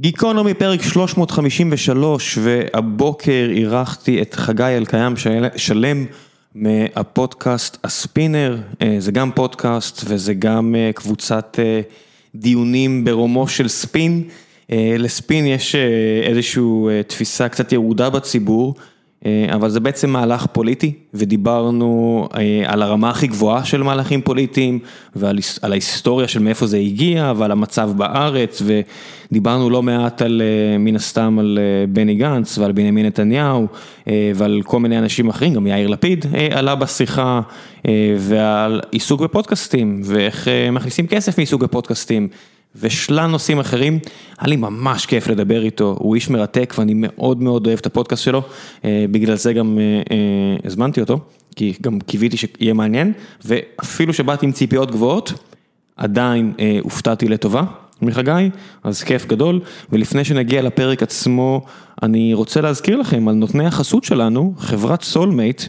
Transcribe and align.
גיקונומי 0.00 0.54
פרק 0.54 0.82
353 0.82 2.38
והבוקר 2.42 3.48
אירחתי 3.50 4.22
את 4.22 4.34
חגי 4.34 4.62
אלקיים 4.64 5.14
שלם 5.56 6.06
מהפודקאסט 6.54 7.76
הספינר, 7.84 8.58
אה, 8.82 8.96
זה 8.98 9.12
גם 9.12 9.30
פודקאסט 9.34 10.04
וזה 10.04 10.34
גם 10.34 10.74
אה, 10.78 10.90
קבוצת 10.94 11.58
אה, 11.58 11.80
דיונים 12.34 13.04
ברומו 13.04 13.48
של 13.48 13.68
ספין, 13.68 14.24
לספין 14.98 15.46
יש 15.46 15.74
איזושהי 16.22 16.62
תפיסה 17.06 17.48
קצת 17.48 17.72
ירודה 17.72 18.10
בציבור. 18.10 18.74
אה, 19.26 19.46
אבל 19.54 19.68
זה 19.68 19.80
בעצם 19.80 20.10
מהלך 20.10 20.46
פוליטי 20.46 20.92
ודיברנו 21.14 22.28
אה, 22.34 22.62
על 22.66 22.82
הרמה 22.82 23.10
הכי 23.10 23.26
גבוהה 23.26 23.64
של 23.64 23.82
מהלכים 23.82 24.22
פוליטיים 24.22 24.78
ועל 25.16 25.38
ההיסטוריה 25.62 26.28
של 26.28 26.38
מאיפה 26.40 26.66
זה 26.66 26.78
הגיע 26.78 27.32
ועל 27.36 27.50
המצב 27.50 27.90
בארץ 27.96 28.62
ודיברנו 29.30 29.70
לא 29.70 29.82
מעט 29.82 30.22
על 30.22 30.42
אה, 30.44 30.78
מן 30.78 30.96
הסתם 30.96 31.38
על 31.38 31.58
בני 31.88 32.14
גנץ 32.14 32.58
ועל 32.58 32.72
בנימין 32.72 33.06
נתניהו 33.06 33.66
ועל 34.34 34.60
כל 34.64 34.80
מיני 34.80 34.98
אנשים 34.98 35.28
אחרים, 35.28 35.54
גם 35.54 35.66
יאיר 35.66 35.88
לפיד 35.88 36.26
עלה 36.50 36.74
בשיחה 36.74 37.40
ועל 38.18 38.80
עיסוק 38.90 39.20
בפודקאסטים 39.20 40.00
ואיך 40.04 40.48
מכניסים 40.72 41.06
כסף 41.06 41.38
מעיסוק 41.38 41.62
בפודקאסטים. 41.62 42.28
ושלל 42.80 43.26
נושאים 43.26 43.60
אחרים, 43.60 43.98
היה 44.38 44.48
לי 44.48 44.56
ממש 44.56 45.06
כיף 45.06 45.28
לדבר 45.28 45.62
איתו, 45.62 45.96
הוא 45.98 46.14
איש 46.14 46.30
מרתק 46.30 46.74
ואני 46.78 46.92
מאוד 46.96 47.42
מאוד 47.42 47.66
אוהב 47.66 47.78
את 47.78 47.86
הפודקאסט 47.86 48.22
שלו, 48.22 48.42
אה, 48.84 49.04
בגלל 49.10 49.36
זה 49.36 49.52
גם 49.52 49.78
אה, 49.78 49.84
אה, 50.10 50.56
הזמנתי 50.64 51.00
אותו, 51.00 51.18
כי 51.56 51.74
גם 51.82 52.00
קיוויתי 52.00 52.36
שיהיה 52.36 52.72
מעניין, 52.72 53.12
ואפילו 53.44 54.12
שבאתי 54.12 54.46
עם 54.46 54.52
ציפיות 54.52 54.90
גבוהות, 54.90 55.32
עדיין 55.96 56.52
הופתעתי 56.82 57.28
לטובה 57.28 57.62
מחגי, 58.02 58.50
אז 58.84 59.02
כיף 59.02 59.26
גדול, 59.26 59.60
ולפני 59.92 60.24
שנגיע 60.24 60.62
לפרק 60.62 61.02
עצמו, 61.02 61.64
אני 62.02 62.34
רוצה 62.34 62.60
להזכיר 62.60 62.96
לכם 62.96 63.28
על 63.28 63.34
נותני 63.34 63.66
החסות 63.66 64.04
שלנו, 64.04 64.54
חברת 64.58 65.02
סולמייט, 65.02 65.62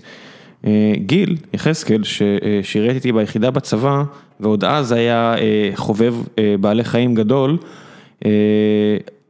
גיל 0.95 1.37
יחזקאל 1.53 2.01
ששירת 2.03 2.95
איתי 2.95 3.11
ביחידה 3.11 3.51
בצבא, 3.51 4.03
ועוד 4.39 4.63
אז 4.63 4.91
היה 4.91 5.35
אה, 5.37 5.71
חובב 5.75 6.15
אה, 6.39 6.55
בעלי 6.59 6.83
חיים 6.83 7.15
גדול, 7.15 7.57
אה, 8.25 8.31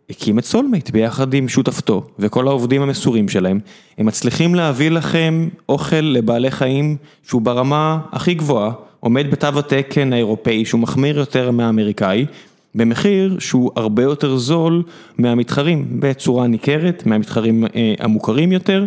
הקים 0.10 0.40
את 0.40 0.46
סולמייט 0.46 0.90
ביחד 0.90 1.34
עם 1.34 1.48
שותפתו 1.48 2.04
וכל 2.20 2.48
העובדים 2.48 2.82
המסורים 2.82 3.30
שלהם, 3.30 3.60
הם 3.98 4.06
מצליחים 4.06 4.56
להביא 4.56 4.92
לכם 4.92 5.50
אוכל 5.70 5.96
לבעלי 5.96 6.52
חיים 6.52 6.98
שהוא 7.28 7.42
ברמה 7.42 8.00
הכי 8.12 8.34
גבוהה, 8.34 8.72
עומד 9.00 9.32
בתו 9.32 9.60
התקן 9.60 10.14
האירופאי 10.14 10.66
שהוא 10.66 10.82
מחמיר 10.82 11.18
יותר 11.18 11.52
מהאמריקאי, 11.52 12.26
במחיר 12.76 13.40
שהוא 13.40 13.72
הרבה 13.76 14.04
יותר 14.04 14.38
זול 14.38 14.84
מהמתחרים 15.18 15.86
בצורה 16.00 16.48
ניכרת, 16.48 17.06
מהמתחרים 17.06 17.64
המוכרים 18.00 18.52
יותר, 18.52 18.86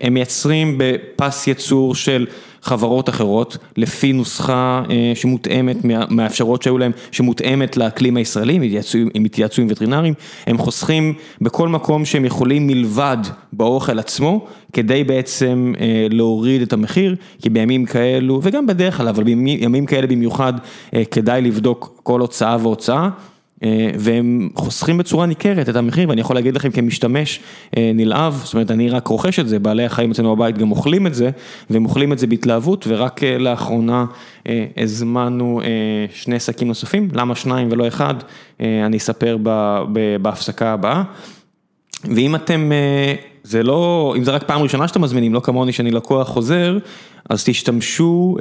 הם 0.00 0.14
מייצרים 0.14 0.74
בפס 0.78 1.46
ייצור 1.46 1.94
של 1.94 2.26
חברות 2.62 3.08
אחרות, 3.08 3.56
לפי 3.76 4.12
נוסחה 4.12 4.82
אה, 4.90 5.12
שמותאמת 5.14 5.76
מהאפשרות 6.10 6.62
שהיו 6.62 6.78
להם, 6.78 6.92
שמותאמת 7.10 7.76
לאקלים 7.76 8.16
הישראלי, 8.16 8.72
הם 9.14 9.24
התייעצו 9.24 9.62
עם 9.62 9.68
וטרינרים, 9.70 10.14
הם 10.46 10.58
חוסכים 10.58 11.14
בכל 11.40 11.68
מקום 11.68 12.04
שהם 12.04 12.24
יכולים 12.24 12.66
מלבד 12.66 13.18
באוכל 13.52 13.98
עצמו, 13.98 14.46
כדי 14.72 15.04
בעצם 15.04 15.72
אה, 15.80 16.06
להוריד 16.10 16.62
את 16.62 16.72
המחיר, 16.72 17.16
כי 17.42 17.50
בימים 17.50 17.86
כאלו, 17.86 18.40
וגם 18.42 18.66
בדרך 18.66 18.96
כלל, 18.96 19.08
אבל 19.08 19.24
בימים 19.24 19.86
כאלה 19.86 20.06
במיוחד, 20.06 20.52
אה, 20.94 21.02
כדאי 21.10 21.42
לבדוק 21.42 22.00
כל 22.02 22.20
הוצאה 22.20 22.56
והוצאה. 22.60 23.08
אה, 23.64 23.90
והם 23.98 24.48
חוסכים 24.54 24.98
בצורה 24.98 25.26
ניכרת 25.26 25.68
את 25.68 25.76
המחיר 25.76 26.08
ואני 26.08 26.20
יכול 26.20 26.36
להגיד 26.36 26.56
לכם 26.56 26.70
כמשתמש 26.70 27.40
אה, 27.76 27.90
נלהב, 27.94 28.34
זאת 28.34 28.54
אומרת 28.54 28.70
אני 28.70 28.90
רק 28.90 29.06
רוכש 29.06 29.38
את 29.38 29.48
זה, 29.48 29.58
בעלי 29.58 29.84
החיים 29.84 30.10
אצלנו 30.10 30.36
בבית 30.36 30.58
גם 30.58 30.70
אוכלים 30.70 31.06
את 31.06 31.14
זה 31.14 31.30
והם 31.70 31.84
אוכלים 31.84 32.12
את 32.12 32.18
זה 32.18 32.26
בהתלהבות 32.26 32.84
ורק 32.88 33.24
אה, 33.24 33.38
לאחרונה 33.38 34.04
הזמנו 34.76 35.60
שני 36.14 36.40
שקים 36.40 36.68
נוספים, 36.68 37.08
למה 37.12 37.34
שניים 37.34 37.68
ולא 37.70 37.88
אחד, 37.88 38.14
אני 38.60 38.96
אספר 38.96 39.36
בהפסקה 40.22 40.72
הבאה. 40.72 41.02
ואם 42.04 42.34
אתם, 42.34 42.70
זה 43.42 43.62
לא, 43.62 44.14
אם 44.16 44.24
זה 44.24 44.30
רק 44.30 44.44
פעם 44.44 44.62
ראשונה 44.62 44.88
שאתם 44.88 45.00
מזמינים, 45.00 45.34
לא 45.34 45.40
כמוני 45.40 45.72
שאני 45.72 45.90
לקוח 45.90 46.28
חוזר, 46.28 46.78
אז 47.30 47.44
תשתמשו 47.44 48.36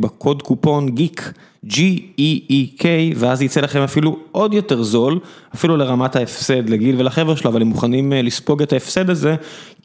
בקוד 0.00 0.42
קופון 0.42 0.88
גיק. 0.88 1.32
G-E-E-K, 1.66 2.84
ואז 3.16 3.42
יצא 3.42 3.60
לכם 3.60 3.80
אפילו 3.80 4.18
עוד 4.32 4.54
יותר 4.54 4.82
זול, 4.82 5.18
אפילו 5.54 5.76
לרמת 5.76 6.16
ההפסד 6.16 6.68
לגיל 6.68 7.00
ולחבר'ה 7.00 7.36
שלו, 7.36 7.50
אבל 7.50 7.62
הם 7.62 7.68
מוכנים 7.68 8.12
אה, 8.12 8.22
לספוג 8.22 8.62
את 8.62 8.72
ההפסד 8.72 9.10
הזה, 9.10 9.36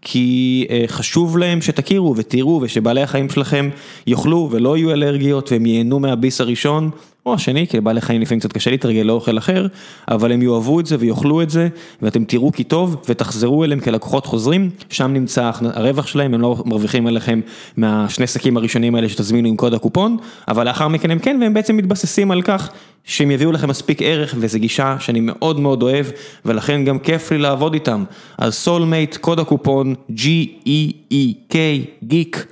כי 0.09 0.65
אה, 0.69 0.83
חשוב 0.87 1.37
להם 1.37 1.61
שתכירו 1.61 2.13
ותראו 2.17 2.59
ושבעלי 2.61 3.01
החיים 3.01 3.29
שלכם 3.29 3.69
יאכלו 4.07 4.49
ולא 4.51 4.77
יהיו 4.77 4.91
אלרגיות 4.91 5.51
והם 5.51 5.65
ייהנו 5.65 5.99
מהביס 5.99 6.41
הראשון 6.41 6.89
או 7.25 7.33
השני, 7.33 7.67
כי 7.67 7.77
לבעלי 7.77 8.01
חיים 8.01 8.21
לפעמים 8.21 8.39
קצת 8.39 8.53
קשה 8.53 8.71
להתרגל 8.71 9.01
לאוכל 9.01 9.37
אחר, 9.37 9.67
אבל 10.07 10.31
הם 10.31 10.41
יאהבו 10.41 10.79
את 10.79 10.85
זה 10.85 10.95
ויאכלו 10.99 11.41
את 11.41 11.49
זה 11.49 11.67
ואתם 12.01 12.23
תראו 12.23 12.51
כי 12.51 12.63
טוב 12.63 12.95
ותחזרו 13.09 13.63
אליהם 13.63 13.79
כלקוחות 13.79 14.25
חוזרים, 14.25 14.69
שם 14.89 15.13
נמצא 15.13 15.51
הרווח 15.61 16.07
שלהם, 16.07 16.33
הם 16.33 16.41
לא 16.41 16.63
מרוויחים 16.65 17.07
עליכם 17.07 17.41
מהשני 17.77 18.27
שקים 18.27 18.57
הראשונים 18.57 18.95
האלה 18.95 19.09
שתזמינו 19.09 19.47
עם 19.47 19.55
קוד 19.55 19.73
הקופון, 19.73 20.17
אבל 20.47 20.67
לאחר 20.67 20.87
מכן 20.87 21.11
הם 21.11 21.19
כן 21.19 21.37
והם 21.41 21.53
בעצם 21.53 21.77
מתבססים 21.77 22.31
על 22.31 22.41
כך 22.41 22.69
שהם 23.07 23.31
יביאו 23.31 23.51
לכם 23.51 23.69
מספיק 23.69 24.01
ערך 24.01 24.35
וזו 24.37 24.59
גישה 24.59 24.95
שאני 24.99 25.19
מאוד 25.19 25.59
מאוד 25.59 25.83
אוהב 25.83 26.05
ולכן 26.45 26.85
גם 26.85 26.99
כיף 26.99 27.31
לי 27.31 27.37
לעבוד 27.37 27.73
איתם. 27.73 28.03
אז 28.37 28.55
סולמייט, 28.55 29.17
קוד 29.17 29.39
הקופון 29.39 29.95
G-E-E-K, 30.11 31.55
גיק, 32.03 32.45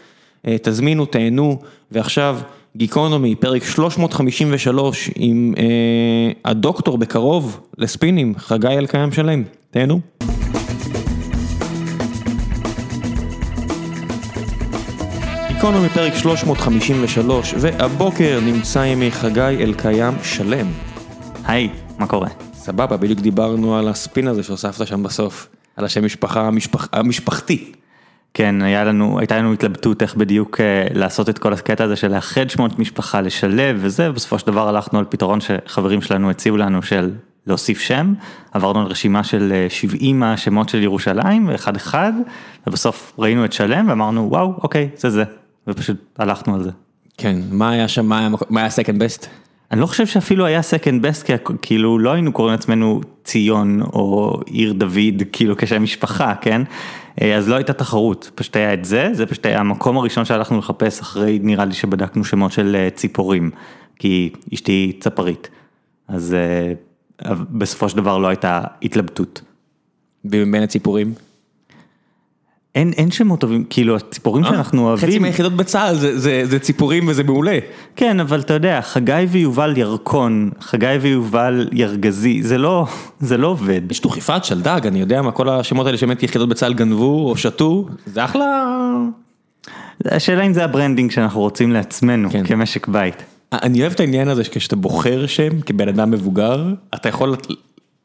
אה, 0.48 0.56
תזמינו, 0.62 1.06
תהנו 1.06 1.60
ועכשיו 1.92 2.40
גיקונומי, 2.78 3.36
פרק 3.36 3.64
353 3.64 5.10
עם 5.16 5.54
אה, 5.58 6.32
הדוקטור 6.46 6.98
בקרוב 6.98 7.60
לספינים, 7.78 8.34
חגי 8.38 8.68
אלקיים 8.68 9.12
שלם, 9.12 9.44
תהנו. 9.72 10.00
גיקונומי 15.66 15.90
פרק 15.90 16.14
353 16.14 17.54
והבוקר 17.60 18.40
נמצא 18.46 18.82
עמי 18.82 19.12
חגי 19.12 19.42
אלקיים 19.42 20.14
שלם. 20.24 20.68
היי, 21.46 21.70
מה 21.98 22.08
קורה? 22.08 22.28
סבבה, 22.54 22.98
בדיוק 22.98 23.20
דיברנו 23.20 23.78
על 23.78 23.88
הספין 23.88 24.28
הזה 24.28 24.44
שהוספת 24.44 24.88
שם 24.88 25.04
בסוף, 25.04 25.48
על 25.76 25.86
השם 25.86 26.06
משפחה 26.06 26.42
המשפח, 26.42 26.88
המשפחתי. 26.94 27.72
כן, 28.34 28.62
היה 28.62 28.84
לנו, 28.84 29.20
הייתה 29.20 29.38
לנו 29.38 29.54
התלבטות 29.54 30.02
איך 30.02 30.16
בדיוק 30.16 30.62
אה, 30.62 30.88
לעשות 30.94 31.30
את 31.30 31.40
כל 31.40 31.54
הקטע 31.54 31.84
הזה 31.84 31.96
של 31.96 32.12
לאחד 32.12 32.50
שמות 32.50 32.80
משפחה, 32.80 33.22
לשלב 33.22 33.78
וזה, 33.80 34.10
ובסופו 34.10 34.40
של 34.40 34.48
דבר 34.48 34.68
הלכנו 34.68 35.00
על 35.00 35.06
פתרון 35.10 35.40
שחברים 35.42 36.02
שלנו 36.02 36.30
הציעו 36.30 36.58
לנו 36.58 36.84
של 36.84 37.12
להוסיף 37.48 37.80
שם, 37.80 38.14
עברנו 38.52 38.82
על 38.82 38.86
רשימה 38.86 39.24
של 39.24 39.66
70 39.70 40.24
אה, 40.24 40.34
השמות 40.34 40.70
של 40.70 40.84
ירושלים, 40.84 41.50
אחד 41.50 41.76
אחד, 41.76 42.14
ובסוף 42.68 43.14
ראינו 43.20 43.46
את 43.46 43.54
שלם 43.54 43.90
ואמרנו 43.90 44.28
וואו, 44.30 44.54
אוקיי, 44.64 44.90
זה 44.98 45.10
זה, 45.10 45.24
ופשוט 45.68 45.98
הלכנו 46.18 46.56
על 46.56 46.64
זה. 46.64 46.72
כן, 47.18 47.40
מה 47.52 47.70
היה 47.70 47.88
שם, 47.88 48.06
מה 48.06 48.20
היה, 48.20 48.30
מה 48.50 48.60
היה 48.60 48.70
second 48.70 49.00
best? 49.00 49.28
אני 49.72 49.82
לא 49.82 49.86
חושב 49.86 50.08
שאפילו 50.08 50.46
היה 50.46 50.60
second 50.60 51.04
best, 51.04 51.26
כי 51.26 51.34
כאילו 51.62 52.00
לא 52.00 52.12
היינו 52.14 52.32
קוראים 52.32 52.52
לעצמנו 52.52 53.02
ציון 53.24 53.82
או 53.82 54.40
עיר 54.46 54.74
דוד, 54.74 55.24
כאילו 55.32 55.58
כשם 55.58 55.84
משפחה, 55.84 56.34
כן? 56.42 56.62
אה, 57.22 57.36
אז 57.36 57.50
לא 57.50 57.56
הייתה 57.56 57.74
תחרות, 57.74 58.32
פשוט 58.36 58.56
היה 58.56 58.74
את 58.74 58.86
זה, 58.86 59.10
זה 59.14 59.26
פשוט 59.26 59.46
היה 59.46 59.60
המקום 59.60 59.98
הראשון 59.98 60.26
שהלכנו 60.26 60.58
לחפש 60.58 61.00
אחרי 61.00 61.40
נראה 61.44 61.66
לי 61.66 61.74
שבדקנו 61.74 62.26
שמות 62.26 62.52
של 62.52 62.76
אה, 62.76 62.90
ציפורים, 62.90 63.52
כי 64.00 64.34
אשתי 64.54 64.98
צפרית, 65.00 65.50
אז 66.08 66.34
אה, 66.34 66.74
בסופו 67.52 67.90
של 67.90 67.98
דבר 67.98 68.18
לא 68.18 68.28
הייתה 68.28 68.62
התלבטות. 68.82 69.42
ובין 70.26 70.64
הציפורים? 70.64 71.14
אין 72.76 72.94
אין 72.98 73.12
שמות 73.12 73.40
טובים, 73.40 73.64
כאילו 73.70 73.96
הציפורים 73.96 74.44
שאנחנו 74.44 74.88
אוהבים. 74.88 75.10
חצי 75.10 75.20
מהיחידות 75.20 75.54
בצה"ל 75.54 75.96
זה 75.96 76.20
זה, 76.20 76.42
זה 76.46 76.60
ציפורים 76.60 77.08
וזה 77.08 77.24
מעולה. 77.24 77.60
כן, 77.96 78.20
אבל 78.20 78.40
אתה 78.40 78.54
יודע, 78.54 78.82
חגי 78.82 79.26
ויובל 79.30 79.78
ירקון, 79.78 80.50
חגי 80.60 80.98
ויובל 81.02 81.70
ירגזי, 81.72 82.44
זה 82.44 82.58
לא 82.58 82.86
זה 83.20 83.38
לא 83.38 83.48
עובד. 83.48 83.92
יש 83.92 84.00
דוכיפת 84.00 84.44
שלדג, 84.44 84.88
אני 84.88 85.00
יודע 85.00 85.22
מה 85.22 85.32
כל 85.32 85.50
השמות 85.50 85.86
האלה 85.86 85.98
שבאמת 85.98 86.24
יחידות 86.24 86.50
בצה"ל 86.50 86.74
גנבו 86.74 87.30
או 87.30 87.38
שתו, 87.38 87.88
זה 88.06 88.26
אחלה. 88.26 88.66
השאלה 90.06 90.44
אם 90.44 90.54
זה 90.54 90.64
ה 90.64 90.69
branding 90.69 91.12
שאנחנו 91.12 91.40
רוצים 91.42 91.72
לעצמנו 91.72 92.30
כן. 92.30 92.44
כמשק 92.46 92.88
בית. 92.88 93.24
אני 93.54 93.82
אוהב 93.82 93.92
את 93.92 94.00
העניין 94.00 94.28
הזה 94.28 94.44
שכשאתה 94.44 94.76
בוחר 94.76 95.26
שם 95.26 95.62
כבן 95.62 95.88
אדם 95.88 96.12
מבוגר, 96.12 96.74
אתה 96.96 97.10
יכול 97.10 97.36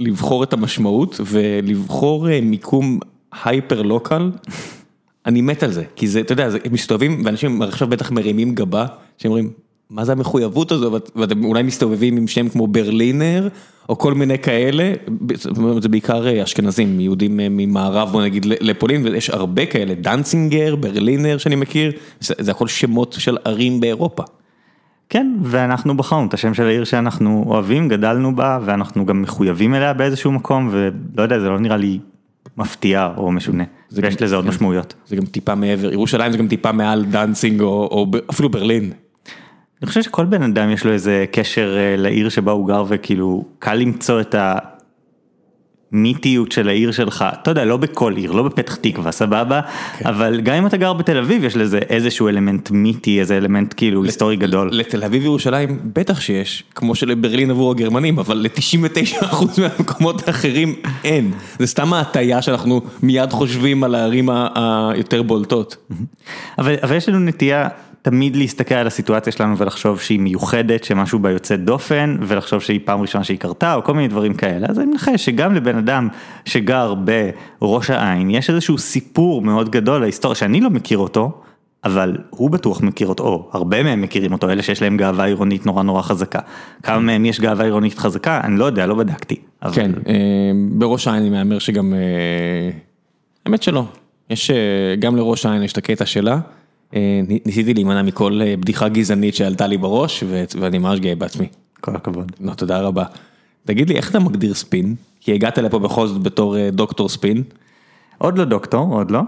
לבחור 0.01 0.43
את 0.43 0.53
המשמעות 0.53 1.21
ולבחור 1.27 2.31
אה, 2.31 2.41
מיקום 2.43 2.99
hyper 3.45 3.83
local, 3.83 4.31
אני 5.27 5.41
מת 5.41 5.63
על 5.63 5.71
זה, 5.71 5.85
כי 5.97 6.09
זה, 6.09 6.21
אתה 6.21 6.33
יודע, 6.33 6.49
הם 6.65 6.73
מסתובבים 6.73 7.23
ואנשים 7.25 7.63
עכשיו 7.63 7.89
בטח 7.89 8.11
מרימים 8.11 8.55
גבה, 8.55 8.87
שאומרים, 9.19 9.51
מה 9.91 10.05
זה 10.05 10.13
המחויבות 10.13 10.73
הזו, 10.73 10.99
ואתם 11.17 11.45
אולי 11.45 11.63
מסתובבים 11.63 12.17
עם 12.17 12.27
שם 12.27 12.49
כמו 12.49 12.67
ברלינר, 12.67 13.49
או 13.89 13.99
כל 13.99 14.15
מיני 14.15 14.39
כאלה, 14.39 14.93
זה 15.81 15.89
בעיקר 15.89 16.43
אשכנזים, 16.43 17.01
יהודים 17.01 17.37
ממערב 17.37 18.09
בוא 18.13 18.23
נגיד 18.23 18.47
לפולין, 18.47 19.05
ויש 19.05 19.31
הרבה 19.31 19.67
כאלה, 19.67 19.95
דנצינגר, 19.95 20.77
ברלינר 20.77 21.39
שאני 21.39 21.57
מכיר, 21.57 21.93
זה 22.21 22.51
הכל 22.51 22.69
שמות 22.69 23.17
של 23.19 23.39
ערים 23.45 23.81
באירופה. 23.81 24.23
כן, 25.09 25.35
ואנחנו 25.43 25.97
בחרנו 25.97 26.27
את 26.29 26.35
השם 26.35 26.55
של 26.55 26.67
העיר 26.67 26.85
שאנחנו 26.85 27.45
אוהבים, 27.47 27.89
גדלנו 27.89 28.37
בה, 28.37 28.59
ואנחנו 28.65 29.07
גם 29.07 29.23
מחויבים 29.23 29.75
אליה 29.75 29.93
באיזשהו 29.93 30.33
מקום, 30.33 30.69
ולא 30.73 31.23
יודע, 31.23 31.41
זה 31.41 31.49
לא 31.49 31.59
נראה 31.59 31.77
לי 31.77 31.99
מפתיע 32.61 33.11
או 33.17 33.33
משונה, 33.33 33.65
ויש 33.93 34.23
לזה 34.23 34.37
עוד 34.37 34.45
כן. 34.45 34.51
משמעויות. 34.51 34.95
זה 35.07 35.17
גם 35.17 35.27
טיפה 35.27 35.55
מעבר, 35.55 35.93
ירושלים 35.93 36.33
זה 36.33 36.39
גם 36.39 36.49
טיפה 36.49 36.73
מעל 36.73 37.05
דנציג 37.05 37.61
או 37.61 38.07
אפילו 38.31 38.49
ברלין. 38.49 38.93
אני 39.83 39.89
חושב 39.89 40.03
שכל 40.03 40.25
בן 40.25 40.43
אדם 40.43 40.71
יש 40.71 40.85
לו 40.85 40.93
איזה 40.93 41.25
קשר 41.33 41.77
אה, 41.79 41.97
לעיר 41.97 42.29
שבה 42.29 42.53
הוא 42.53 42.69
גר 42.69 42.85
וכאילו 42.89 43.45
קל 43.59 43.75
למצוא 43.75 44.21
את 44.21 44.35
המיתיות 45.93 46.53
של 46.53 46.69
העיר 46.69 46.93
שלך, 46.93 47.25
אתה 47.43 47.51
יודע, 47.51 47.65
לא 47.65 47.77
בכל 47.77 48.17
עיר, 48.17 48.33
לא 48.33 48.43
בפתח 48.43 48.75
תקווה, 48.75 49.13
סבבה, 49.13 49.61
כן. 49.99 50.07
אבל 50.07 50.41
גם 50.41 50.55
אם 50.55 50.67
אתה 50.67 50.77
גר 50.77 50.93
בתל 50.93 51.19
אביב 51.19 51.45
יש 51.45 51.57
לזה 51.57 51.79
איזשהו 51.79 52.29
אלמנט 52.29 52.71
מיתי, 52.71 53.21
איזה 53.21 53.37
אלמנט 53.37 53.75
כאילו 53.77 54.05
היסטורי 54.05 54.37
גדול. 54.37 54.69
לתל 54.73 55.05
אביב 55.05 55.23
וירושלים 55.23 55.79
בטח 55.85 56.21
שיש, 56.21 56.65
כמו 56.75 56.95
שלברלין 56.95 57.51
עבור 57.51 57.71
הגרמנים, 57.71 58.19
אבל 58.19 58.37
ל-99% 58.37 59.61
מהמקומות 59.61 60.29
האחרים 60.29 60.75
אין. 61.05 61.31
זה 61.59 61.67
סתם 61.67 61.93
ההטייה 61.93 62.43
שאנחנו 62.43 62.81
מיד 63.03 63.33
חושבים 63.33 63.85
על 63.85 63.95
הערים 63.95 64.29
היותר 64.55 65.23
בולטות. 65.23 65.77
אבל, 66.59 66.75
אבל 66.83 66.97
יש 66.97 67.09
לנו 67.09 67.19
נטייה... 67.19 67.69
תמיד 68.03 68.37
להסתכל 68.37 68.75
על 68.75 68.87
הסיטואציה 68.87 69.33
שלנו 69.33 69.59
ולחשוב 69.59 70.01
שהיא 70.01 70.21
מיוחדת, 70.21 70.85
שמשהו 70.85 71.19
בה 71.19 71.31
יוצא 71.31 71.57
דופן, 71.57 72.17
ולחשוב 72.21 72.61
שהיא 72.61 72.81
פעם 72.85 73.01
ראשונה 73.01 73.25
שהיא 73.25 73.39
קרתה, 73.39 73.75
או 73.75 73.85
כל 73.85 73.95
מיני 73.95 74.09
דברים 74.09 74.35
כאלה. 74.35 74.67
אז 74.71 74.79
אני 74.79 74.87
מנחש 74.87 75.25
שגם 75.25 75.55
לבן 75.55 75.77
אדם 75.77 76.09
שגר 76.45 76.95
בראש 77.61 77.91
העין, 77.91 78.31
יש 78.31 78.51
איזשהו 78.51 78.79
סיפור 78.79 79.43
מאוד 79.43 79.71
גדול 79.71 80.01
להיסטוריה, 80.01 80.35
שאני 80.35 80.61
לא 80.61 80.71
מכיר 80.71 80.99
אותו, 80.99 81.43
אבל 81.85 82.17
הוא 82.31 82.51
בטוח 82.51 82.81
מכיר 82.81 83.09
אותו, 83.09 83.25
או 83.25 83.49
הרבה 83.53 83.83
מהם 83.83 84.01
מכירים 84.01 84.33
אותו, 84.33 84.51
אלה 84.51 84.63
שיש 84.63 84.83
להם 84.83 84.97
גאווה 84.97 85.25
עירונית 85.25 85.67
נורא 85.67 85.83
נורא 85.83 86.03
חזקה. 86.03 86.41
כמה 86.83 86.99
מהם 86.99 87.25
יש 87.25 87.41
גאווה 87.41 87.65
עירונית 87.65 87.99
חזקה, 87.99 88.41
אני 88.45 88.59
לא 88.59 88.65
יודע, 88.65 88.87
לא 88.87 88.95
בדקתי. 88.95 89.37
אבל... 89.63 89.75
כן, 89.75 89.91
אה, 90.09 90.15
בראש 90.71 91.09
העין 91.09 91.21
אני 91.21 91.31
מהמר 91.31 91.59
שגם, 91.59 91.95
אה, 91.95 92.71
האמת 93.47 93.63
שלא, 93.63 93.85
יש, 94.31 94.51
אה, 94.51 94.57
גם 94.99 95.17
לראש 95.17 95.47
העין 95.47 95.63
יש 95.63 95.73
את 95.73 95.79
הקטע 95.79 96.07
שלה. 96.07 96.39
אה, 96.95 97.21
ניסיתי 97.47 97.75
להימנע 97.75 98.03
מכל 98.03 98.41
אה, 98.43 98.55
בדיחה 98.57 98.89
גזענית 98.89 99.35
שעלתה 99.35 99.67
לי 99.67 99.77
בראש 99.77 100.25
ואני 100.61 100.79
ממש 100.79 101.01
גאה 101.01 101.15
בעצמי. 101.15 101.47
כל 101.81 101.97
הכבוד. 101.97 102.33
לא, 102.41 102.55
תודה 102.55 102.81
רבה. 102.81 103.05
תגיד 103.65 103.89
לי, 103.89 103.97
איך 103.97 104.11
אתה 104.11 104.19
מגדיר 104.19 104.55
ספין? 104.55 104.95
כי 105.21 105.35
הגעת 105.35 105.59
לפה 105.59 105.79
בכל 105.79 106.07
זאת 106.07 106.23
בתור 106.23 106.57
אה, 106.57 106.71
דוקטור 106.73 107.09
ספין. 107.09 107.43
עוד 108.19 108.39
לא 108.39 108.45
דוקטור, 108.45 108.95
עוד 108.95 109.11
לא. 109.11 109.21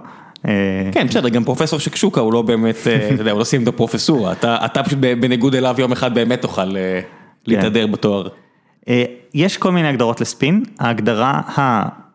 כן, 0.92 1.06
בסדר, 1.06 1.28
גם 1.28 1.44
פרופסור 1.44 1.78
שקשוקה 1.78 2.20
הוא 2.20 2.32
לא 2.32 2.42
באמת, 2.42 2.76
אתה 3.14 3.22
יודע, 3.22 3.30
הוא 3.30 3.38
לא 3.38 3.44
סיים 3.44 3.62
את 3.62 3.68
הפרופסורה, 3.68 4.32
אתה 4.42 4.82
פשוט 4.84 4.98
בניגוד 4.98 5.54
אליו 5.54 5.74
יום 5.78 5.92
אחד 5.92 6.14
באמת 6.14 6.42
תוכל 6.42 6.72
כן. 6.72 7.00
להתהדר 7.46 7.86
בתואר. 7.86 8.28
יש 9.34 9.56
כל 9.56 9.72
מיני 9.72 9.88
הגדרות 9.88 10.20
לספין, 10.20 10.62
ההגדרה 10.78 11.40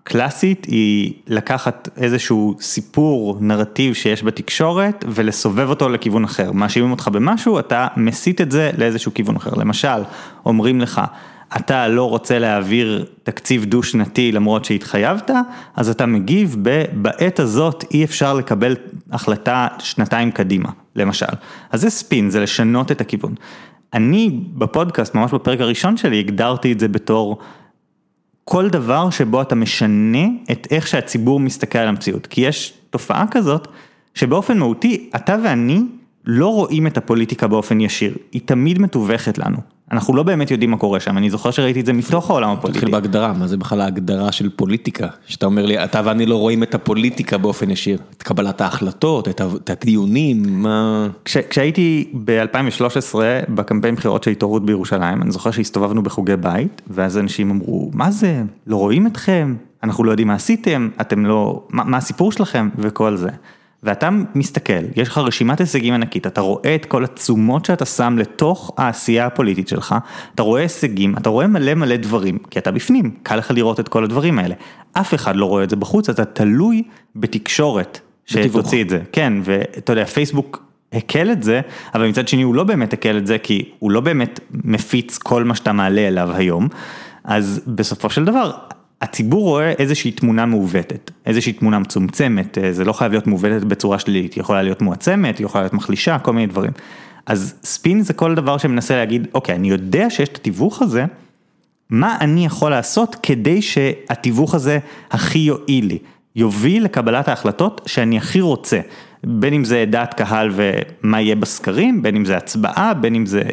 קלאסית 0.07 0.65
היא 0.65 1.13
לקחת 1.27 1.89
איזשהו 1.97 2.55
סיפור 2.59 3.37
נרטיב 3.41 3.93
שיש 3.93 4.23
בתקשורת 4.23 5.05
ולסובב 5.07 5.69
אותו 5.69 5.89
לכיוון 5.89 6.23
אחר. 6.23 6.51
מאשימים 6.51 6.91
אותך 6.91 7.07
במשהו, 7.07 7.59
אתה 7.59 7.87
מסיט 7.97 8.41
את 8.41 8.51
זה 8.51 8.71
לאיזשהו 8.77 9.13
כיוון 9.13 9.35
אחר. 9.35 9.51
למשל, 9.55 10.03
אומרים 10.45 10.81
לך, 10.81 11.01
אתה 11.55 11.87
לא 11.87 12.09
רוצה 12.09 12.39
להעביר 12.39 13.05
תקציב 13.23 13.65
דו 13.65 13.83
שנתי 13.83 14.31
למרות 14.31 14.65
שהתחייבת, 14.65 15.31
אז 15.75 15.89
אתה 15.89 16.05
מגיב 16.05 16.55
בעת 16.93 17.39
הזאת 17.39 17.85
אי 17.91 18.03
אפשר 18.03 18.33
לקבל 18.33 18.75
החלטה 19.11 19.67
שנתיים 19.79 20.31
קדימה, 20.31 20.69
למשל. 20.95 21.25
אז 21.71 21.81
זה 21.81 21.89
ספין, 21.89 22.29
זה 22.29 22.39
לשנות 22.39 22.91
את 22.91 23.01
הכיוון. 23.01 23.35
אני 23.93 24.39
בפודקאסט, 24.53 25.15
ממש 25.15 25.31
בפרק 25.33 25.61
הראשון 25.61 25.97
שלי, 25.97 26.19
הגדרתי 26.19 26.71
את 26.71 26.79
זה 26.79 26.87
בתור 26.87 27.37
כל 28.49 28.69
דבר 28.69 29.09
שבו 29.09 29.41
אתה 29.41 29.55
משנה 29.55 30.27
את 30.51 30.67
איך 30.71 30.87
שהציבור 30.87 31.39
מסתכל 31.39 31.79
על 31.79 31.87
המציאות. 31.87 32.27
כי 32.27 32.41
יש 32.41 32.73
תופעה 32.89 33.25
כזאת, 33.31 33.67
שבאופן 34.13 34.57
מהותי, 34.57 35.09
אתה 35.15 35.35
ואני 35.43 35.81
לא 36.25 36.47
רואים 36.47 36.87
את 36.87 36.97
הפוליטיקה 36.97 37.47
באופן 37.47 37.81
ישיר, 37.81 38.17
היא 38.31 38.41
תמיד 38.45 38.79
מתווכת 38.79 39.37
לנו. 39.37 39.57
אנחנו 39.91 40.15
לא 40.15 40.23
באמת 40.23 40.51
יודעים 40.51 40.71
מה 40.71 40.77
קורה 40.77 40.99
שם, 40.99 41.17
אני 41.17 41.29
זוכר 41.29 41.51
שראיתי 41.51 41.79
את 41.79 41.85
זה 41.85 41.93
מתוך 41.93 42.29
העולם 42.29 42.49
הפוליטי. 42.49 42.79
תתחיל 42.79 42.91
בהגדרה, 42.91 43.33
מה 43.33 43.47
זה 43.47 43.57
בכלל 43.57 43.81
ההגדרה 43.81 44.31
של 44.31 44.49
פוליטיקה? 44.49 45.07
שאתה 45.27 45.45
אומר 45.45 45.65
לי, 45.65 45.83
אתה 45.83 46.01
ואני 46.05 46.25
לא 46.25 46.35
רואים 46.35 46.63
את 46.63 46.75
הפוליטיקה 46.75 47.37
באופן 47.37 47.69
ישיר, 47.69 47.99
את 48.17 48.23
קבלת 48.23 48.61
ההחלטות, 48.61 49.27
את 49.27 49.69
הדיונים, 49.69 50.43
מה... 50.63 51.07
כש, 51.25 51.37
כשהייתי 51.37 52.11
ב-2013 52.25 53.15
בקמפיין 53.49 53.95
בחירות 53.95 54.23
של 54.23 54.31
התעוררות 54.31 54.65
בירושלים, 54.65 55.21
אני 55.21 55.31
זוכר 55.31 55.51
שהסתובבנו 55.51 56.03
בחוגי 56.03 56.35
בית, 56.35 56.81
ואז 56.87 57.17
אנשים 57.17 57.49
אמרו, 57.49 57.91
מה 57.93 58.11
זה, 58.11 58.43
לא 58.67 58.75
רואים 58.75 59.07
אתכם, 59.07 59.55
אנחנו 59.83 60.03
לא 60.03 60.11
יודעים 60.11 60.27
מה 60.27 60.33
עשיתם, 60.33 60.89
אתם 61.01 61.25
לא, 61.25 61.63
מה, 61.69 61.83
מה 61.83 61.97
הסיפור 61.97 62.31
שלכם, 62.31 62.69
וכל 62.77 63.15
זה. 63.15 63.29
ואתה 63.83 64.09
מסתכל, 64.35 64.83
יש 64.95 65.07
לך 65.07 65.17
רשימת 65.17 65.59
הישגים 65.59 65.93
ענקית, 65.93 66.27
אתה 66.27 66.41
רואה 66.41 66.75
את 66.75 66.85
כל 66.85 67.03
התשומות 67.03 67.65
שאתה 67.65 67.85
שם 67.85 68.17
לתוך 68.17 68.71
העשייה 68.77 69.25
הפוליטית 69.25 69.67
שלך, 69.67 69.95
אתה 70.35 70.43
רואה 70.43 70.61
הישגים, 70.61 71.17
אתה 71.17 71.29
רואה 71.29 71.47
מלא 71.47 71.73
מלא 71.73 71.95
דברים, 71.95 72.37
כי 72.51 72.59
אתה 72.59 72.71
בפנים, 72.71 73.11
קל 73.23 73.35
לך 73.35 73.51
לראות 73.51 73.79
את 73.79 73.87
כל 73.87 74.03
הדברים 74.03 74.39
האלה. 74.39 74.55
אף 74.93 75.13
אחד 75.13 75.35
לא 75.35 75.45
רואה 75.45 75.63
את 75.63 75.69
זה 75.69 75.75
בחוץ, 75.75 76.09
אתה 76.09 76.25
תלוי 76.25 76.83
בתקשורת 77.15 77.99
שתוציא 78.25 78.81
את 78.81 78.89
זה. 78.89 78.99
כן, 79.11 79.33
ואתה 79.43 79.91
יודע, 79.91 80.05
פייסבוק 80.05 80.63
הקל 80.93 81.31
את 81.31 81.43
זה, 81.43 81.61
אבל 81.95 82.07
מצד 82.07 82.27
שני 82.27 82.41
הוא 82.41 82.55
לא 82.55 82.63
באמת 82.63 82.93
הקל 82.93 83.17
את 83.17 83.27
זה, 83.27 83.37
כי 83.37 83.69
הוא 83.79 83.91
לא 83.91 84.01
באמת 84.01 84.39
מפיץ 84.51 85.17
כל 85.17 85.43
מה 85.43 85.55
שאתה 85.55 85.71
מעלה 85.71 86.07
אליו 86.07 86.29
היום. 86.33 86.67
אז 87.23 87.61
בסופו 87.67 88.09
של 88.09 88.25
דבר, 88.25 88.51
הציבור 89.01 89.43
רואה 89.43 89.71
איזושהי 89.71 90.11
תמונה 90.11 90.45
מעוותת, 90.45 91.11
איזושהי 91.25 91.53
תמונה 91.53 91.79
מצומצמת, 91.79 92.57
אה, 92.57 92.73
זה 92.73 92.85
לא 92.85 92.93
חייב 92.93 93.11
להיות 93.11 93.27
מעוותת 93.27 93.63
בצורה 93.63 93.99
שלילית, 93.99 94.33
היא 94.33 94.41
יכולה 94.41 94.61
להיות 94.63 94.81
מועצמת, 94.81 95.37
היא 95.37 95.45
יכולה 95.45 95.63
להיות 95.63 95.73
מחלישה, 95.73 96.19
כל 96.19 96.33
מיני 96.33 96.47
דברים. 96.47 96.71
אז 97.25 97.55
ספין 97.63 98.01
זה 98.01 98.13
כל 98.13 98.35
דבר 98.35 98.57
שמנסה 98.57 98.95
להגיד, 98.95 99.27
אוקיי, 99.33 99.55
אני 99.55 99.69
יודע 99.69 100.09
שיש 100.09 100.29
את 100.29 100.35
התיווך 100.35 100.81
הזה, 100.81 101.05
מה 101.89 102.17
אני 102.21 102.45
יכול 102.45 102.71
לעשות 102.71 103.15
כדי 103.23 103.61
שהתיווך 103.61 104.55
הזה 104.55 104.79
הכי 105.11 105.39
יועיל 105.39 105.85
לי, 105.85 105.97
יוביל 106.35 106.83
לקבלת 106.83 107.27
ההחלטות 107.27 107.81
שאני 107.85 108.17
הכי 108.17 108.41
רוצה, 108.41 108.79
בין 109.23 109.53
אם 109.53 109.63
זה 109.63 109.85
דעת 109.89 110.13
קהל 110.13 110.51
ומה 110.53 111.21
יהיה 111.21 111.35
בסקרים, 111.35 112.01
בין 112.01 112.15
אם 112.15 112.25
זה 112.25 112.37
הצבעה, 112.37 112.93
בין 112.93 113.15
אם 113.15 113.25
זה 113.25 113.43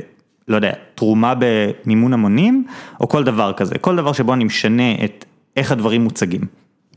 לא 0.48 0.56
יודע, 0.56 0.72
תרומה 0.94 1.34
במימון 1.38 2.12
המונים, 2.12 2.66
או 3.00 3.08
כל 3.08 3.24
דבר 3.24 3.52
כזה, 3.52 3.78
כל 3.78 3.96
דבר 3.96 4.12
שבו 4.12 4.34
אני 4.34 4.44
משנה 4.44 4.94
את 5.04 5.24
איך 5.56 5.72
הדברים 5.72 6.04
מוצגים. 6.04 6.40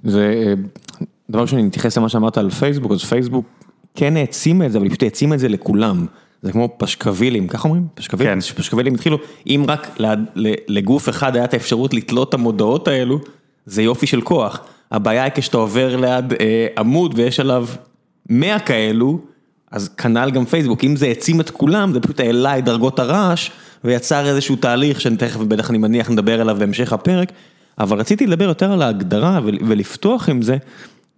זה 0.04 0.44
אה, 0.46 0.54
דבר 1.30 1.46
שאני 1.46 1.64
מתייחס 1.64 1.98
למה 1.98 2.10
שאמרת 2.10 2.38
על 2.38 2.50
פייסבוק, 2.50 2.92
אז 2.92 3.04
פייסבוק 3.04 3.46
כן 3.96 4.18
העצים 4.18 4.62
את 4.62 4.72
זה, 4.72 4.78
אבל 4.78 4.86
היא 4.86 4.92
פשוט 4.92 5.04
העצים 5.04 5.34
את 5.34 5.40
זה 5.40 5.48
לכולם. 5.48 6.06
זה 6.42 6.52
כמו 6.52 6.76
פשקווילים, 6.78 7.48
ככה 7.48 7.68
אומרים? 7.68 7.88
פשקווילים? 7.94 8.42
כן. 8.42 8.56
פשקווילים 8.56 8.94
התחילו, 8.94 9.18
אם 9.48 9.66
רק 9.68 9.98
לגוף 10.68 11.10
אחד 11.10 11.36
היה 11.36 11.46
את 11.46 11.54
האפשרות 11.54 11.94
לתלות 11.94 12.30
את 12.30 12.34
המודעות 12.34 12.88
האלו, 12.88 13.20
זה 13.66 13.82
יופי 13.82 14.08
של 14.08 14.22
כוח. 14.22 14.60
הבעיה 14.92 15.24
היא 15.24 15.32
כשאתה 15.36 15.58
עובר 15.58 15.96
ליד 15.96 16.34
אה, 16.34 16.68
עמוד 16.78 17.14
ויש 17.16 17.40
עליו 17.40 17.68
100 18.30 18.60
כאלו, 18.60 19.20
אז 19.72 19.90
כנ"ל 19.90 20.32
גם 20.32 20.46
פייסבוק, 20.46 20.84
אם 20.84 20.96
זה 20.96 21.06
העצים 21.06 21.42
את 21.42 21.50
כולם, 21.50 21.94
זה 21.94 22.00
פשוט 22.00 22.20
העלה 22.20 22.58
את 22.58 22.66
דרגות 22.66 23.00
הרעש 23.00 23.50
ויצר 23.84 24.28
איזשהו 24.28 24.56
תהליך 24.56 25.02
שאני 25.02 25.18
תכף, 25.18 25.40
בטח 25.40 25.70
אני 25.70 25.78
מניח, 25.78 26.10
נדבר 26.10 26.42
עליו 26.42 26.56
בהמשך 26.60 26.94
הפרק. 26.94 27.32
אבל 27.80 28.00
רציתי 28.00 28.28
לדבר 28.28 28.46
יותר 28.46 28.72
על 28.72 28.82
ההגדרה 28.82 29.40
ולפתוח 29.44 30.30
עם 30.30 30.42
זה, 30.42 30.58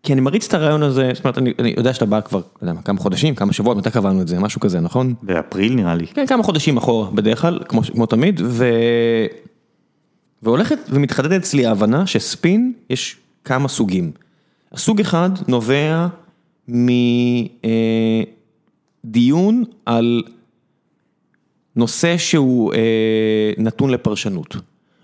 כי 0.03 0.13
אני 0.13 0.21
מריץ 0.21 0.47
את 0.47 0.53
הרעיון 0.53 0.83
הזה, 0.83 1.11
זאת 1.13 1.23
אומרת, 1.23 1.37
אני, 1.37 1.53
אני 1.59 1.73
יודע 1.77 1.93
שאתה 1.93 2.05
בא 2.05 2.21
כבר, 2.21 2.39
לא 2.39 2.45
יודע 2.61 2.73
מה, 2.73 2.81
כמה 2.81 2.99
חודשים, 2.99 3.35
כמה 3.35 3.53
שבועות, 3.53 3.77
מתי 3.77 3.91
קבענו 3.91 4.21
את 4.21 4.27
זה, 4.27 4.39
משהו 4.39 4.61
כזה, 4.61 4.79
נכון? 4.79 5.13
באפריל 5.23 5.73
נראה 5.73 5.95
לי. 5.95 6.07
כן, 6.07 6.25
כמה 6.27 6.43
חודשים 6.43 6.77
אחורה, 6.77 7.11
בדרך 7.11 7.41
כלל, 7.41 7.59
כמו, 7.67 7.81
כמו 7.83 8.05
תמיד, 8.05 8.41
ו... 8.43 8.65
והולכת 10.43 10.77
ומתחדדת 10.89 11.41
אצלי 11.41 11.65
ההבנה 11.65 12.07
שספין, 12.07 12.73
יש 12.89 13.17
כמה 13.43 13.67
סוגים. 13.67 14.11
הסוג 14.71 14.99
אחד 14.99 15.29
נובע 15.47 16.07
מדיון 19.05 19.63
אה, 19.87 19.95
על 19.95 20.23
נושא 21.75 22.17
שהוא 22.17 22.73
אה, 22.73 22.79
נתון 23.57 23.89
לפרשנות. 23.89 24.55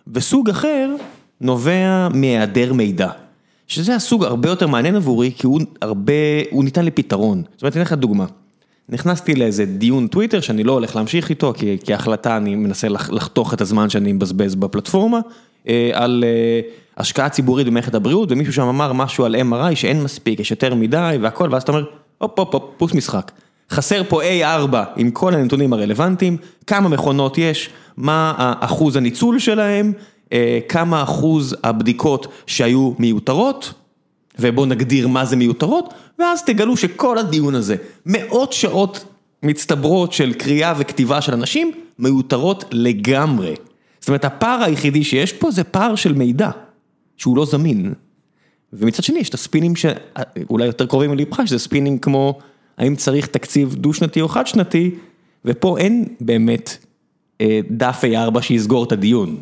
וסוג 0.08 0.50
אחר 0.50 0.96
נובע 1.42 2.08
מהיעדר 2.14 2.74
מידע. 2.74 3.10
שזה 3.68 3.96
הסוג 3.96 4.24
הרבה 4.24 4.50
יותר 4.50 4.68
מעניין 4.68 4.96
עבורי, 4.96 5.32
כי 5.38 5.48
הוא 5.48 5.62
הרבה, 5.82 6.14
הוא 6.52 6.64
ניתן 6.64 6.86
לפתרון. 6.86 7.44
זאת 7.54 7.62
אומרת, 7.62 7.76
אני 7.76 7.84
אתן 7.84 7.94
לך 7.94 8.00
דוגמה. 8.00 8.26
נכנסתי 8.90 9.36
לאיזה 9.36 9.66
דיון 9.66 10.08
טוויטר 10.08 10.40
שאני 10.40 10.64
לא 10.64 10.72
הולך 10.72 10.96
להמשיך 10.96 11.30
איתו, 11.30 11.54
כי 11.58 11.78
כהחלטה 11.86 12.38
אני 12.38 12.56
מנסה 12.56 12.88
לחתוך 12.90 13.54
את 13.54 13.62
הזמן 13.62 13.90
שאני 13.90 14.14
מבזבז 14.14 14.56
בפלטפורמה, 14.56 15.20
על 15.94 16.24
השקעה 16.98 17.30
ציבורית 17.30 17.68
במערכת 17.68 17.96
הבריאות, 17.96 18.32
ומישהו 18.32 18.54
שם 18.54 18.68
אמר 18.68 18.94
משהו 18.94 19.26
על 19.26 19.36
MRI 19.36 19.76
שאין 19.76 20.04
מספיק, 20.04 20.40
יש 20.40 20.52
יותר 20.52 20.76
מדי 20.76 21.18
והכל, 21.22 21.50
ואז 21.52 21.64
אתה 21.64 21.72
אומר, 21.72 21.86
הופ 22.18 22.40
הופ 22.40 22.54
הופ, 22.54 22.64
פוס 22.78 22.94
משחק. 22.94 23.32
חסר 23.72 24.02
פה 24.10 24.22
A4 24.24 24.76
עם 24.98 25.12
כל 25.12 25.34
הנתונים 25.34 25.74
הרלוונטיים, 25.74 26.38
כמה 26.68 26.90
מכונות 26.90 27.38
יש, 27.38 27.70
מה 27.98 28.54
אחוז 28.60 28.96
הניצול 28.96 29.40
שלהם, 29.40 29.94
כמה 30.70 31.04
אחוז 31.04 31.56
הבדיקות 31.64 32.28
שהיו 32.48 32.92
מיותרות, 33.00 33.74
ובואו 34.40 34.66
נגדיר 34.66 35.08
מה 35.08 35.26
זה 35.26 35.36
מיותרות, 35.36 35.94
ואז 36.20 36.44
תגלו 36.44 36.78
שכל 36.78 37.18
הדיון 37.18 37.56
הזה, 37.56 37.76
מאות 38.06 38.54
שעות 38.54 39.06
מצטברות 39.44 40.14
של 40.14 40.34
קריאה 40.34 40.74
וכתיבה 40.78 41.22
של 41.22 41.34
אנשים, 41.34 41.72
מיותרות 42.00 42.66
לגמרי. 42.72 43.54
זאת 44.00 44.10
אומרת, 44.10 44.26
הפער 44.26 44.64
היחידי 44.64 45.04
שיש 45.04 45.34
פה 45.34 45.52
זה 45.52 45.64
פער 45.64 45.96
של 45.96 46.14
מידע, 46.14 46.50
שהוא 47.18 47.38
לא 47.38 47.46
זמין. 47.46 47.94
ומצד 48.74 49.04
שני 49.04 49.20
יש 49.20 49.30
את 49.30 49.34
הספינים 49.34 49.74
שאולי 49.76 50.66
יותר 50.66 50.86
קרובים 50.86 51.14
ללבך, 51.14 51.42
שזה 51.46 51.60
ספינים 51.60 51.98
כמו 51.98 52.40
האם 52.78 52.96
צריך 52.96 53.28
תקציב 53.28 53.76
דו 53.76 53.94
שנתי 53.94 54.22
או 54.22 54.28
חד 54.28 54.48
שנתי, 54.48 54.92
ופה 55.46 55.78
אין 55.78 56.06
באמת 56.22 56.86
דף 57.72 58.04
A4 58.04 58.42
שיסגור 58.42 58.84
את 58.84 58.92
הדיון. 58.92 59.42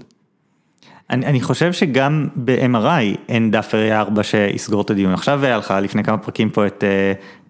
אני 1.10 1.26
אני 1.26 1.42
חושב 1.42 1.74
שגם 1.74 2.28
ב-MRI 2.36 3.18
אין 3.30 3.52
דף 3.52 3.74
A4 3.74 4.24
שיסגור 4.24 4.82
את 4.82 4.90
הדיון, 4.90 5.14
עכשיו 5.14 5.46
היה 5.46 5.58
לך 5.58 5.74
לפני 5.82 6.04
כמה 6.04 6.18
פרקים 6.18 6.50
פה 6.50 6.68
את 6.68 6.84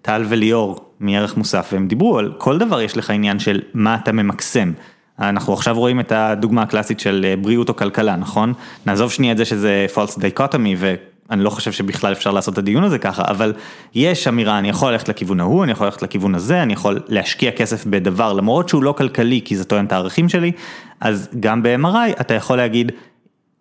טל 0.02 0.24
וליאור 0.28 0.90
מערך 1.00 1.36
מוסף, 1.36 1.70
והם 1.72 1.88
דיברו 1.88 2.18
על 2.18 2.32
כל 2.38 2.58
דבר 2.58 2.80
יש 2.80 2.96
לך 2.96 3.10
עניין 3.10 3.38
של 3.38 3.60
מה 3.74 3.94
אתה 3.94 4.12
ממקסם. 4.12 4.72
אנחנו 5.18 5.52
עכשיו 5.52 5.78
רואים 5.78 6.00
את 6.00 6.12
הדוגמה 6.12 6.62
הקלאסית 6.62 7.00
של 7.00 7.34
בריאות 7.42 7.68
או 7.68 7.76
כלכלה, 7.76 8.16
נכון? 8.16 8.52
נעזוב 8.86 9.12
שנייה 9.12 9.32
את 9.32 9.36
זה 9.36 9.44
שזה 9.44 9.86
false 9.94 10.18
dichotomy 10.18 10.76
ואני 10.78 11.44
לא 11.44 11.50
חושב 11.50 11.72
שבכלל 11.72 12.12
אפשר 12.12 12.30
לעשות 12.30 12.54
את 12.54 12.58
הדיון 12.58 12.84
הזה 12.84 12.98
ככה, 12.98 13.22
אבל 13.26 13.52
יש 13.94 14.28
אמירה, 14.28 14.58
אני 14.58 14.68
יכול 14.68 14.92
ללכת 14.92 15.08
לכיוון 15.08 15.40
ההוא, 15.40 15.64
אני 15.64 15.72
יכול 15.72 15.86
ללכת 15.86 16.02
לכיוון 16.02 16.34
הזה, 16.34 16.62
אני 16.62 16.72
יכול 16.72 17.00
להשקיע 17.08 17.50
כסף 17.50 17.86
בדבר 17.86 18.32
למרות 18.32 18.68
שהוא 18.68 18.82
לא 18.82 18.92
כלכלי 18.92 19.40
כי 19.44 19.56
זה 19.56 19.64
טוען 19.64 19.84
את 19.84 19.92
הערכים 19.92 20.28
שלי, 20.28 20.52
אז 21.00 21.28
גם 21.40 21.62
ב-MRI 21.62 22.20
אתה 22.20 22.34
יכול 22.34 22.56
להגיד, 22.56 22.92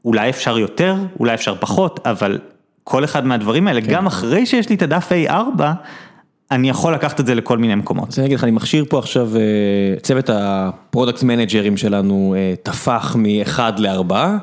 אולי 0.05 0.29
אפשר 0.29 0.59
יותר, 0.59 0.95
אולי 1.19 1.33
אפשר 1.33 1.55
פחות, 1.59 1.99
אבל 2.05 2.39
כל 2.83 3.03
אחד 3.03 3.25
מהדברים 3.25 3.67
האלה, 3.67 3.79
גם 3.79 4.05
אחרי 4.05 4.45
שיש 4.45 4.69
לי 4.69 4.75
את 4.75 4.81
הדף 4.81 5.11
A4, 5.27 5.61
אני 6.51 6.69
יכול 6.69 6.93
לקחת 6.93 7.19
את 7.19 7.25
זה 7.25 7.35
לכל 7.35 7.57
מיני 7.57 7.75
מקומות. 7.75 8.09
אז 8.09 8.19
אני 8.19 8.25
אגיד 8.25 8.37
לך, 8.37 8.43
אני 8.43 8.51
מכשיר 8.51 8.85
פה 8.89 8.99
עכשיו, 8.99 9.29
צוות 10.01 10.29
ה 10.33 10.45
product 10.45 11.23
manager 11.23 11.65
ים 11.65 11.77
שלנו 11.77 12.35
תפח 12.63 13.15
מאחד 13.19 13.79
לארבעה, 13.79 14.37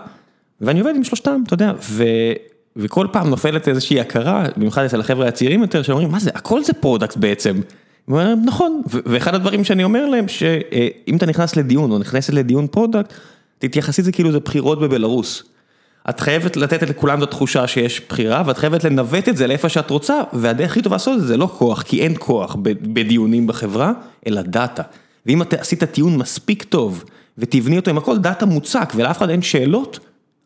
ואני 0.60 0.80
עובד 0.80 0.96
עם 0.96 1.04
שלושתם, 1.04 1.42
אתה 1.46 1.54
יודע, 1.54 1.72
וכל 2.76 3.06
פעם 3.12 3.30
נופלת 3.30 3.68
איזושהי 3.68 4.00
הכרה, 4.00 4.44
במיוחד 4.56 4.84
אצל 4.84 5.00
החבר'ה 5.00 5.28
הצעירים 5.28 5.62
יותר, 5.62 5.82
שאומרים, 5.82 6.10
מה 6.10 6.18
זה, 6.18 6.30
הכל 6.34 6.64
זה 6.64 6.72
product 6.72 7.16
בעצם. 7.16 7.60
נכון, 8.44 8.82
ואחד 8.90 9.34
הדברים 9.34 9.64
שאני 9.64 9.84
אומר 9.84 10.06
להם, 10.06 10.28
שאם 10.28 11.16
אתה 11.16 11.26
נכנס 11.26 11.56
לדיון 11.56 11.90
או 11.90 11.98
נכנסת 11.98 12.32
לדיון 12.32 12.66
product, 12.66 13.12
תתייחסי 13.60 14.02
לזה 14.02 14.12
כאילו 14.12 14.32
זה 14.32 14.40
בחירות 14.40 14.80
בבלארוס. 14.80 15.42
את 16.10 16.20
חייבת 16.20 16.56
לתת 16.56 16.82
לכולם 16.82 17.18
את 17.18 17.22
התחושה 17.22 17.66
שיש 17.66 18.00
בחירה, 18.08 18.42
ואת 18.46 18.58
חייבת 18.58 18.84
לנווט 18.84 19.28
את 19.28 19.36
זה 19.36 19.46
לאיפה 19.46 19.68
שאת 19.68 19.90
רוצה, 19.90 20.20
והדרך 20.32 20.70
הכי 20.70 20.82
טובה 20.82 20.94
לעשות 20.94 21.14
את 21.14 21.20
זה, 21.20 21.26
זה 21.26 21.36
לא 21.36 21.50
כוח, 21.58 21.82
כי 21.82 22.02
אין 22.02 22.14
כוח 22.18 22.56
בדיונים 22.62 23.46
בחברה, 23.46 23.92
אלא 24.26 24.42
דאטה. 24.42 24.82
ואם 25.26 25.42
את 25.42 25.54
עשית 25.54 25.84
טיעון 25.84 26.16
מספיק 26.16 26.62
טוב, 26.62 27.04
ותבני 27.38 27.76
אותו 27.76 27.90
עם 27.90 27.98
הכל 27.98 28.18
דאטה 28.18 28.46
מוצק, 28.46 28.92
ולאף 28.96 29.18
אחד 29.18 29.30
אין 29.30 29.42
שאלות, 29.42 29.98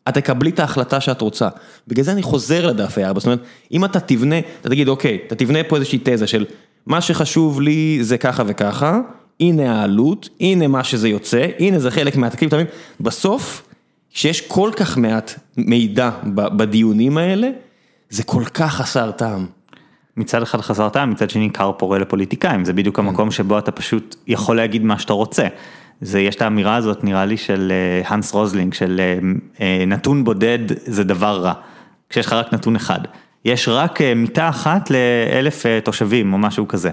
את 0.09 0.13
תקבלי 0.13 0.49
את 0.49 0.59
ההחלטה 0.59 1.01
שאת 1.01 1.21
רוצה. 1.21 1.49
בגלל 1.87 2.05
זה 2.05 2.11
אני 2.11 2.21
חוזר 2.21 2.67
לדף 2.67 2.97
A4, 2.97 3.13
זאת 3.13 3.25
אומרת, 3.25 3.41
אם 3.71 3.85
אתה 3.85 3.99
תבנה, 3.99 4.39
אתה 4.61 4.69
תגיד, 4.69 4.87
אוקיי, 4.87 5.19
אתה 5.27 5.35
תבנה 5.35 5.63
פה 5.63 5.75
איזושהי 5.75 5.99
תזה 6.03 6.27
של, 6.27 6.45
מה 6.85 7.01
שחשוב 7.01 7.61
לי 7.61 7.97
זה 8.01 8.17
ככה 8.17 8.43
וככה, 8.47 8.99
הנה 9.39 9.79
העלות, 9.79 10.29
הנה 10.39 10.67
מה 10.67 10.83
שזה 10.83 11.09
יוצא, 11.09 11.47
הנה 11.59 11.79
זה 11.79 11.91
חלק 11.91 12.15
מהתקציב, 12.15 12.47
אתה 12.47 12.55
מבין? 12.55 12.67
בסוף, 12.99 13.67
כשיש 14.13 14.41
כל 14.41 14.71
כך 14.75 14.97
מעט 14.97 15.39
מידע 15.57 16.09
בדיונים 16.33 17.17
האלה, 17.17 17.49
זה 18.09 18.23
כל 18.23 18.43
כך 18.53 18.73
חסר 18.73 19.11
טעם. 19.11 19.45
מצד 20.17 20.41
אחד 20.41 20.61
חסר 20.61 20.89
טעם, 20.89 21.11
מצד 21.11 21.29
שני 21.29 21.49
כר 21.49 21.71
פורה 21.77 21.99
לפוליטיקאים, 21.99 22.65
זה 22.65 22.73
בדיוק 22.73 22.99
המקום 22.99 23.31
שבו 23.31 23.59
אתה 23.59 23.71
פשוט 23.71 24.15
יכול 24.27 24.55
להגיד 24.55 24.83
מה 24.83 24.99
שאתה 24.99 25.13
רוצה. 25.13 25.47
זה, 26.01 26.19
יש 26.19 26.35
את 26.35 26.41
האמירה 26.41 26.75
הזאת 26.75 27.03
נראה 27.03 27.25
לי 27.25 27.37
של 27.37 27.73
הנס 28.07 28.33
רוזלינג, 28.33 28.73
של 28.73 29.01
נתון 29.87 30.23
בודד 30.23 30.59
זה 30.85 31.03
דבר 31.03 31.41
רע, 31.41 31.53
כשיש 32.09 32.25
לך 32.25 32.33
רק 32.33 32.53
נתון 32.53 32.75
אחד. 32.75 32.99
יש 33.45 33.67
רק 33.67 33.99
מיטה 34.15 34.49
אחת 34.49 34.89
לאלף 34.91 35.63
תושבים 35.83 36.33
או 36.33 36.37
משהו 36.37 36.67
כזה. 36.67 36.89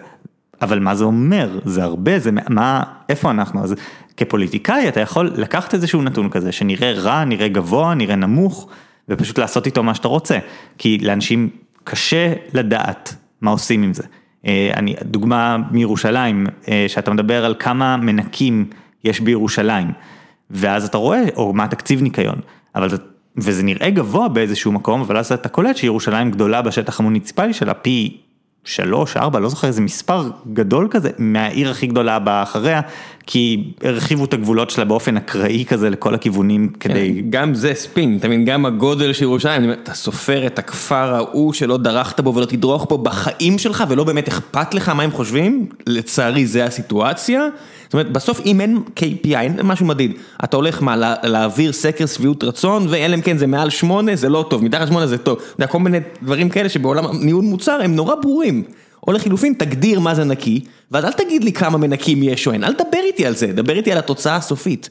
אבל 0.62 0.78
מה 0.78 0.94
זה 0.94 1.04
אומר? 1.04 1.58
זה 1.64 1.82
הרבה, 1.82 2.18
זה 2.18 2.30
מה, 2.50 2.82
איפה 3.08 3.30
אנחנו? 3.30 3.64
אז 3.64 3.74
כפוליטיקאי 4.16 4.88
אתה 4.88 5.00
יכול 5.00 5.30
לקחת 5.36 5.74
איזשהו 5.74 6.02
נתון 6.02 6.28
כזה 6.28 6.52
שנראה 6.52 6.92
רע, 6.92 7.24
נראה 7.24 7.48
גבוה, 7.48 7.94
נראה 7.94 8.16
נמוך, 8.16 8.68
ופשוט 9.08 9.38
לעשות 9.38 9.66
איתו 9.66 9.82
מה 9.82 9.94
שאתה 9.94 10.08
רוצה. 10.08 10.38
כי 10.78 10.98
לאנשים 10.98 11.50
קשה 11.84 12.32
לדעת 12.54 13.14
מה 13.40 13.50
עושים 13.50 13.82
עם 13.82 13.94
זה. 13.94 14.02
אני, 14.76 14.94
דוגמה 15.02 15.56
מירושלים, 15.70 16.46
שאתה 16.88 17.10
מדבר 17.10 17.44
על 17.44 17.54
כמה 17.58 17.96
מנקים 17.96 18.70
יש 19.04 19.20
בירושלים, 19.20 19.90
ואז 20.50 20.84
אתה 20.84 20.98
רואה, 20.98 21.22
או 21.36 21.52
מה 21.52 21.68
תקציב 21.68 22.02
ניקיון, 22.02 22.40
אבל 22.74 22.88
זה, 22.88 22.96
וזה 23.36 23.62
נראה 23.62 23.90
גבוה 23.90 24.28
באיזשהו 24.28 24.72
מקום, 24.72 25.00
אבל 25.00 25.16
אז 25.16 25.32
אתה 25.32 25.48
קולט 25.48 25.76
שירושלים 25.76 26.30
גדולה 26.30 26.62
בשטח 26.62 27.00
המוניציפלי 27.00 27.52
שלה 27.52 27.74
פי 27.74 28.20
שלוש, 28.64 29.16
ארבע, 29.16 29.38
לא 29.38 29.48
זוכר 29.48 29.66
איזה 29.66 29.80
מספר 29.80 30.30
גדול 30.52 30.88
כזה, 30.90 31.10
מהעיר 31.18 31.70
הכי 31.70 31.86
גדולה 31.86 32.16
הבאה 32.16 32.42
אחריה, 32.42 32.80
כי 33.26 33.72
הרחיבו 33.82 34.24
את 34.24 34.34
הגבולות 34.34 34.70
שלה 34.70 34.84
באופן 34.84 35.16
אקראי 35.16 35.64
כזה 35.68 35.90
לכל 35.90 36.14
הכיוונים 36.14 36.68
כדי... 36.80 37.22
גם 37.30 37.54
זה 37.54 37.74
ספין, 37.74 38.16
אתה 38.16 38.28
מבין, 38.28 38.44
גם 38.44 38.66
הגודל 38.66 39.12
של 39.12 39.22
ירושלים, 39.22 39.72
אתה 39.72 39.94
סופר 39.94 40.46
את 40.46 40.58
הכפר 40.58 41.14
ההוא 41.14 41.52
שלא 41.52 41.76
דרכת 41.76 42.20
בו 42.20 42.34
ולא 42.34 42.44
תדרוך 42.44 42.86
בו 42.88 42.98
בחיים 42.98 43.58
שלך 43.58 43.84
ולא 43.88 44.04
באמת 44.04 44.28
אכפת 44.28 44.74
לך 44.74 44.88
מה 44.88 45.02
הם 45.02 45.10
חושבים, 45.10 45.68
לצערי 45.86 46.46
זה 46.46 46.64
הסיטואציה. 46.64 47.48
זאת 47.92 47.94
אומרת, 47.94 48.12
בסוף 48.12 48.40
אם 48.46 48.60
אין 48.60 48.82
KPI, 48.96 49.36
אין 49.36 49.60
משהו 49.62 49.86
מדיד, 49.86 50.12
אתה 50.44 50.56
הולך 50.56 50.82
מה, 50.82 50.96
להעביר 51.22 51.72
סקר 51.72 52.06
שביעות 52.06 52.44
רצון, 52.44 52.86
ואלא 52.88 53.14
אם 53.14 53.20
כן 53.20 53.38
זה 53.38 53.46
מעל 53.46 53.70
שמונה, 53.70 54.16
זה 54.16 54.28
לא 54.28 54.46
טוב, 54.50 54.64
מתחת 54.64 54.88
שמונה 54.88 55.06
זה 55.06 55.18
טוב. 55.18 55.38
אתה 55.38 55.62
יודע, 55.62 55.66
כל 55.66 55.78
מיני 55.78 55.98
דברים 56.22 56.48
כאלה 56.48 56.68
שבעולם 56.68 57.04
ניהול 57.20 57.44
מוצר 57.44 57.80
הם 57.84 57.96
נורא 57.96 58.14
ברורים. 58.14 58.64
או 59.06 59.12
לחילופין, 59.12 59.54
תגדיר 59.58 60.00
מה 60.00 60.14
זה 60.14 60.24
נקי, 60.24 60.64
ואז 60.90 61.04
אל 61.04 61.12
תגיד 61.12 61.44
לי 61.44 61.52
כמה 61.52 61.78
מנקים 61.78 62.22
יש 62.22 62.46
או 62.46 62.52
אין, 62.52 62.64
אל 62.64 62.72
תדבר 62.72 63.00
איתי 63.04 63.26
על 63.26 63.36
זה, 63.36 63.46
דבר 63.46 63.76
איתי 63.76 63.92
על 63.92 63.98
התוצאה 63.98 64.36
הסופית. 64.36 64.90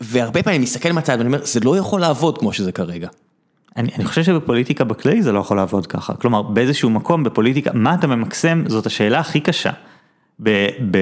והרבה 0.00 0.42
פעמים 0.42 0.56
אני 0.56 0.64
מסתכל 0.64 0.92
מהצד 0.92 1.16
ואני 1.18 1.26
אומר, 1.26 1.44
זה 1.44 1.60
לא 1.60 1.76
יכול 1.76 2.00
לעבוד 2.00 2.38
כמו 2.38 2.52
שזה 2.52 2.72
כרגע. 2.72 3.08
אני, 3.76 3.90
אני 3.96 4.04
חושב 4.04 4.22
שבפוליטיקה 4.22 4.84
בכלי 4.84 5.22
זה 5.22 5.32
לא 5.32 5.38
יכול 5.38 5.56
לעבוד 5.56 5.86
ככה, 5.86 6.14
כלומר 6.14 6.42
באיזשהו 6.42 6.90
מקום 6.90 7.24
בפוליטיקה, 7.24 7.70
מה 7.74 7.94
אתה 7.94 8.06
ממקסם 8.06 8.64
זאת 8.66 8.86
השאלה 8.86 9.18
הכי 9.18 9.40
קשה. 9.40 9.70
ב, 10.42 10.68
ב, 10.90 10.98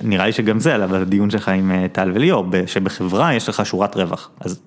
נראה 0.00 0.26
לי 0.26 0.32
שגם 0.32 0.60
זה 0.60 0.74
עלה 0.74 0.86
בדיון 0.86 1.30
שלך 1.30 1.48
עם 1.48 1.72
טל 1.92 2.10
וליאור, 2.14 2.46
שבחברה 2.66 3.34
יש 3.34 3.48
לך 3.48 3.66
שורת 3.66 3.96
רווח, 3.96 4.30
אז 4.40 4.60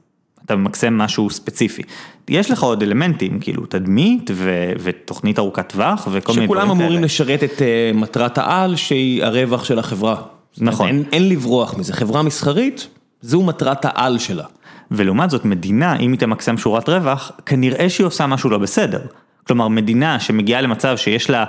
אתה 0.45 0.55
ממקסם 0.55 0.97
משהו 0.97 1.29
ספציפי. 1.29 1.81
יש 2.29 2.51
לך 2.51 2.63
עוד 2.63 2.83
אלמנטים, 2.83 3.39
כאילו 3.39 3.65
תדמית 3.65 4.31
ו, 4.33 4.71
ותוכנית 4.79 5.39
ארוכת 5.39 5.69
טווח 5.69 6.07
וכל 6.11 6.33
מיני 6.33 6.45
דברים 6.45 6.59
כאלה. 6.59 6.67
שכולם 6.67 6.81
אמורים 6.81 7.03
לשרת 7.03 7.43
את 7.43 7.59
uh, 7.59 7.97
מטרת 7.97 8.37
העל 8.37 8.75
שהיא 8.75 9.23
הרווח 9.23 9.63
של 9.63 9.79
החברה. 9.79 10.21
נכון. 10.57 10.87
אין, 10.87 11.03
אין 11.11 11.29
לברוח 11.29 11.77
מזה, 11.77 11.93
חברה 11.93 12.21
מסחרית, 12.21 12.87
זו 13.21 13.43
מטרת 13.43 13.85
העל 13.85 14.17
שלה. 14.17 14.43
ולעומת 14.91 15.29
זאת 15.29 15.45
מדינה, 15.45 15.97
אם 15.97 16.11
היא 16.11 16.19
תמקסם 16.19 16.57
שורת 16.57 16.89
רווח, 16.89 17.31
כנראה 17.45 17.89
שהיא 17.89 18.07
עושה 18.07 18.27
משהו 18.27 18.49
לא 18.49 18.57
בסדר. 18.57 19.01
כלומר 19.47 19.67
מדינה 19.67 20.19
שמגיעה 20.19 20.61
למצב 20.61 20.97
שיש 20.97 21.29
לה 21.29 21.45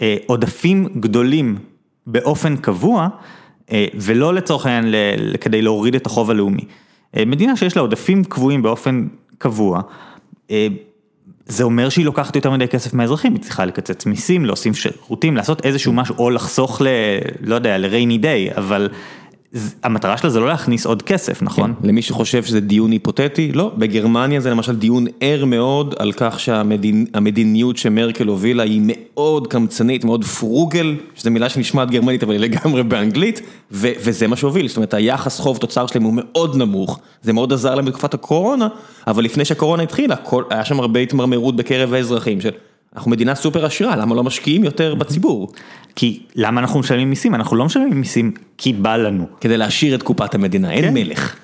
אה, 0.00 0.16
עודפים 0.26 0.88
גדולים 1.00 1.58
באופן 2.10 2.56
קבוע, 2.56 3.08
אה, 3.72 3.86
ולא 3.94 4.34
לצורך 4.34 4.66
העניין 4.66 4.94
כדי 5.40 5.62
להוריד 5.62 5.94
את 5.94 6.06
החוב 6.06 6.30
הלאומי. 6.30 6.64
אה, 7.16 7.24
מדינה 7.24 7.56
שיש 7.56 7.76
לה 7.76 7.82
עודפים 7.82 8.24
קבועים 8.24 8.62
באופן 8.62 9.08
קבוע, 9.38 9.80
אה, 10.50 10.66
זה 11.46 11.64
אומר 11.64 11.88
שהיא 11.88 12.04
לוקחת 12.04 12.36
יותר 12.36 12.50
מדי 12.50 12.68
כסף 12.68 12.94
מהאזרחים, 12.94 13.34
היא 13.34 13.42
צריכה 13.42 13.64
לקצץ 13.64 14.06
מיסים, 14.06 14.44
להוסיף 14.44 14.76
שירותים, 14.76 15.36
לעשות 15.36 15.66
איזשהו 15.66 15.92
משהו, 15.92 16.14
או 16.18 16.30
לחסוך 16.30 16.82
ל... 16.82 16.86
לא 17.40 17.54
יודע, 17.54 17.78
ל-rainy 17.78 18.22
day, 18.22 18.58
אבל 18.58 18.88
המטרה 19.82 20.16
שלה 20.16 20.30
זה 20.30 20.40
לא 20.40 20.48
להכניס 20.48 20.86
עוד 20.86 21.02
כסף, 21.02 21.42
נכון? 21.42 21.74
כן, 21.80 21.88
למי 21.88 22.02
שחושב 22.02 22.44
שזה 22.44 22.60
דיון 22.60 22.90
היפותטי, 22.90 23.52
לא, 23.52 23.72
בגרמניה 23.78 24.40
זה 24.40 24.50
למשל 24.50 24.76
דיון 24.76 25.06
ער 25.20 25.44
מאוד 25.44 25.94
על 25.98 26.12
כך 26.12 26.40
שהמדיניות 26.40 27.76
שמרקל 27.76 28.26
הובילה 28.26 28.62
היא 28.62 28.80
מאוד 28.84 29.46
קמצנית, 29.46 30.04
מאוד 30.04 30.24
פרוגל, 30.24 30.96
שזו 31.14 31.30
מילה 31.30 31.48
שנשמעת 31.48 31.90
גרמנית 31.90 32.22
אבל 32.22 32.32
היא 32.32 32.40
לגמרי 32.40 32.82
באנגלית, 32.82 33.40
וזה 33.70 34.26
מה 34.26 34.36
שהוביל, 34.36 34.68
זאת 34.68 34.76
אומרת 34.76 34.94
היחס 34.94 35.40
חוב 35.40 35.56
תוצר 35.58 35.86
שלהם 35.86 36.04
הוא 36.04 36.12
מאוד 36.16 36.56
נמוך, 36.56 36.98
זה 37.22 37.32
מאוד 37.32 37.52
עזר 37.52 37.74
להם 37.74 37.84
בתקופת 37.84 38.14
הקורונה, 38.14 38.68
אבל 39.06 39.24
לפני 39.24 39.44
שהקורונה 39.44 39.82
התחילה, 39.82 40.14
היה 40.50 40.64
שם 40.64 40.80
הרבה 40.80 41.00
התמרמרות 41.00 41.56
בקרב 41.56 41.94
האזרחים 41.94 42.40
של... 42.40 42.50
אנחנו 42.96 43.10
מדינה 43.10 43.34
סופר 43.34 43.64
עשירה, 43.64 43.96
למה 43.96 44.14
לא 44.14 44.24
משקיעים 44.24 44.64
יותר 44.64 44.94
בציבור? 44.94 45.52
כי 45.94 46.22
למה 46.34 46.60
אנחנו 46.60 46.80
משלמים 46.80 47.10
מיסים? 47.10 47.34
אנחנו 47.34 47.56
לא 47.56 47.64
משלמים 47.64 48.00
מיסים 48.00 48.32
כי 48.58 48.72
בא 48.72 48.96
לנו. 48.96 49.26
כדי 49.40 49.56
להשאיר 49.56 49.94
את 49.94 50.02
קופת 50.02 50.34
המדינה, 50.34 50.70
אין 50.70 50.84
כן. 50.84 50.94
מלך. 50.94 51.36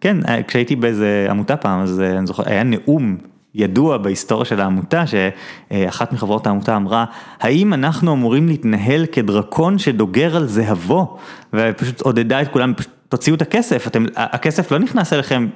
כן, 0.00 0.16
אה, 0.28 0.42
כשהייתי 0.42 0.76
באיזה 0.76 1.26
עמותה 1.30 1.56
פעם, 1.56 1.80
אז 1.80 2.00
אה, 2.00 2.18
אני 2.18 2.26
זוכר, 2.26 2.42
היה 2.46 2.62
נאום 2.62 3.16
ידוע 3.54 3.96
בהיסטוריה 3.96 4.44
של 4.44 4.60
העמותה, 4.60 5.04
שאחת 5.06 6.12
מחברות 6.12 6.46
העמותה 6.46 6.76
אמרה, 6.76 7.04
האם 7.40 7.74
אנחנו 7.74 8.12
אמורים 8.12 8.48
להתנהל 8.48 9.06
כדרקון 9.06 9.78
שדוגר 9.78 10.36
על 10.36 10.46
זהבו? 10.46 11.18
ופשוט 11.52 12.00
עודדה 12.00 12.42
את 12.42 12.48
כולם, 12.48 12.72
תוציאו 13.08 13.36
את 13.36 13.42
הכסף, 13.42 13.86
אתם, 13.86 14.04
הכסף 14.16 14.72
לא 14.72 14.78
נכנס 14.78 15.12
אליכם 15.12 15.48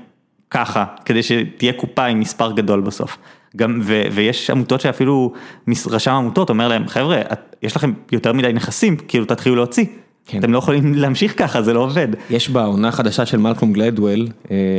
ככה, 0.50 0.84
כדי 1.04 1.22
שתהיה 1.22 1.72
קופה 1.72 2.04
עם 2.04 2.20
מספר 2.20 2.52
גדול 2.52 2.80
בסוף. 2.80 3.18
גם, 3.56 3.80
ו, 3.82 4.02
ויש 4.12 4.50
עמותות 4.50 4.80
שאפילו 4.80 5.32
רשם 5.86 6.12
עמותות 6.12 6.50
אומר 6.50 6.68
להם, 6.68 6.88
חבר'ה, 6.88 7.22
יש 7.62 7.76
לכם 7.76 7.92
יותר 8.12 8.32
מדי 8.32 8.52
נכסים, 8.52 8.96
כאילו 8.96 9.25
תתחילו 9.25 9.56
להוציא. 9.56 9.84
כן. 10.26 10.38
אתם 10.38 10.52
לא 10.52 10.58
יכולים 10.58 10.94
להמשיך 11.02 11.38
ככה, 11.38 11.62
זה 11.62 11.72
לא 11.72 11.80
עובד. 11.80 12.08
יש 12.30 12.48
בעונה 12.48 12.92
חדשה 12.92 13.26
של 13.26 13.38
מלקום 13.38 13.72
גלדוול, 13.72 14.28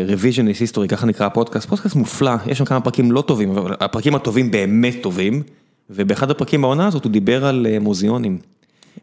Revisionist 0.07 0.59
History, 0.59 0.87
ככה 0.87 1.05
נקרא 1.05 1.25
הפודקאסט, 1.25 1.69
פודקאסט 1.69 1.95
מופלא, 1.95 2.31
יש 2.47 2.57
שם 2.57 2.65
כמה 2.65 2.79
פרקים 2.79 3.11
לא 3.11 3.21
טובים, 3.21 3.49
אבל 3.49 3.75
הפרקים 3.79 4.15
הטובים 4.15 4.51
באמת 4.51 4.95
טובים, 5.01 5.43
ובאחד 5.89 6.31
הפרקים 6.31 6.61
בעונה 6.61 6.87
הזאת 6.87 7.03
הוא 7.03 7.11
דיבר 7.11 7.45
על 7.45 7.67
אה, 7.69 7.79
מוזיאונים. 7.79 8.37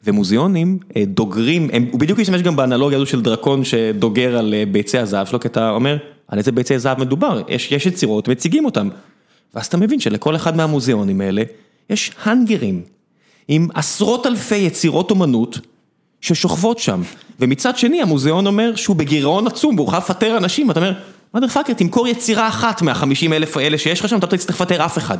ומוזיאונים 0.04 0.78
אה, 0.97 1.04
דוגרים, 1.07 1.69
הם, 1.73 1.87
הוא 1.93 2.00
בדיוק 2.00 2.21
השתמש 2.21 2.43
גם 2.43 2.57
באנלוגיה 2.57 2.99
הזו 2.99 3.07
של 3.07 3.23
דרקון 3.23 3.64
שדוגר 3.64 4.37
על 4.38 4.54
אה, 4.54 4.64
ביצי 4.73 4.99
הזהב 4.99 5.26
שלו, 5.26 5.40
כי 5.40 5.49
אתה 5.49 5.71
אומר, 5.71 5.97
על 6.28 6.38
איזה 6.38 6.52
ביצי 6.52 6.78
זהב 6.78 7.00
מדובר, 7.00 7.43
יש, 7.49 7.73
יש 7.73 7.87
יצירות, 7.87 8.28
מציגים 8.28 8.64
אותם. 8.64 8.88
ואז 9.54 9.66
אתה 9.66 9.76
מבין 9.76 10.00
שלכל 10.00 10.37
אחד 10.37 10.56
מהמוזיאונים 10.56 11.20
האלה 11.20 11.42
יש 11.90 12.11
האנגרים 12.23 12.82
עם 13.49 13.68
עשרות 13.75 14.26
אלפי 14.26 14.56
יצירות 14.56 15.11
אומנות 15.11 15.58
ששוכבות 16.20 16.78
שם. 16.78 17.02
ומצד 17.40 17.78
שני 17.78 18.02
המוזיאון 18.02 18.46
אומר 18.46 18.76
שהוא 18.76 18.96
בגירעון 18.96 19.46
עצום 19.46 19.76
והוא 19.76 19.88
חייב 19.88 20.02
לפטר 20.02 20.37
אנשים, 20.37 20.70
אתה 20.70 20.80
אומר, 20.80 20.92
מדר 21.34 21.49
פאקר, 21.49 21.73
תמכור 21.73 22.08
יצירה 22.08 22.49
אחת 22.49 22.82
מהחמישים 22.82 23.32
אלף 23.32 23.56
האלה 23.56 23.78
שיש 23.78 24.00
לך 24.00 24.08
שם, 24.08 24.18
אתה 24.18 24.26
לא 24.26 24.30
תצטרך 24.30 24.61
לפטר 24.61 24.84
אף 24.84 24.99
אחד. 24.99 25.18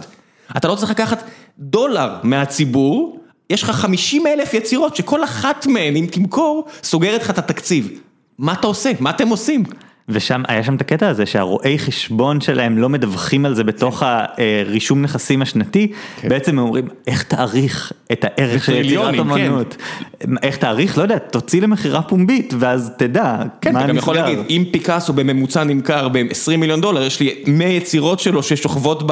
אתה 0.57 0.69
לא 0.69 0.75
צריך 0.75 0.91
לקחת 0.91 1.25
דולר 1.59 2.17
מהציבור, 2.23 3.21
יש 3.51 3.63
לך 3.63 3.71
חמישים 3.71 4.27
אלף 4.27 4.55
יצירות 4.55 4.97
שכל 4.97 5.25
אחת 5.25 5.67
מהן, 5.67 5.97
אם 5.97 6.07
תמכור, 6.11 6.65
סוגרת 6.83 7.21
לך 7.23 7.31
את 7.31 7.39
התקציב. 7.39 8.01
מה 8.39 8.53
אתה 8.53 8.67
עושה? 8.67 8.93
מה 9.01 9.11
אתם 9.11 9.29
עושים? 9.29 9.65
ושם, 10.09 10.43
היה 10.49 10.65
שם 10.65 10.75
את 10.75 10.81
הקטע 10.81 11.09
הזה 11.09 11.27
שהרואי 11.27 11.79
חשבון 11.79 12.41
שלהם 12.41 12.79
לא 12.79 12.89
מדווחים 12.89 13.47
על 13.47 13.55
זה 13.55 13.65
בתוך 13.65 14.03
הרישום 14.07 15.03
נכסים 15.03 15.43
השנתי, 15.43 15.93
כן. 16.21 16.29
בעצם 16.29 16.59
הם 16.59 16.65
אומרים, 16.65 16.89
איך 17.07 17.23
תעריך 17.23 17.93
את 18.13 18.25
הערך 18.25 18.65
של 18.65 18.75
יצירת 18.75 19.15
אמנות? 19.15 19.77
כן. 20.19 20.31
איך 20.43 20.57
תעריך? 20.57 20.99
לא 20.99 21.03
יודע, 21.03 21.19
תוציא 21.19 21.63
למכירה 21.63 22.03
פומבית, 22.03 22.55
ואז 22.59 22.93
תדע 22.99 23.43
כן, 23.61 23.73
מה 23.73 23.79
נסגר. 23.79 23.85
אתה 23.85 23.93
גם 23.93 23.97
יכול 23.97 24.15
להגיד, 24.15 24.39
אם 24.51 24.65
פיקאסו 24.73 25.13
בממוצע 25.13 25.65
נמכר 25.65 26.09
ב-20 26.09 26.57
מיליון 26.59 26.81
דולר, 26.81 27.03
יש 27.03 27.21
לי 27.21 27.35
100 27.47 27.69
יצירות 27.69 28.21
שלו 28.21 28.43
ששוכבות 28.43 29.03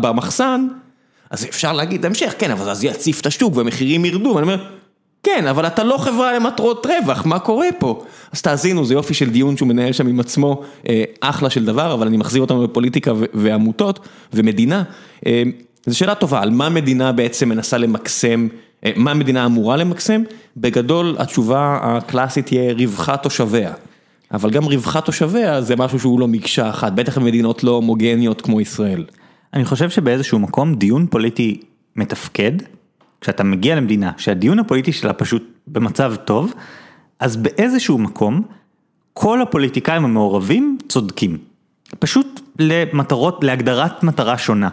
במחסן, 0.00 0.66
אז 1.30 1.44
אפשר 1.44 1.72
להגיד, 1.72 2.06
המשך, 2.06 2.34
כן, 2.38 2.50
אבל 2.50 2.70
אז 2.70 2.84
יציף 2.84 3.20
את 3.20 3.26
השוק 3.26 3.56
והמחירים 3.56 4.04
ירדו, 4.04 4.28
ואני 4.28 4.42
אומר, 4.42 4.64
כן, 5.22 5.46
אבל 5.46 5.66
אתה 5.66 5.84
לא 5.84 5.96
חברה 5.98 6.36
למטרות 6.36 6.86
רווח, 6.86 7.26
מה 7.26 7.38
קורה 7.38 7.66
פה? 7.78 8.04
אז 8.32 8.42
תאזינו, 8.42 8.84
זה 8.84 8.94
יופי 8.94 9.14
של 9.14 9.30
דיון 9.30 9.56
שהוא 9.56 9.68
מנהל 9.68 9.92
שם 9.92 10.06
עם 10.06 10.20
עצמו, 10.20 10.62
אה, 10.88 11.04
אחלה 11.20 11.50
של 11.50 11.64
דבר, 11.64 11.94
אבל 11.94 12.06
אני 12.06 12.16
מחזיר 12.16 12.42
אותנו 12.42 12.64
לפוליטיקה 12.64 13.12
ועמותות 13.34 14.08
ומדינה. 14.32 14.82
אה, 15.26 15.42
זו 15.86 15.98
שאלה 15.98 16.14
טובה, 16.14 16.40
על 16.40 16.50
מה 16.50 16.68
מדינה 16.68 17.12
בעצם 17.12 17.48
מנסה 17.48 17.78
למקסם, 17.78 18.48
אה, 18.84 18.90
מה 18.96 19.10
המדינה 19.10 19.46
אמורה 19.46 19.76
למקסם? 19.76 20.22
בגדול 20.56 21.16
התשובה 21.18 21.78
הקלאסית 21.82 22.46
תהיה 22.46 22.72
רווחת 22.72 23.22
תושביה. 23.22 23.72
אבל 24.32 24.50
גם 24.50 24.64
רווחת 24.64 25.04
תושביה 25.04 25.62
זה 25.62 25.76
משהו 25.76 25.98
שהוא 25.98 26.20
לא 26.20 26.28
מקשה 26.28 26.70
אחת, 26.70 26.92
בטח 26.92 27.18
במדינות 27.18 27.64
לא 27.64 27.70
הומוגניות 27.70 28.40
כמו 28.40 28.60
ישראל. 28.60 29.04
אני 29.54 29.64
חושב 29.64 29.90
שבאיזשהו 29.90 30.38
מקום 30.38 30.74
דיון 30.74 31.06
פוליטי 31.06 31.60
מתפקד. 31.96 32.52
כשאתה 33.22 33.44
מגיע 33.44 33.76
למדינה 33.76 34.12
שהדיון 34.16 34.58
הפוליטי 34.58 34.92
שלה 34.92 35.12
פשוט 35.12 35.42
במצב 35.66 36.14
טוב, 36.24 36.54
אז 37.20 37.36
באיזשהו 37.36 37.98
מקום 37.98 38.42
כל 39.12 39.42
הפוליטיקאים 39.42 40.04
המעורבים 40.04 40.78
צודקים. 40.88 41.38
פשוט 41.98 42.40
למטרות, 42.58 43.44
להגדרת 43.44 44.02
מטרה 44.02 44.38
שונה. 44.38 44.68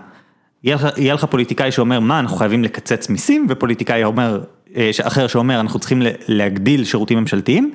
יהיה 0.64 0.76
לך, 0.76 0.88
יהיה 0.98 1.14
לך 1.14 1.26
פוליטיקאי 1.26 1.72
שאומר 1.72 2.00
מה 2.00 2.20
אנחנו 2.20 2.38
חייבים 2.38 2.64
לקצץ 2.64 3.10
מיסים 3.10 3.46
ופוליטיקאי 3.50 4.04
אומר, 4.04 4.44
אה, 4.76 4.92
אחר 5.04 5.28
שאומר 5.28 5.60
אנחנו 5.60 5.80
צריכים 5.80 6.02
להגדיל 6.28 6.84
שירותים 6.84 7.18
ממשלתיים 7.18 7.74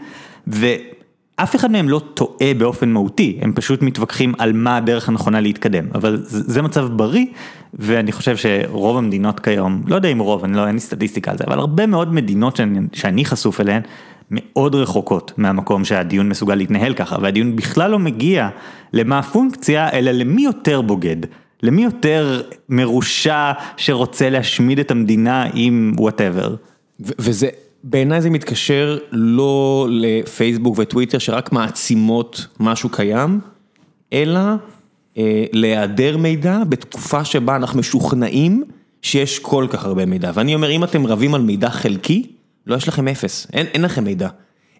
אף 1.36 1.56
אחד 1.56 1.70
מהם 1.70 1.88
לא 1.88 2.00
טועה 2.14 2.54
באופן 2.58 2.88
מהותי, 2.88 3.38
הם 3.42 3.52
פשוט 3.54 3.82
מתווכחים 3.82 4.34
על 4.38 4.52
מה 4.52 4.76
הדרך 4.76 5.08
הנכונה 5.08 5.40
להתקדם, 5.40 5.84
אבל 5.94 6.22
זה 6.24 6.62
מצב 6.62 6.88
בריא, 6.92 7.26
ואני 7.74 8.12
חושב 8.12 8.36
שרוב 8.36 8.96
המדינות 8.96 9.40
כיום, 9.40 9.82
לא 9.86 9.94
יודע 9.94 10.08
אם 10.08 10.18
רוב, 10.18 10.44
אני 10.44 10.56
לא, 10.56 10.66
אין 10.66 10.74
לי 10.74 10.80
סטטיסטיקה 10.80 11.30
על 11.30 11.38
זה, 11.38 11.44
אבל 11.46 11.58
הרבה 11.58 11.86
מאוד 11.86 12.14
מדינות 12.14 12.56
שאני, 12.56 12.80
שאני 12.92 13.24
חשוף 13.24 13.60
אליהן, 13.60 13.82
מאוד 14.30 14.74
רחוקות 14.74 15.32
מהמקום 15.36 15.84
שהדיון 15.84 16.28
מסוגל 16.28 16.54
להתנהל 16.54 16.94
ככה, 16.94 17.16
והדיון 17.22 17.56
בכלל 17.56 17.90
לא 17.90 17.98
מגיע 17.98 18.48
למה 18.92 19.18
הפונקציה, 19.18 19.90
אלא 19.92 20.10
למי 20.10 20.42
יותר 20.42 20.80
בוגד. 20.80 21.16
למי 21.62 21.84
יותר 21.84 22.42
מרושע 22.68 23.52
שרוצה 23.76 24.30
להשמיד 24.30 24.78
את 24.78 24.90
המדינה 24.90 25.46
עם 25.54 25.92
וואטאבר. 25.98 26.54
וזה 27.00 27.48
בעיניי 27.86 28.20
זה 28.20 28.30
מתקשר 28.30 28.98
לא 29.12 29.88
לפייסבוק 29.90 30.78
וטוויטר 30.78 31.18
שרק 31.18 31.52
מעצימות 31.52 32.46
משהו 32.60 32.88
קיים, 32.88 33.40
אלא 34.12 34.40
אה, 35.18 35.44
להיעדר 35.52 36.16
מידע 36.16 36.58
בתקופה 36.68 37.24
שבה 37.24 37.56
אנחנו 37.56 37.78
משוכנעים 37.78 38.64
שיש 39.02 39.38
כל 39.38 39.66
כך 39.70 39.84
הרבה 39.84 40.06
מידע. 40.06 40.30
ואני 40.34 40.54
אומר, 40.54 40.70
אם 40.70 40.84
אתם 40.84 41.06
רבים 41.06 41.34
על 41.34 41.42
מידע 41.42 41.70
חלקי, 41.70 42.26
לא 42.66 42.76
יש 42.76 42.88
לכם 42.88 43.08
אפס, 43.08 43.46
אין, 43.52 43.66
אין 43.66 43.82
לכם 43.82 44.04
מידע. 44.04 44.28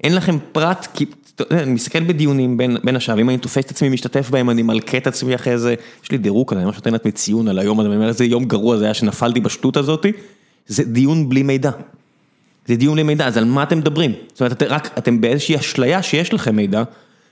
אין 0.05 0.15
לכם 0.15 0.39
פרט, 0.53 0.87
כי, 0.95 1.07
אני 1.51 1.73
מסתכל 1.73 2.01
בדיונים 2.01 2.57
בין, 2.57 2.77
בין 2.85 2.97
השאר, 2.97 3.21
אם 3.21 3.29
אני 3.29 3.39
תופס 3.39 3.65
את 3.65 3.71
עצמי 3.71 3.89
משתתף 3.89 4.31
בהם, 4.31 4.51
אני 4.51 4.63
מלכה 4.63 4.97
את 4.97 5.07
עצמי 5.07 5.35
אחרי 5.35 5.59
זה, 5.59 5.75
יש 6.05 6.11
לי 6.11 6.19
דירוג 6.19 6.51
כזה, 6.51 6.59
אני 6.59 6.67
ממש 6.67 6.77
נותן 6.77 6.93
לעצמי 6.93 7.13
ציון 7.13 7.49
על 7.49 7.59
היום 7.59 7.81
הזה, 7.81 7.89
אני 7.89 7.97
אומר, 7.97 8.09
איזה 8.09 8.25
יום 8.25 8.45
גרוע 8.45 8.77
זה 8.77 8.85
היה 8.85 8.95
שנפלתי 8.95 9.41
בשטות 9.41 9.77
הזאתי, 9.77 10.13
זה 10.67 10.85
דיון 10.85 11.29
בלי 11.29 11.43
מידע. 11.43 11.71
זה 12.67 12.77
דיון 12.77 12.99
למידע, 12.99 13.27
אז 13.27 13.37
על 13.37 13.45
מה 13.45 13.63
אתם 13.63 13.79
מדברים? 13.79 14.13
זאת 14.29 14.41
אומרת, 14.41 14.53
אתם 14.53 14.67
רק, 14.69 14.99
אתם 14.99 15.21
באיזושהי 15.21 15.57
אשליה 15.57 16.03
שיש 16.03 16.35
לכם 16.35 16.57
מידע, 16.57 16.83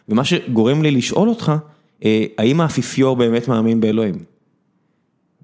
ומה 0.08 0.24
שגורם 0.24 0.82
לי 0.82 0.90
לשאול 0.90 1.28
אותך, 1.28 1.52
אה, 2.04 2.24
האם 2.38 2.60
האפיפיור 2.60 3.16
באמת 3.16 3.48
מאמין 3.48 3.80
באלוהים? 3.80 4.14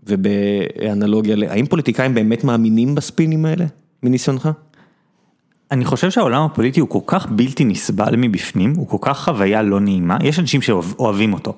ובאנלוגיה, 0.07 1.37
האם 1.51 1.67
פוליטיקאים 1.67 2.15
באמת 2.15 2.45
מאמינים 2.45 2.95
בספינים 2.95 3.45
האלה, 3.45 3.65
מניסיונך? 4.03 4.49
אני 5.71 5.85
חושב 5.85 6.11
שהעולם 6.11 6.43
הפוליטי 6.43 6.81
הוא 6.81 6.89
כל 6.89 6.99
כך 7.07 7.27
בלתי 7.27 7.65
נסבל 7.65 8.17
מבפנים, 8.17 8.73
הוא 8.77 8.89
כל 8.89 8.97
כך 9.01 9.25
חוויה 9.25 9.63
לא 9.63 9.81
נעימה, 9.81 10.19
יש 10.23 10.39
אנשים 10.39 10.63
שאוהבים 10.63 11.33
אותו. 11.33 11.55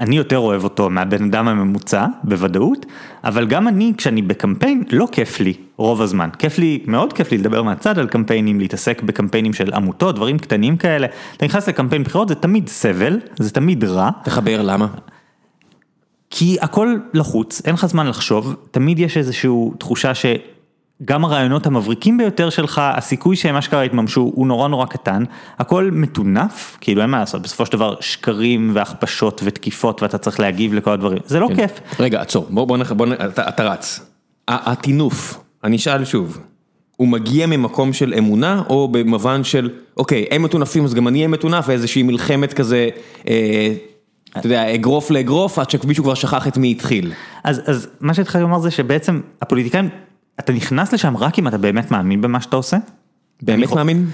אני 0.00 0.16
יותר 0.16 0.38
אוהב 0.38 0.64
אותו 0.64 0.90
מהבן 0.90 1.24
אדם 1.24 1.48
הממוצע, 1.48 2.06
בוודאות, 2.24 2.86
אבל 3.24 3.46
גם 3.46 3.68
אני, 3.68 3.92
כשאני 3.96 4.22
בקמפיין, 4.22 4.84
לא 4.90 5.08
כיף 5.12 5.40
לי 5.40 5.54
רוב 5.82 6.02
הזמן. 6.02 6.28
כיף 6.38 6.58
לי, 6.58 6.84
מאוד 6.86 7.12
כיף 7.12 7.30
לי 7.30 7.38
לדבר 7.38 7.62
מהצד 7.62 7.98
על 7.98 8.08
קמפיינים, 8.08 8.60
להתעסק 8.60 9.02
בקמפיינים 9.02 9.52
של 9.52 9.74
עמותות, 9.74 10.14
דברים 10.14 10.38
קטנים 10.38 10.76
כאלה. 10.76 11.06
אתה 11.36 11.44
נכנס 11.44 11.68
לקמפיין 11.68 12.02
בחירות, 12.02 12.28
זה 12.28 12.34
תמיד 12.34 12.68
סבל, 12.68 13.18
זה 13.38 13.50
תמיד 13.50 13.84
רע. 13.84 14.10
תחבר, 14.24 14.62
למה? 14.62 14.86
כי 16.30 16.56
הכל 16.60 16.96
לחוץ, 17.14 17.62
אין 17.64 17.74
לך 17.74 17.86
זמן 17.86 18.06
לחשוב, 18.06 18.54
תמיד 18.70 18.98
יש 18.98 19.16
איזושהי 19.16 19.50
תחושה 19.78 20.14
ש... 20.14 20.26
גם 21.04 21.24
הרעיונות 21.24 21.66
המבריקים 21.66 22.18
ביותר 22.18 22.50
שלך, 22.50 22.80
הסיכוי 22.84 23.36
שהם 23.36 23.56
אשכרה 23.56 23.84
יתממשו 23.84 24.32
הוא 24.34 24.46
נורא 24.46 24.68
נורא 24.68 24.86
קטן, 24.86 25.24
הכל 25.58 25.90
מטונף, 25.92 26.76
כאילו 26.80 27.02
אין 27.02 27.10
מה 27.10 27.18
לעשות, 27.18 27.42
בסופו 27.42 27.66
של 27.66 27.72
דבר 27.72 27.94
שקרים 28.00 28.70
והכפשות 28.74 29.40
ותקיפות 29.44 30.02
ואתה 30.02 30.18
צריך 30.18 30.40
להגיב 30.40 30.74
לכל 30.74 30.90
הדברים, 30.90 31.18
זה 31.26 31.40
לא 31.40 31.48
כן. 31.48 31.54
כיף. 31.56 31.80
רגע, 32.00 32.20
עצור, 32.20 32.46
בוא, 32.50 32.64
בוא, 32.64 32.76
בוא, 32.76 33.06
בוא 33.06 33.06
אתה, 33.26 33.48
אתה 33.48 33.64
רץ. 33.64 34.00
הטינוף, 34.48 35.41
אני 35.64 35.76
אשאל 35.76 36.04
שוב, 36.04 36.38
הוא 36.96 37.08
מגיע 37.08 37.46
ממקום 37.46 37.92
של 37.92 38.14
אמונה, 38.18 38.62
או 38.68 38.88
במובן 38.88 39.44
של, 39.44 39.70
אוקיי, 39.96 40.26
הם 40.30 40.42
מטונפים 40.42 40.84
אז 40.84 40.94
גם 40.94 41.08
אני 41.08 41.18
אהיה 41.18 41.28
מטונף, 41.28 41.64
ואיזושהי 41.68 42.02
מלחמת 42.02 42.52
כזה, 42.52 42.88
אה, 43.28 43.74
אתה 44.38 44.46
יודע, 44.46 44.74
אגרוף 44.74 45.10
לאגרוף, 45.10 45.58
עד 45.58 45.70
שמישהו 45.70 46.04
כבר 46.04 46.14
שכח 46.14 46.46
את 46.46 46.56
מי 46.56 46.70
התחיל. 46.70 47.12
אז, 47.44 47.62
אז 47.66 47.88
מה 48.00 48.14
שהתחלתי 48.14 48.42
לומר 48.42 48.58
זה 48.58 48.70
שבעצם 48.70 49.20
הפוליטיקאים, 49.42 49.88
אתה 50.40 50.52
נכנס 50.52 50.92
לשם 50.92 51.16
רק 51.16 51.38
אם 51.38 51.48
אתה 51.48 51.58
באמת 51.58 51.90
מאמין 51.90 52.20
במה 52.20 52.40
שאתה 52.40 52.56
עושה. 52.56 52.76
באמת 53.42 53.68
אני- 53.68 53.76
מאמין? 53.76 54.06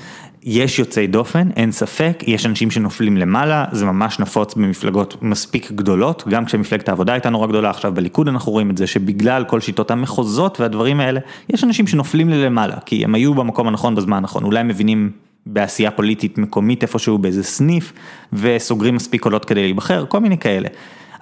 יש 0.42 0.78
יוצאי 0.78 1.06
דופן, 1.06 1.48
אין 1.56 1.72
ספק, 1.72 2.22
יש 2.26 2.46
אנשים 2.46 2.70
שנופלים 2.70 3.16
למעלה, 3.16 3.64
זה 3.72 3.84
ממש 3.84 4.18
נפוץ 4.20 4.54
במפלגות 4.54 5.16
מספיק 5.22 5.72
גדולות, 5.72 6.24
גם 6.28 6.44
כשמפלגת 6.44 6.88
העבודה 6.88 7.12
הייתה 7.12 7.30
נורא 7.30 7.46
גדולה, 7.46 7.70
עכשיו 7.70 7.92
בליכוד 7.94 8.28
אנחנו 8.28 8.52
רואים 8.52 8.70
את 8.70 8.76
זה 8.76 8.86
שבגלל 8.86 9.44
כל 9.44 9.60
שיטות 9.60 9.90
המחוזות 9.90 10.60
והדברים 10.60 11.00
האלה, 11.00 11.20
יש 11.48 11.64
אנשים 11.64 11.86
שנופלים 11.86 12.28
ללמעלה, 12.28 12.76
כי 12.86 13.04
הם 13.04 13.14
היו 13.14 13.34
במקום 13.34 13.68
הנכון 13.68 13.94
בזמן 13.94 14.16
הנכון, 14.16 14.44
אולי 14.44 14.60
הם 14.60 14.68
מבינים 14.68 15.10
בעשייה 15.46 15.90
פוליטית 15.90 16.38
מקומית 16.38 16.82
איפשהו 16.82 17.18
באיזה 17.18 17.42
סניף, 17.44 17.92
וסוגרים 18.32 18.94
מספיק 18.94 19.22
קולות 19.22 19.44
כדי 19.44 19.62
להיבחר, 19.62 20.04
כל 20.08 20.18
מיני 20.20 20.38
כאלה. 20.38 20.68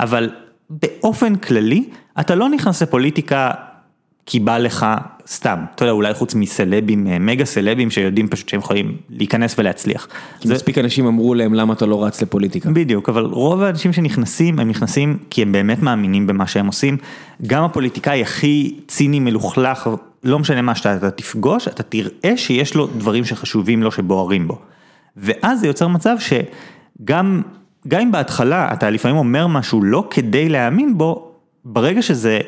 אבל 0.01 0.31
באופן 0.71 1.37
כללי, 1.37 1.85
אתה 2.21 2.35
לא 2.35 2.49
נכנס 2.49 2.83
לפוליטיקה 2.83 3.51
כי 4.27 4.41
בא 4.41 4.59
לך 4.59 4.87
סתם, 5.29 5.59
אתה 5.75 5.85
יודע, 5.85 5.93
אולי 5.93 6.15
חוץ 6.15 6.35
מסלבים, 6.35 7.07
אה, 7.07 7.19
מגה 7.19 7.45
סלבים 7.45 7.91
שיודעים 7.91 8.29
פשוט 8.29 8.49
שהם 8.49 8.61
יכולים 8.61 8.97
להיכנס 9.11 9.59
ולהצליח. 9.59 10.09
כי 10.41 10.49
מספיק 10.49 10.79
אנשים 10.79 11.07
אמרו 11.07 11.35
להם 11.35 11.55
למה 11.55 11.73
אתה 11.73 11.87
לא 11.87 12.05
רץ 12.05 12.23
לפוליטיקה. 12.23 12.71
בדיוק, 12.71 13.09
אבל 13.09 13.25
רוב 13.25 13.63
האנשים 13.63 13.93
שנכנסים, 13.93 14.59
הם 14.59 14.69
נכנסים 14.69 15.19
כי 15.31 15.43
הם 15.43 15.53
באמת 15.53 15.83
מאמינים 15.83 16.27
במה 16.27 16.47
שהם 16.47 16.67
עושים. 16.67 16.97
גם 17.47 17.65
הפוליטיקאי 17.65 18.23
הכי 18.23 18.75
ציני 18.89 19.21
מלוכלך, 19.21 19.91
לא 20.25 20.39
משנה 20.39 20.63
מה 20.63 20.75
שאתה 20.75 20.97
אתה 20.97 21.11
תפגוש, 21.11 21.69
אתה 21.69 21.83
תראה 21.83 22.37
שיש 22.37 22.75
לו 22.75 22.87
דברים 22.87 23.25
שחשובים 23.25 23.83
לו, 23.83 23.93
שבוערים 23.93 24.49
בו. 24.49 24.59
ואז 25.17 25.61
זה 25.61 25.67
יוצר 25.67 25.89
מצב 25.89 26.17
שגם, 26.19 27.43
גם 27.89 28.01
אם 28.01 28.13
בהתחלה 28.13 28.73
אתה 28.73 28.91
לפעמים 28.91 29.17
אומר 29.17 29.47
משהו 29.47 29.83
לא 29.83 30.07
כדי 30.11 30.49
להאמין 30.49 30.99
בו, 30.99 31.33
ברגע 31.65 32.03
שזה 32.03 32.41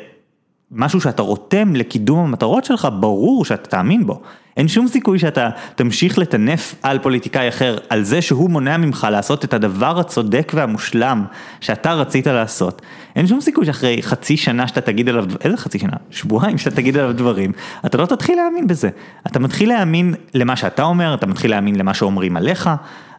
משהו 0.71 1.01
שאתה 1.01 1.21
רותם 1.21 1.75
לקידום 1.75 2.19
המטרות 2.19 2.65
שלך, 2.65 2.87
ברור 2.99 3.45
שאתה 3.45 3.69
תאמין 3.69 4.05
בו. 4.05 4.21
אין 4.57 4.67
שום 4.67 4.87
סיכוי 4.87 5.19
שאתה 5.19 5.49
תמשיך 5.75 6.17
לטנף 6.17 6.75
על 6.83 6.99
פוליטיקאי 6.99 7.49
אחר, 7.49 7.77
על 7.89 8.03
זה 8.03 8.21
שהוא 8.21 8.49
מונע 8.49 8.77
ממך 8.77 9.07
לעשות 9.11 9.45
את 9.45 9.53
הדבר 9.53 9.99
הצודק 9.99 10.51
והמושלם 10.55 11.25
שאתה 11.59 11.93
רצית 11.93 12.27
לעשות. 12.27 12.81
אין 13.15 13.27
שום 13.27 13.41
סיכוי 13.41 13.65
שאחרי 13.65 14.01
חצי 14.01 14.37
שנה 14.37 14.67
שאתה 14.67 14.81
תגיד 14.81 15.09
עליו, 15.09 15.25
איזה 15.43 15.57
חצי 15.57 15.79
שנה? 15.79 15.97
שבועיים 16.09 16.57
שאתה 16.57 16.75
תגיד 16.75 16.97
עליו 16.97 17.13
דברים, 17.13 17.51
אתה 17.85 17.97
לא 17.97 18.05
תתחיל 18.05 18.35
להאמין 18.35 18.67
בזה. 18.67 18.89
אתה 19.27 19.39
מתחיל 19.39 19.69
להאמין 19.69 20.13
למה 20.33 20.55
שאתה 20.55 20.83
אומר, 20.83 21.13
אתה 21.13 21.27
מתחיל 21.27 21.51
להאמין 21.51 21.75
למה 21.75 21.93
שאומרים 21.93 22.37
עליך, 22.37 22.69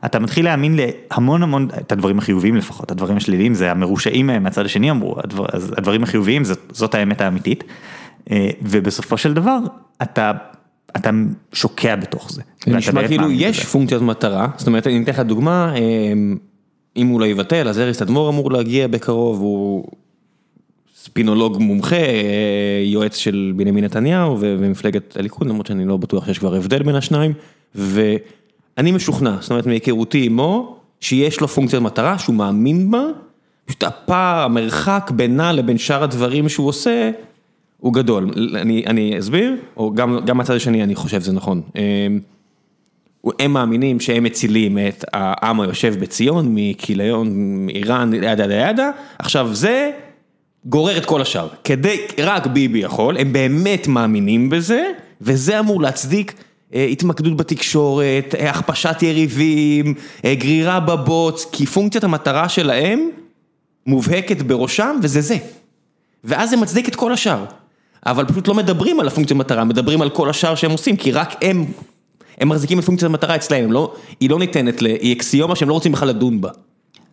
אתה 0.04 0.18
מתחיל 0.18 0.44
להאמין 0.44 0.76
להמון 0.76 1.42
המון, 1.42 1.68
את 1.80 1.92
הדברים 1.92 2.18
החיוביים 2.18 2.56
לפחות, 2.56 2.90
הדברים 2.90 3.16
השליליים 3.16 3.54
זה 3.54 3.70
המרושעים 3.70 4.26
מהם 4.26 4.42
מהצד 4.42 4.64
השני 4.64 4.90
אמרו, 4.90 5.16
הדבר, 5.24 5.46
אז 5.52 5.74
הדברים 5.76 6.02
החיוביים 6.02 6.44
זאת, 6.44 6.60
זאת 6.72 6.94
האמת 6.94 7.20
האמיתית. 7.20 7.64
אה, 8.30 8.50
ובסופו 8.62 9.18
של 9.18 9.34
דבר 9.34 9.58
אתה, 10.02 10.32
אתה 10.96 11.10
שוקע 11.52 11.96
בתוך 11.96 12.32
זה. 12.32 12.42
זה 12.66 12.76
נשמע 12.76 13.08
כאילו 13.08 13.30
יש 13.30 13.60
בזה. 13.60 13.68
פונקציית 13.68 14.02
מטרה, 14.02 14.48
זאת 14.56 14.66
אומרת, 14.66 14.86
אני 14.86 15.02
אתן 15.02 15.12
לך 15.12 15.20
דוגמה, 15.20 15.74
אמ, 15.76 16.36
אם 16.96 17.06
הוא 17.06 17.20
לא 17.20 17.26
יבטל, 17.26 17.68
אז 17.68 17.78
אריס 17.78 17.98
תדמור 17.98 18.28
אמור 18.28 18.52
להגיע 18.52 18.86
בקרוב, 18.88 19.40
הוא 19.40 19.88
ספינולוג 20.96 21.56
מומחה, 21.60 21.96
אה, 21.96 22.82
יועץ 22.84 23.16
של 23.16 23.52
בנימין 23.56 23.84
נתניהו 23.84 24.40
ו- 24.40 24.56
ומפלגת 24.58 25.16
הליכוד, 25.16 25.48
למרות 25.48 25.66
שאני 25.66 25.84
לא 25.84 25.96
בטוח 25.96 26.26
שיש 26.26 26.38
כבר 26.38 26.54
הבדל 26.54 26.82
בין 26.82 26.94
השניים, 26.94 27.32
ואני 28.80 28.92
משוכנע, 28.92 29.36
זאת 29.40 29.50
אומרת 29.50 29.66
מהיכרותי 29.66 30.26
עמו, 30.26 30.76
שיש 31.00 31.40
לו 31.40 31.48
פונקציית 31.48 31.82
מטרה, 31.82 32.18
שהוא 32.18 32.34
מאמין 32.36 32.90
בה, 32.90 33.02
פשוט 33.64 33.82
הפער, 33.82 34.44
המרחק 34.44 35.10
בינה 35.14 35.52
לבין 35.52 35.78
שאר 35.78 36.02
הדברים 36.02 36.48
שהוא 36.48 36.68
עושה, 36.68 37.10
הוא 37.78 37.92
גדול. 37.92 38.30
אני, 38.54 38.84
אני 38.86 39.18
אסביר, 39.18 39.56
או 39.76 39.94
גם, 39.94 40.18
גם 40.24 40.36
מהצד 40.36 40.54
השני 40.54 40.82
אני 40.82 40.94
חושב 40.94 41.20
שזה 41.20 41.32
נכון. 41.32 41.62
אמ, 41.76 42.20
הם 43.40 43.52
מאמינים 43.52 44.00
שהם 44.00 44.24
מצילים 44.24 44.78
את 44.78 45.04
העם 45.12 45.60
היושב 45.60 45.94
בציון 46.00 46.46
מכיליון, 46.54 47.28
מאיראן, 47.66 48.14
ידה 48.14 48.44
ידה 48.44 48.54
ידה, 48.54 48.90
עכשיו 49.18 49.54
זה 49.54 49.90
גורר 50.64 50.98
את 50.98 51.06
כל 51.06 51.22
השאר, 51.22 51.48
כדי, 51.64 52.00
רק 52.18 52.46
ביבי 52.46 52.78
יכול, 52.78 53.18
הם 53.18 53.32
באמת 53.32 53.88
מאמינים 53.88 54.50
בזה, 54.50 54.90
וזה 55.20 55.60
אמור 55.60 55.82
להצדיק 55.82 56.32
אה, 56.32 56.49
התמקדות 56.74 57.36
בתקשורת, 57.36 58.34
אה, 58.38 58.50
הכפשת 58.50 59.02
יריבים, 59.02 59.94
אה, 60.24 60.34
גרירה 60.34 60.80
בבוץ, 60.80 61.46
כי 61.52 61.66
פונקציית 61.66 62.04
המטרה 62.04 62.48
שלהם 62.48 63.10
מובהקת 63.86 64.42
בראשם 64.42 64.96
וזה 65.02 65.20
זה. 65.20 65.36
ואז 66.24 66.50
זה 66.50 66.56
מצדיק 66.56 66.88
את 66.88 66.96
כל 66.96 67.12
השאר. 67.12 67.44
אבל 68.06 68.24
פשוט 68.24 68.48
לא 68.48 68.54
מדברים 68.54 69.00
על 69.00 69.06
הפונקציה 69.06 69.36
מטרה, 69.36 69.64
מדברים 69.64 70.02
על 70.02 70.10
כל 70.10 70.30
השאר 70.30 70.54
שהם 70.54 70.70
עושים, 70.70 70.96
כי 70.96 71.12
רק 71.12 71.34
הם, 71.42 71.64
הם 72.38 72.48
מחזיקים 72.48 72.78
את 72.78 72.84
פונקציית 72.84 73.10
המטרה 73.10 73.36
אצלהם, 73.36 73.64
הם 73.64 73.72
לא, 73.72 73.94
היא 74.20 74.30
לא 74.30 74.38
ניתנת, 74.38 74.80
היא 74.80 75.16
אקסיומה 75.16 75.56
שהם 75.56 75.68
לא 75.68 75.74
רוצים 75.74 75.92
בכלל 75.92 76.08
לדון 76.08 76.40
בה. 76.40 76.50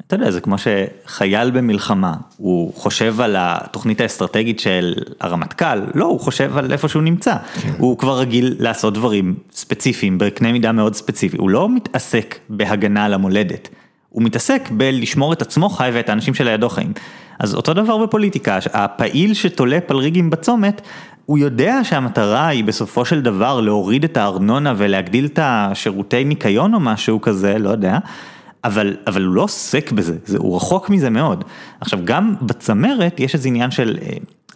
אתה 0.07 0.15
יודע, 0.15 0.31
זה 0.31 0.41
כמו 0.41 0.55
שחייל 0.57 1.51
במלחמה, 1.51 2.13
הוא 2.37 2.73
חושב 2.75 3.21
על 3.21 3.35
התוכנית 3.39 4.01
האסטרטגית 4.01 4.59
של 4.59 4.93
הרמטכ"ל, 5.19 5.81
לא, 5.95 6.05
הוא 6.05 6.19
חושב 6.19 6.57
על 6.57 6.71
איפה 6.71 6.87
שהוא 6.87 7.03
נמצא. 7.03 7.35
הוא 7.77 7.97
כבר 7.97 8.19
רגיל 8.19 8.55
לעשות 8.59 8.93
דברים 8.93 9.35
ספציפיים, 9.51 10.17
בקנה 10.17 10.51
מידה 10.51 10.71
מאוד 10.71 10.95
ספציפי, 10.95 11.37
הוא 11.37 11.49
לא 11.49 11.69
מתעסק 11.69 12.39
בהגנה 12.49 13.05
על 13.05 13.13
המולדת, 13.13 13.69
הוא 14.09 14.23
מתעסק 14.23 14.69
בלשמור 14.71 15.33
את 15.33 15.41
עצמו 15.41 15.69
חי 15.69 15.89
ואת 15.93 16.09
האנשים 16.09 16.33
שלידו 16.33 16.69
חיים. 16.69 16.93
אז 17.39 17.55
אותו 17.55 17.73
דבר 17.73 17.97
בפוליטיקה, 17.97 18.57
הפעיל 18.73 19.33
שתולה 19.33 19.79
פלריגים 19.81 20.29
בצומת, 20.29 20.81
הוא 21.25 21.37
יודע 21.37 21.79
שהמטרה 21.83 22.47
היא 22.47 22.63
בסופו 22.63 23.05
של 23.05 23.21
דבר 23.21 23.61
להוריד 23.61 24.03
את 24.03 24.17
הארנונה 24.17 24.73
ולהגדיל 24.77 25.25
את 25.25 25.39
השירותי 25.41 26.23
ניקיון 26.23 26.73
או 26.73 26.79
משהו 26.79 27.21
כזה, 27.21 27.57
לא 27.59 27.69
יודע. 27.69 27.97
אבל, 28.67 28.95
אבל 29.08 29.23
הוא 29.23 29.34
לא 29.36 29.41
עוסק 29.41 29.91
בזה, 29.91 30.15
זה, 30.25 30.38
הוא 30.38 30.56
רחוק 30.56 30.89
מזה 30.89 31.10
מאוד. 31.10 31.43
עכשיו 31.82 31.99
גם 32.03 32.36
בצמרת 32.41 33.19
יש 33.19 33.34
איזה 33.34 33.47
עניין 33.47 33.71
של, 33.71 33.97
אה, 34.01 34.08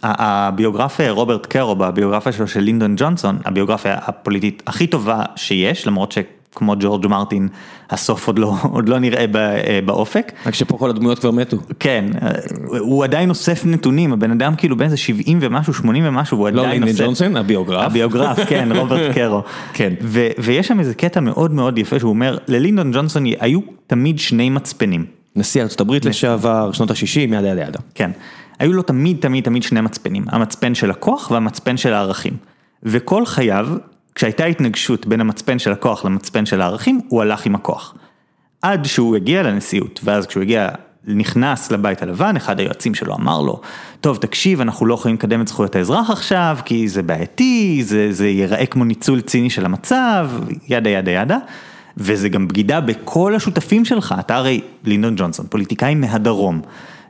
ה- 0.02 0.48
הביוגרף 0.48 1.00
אה, 1.00 1.10
רוברט 1.10 1.46
קרו, 1.46 1.76
בביוגרפיה 1.76 2.32
שלו 2.32 2.48
של 2.48 2.60
לינדון 2.60 2.94
ג'ונסון, 2.98 3.38
הביוגרפיה 3.44 3.98
הפוליטית 4.06 4.62
הכי 4.66 4.86
טובה 4.86 5.22
שיש, 5.36 5.86
למרות 5.86 6.12
שכמו 6.52 6.74
ג'ורג' 6.80 7.06
מרטין, 7.06 7.48
הסוף 7.90 8.26
עוד 8.26 8.38
לא, 8.38 8.54
עוד 8.62 8.88
לא 8.88 8.98
נראה 8.98 9.26
ב- 9.26 9.36
אה, 9.36 9.78
באופק. 9.84 10.32
רק 10.46 10.54
שפה 10.54 10.78
כל 10.78 10.90
הדמויות 10.90 11.18
כבר 11.18 11.30
מתו. 11.30 11.56
כן, 11.80 12.04
אה, 12.22 12.30
הוא 12.78 13.04
עדיין 13.04 13.30
אוסף 13.30 13.62
נתונים, 13.66 14.12
הבן 14.12 14.30
אדם 14.30 14.54
כאילו 14.56 14.76
בין 14.76 14.84
איזה 14.84 14.96
70 14.96 15.38
ומשהו, 15.40 15.74
80 15.74 16.04
ומשהו, 16.06 16.38
והוא 16.38 16.48
לא 16.50 16.62
עדיין 16.62 16.82
אוסף. 16.82 17.04
ג'ונסון, 17.04 17.36
הביוגרף. 17.36 17.84
הביוגרף, 17.86 18.38
כן, 18.48 18.68
רוברט 18.78 19.14
קרו. 19.14 19.42
כן. 19.72 19.92
ו- 20.02 20.28
ויש 20.38 20.68
שם 20.68 20.80
איזה 20.80 20.94
קטע 20.94 21.20
מאוד 21.20 21.52
מאוד 21.52 21.78
יפה 21.78 21.98
שהוא 21.98 22.08
אומר, 22.10 22.38
ללינדון 22.48 22.92
ג'ונסון 22.92 23.24
היו 23.40 23.60
תמיד 23.86 24.18
שני 24.18 24.50
מצפנים. 24.50 25.04
נשיא 25.36 25.62
ארצות 25.62 25.80
הברית 25.80 26.04
לשעבר, 26.04 26.72
שנות 26.72 26.90
ה-60, 26.90 27.18
ידה 27.20 27.48
ידה 27.48 27.62
ידה. 27.62 27.78
כן. 27.94 28.10
היו 28.58 28.72
לו 28.72 28.82
תמיד 28.82 29.16
תמיד 29.20 29.44
תמיד 29.44 29.62
שני 29.62 29.80
מצפנים, 29.80 30.24
המצפן 30.28 30.74
של 30.74 30.90
הכוח 30.90 31.30
והמצפן 31.30 31.76
של 31.76 31.92
הערכים. 31.92 32.32
וכל 32.82 33.26
חייו, 33.26 33.68
כשהייתה 34.14 34.44
התנגשות 34.44 35.06
בין 35.06 35.20
המצפן 35.20 35.58
של 35.58 35.72
הכוח 35.72 36.04
למצפן 36.04 36.46
של 36.46 36.60
הערכים, 36.60 37.00
הוא 37.08 37.22
הלך 37.22 37.46
עם 37.46 37.54
הכוח. 37.54 37.94
עד 38.62 38.84
שהוא 38.84 39.16
הגיע 39.16 39.42
לנשיאות, 39.42 40.00
ואז 40.04 40.26
כשהוא 40.26 40.42
הגיע, 40.42 40.68
נכנס 41.06 41.72
לבית 41.72 42.02
הלבן, 42.02 42.36
אחד 42.36 42.60
היועצים 42.60 42.94
שלו 42.94 43.14
אמר 43.14 43.40
לו, 43.40 43.60
טוב 44.00 44.16
תקשיב, 44.16 44.60
אנחנו 44.60 44.86
לא 44.86 44.94
יכולים 44.94 45.16
לקדם 45.16 45.40
את 45.40 45.48
זכויות 45.48 45.76
האזרח 45.76 46.10
עכשיו, 46.10 46.58
כי 46.64 46.88
זה 46.88 47.02
בעייתי, 47.02 47.82
זה, 47.84 48.12
זה 48.12 48.28
ייראה 48.28 48.66
כמו 48.66 48.84
ניצול 48.84 49.20
ציני 49.20 49.50
של 49.50 49.64
המצב, 49.64 50.30
ידה 50.68 50.90
ידה 50.90 51.10
ידה. 51.10 51.38
וזה 51.96 52.28
גם 52.28 52.48
בגידה 52.48 52.80
בכל 52.80 53.34
השותפים 53.34 53.84
שלך, 53.84 54.14
אתה 54.20 54.36
הרי 54.36 54.60
לינדון 54.84 55.14
ג'ונסון, 55.16 55.46
פוליטיקאי 55.50 55.94
מהדרום, 55.94 56.60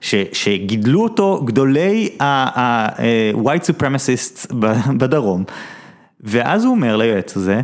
ש, 0.00 0.14
שגידלו 0.32 1.02
אותו 1.02 1.42
גדולי 1.44 2.08
ה-white 2.20 3.70
supremacists 3.70 4.54
ב- 4.58 4.98
בדרום, 4.98 5.44
ואז 6.22 6.64
הוא 6.64 6.74
אומר 6.74 6.96
ליועץ 6.96 7.36
הזה, 7.36 7.60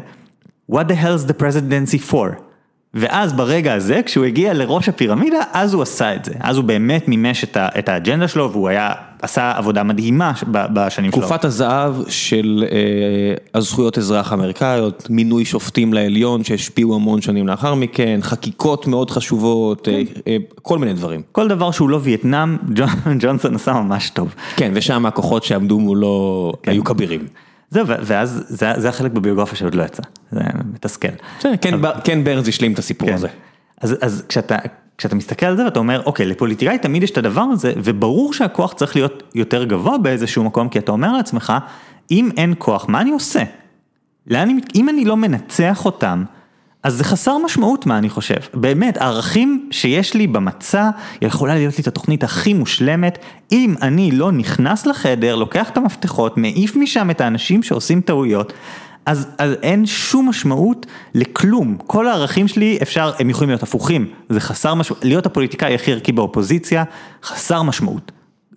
what 0.73 0.85
the 0.89 0.95
hell 1.03 1.27
is 1.27 1.31
the 1.31 1.43
presidency 1.43 2.11
for? 2.13 2.49
ואז 2.95 3.33
ברגע 3.33 3.75
הזה, 3.75 4.01
כשהוא 4.05 4.25
הגיע 4.25 4.55
לראש 4.55 4.89
הפירמידה, 4.89 5.41
אז 5.53 5.75
הוא 5.75 5.83
עשה 5.83 6.15
את 6.15 6.25
זה. 6.25 6.33
אז 6.41 6.57
הוא 6.57 6.65
באמת 6.65 7.09
מימש 7.09 7.45
את, 7.45 7.57
ה, 7.57 7.69
את 7.79 7.89
האג'נדה 7.89 8.29
שלו, 8.29 8.53
והוא 8.53 8.69
היה, 8.69 8.93
עשה 9.23 9.53
עבודה 9.57 9.83
מדהימה 9.83 10.33
בשנים 10.51 11.13
שלו. 11.13 11.21
תקופת 11.21 11.45
הזהב 11.45 11.95
של 12.09 12.65
אה, 12.71 13.35
הזכויות 13.55 13.99
אזרח 13.99 14.33
האמריקאיות, 14.33 15.07
מינוי 15.11 15.45
שופטים 15.45 15.95
לעליון 15.95 16.45
שהשפיעו 16.45 16.95
המון 16.95 17.21
שנים 17.21 17.49
לאחר 17.49 17.75
מכן, 17.75 18.19
חקיקות 18.23 18.87
מאוד 18.87 19.11
חשובות, 19.11 19.89
אה, 19.89 20.03
אה, 20.27 20.37
כל 20.63 20.79
מיני 20.79 20.93
דברים. 20.93 21.23
כל 21.33 21.49
דבר 21.49 21.71
שהוא 21.71 21.89
לא 21.89 22.01
וייטנאם, 22.03 22.57
ג'ונסון 23.21 23.55
עשה 23.55 23.73
ממש 23.73 24.11
טוב. 24.11 24.35
כן, 24.57 24.71
ושם 24.75 25.07
הכוחות 25.07 25.45
שעמדו 25.45 25.81
מולו 25.81 26.53
היו 26.67 26.85
כבירים. 26.85 27.27
זהו, 27.71 27.87
ואז 27.87 28.45
זה 28.77 28.89
החלק 28.89 29.13
בביוגרפיה 29.13 29.57
שעוד 29.57 29.75
לא 29.75 29.83
יצא, 29.83 30.03
זה 30.33 30.41
מתסכל. 30.75 31.09
כן 32.05 32.25
ברנס 32.25 32.49
השלים 32.49 32.73
את 32.73 32.79
הסיפור 32.79 33.11
הזה. 33.13 33.29
אז 33.81 34.25
כשאתה 34.99 35.15
מסתכל 35.15 35.47
על 35.47 35.57
זה 35.57 35.65
ואתה 35.65 35.79
אומר, 35.79 36.03
אוקיי, 36.07 36.27
לפוליטיקאי 36.27 36.79
תמיד 36.79 37.03
יש 37.03 37.11
את 37.11 37.19
הדבר 37.19 37.41
הזה, 37.41 37.73
וברור 37.77 38.33
שהכוח 38.33 38.73
צריך 38.73 38.97
להיות 38.97 39.23
יותר 39.35 39.65
גבוה 39.65 39.99
באיזשהו 39.99 40.45
מקום, 40.45 40.69
כי 40.69 40.79
אתה 40.79 40.93
אומר 40.93 41.13
לעצמך, 41.13 41.53
אם 42.11 42.31
אין 42.37 42.55
כוח, 42.59 42.89
מה 42.89 43.01
אני 43.01 43.11
עושה? 43.11 43.43
אם 44.75 44.89
אני 44.89 45.05
לא 45.05 45.17
מנצח 45.17 45.85
אותם, 45.85 46.25
אז 46.83 46.95
זה 46.95 47.05
חסר 47.05 47.39
משמעות 47.39 47.87
מה 47.87 47.99
אני 47.99 48.09
חושב, 48.09 48.37
באמת, 48.55 48.97
הערכים 48.97 49.69
שיש 49.71 50.15
לי 50.15 50.27
במצע, 50.27 50.91
יכולה 51.23 51.55
להיות 51.55 51.79
לי 51.79 51.83
את 51.83 51.87
התוכנית 51.87 52.25
הכי 52.25 52.55
מושלמת, 52.55 53.19
אם 53.53 53.75
אני 53.83 54.11
לא 54.11 54.33
נכנס 54.33 54.87
לחדר, 54.87 55.37
לוקח 55.37 55.71
את 55.71 55.77
המפתחות, 55.77 56.37
מעיף 56.37 56.77
משם 56.77 57.11
את 57.11 57.21
האנשים 57.21 57.63
שעושים 57.63 58.01
טעויות, 58.01 58.53
אז, 59.07 59.29
אז 59.39 59.53
אין 59.63 59.87
שום 59.87 60.29
משמעות 60.29 60.87
לכלום, 61.15 61.77
כל 61.87 62.09
הערכים 62.09 62.49
שלי 62.49 62.79
אפשר, 62.83 63.13
הם 63.19 63.31
יכולים 63.31 63.51
להיות 63.51 63.63
הפוכים, 63.63 64.11
זה 64.29 64.41
חסר 64.41 64.75
משמעות, 64.75 65.05
להיות 65.05 65.27
הפוליטיקאי 65.27 65.75
הכי 65.75 65.93
ערכי 65.93 66.13
באופוזיציה, 66.13 66.85
חסר 67.23 67.63
משמעות, 67.63 68.13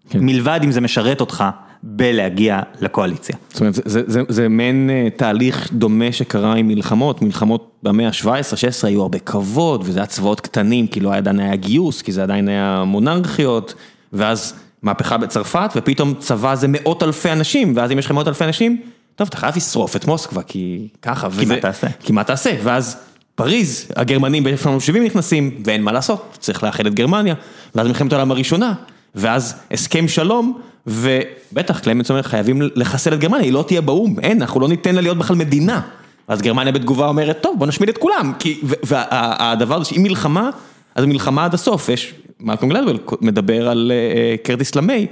כן. 0.10 0.20
מלבד 0.22 0.60
אם 0.64 0.72
זה 0.72 0.82
משרת 0.82 1.22
אותך. 1.22 1.44
בלהגיע 1.84 2.60
לקואליציה. 2.82 3.36
זאת 3.50 3.60
אומרת, 3.60 3.74
זה, 3.76 3.82
זה, 3.86 4.02
זה, 4.08 4.22
זה 4.28 4.50
מעין 4.50 4.90
אה, 4.90 5.08
תהליך 5.18 5.70
דומה 5.74 6.12
שקרה 6.12 6.54
עם 6.54 6.68
מלחמות, 6.68 7.22
מלחמות 7.22 7.72
במאה 7.84 8.08
ה-17-16 8.08 8.88
היו 8.88 9.02
הרבה 9.02 9.20
כבוד, 9.20 9.82
וזה 9.86 10.00
היה 10.00 10.06
צבאות 10.06 10.42
קטנים, 10.42 10.88
כי 10.88 11.00
לא 11.00 11.14
עדיין 11.14 11.40
היה 11.40 11.56
גיוס, 11.56 12.02
כי 12.02 12.12
זה 12.12 12.24
עדיין 12.24 12.48
היה 12.48 12.84
מונרכיות, 12.86 13.74
ואז 14.14 14.54
מהפכה 14.82 15.18
בצרפת, 15.18 15.72
ופתאום 15.76 16.14
צבא 16.20 16.56
זה 16.56 16.68
מאות 16.70 17.04
אלפי 17.04 17.32
אנשים, 17.32 17.74
ואז 17.76 17.92
אם 17.92 18.00
יש 18.00 18.06
לך 18.06 18.12
מאות 18.12 18.28
אלפי 18.28 18.44
אנשים, 18.44 18.82
טוב, 19.16 19.28
אתה 19.28 19.38
חייב 19.38 19.56
לשרוף 19.56 19.96
את 19.96 20.06
מוסקבה, 20.06 20.42
כי 20.44 20.88
ככה, 21.02 21.30
כי 21.30 21.36
וזה, 21.38 21.56
מה 21.56 21.62
תעשה? 21.62 21.88
כי 22.00 22.14
מה 22.14 22.24
תעשה, 22.24 22.56
ואז 22.64 22.98
פריז, 23.36 23.92
הגרמנים 23.96 24.44
ב-1970 24.44 25.00
נכנסים, 25.06 25.62
ואין 25.66 25.84
מה 25.84 25.92
לעשות, 25.92 26.38
צריך 26.40 26.64
לאחד 26.64 26.86
את 26.86 26.94
גרמניה, 26.94 27.36
ואז 27.76 27.88
מלחמת 27.88 28.14
העולם 28.14 28.32
הראשונה, 28.32 28.74
ואז 29.16 29.56
הסכם 29.72 30.08
שלום, 30.08 30.62
ובטח 30.88 31.80
קלמנס 31.80 32.10
אומר 32.10 32.22
חייבים 32.22 32.62
לחסל 32.76 33.14
את 33.14 33.20
גרמניה, 33.20 33.44
היא 33.44 33.54
לא 33.54 33.64
תהיה 33.68 33.82
באו"ם, 33.82 34.20
אין, 34.20 34.42
אנחנו 34.42 34.60
לא 34.60 34.68
ניתן 34.68 34.96
לה 34.96 35.02
להיות 35.02 35.18
בכלל 35.18 35.36
מדינה. 35.36 35.82
אז 36.28 36.42
גרמניה 36.42 36.74
בתגובה 36.74 37.08
אומרת, 37.08 37.38
טוב 37.42 37.60
בוא 37.60 37.68
נשמיד 37.68 37.90
את 37.90 37.98
כולם, 37.98 38.34
כי, 38.40 38.62
והדבר 38.84 39.76
הזה 39.76 39.86
שאם 39.86 40.04
מלחמה, 40.04 40.50
אז 40.96 41.06
מלחמה 41.06 41.46
עד 41.46 41.54
הסוף, 41.54 41.90
יש, 41.90 42.14
מלקום 42.40 42.70
גלדוול 42.70 43.00
מדבר 43.22 43.70
על 43.70 43.92
אה, 43.96 44.36
קרטיס 44.44 44.76
למי, 44.76 45.08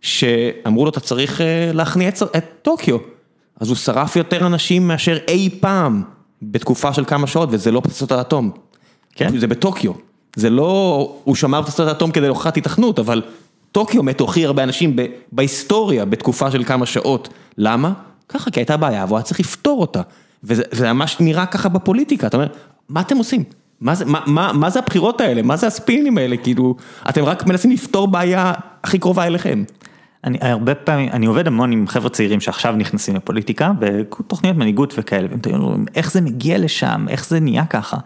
שאמרו 0.00 0.84
לו 0.84 0.90
אתה 0.90 1.00
צריך 1.00 1.40
אה, 1.40 1.70
להכניע 1.74 2.08
את 2.08 2.44
טוקיו, 2.62 2.96
אז 3.60 3.68
הוא 3.68 3.76
שרף 3.76 4.16
יותר 4.16 4.46
אנשים 4.46 4.88
מאשר 4.88 5.18
אי 5.28 5.50
פעם, 5.60 6.02
בתקופה 6.42 6.92
של 6.92 7.04
כמה 7.04 7.26
שעות, 7.26 7.48
וזה 7.52 7.70
לא 7.70 7.80
פצצות 7.80 8.12
האטום. 8.12 8.50
כן? 9.14 9.38
זה 9.38 9.46
בטוקיו. 9.46 9.92
זה 10.36 10.50
לא, 10.50 11.14
הוא 11.24 11.34
שמר 11.34 11.62
פצצות 11.62 11.88
האטום 11.88 12.10
כדי 12.10 12.26
להוכחת 12.26 12.56
התכנות, 12.56 12.98
אבל 12.98 13.22
טוקיו 13.72 14.02
מתו 14.02 14.24
הכי 14.24 14.46
הרבה 14.46 14.62
אנשים 14.62 14.96
בהיסטוריה 15.32 16.04
בתקופה 16.04 16.50
של 16.50 16.64
כמה 16.64 16.86
שעות. 16.86 17.28
למה? 17.58 17.92
ככה, 18.28 18.50
כי 18.50 18.60
הייתה 18.60 18.76
בעיה 18.76 19.04
והוא 19.04 19.18
היה 19.18 19.24
צריך 19.24 19.40
לפתור 19.40 19.80
אותה. 19.80 20.02
וזה 20.44 20.92
ממש 20.92 21.16
נראה 21.20 21.46
ככה 21.46 21.68
בפוליטיקה, 21.68 22.26
אתה 22.26 22.36
אומר, 22.36 22.48
מה 22.88 23.00
אתם 23.00 23.16
עושים? 23.16 23.44
מה 23.80 23.94
זה, 23.94 24.04
מה, 24.04 24.20
מה, 24.26 24.52
מה 24.52 24.70
זה 24.70 24.78
הבחירות 24.78 25.20
האלה? 25.20 25.42
מה 25.42 25.56
זה 25.56 25.66
הספינים 25.66 26.18
האלה? 26.18 26.36
כאילו, 26.36 26.76
אתם 27.08 27.24
רק 27.24 27.46
מנסים 27.46 27.70
לפתור 27.70 28.08
בעיה 28.08 28.52
הכי 28.84 28.98
קרובה 28.98 29.26
אליכם. 29.26 29.64
אני 30.24 30.38
הרבה 30.40 30.74
פעמים, 30.74 31.08
אני 31.12 31.26
עובד 31.26 31.46
המון 31.46 31.72
עם 31.72 31.86
חבר'ה 31.86 32.10
צעירים 32.10 32.40
שעכשיו 32.40 32.74
נכנסים 32.76 33.16
לפוליטיקה, 33.16 33.72
בתוכניות 33.78 34.56
מנהיגות 34.56 34.94
וכאלה, 34.98 35.28
והם 35.46 35.62
אומרים, 35.62 35.86
איך 35.94 36.12
זה 36.12 36.20
מגיע 36.20 36.58
לשם, 36.58 37.06
איך 37.08 37.28
זה 37.28 37.40
נהיה 37.40 37.66
ככה. 37.66 37.96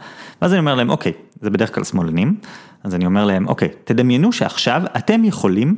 ואז 0.43 0.53
אני 0.53 0.59
אומר 0.59 0.75
להם, 0.75 0.91
אוקיי, 0.91 1.13
זה 1.41 1.51
בדרך 1.51 1.75
כלל 1.75 1.85
שמאלנים, 1.85 2.37
אז 2.85 2.95
אני 2.95 3.07
אומר 3.07 3.25
להם, 3.25 3.49
אוקיי, 3.49 3.69
תדמיינו 3.85 4.33
שעכשיו 4.33 4.83
אתם 4.97 5.25
יכולים 5.25 5.77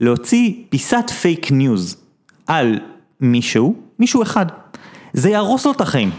להוציא 0.00 0.54
פיסת 0.68 1.10
fake 1.20 1.52
news 1.52 1.96
על 2.46 2.78
מישהו, 3.20 3.74
מישהו 3.98 4.22
אחד. 4.22 4.46
זה 5.12 5.30
יהרוס 5.30 5.66
לו 5.66 5.72
את 5.72 5.80
החיים, 5.80 6.10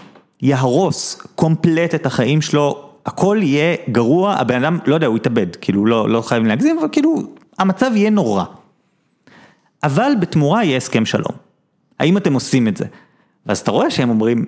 יהרוס 0.41 1.21
קומפלט 1.35 1.95
את 1.95 2.05
החיים 2.05 2.41
שלו, 2.41 2.89
הכל 3.05 3.37
יהיה 3.41 3.75
גרוע, 3.91 4.33
הבן 4.33 4.63
אדם, 4.63 4.79
לא 4.85 4.95
יודע, 4.95 5.07
הוא 5.07 5.17
יתאבד, 5.17 5.55
כאילו 5.55 5.85
לא, 5.85 6.09
לא 6.09 6.21
חייבים 6.21 6.47
להגזים, 6.47 6.79
אבל 6.79 6.87
כאילו, 6.91 7.23
המצב 7.59 7.91
יהיה 7.95 8.09
נורא. 8.09 8.43
אבל 9.83 10.11
בתמורה 10.19 10.63
יהיה 10.63 10.77
הסכם 10.77 11.05
שלום. 11.05 11.35
האם 11.99 12.17
אתם 12.17 12.33
עושים 12.33 12.67
את 12.67 12.77
זה? 12.77 12.85
ואז 13.45 13.59
אתה 13.59 13.71
רואה 13.71 13.91
שהם 13.91 14.09
אומרים, 14.09 14.45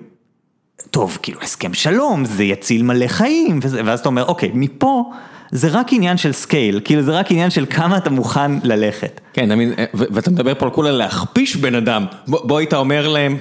טוב, 0.90 1.18
כאילו 1.22 1.42
הסכם 1.42 1.74
שלום, 1.74 2.26
זה 2.26 2.44
יציל 2.44 2.84
מלא 2.84 3.08
חיים, 3.08 3.60
וזה, 3.64 3.82
ואז 3.86 4.00
אתה 4.00 4.10
אומר, 4.10 4.26
אוקיי, 4.26 4.52
מפה 4.54 5.12
זה 5.52 5.68
רק 5.68 5.94
עניין 5.94 6.18
של 6.18 6.32
scale, 6.32 6.80
כאילו 6.84 7.02
זה 7.02 7.12
רק 7.12 7.32
עניין 7.32 7.50
של 7.50 7.66
כמה 7.70 7.98
אתה 7.98 8.10
מוכן 8.10 8.52
ללכת. 8.64 9.22
כן, 9.34 9.52
אני, 9.52 9.72
ואתה 9.94 10.32
מדבר 10.32 10.56
פה 10.56 10.66
על 10.66 10.72
כולה 10.72 10.92
להכפיש 10.92 11.56
בן 11.56 11.76
אדם, 11.76 12.06
בוא, 12.28 12.48
בוא 12.48 12.60
היית 12.60 12.74
אומר 12.74 13.08
להם 13.08 13.38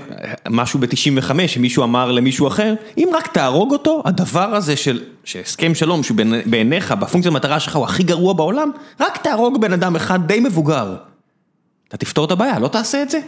משהו 0.50 0.80
ב-95, 0.80 1.32
מישהו 1.60 1.84
אמר 1.84 2.12
למישהו 2.12 2.48
אחר, 2.48 2.74
אם 2.98 3.08
רק 3.14 3.26
תהרוג 3.26 3.72
אותו, 3.72 4.02
הדבר 4.04 4.54
הזה 4.54 4.76
של, 4.76 5.02
שהסכם 5.24 5.74
שלום, 5.74 6.02
שבעיניך, 6.02 6.92
בפונקציה 6.92 7.30
המטרה 7.30 7.60
שלך 7.60 7.76
הוא 7.76 7.84
הכי 7.84 8.02
גרוע 8.02 8.32
בעולם, 8.32 8.70
רק 9.00 9.16
תהרוג 9.16 9.60
בן 9.60 9.72
אדם 9.72 9.96
אחד 9.96 10.26
די 10.26 10.40
מבוגר. 10.40 10.96
אתה 11.88 11.96
תפתור 11.96 12.24
את 12.24 12.30
הבעיה, 12.30 12.58
לא 12.58 12.68
תעשה 12.68 13.02
את 13.02 13.10
זה? 13.10 13.20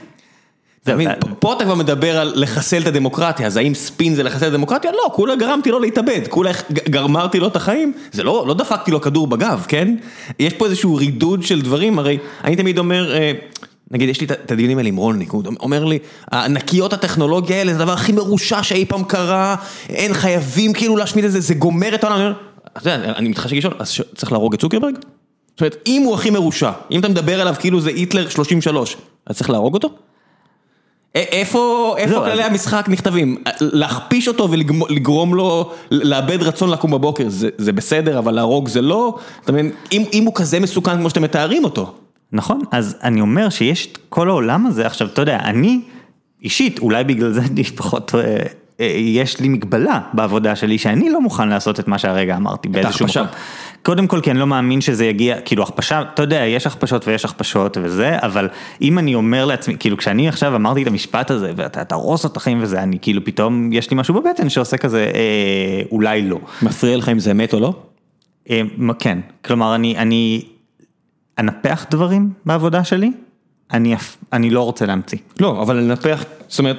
פה 1.38 1.52
אתה 1.52 1.64
כבר 1.64 1.74
מדבר 1.74 2.18
על 2.20 2.32
לחסל 2.36 2.82
את 2.82 2.86
הדמוקרטיה, 2.86 3.46
אז 3.46 3.56
האם 3.56 3.74
ספין 3.74 4.14
זה 4.14 4.22
לחסל 4.22 4.46
את 4.46 4.52
הדמוקרטיה? 4.52 4.92
לא, 4.92 5.10
כולה 5.12 5.36
גרמתי 5.36 5.70
לו 5.70 5.78
להתאבד, 5.78 6.20
כולה 6.28 6.50
גרמרתי 6.70 7.40
לו 7.40 7.46
את 7.46 7.56
החיים, 7.56 7.92
זה 8.12 8.22
לא, 8.22 8.44
לא 8.48 8.54
דפקתי 8.54 8.90
לו 8.90 9.00
כדור 9.00 9.26
בגב, 9.26 9.64
כן? 9.68 9.94
יש 10.38 10.52
פה 10.54 10.66
איזשהו 10.66 10.94
רידוד 10.94 11.42
של 11.42 11.62
דברים, 11.62 11.98
הרי 11.98 12.18
אני 12.44 12.56
תמיד 12.56 12.78
אומר, 12.78 13.14
אה, 13.14 13.32
נגיד 13.90 14.08
יש 14.08 14.20
לי 14.20 14.26
את 14.26 14.50
הדיונים 14.50 14.78
האלה 14.78 14.88
עם 14.88 14.96
רולניק, 14.96 15.30
הוא 15.30 15.42
אומר 15.60 15.84
לי, 15.84 15.98
ענקיות 16.32 16.92
הטכנולוגיה 16.92 17.56
האלה 17.56 17.74
זה 17.74 17.80
הדבר 17.80 17.92
הכי 17.92 18.12
מרושע 18.12 18.62
שאי 18.62 18.84
פעם 18.84 19.04
קרה, 19.04 19.56
אין 19.88 20.14
חייבים 20.14 20.72
כאילו 20.72 20.96
להשמיד 20.96 21.24
את 21.24 21.32
זה, 21.32 21.40
זה 21.40 21.54
גומר 21.54 21.94
את 21.94 22.04
העולם, 22.04 22.18
אני 22.18 22.26
אומר, 22.26 22.38
אתה 22.76 22.90
יודע, 22.90 23.12
אני 23.16 23.28
מתחשק 23.28 23.56
לשאול, 23.56 23.74
אז 23.78 24.00
צריך 24.14 24.32
להרוג 24.32 24.54
את 24.54 24.60
צוקרברג? 24.60 24.94
זאת 25.50 25.60
אומרת, 25.60 25.76
אם 25.86 26.02
הוא 26.02 26.14
הכי 26.14 26.30
מרושע, 26.30 26.70
אם 26.90 27.00
אתה 27.00 27.08
מדבר 27.08 27.40
עליו 27.40 27.54
כאילו 27.58 27.80
זה 27.80 27.90
היטלר 27.90 28.28
33, 28.28 28.96
אז 29.26 29.36
צריך 29.36 29.50
להרוג 29.50 29.74
אותו? 29.74 29.88
איפה 31.14 31.96
כללי 32.24 32.42
המשחק 32.42 32.84
נכתבים? 32.88 33.36
להכפיש 33.60 34.28
אותו 34.28 34.50
ולגרום 34.50 35.34
לו 35.34 35.72
לאבד 35.90 36.42
רצון 36.42 36.70
לקום 36.70 36.90
בבוקר 36.90 37.24
זה 37.58 37.72
בסדר, 37.72 38.18
אבל 38.18 38.34
להרוג 38.34 38.68
זה 38.68 38.80
לא, 38.80 39.18
אתה 39.44 39.52
מבין, 39.52 39.70
אם 39.92 40.24
הוא 40.26 40.34
כזה 40.34 40.60
מסוכן 40.60 40.96
כמו 40.96 41.10
שאתם 41.10 41.22
מתארים 41.22 41.64
אותו. 41.64 41.94
נכון, 42.32 42.62
אז 42.70 42.96
אני 43.02 43.20
אומר 43.20 43.48
שיש 43.48 43.86
את 43.86 43.98
כל 44.08 44.28
העולם 44.28 44.66
הזה, 44.66 44.86
עכשיו 44.86 45.08
אתה 45.08 45.22
יודע, 45.22 45.38
אני 45.44 45.80
אישית, 46.42 46.78
אולי 46.78 47.04
בגלל 47.04 47.32
זה 47.32 47.40
אני 47.40 47.64
פחות, 47.64 48.14
אה, 48.14 48.36
אה, 48.80 48.86
יש 48.96 49.40
לי 49.40 49.48
מגבלה 49.48 50.00
בעבודה 50.12 50.56
שלי 50.56 50.78
שאני 50.78 51.10
לא 51.10 51.20
מוכן 51.20 51.48
לעשות 51.48 51.80
את 51.80 51.88
מה 51.88 51.98
שהרגע 51.98 52.36
אמרתי 52.36 52.68
באיזשהו 52.68 53.06
מקום. 53.06 53.26
קודם 53.82 54.06
כל 54.06 54.20
כי 54.20 54.30
אני 54.30 54.38
לא 54.38 54.46
מאמין 54.46 54.80
שזה 54.80 55.04
יגיע, 55.06 55.40
כאילו 55.40 55.62
הכפשה, 55.62 56.02
אתה 56.14 56.22
יודע, 56.22 56.44
יש 56.46 56.66
הכפשות 56.66 57.08
ויש 57.08 57.24
הכפשות 57.24 57.76
וזה, 57.82 58.18
אבל 58.18 58.48
אם 58.82 58.98
אני 58.98 59.14
אומר 59.14 59.44
לעצמי, 59.44 59.76
כאילו 59.78 59.96
כשאני 59.96 60.28
עכשיו 60.28 60.56
אמרתי 60.56 60.82
את 60.82 60.86
המשפט 60.86 61.30
הזה, 61.30 61.52
ואתה 61.56 61.84
תהרוס 61.84 62.26
את 62.26 62.36
החיים 62.36 62.58
וזה, 62.62 62.82
אני 62.82 62.98
כאילו 63.02 63.24
פתאום, 63.24 63.72
יש 63.72 63.90
לי 63.90 63.96
משהו 63.96 64.14
בבטן 64.14 64.48
שעושה 64.48 64.76
כזה, 64.76 65.10
אה, 65.14 65.82
אולי 65.90 66.22
לא. 66.22 66.38
מפריע 66.62 66.96
לך 66.96 67.08
אם 67.08 67.18
זה 67.18 67.30
אמת 67.30 67.54
או 67.54 67.60
לא? 67.60 67.74
אה, 68.50 68.62
כן, 68.98 69.18
כלומר 69.44 69.74
אני, 69.74 69.98
אני 69.98 70.44
אנפח 71.38 71.86
דברים 71.90 72.30
בעבודה 72.46 72.84
שלי, 72.84 73.12
אני, 73.72 73.94
אני 74.32 74.50
לא 74.50 74.62
רוצה 74.62 74.86
להמציא. 74.86 75.18
לא, 75.40 75.62
אבל 75.62 75.76
לנפח, 75.76 76.24
זאת 76.48 76.58
אומרת... 76.58 76.76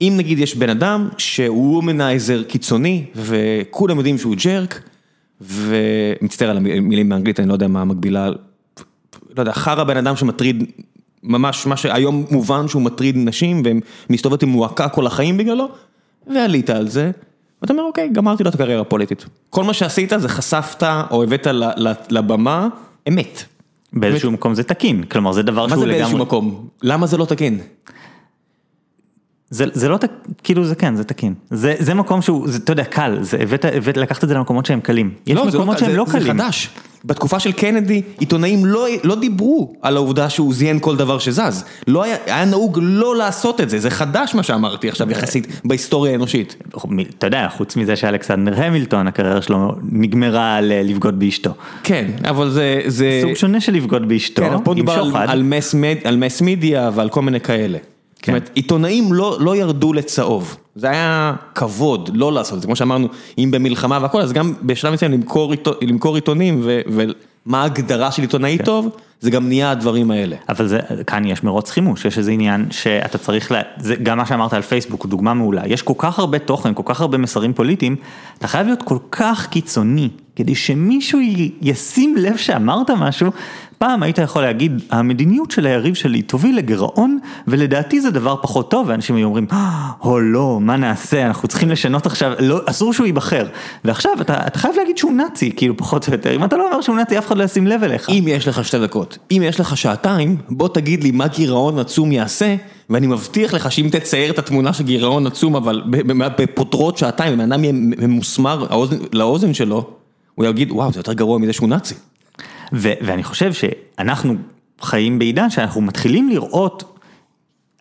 אם 0.00 0.14
נגיד 0.16 0.38
יש 0.38 0.56
בן 0.56 0.70
אדם 0.70 1.08
שהוא 1.18 1.74
וומנייזר 1.74 2.42
קיצוני 2.42 3.04
וכולם 3.16 3.96
יודעים 3.96 4.18
שהוא 4.18 4.34
ג'רק 4.44 4.80
ומצטער 5.46 6.50
על 6.50 6.56
המילים 6.56 7.08
באנגלית, 7.08 7.40
אני 7.40 7.48
לא 7.48 7.52
יודע 7.52 7.68
מה 7.68 7.80
המקבילה, 7.80 8.28
לא 9.36 9.42
יודע, 9.42 9.52
חרא 9.52 9.84
בן 9.84 9.96
אדם 9.96 10.16
שמטריד, 10.16 10.64
ממש 11.22 11.66
מה 11.66 11.76
שהיום 11.76 12.24
מובן 12.30 12.68
שהוא 12.68 12.82
מטריד 12.82 13.16
נשים 13.18 13.62
והם 13.64 13.80
מסתובבת 14.10 14.42
עם 14.42 14.48
מועקה 14.48 14.88
כל 14.88 15.06
החיים 15.06 15.36
בגללו, 15.36 15.68
ועלית 16.26 16.70
על 16.70 16.88
זה, 16.88 17.10
ואתה 17.62 17.72
אומר 17.72 17.82
אוקיי, 17.82 18.08
גמרתי 18.12 18.44
לו 18.44 18.50
את 18.50 18.54
הקריירה 18.54 18.80
הפוליטית. 18.80 19.26
כל 19.50 19.64
מה 19.64 19.72
שעשית 19.74 20.12
זה 20.16 20.28
חשפת 20.28 20.82
או 21.10 21.22
הבאת 21.22 21.46
לבמה 22.10 22.68
אמת. 23.08 23.44
באיזשהו 23.92 24.30
מקום 24.30 24.54
זה 24.54 24.62
תקין, 24.62 25.02
כלומר 25.02 25.32
זה 25.32 25.42
דבר 25.42 25.68
שהוא 25.68 25.76
לגמרי... 25.76 25.86
מה 25.86 25.92
זה 25.92 25.98
באיזשהו 25.98 26.18
מקום? 26.18 26.68
למה 26.82 27.06
זה 27.06 27.16
לא 27.16 27.24
תקין? 27.24 27.58
זה 29.50 29.64
זה 29.72 29.88
לא, 29.88 29.98
כאילו 30.44 30.64
זה 30.64 30.74
כן, 30.74 30.96
זה 30.96 31.04
תקין. 31.04 31.34
זה 31.50 31.74
זה 31.78 31.94
מקום 31.94 32.22
שהוא, 32.22 32.48
זה, 32.48 32.58
אתה 32.64 32.72
יודע, 32.72 32.84
קל, 32.84 33.18
זה, 33.20 33.38
הבאת, 33.40 33.64
הבאת, 33.64 33.96
לקחת 33.96 34.24
את 34.24 34.28
זה 34.28 34.34
למקומות 34.34 34.66
שהם 34.66 34.80
קלים. 34.80 35.10
יש 35.26 35.36
לא, 35.36 35.46
מקומות 35.46 35.74
לא, 35.74 35.80
שהם 35.80 35.90
זה, 35.90 35.96
לא 35.96 36.06
קלים. 36.10 36.22
זה 36.22 36.28
חדש. 36.28 36.68
בתקופה 37.04 37.40
של 37.40 37.52
קנדי, 37.52 38.02
עיתונאים 38.18 38.66
לא, 38.66 38.86
לא 39.04 39.14
דיברו 39.14 39.74
על 39.82 39.96
העובדה 39.96 40.30
שהוא 40.30 40.54
זיין 40.54 40.78
כל 40.80 40.96
דבר 40.96 41.18
שזז. 41.18 41.64
לא 41.86 42.02
היה, 42.02 42.16
היה 42.26 42.44
נהוג 42.44 42.78
לא 42.82 43.16
לעשות 43.16 43.60
את 43.60 43.70
זה, 43.70 43.78
זה 43.78 43.90
חדש 43.90 44.34
מה 44.34 44.42
שאמרתי 44.42 44.88
עכשיו 44.88 45.10
יחסית 45.10 45.60
בהיסטוריה 45.64 46.12
האנושית. 46.12 46.56
אתה 47.18 47.26
יודע, 47.26 47.48
חוץ 47.56 47.76
מזה 47.76 47.96
שאלכסנדר 47.96 48.62
המילטון, 48.62 49.06
הקריירה 49.06 49.42
שלו 49.42 49.74
נגמרה 49.82 50.56
על 50.56 50.72
לבגוד 50.84 51.18
באשתו. 51.18 51.50
כן, 51.82 52.10
אבל 52.30 52.50
זה... 52.50 52.80
זה... 52.86 53.20
סוג 53.22 53.34
שונה 53.34 53.60
של 53.60 53.72
לבגוד 53.72 54.08
באשתו, 54.08 54.42
כן, 54.42 54.64
פה 54.64 54.70
עם 54.70 54.76
מדובר 54.76 54.92
על, 54.92 55.04
שוחד. 55.04 55.26
על, 55.28 55.42
מס, 55.42 55.74
על 56.04 56.16
מס 56.16 56.40
מידיה 56.40 56.90
ועל 56.94 57.08
כל 57.08 57.22
מיני 57.22 57.40
כאלה. 57.40 57.78
זאת 58.24 58.28
אומרת, 58.28 58.50
עיתונאים 58.54 59.12
לא, 59.12 59.36
לא 59.40 59.56
ירדו 59.56 59.92
לצהוב. 59.92 60.56
זה 60.74 60.90
היה 60.90 61.34
כבוד 61.54 62.10
לא 62.14 62.32
לעשות 62.32 62.56
את 62.56 62.60
זה, 62.60 62.66
כמו 62.66 62.76
שאמרנו, 62.76 63.08
אם 63.38 63.50
במלחמה 63.50 63.98
והכל, 64.02 64.20
אז 64.20 64.32
גם 64.32 64.52
בשלב 64.62 64.92
מסוים 64.92 65.12
למכור, 65.12 65.52
למכור 65.82 66.14
עיתונים 66.14 66.60
ו, 66.64 66.80
ומה 66.86 67.62
ההגדרה 67.62 68.12
של 68.12 68.22
עיתונאי 68.22 68.58
טוב, 68.64 68.88
זה 69.20 69.30
גם 69.30 69.48
נהיה 69.48 69.70
הדברים 69.70 70.10
האלה. 70.10 70.36
אבל 70.48 70.66
זה, 70.66 70.80
כאן 71.06 71.24
יש 71.24 71.42
מרוץ 71.42 71.70
חימוש, 71.70 72.04
יש 72.04 72.18
איזה 72.18 72.30
עניין 72.30 72.66
שאתה 72.70 73.18
צריך, 73.18 73.52
לה, 73.52 73.60
זה 73.78 73.94
גם 73.96 74.18
מה 74.18 74.26
שאמרת 74.26 74.52
על 74.52 74.62
פייסבוק 74.62 75.02
הוא 75.02 75.10
דוגמה 75.10 75.34
מעולה, 75.34 75.62
יש 75.66 75.82
כל 75.82 75.94
כך 75.98 76.18
הרבה 76.18 76.38
תוכן, 76.38 76.74
כל 76.74 76.82
כך 76.86 77.00
הרבה 77.00 77.18
מסרים 77.18 77.52
פוליטיים, 77.52 77.96
אתה 78.38 78.48
חייב 78.48 78.66
להיות 78.66 78.82
כל 78.82 78.98
כך 79.10 79.46
קיצוני, 79.46 80.08
כדי 80.36 80.54
שמישהו 80.54 81.18
ישים 81.62 82.16
לב 82.16 82.36
שאמרת 82.36 82.90
משהו, 82.90 83.30
פעם 83.84 84.02
היית 84.02 84.18
יכול 84.18 84.42
להגיד, 84.42 84.82
המדיניות 84.90 85.50
של 85.50 85.66
היריב 85.66 85.94
שלי 85.94 86.22
תוביל 86.22 86.56
לגירעון, 86.56 87.18
ולדעתי 87.48 88.00
זה 88.00 88.10
דבר 88.10 88.36
פחות 88.42 88.70
טוב, 88.70 88.88
ואנשים 88.88 89.16
היו 89.16 89.26
אומרים, 89.26 89.46
או 90.02 90.20
לא, 90.20 90.58
מה 90.60 90.76
נעשה, 90.76 91.26
אנחנו 91.26 91.48
צריכים 91.48 91.70
לשנות 91.70 92.06
עכשיו, 92.06 92.32
לא, 92.38 92.60
אסור 92.66 92.92
שהוא 92.92 93.06
ייבחר, 93.06 93.46
ועכשיו 93.84 94.12
אתה, 94.20 94.46
אתה 94.46 94.58
חייב 94.58 94.74
להגיד 94.76 94.98
שהוא 94.98 95.12
נאצי, 95.12 95.52
כאילו 95.56 95.76
פחות 95.76 96.08
או 96.08 96.12
יותר, 96.12 96.36
אם 96.36 96.44
אתה 96.44 96.56
לא 96.56 96.66
אומר 96.66 96.80
שהוא 96.80 96.96
נאצי, 96.96 97.18
אף 97.18 97.26
אחד 97.26 97.36
לא 97.36 97.44
ישים 97.44 97.66
לב 97.66 97.82
אליך. 97.82 98.08
אם 98.08 98.24
יש 98.28 98.48
לך 98.48 98.64
שתי 98.64 98.78
דקות, 98.78 99.18
אם 99.30 99.42
יש 99.44 99.60
לך 99.60 99.76
שעתיים, 99.76 100.36
בוא 100.50 100.68
תגיד 100.68 101.02
לי 101.02 101.10
מה 101.10 101.28
גירעון 101.28 101.78
עצום 101.78 102.12
יעשה, 102.12 102.56
ואני 102.90 103.06
מבטיח 103.06 103.54
לך 103.54 103.72
שאם 103.72 103.88
תצייר 103.92 104.30
את 104.30 104.38
התמונה 104.38 104.72
של 104.72 104.84
גירעון 104.84 105.26
עצום, 105.26 105.56
אבל 105.56 105.82
בפותרות 106.38 106.98
שעתיים, 106.98 107.32
אם 107.32 107.40
אדם 107.40 107.64
יהיה 107.64 107.72
ממוסמר 107.74 108.66
לאוזן 109.12 109.54
שלו, 109.54 109.90
הוא 110.34 110.46
יגיד, 110.46 110.72
וואו, 110.72 110.92
זה 110.92 110.98
יותר 111.00 111.12
גרוע 111.12 111.38
מזה 111.38 111.52
שהוא 111.52 111.68
נאצי. 111.68 111.94
ו- 112.72 112.92
ואני 113.02 113.22
חושב 113.22 113.52
שאנחנו 113.52 114.34
חיים 114.80 115.18
בעידן 115.18 115.50
שאנחנו 115.50 115.80
מתחילים 115.80 116.28
לראות 116.28 116.98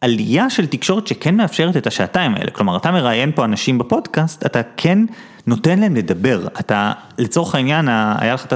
עלייה 0.02 0.50
של 0.50 0.65
תקשורת 0.67 1.08
שכן 1.08 1.36
מאפשרת 1.36 1.78
את 1.78 1.88
השעתיים 1.88 2.36
האלה. 2.36 2.52
כלומר, 2.52 2.78
אתה 2.78 2.91
מראיין 2.91 3.32
פה 3.36 3.46
אנשים 3.46 3.78
בפודקאסט, 3.78 4.46
אתה 4.46 4.62
כן 4.78 5.00
נותן 5.48 5.80
להם 5.80 5.96
לדבר. 5.96 6.48
אתה, 6.60 6.91
לצורך 7.17 7.56
העניין, 7.56 7.88
היה 8.17 8.34
לך 8.34 8.46
את 8.46 8.54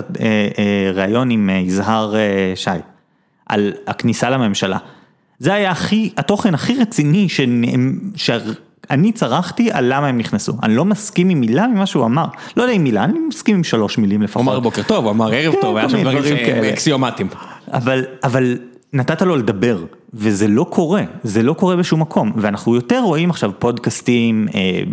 הראיון 0.93 1.29
עם 1.29 1.49
אה, 1.49 1.55
יזהר 1.55 2.15
אה, 2.15 2.51
שי, 2.55 2.69
על 3.45 3.73
הכניסה 3.87 4.29
לממשלה. 4.29 4.77
זה 5.39 5.53
היה 5.53 5.71
הכי, 5.71 6.09
התוכן 6.17 6.53
הכי 6.53 6.75
רציני 6.81 7.27
שנאמ- 7.29 8.17
שאני 8.89 9.11
צרחתי 9.11 9.71
על 9.71 9.93
למה 9.93 10.07
הם 10.07 10.17
נכנסו. 10.17 10.53
אני 10.63 10.75
לא 10.75 10.85
מסכים 10.85 11.29
עם 11.29 11.39
מילה 11.39 11.67
ממה 11.67 11.85
שהוא 11.85 12.05
אמר. 12.05 12.25
לא 12.57 12.63
יודע 12.63 12.73
עם 12.73 12.83
מילה, 12.83 13.03
אני 13.03 13.19
מסכים 13.27 13.55
עם 13.55 13.63
שלוש 13.63 13.97
מילים 13.97 14.19
הוא 14.19 14.23
לפחות. 14.23 14.41
אמר 14.41 14.59
בוקר 14.59 14.83
טוב, 14.83 15.03
הוא 15.03 15.11
אמר 15.11 15.33
ערב 15.33 15.53
כן, 15.53 15.61
טוב, 15.61 15.77
היה 15.77 15.89
שם 15.89 16.01
דברים 16.01 16.37
כאלה. 16.37 16.69
אקסיומטיים. 16.69 17.29
אבל, 17.73 18.05
אבל 18.23 18.57
נתת 18.93 19.21
לו 19.21 19.35
לדבר, 19.35 19.83
וזה 20.13 20.47
לא 20.47 20.65
קורה, 20.69 21.03
זה 21.23 21.43
לא 21.43 21.53
קורה 21.53 21.75
בשום 21.75 22.01
מקום, 22.01 22.31
ואנחנו 22.35 22.75
יותר 22.75 22.99
רואים 22.99 23.29
עכשיו 23.29 23.51
פודקאסטים, 23.59 24.47
אה, 24.55 24.83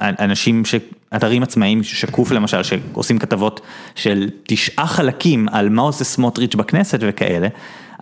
אנשים, 0.00 0.64
ש... 0.64 0.74
אתרים 1.16 1.42
עצמאיים, 1.42 1.82
שקוף 1.82 2.30
למשל, 2.30 2.62
שעושים 2.62 3.18
כתבות 3.18 3.60
של 3.94 4.30
תשעה 4.46 4.86
חלקים 4.86 5.48
על 5.52 5.68
מה 5.68 5.82
עושה 5.82 6.04
סמוטריץ' 6.04 6.54
בכנסת 6.54 6.98
וכאלה, 7.02 7.48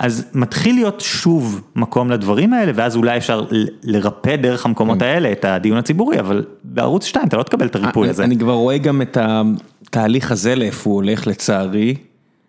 אז 0.02 0.24
מתחיל 0.34 0.74
להיות 0.74 1.00
שוב 1.00 1.60
מקום 1.76 2.10
לדברים 2.10 2.52
האלה, 2.52 2.72
ואז 2.74 2.96
אולי 2.96 3.16
אפשר 3.16 3.44
לרפא 3.82 4.36
דרך 4.36 4.66
המקומות 4.66 5.02
האלה 5.02 5.32
את 5.32 5.44
הדיון 5.44 5.78
הציבורי, 5.78 6.20
אבל 6.20 6.44
בערוץ 6.64 7.04
2 7.04 7.28
אתה 7.28 7.36
לא 7.36 7.42
תקבל 7.42 7.66
את 7.66 7.76
הריפוי 7.76 8.08
הזה. 8.08 8.24
אני 8.24 8.38
כבר 8.38 8.52
רואה 8.52 8.78
גם 8.78 9.02
את 9.02 9.18
התהליך 9.20 10.32
הזה 10.32 10.54
לאיפה 10.54 10.90
הוא 10.90 10.94
הולך 10.94 11.26
לצערי. 11.26 11.94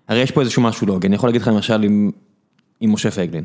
הרי 0.07 0.19
יש 0.19 0.31
פה 0.31 0.41
איזשהו 0.41 0.61
משהו 0.61 0.87
לא 0.87 0.93
הוגן, 0.93 1.09
אני 1.09 1.15
יכול 1.15 1.29
להגיד 1.29 1.41
לך 1.41 1.47
למשל 1.47 1.83
עם, 1.83 2.11
עם 2.79 2.93
משה 2.93 3.11
פייגלין. 3.11 3.43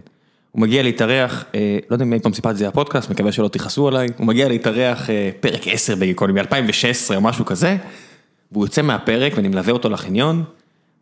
הוא 0.52 0.62
מגיע 0.62 0.82
להתארח, 0.82 1.44
אה, 1.54 1.78
לא 1.90 1.94
יודע 1.94 2.04
אם 2.04 2.12
אי 2.12 2.18
פעם 2.18 2.32
סיפרתי 2.32 2.52
את 2.52 2.58
זה 2.58 2.68
בפודקאסט, 2.68 3.10
מקווה 3.10 3.32
שלא 3.32 3.48
תכעסו 3.48 3.88
עליי, 3.88 4.08
הוא 4.18 4.26
מגיע 4.26 4.48
להתארח 4.48 5.10
אה, 5.10 5.30
פרק 5.40 5.68
10 5.68 5.96
בגיקוני, 5.96 6.32
ב-2016 6.32 7.14
או 7.14 7.20
משהו 7.20 7.44
כזה, 7.44 7.76
והוא 8.52 8.64
יוצא 8.64 8.82
מהפרק 8.82 9.32
ואני 9.36 9.48
מלווה 9.48 9.72
אותו 9.72 9.88
לחניון, 9.88 10.36
הוא 10.36 10.44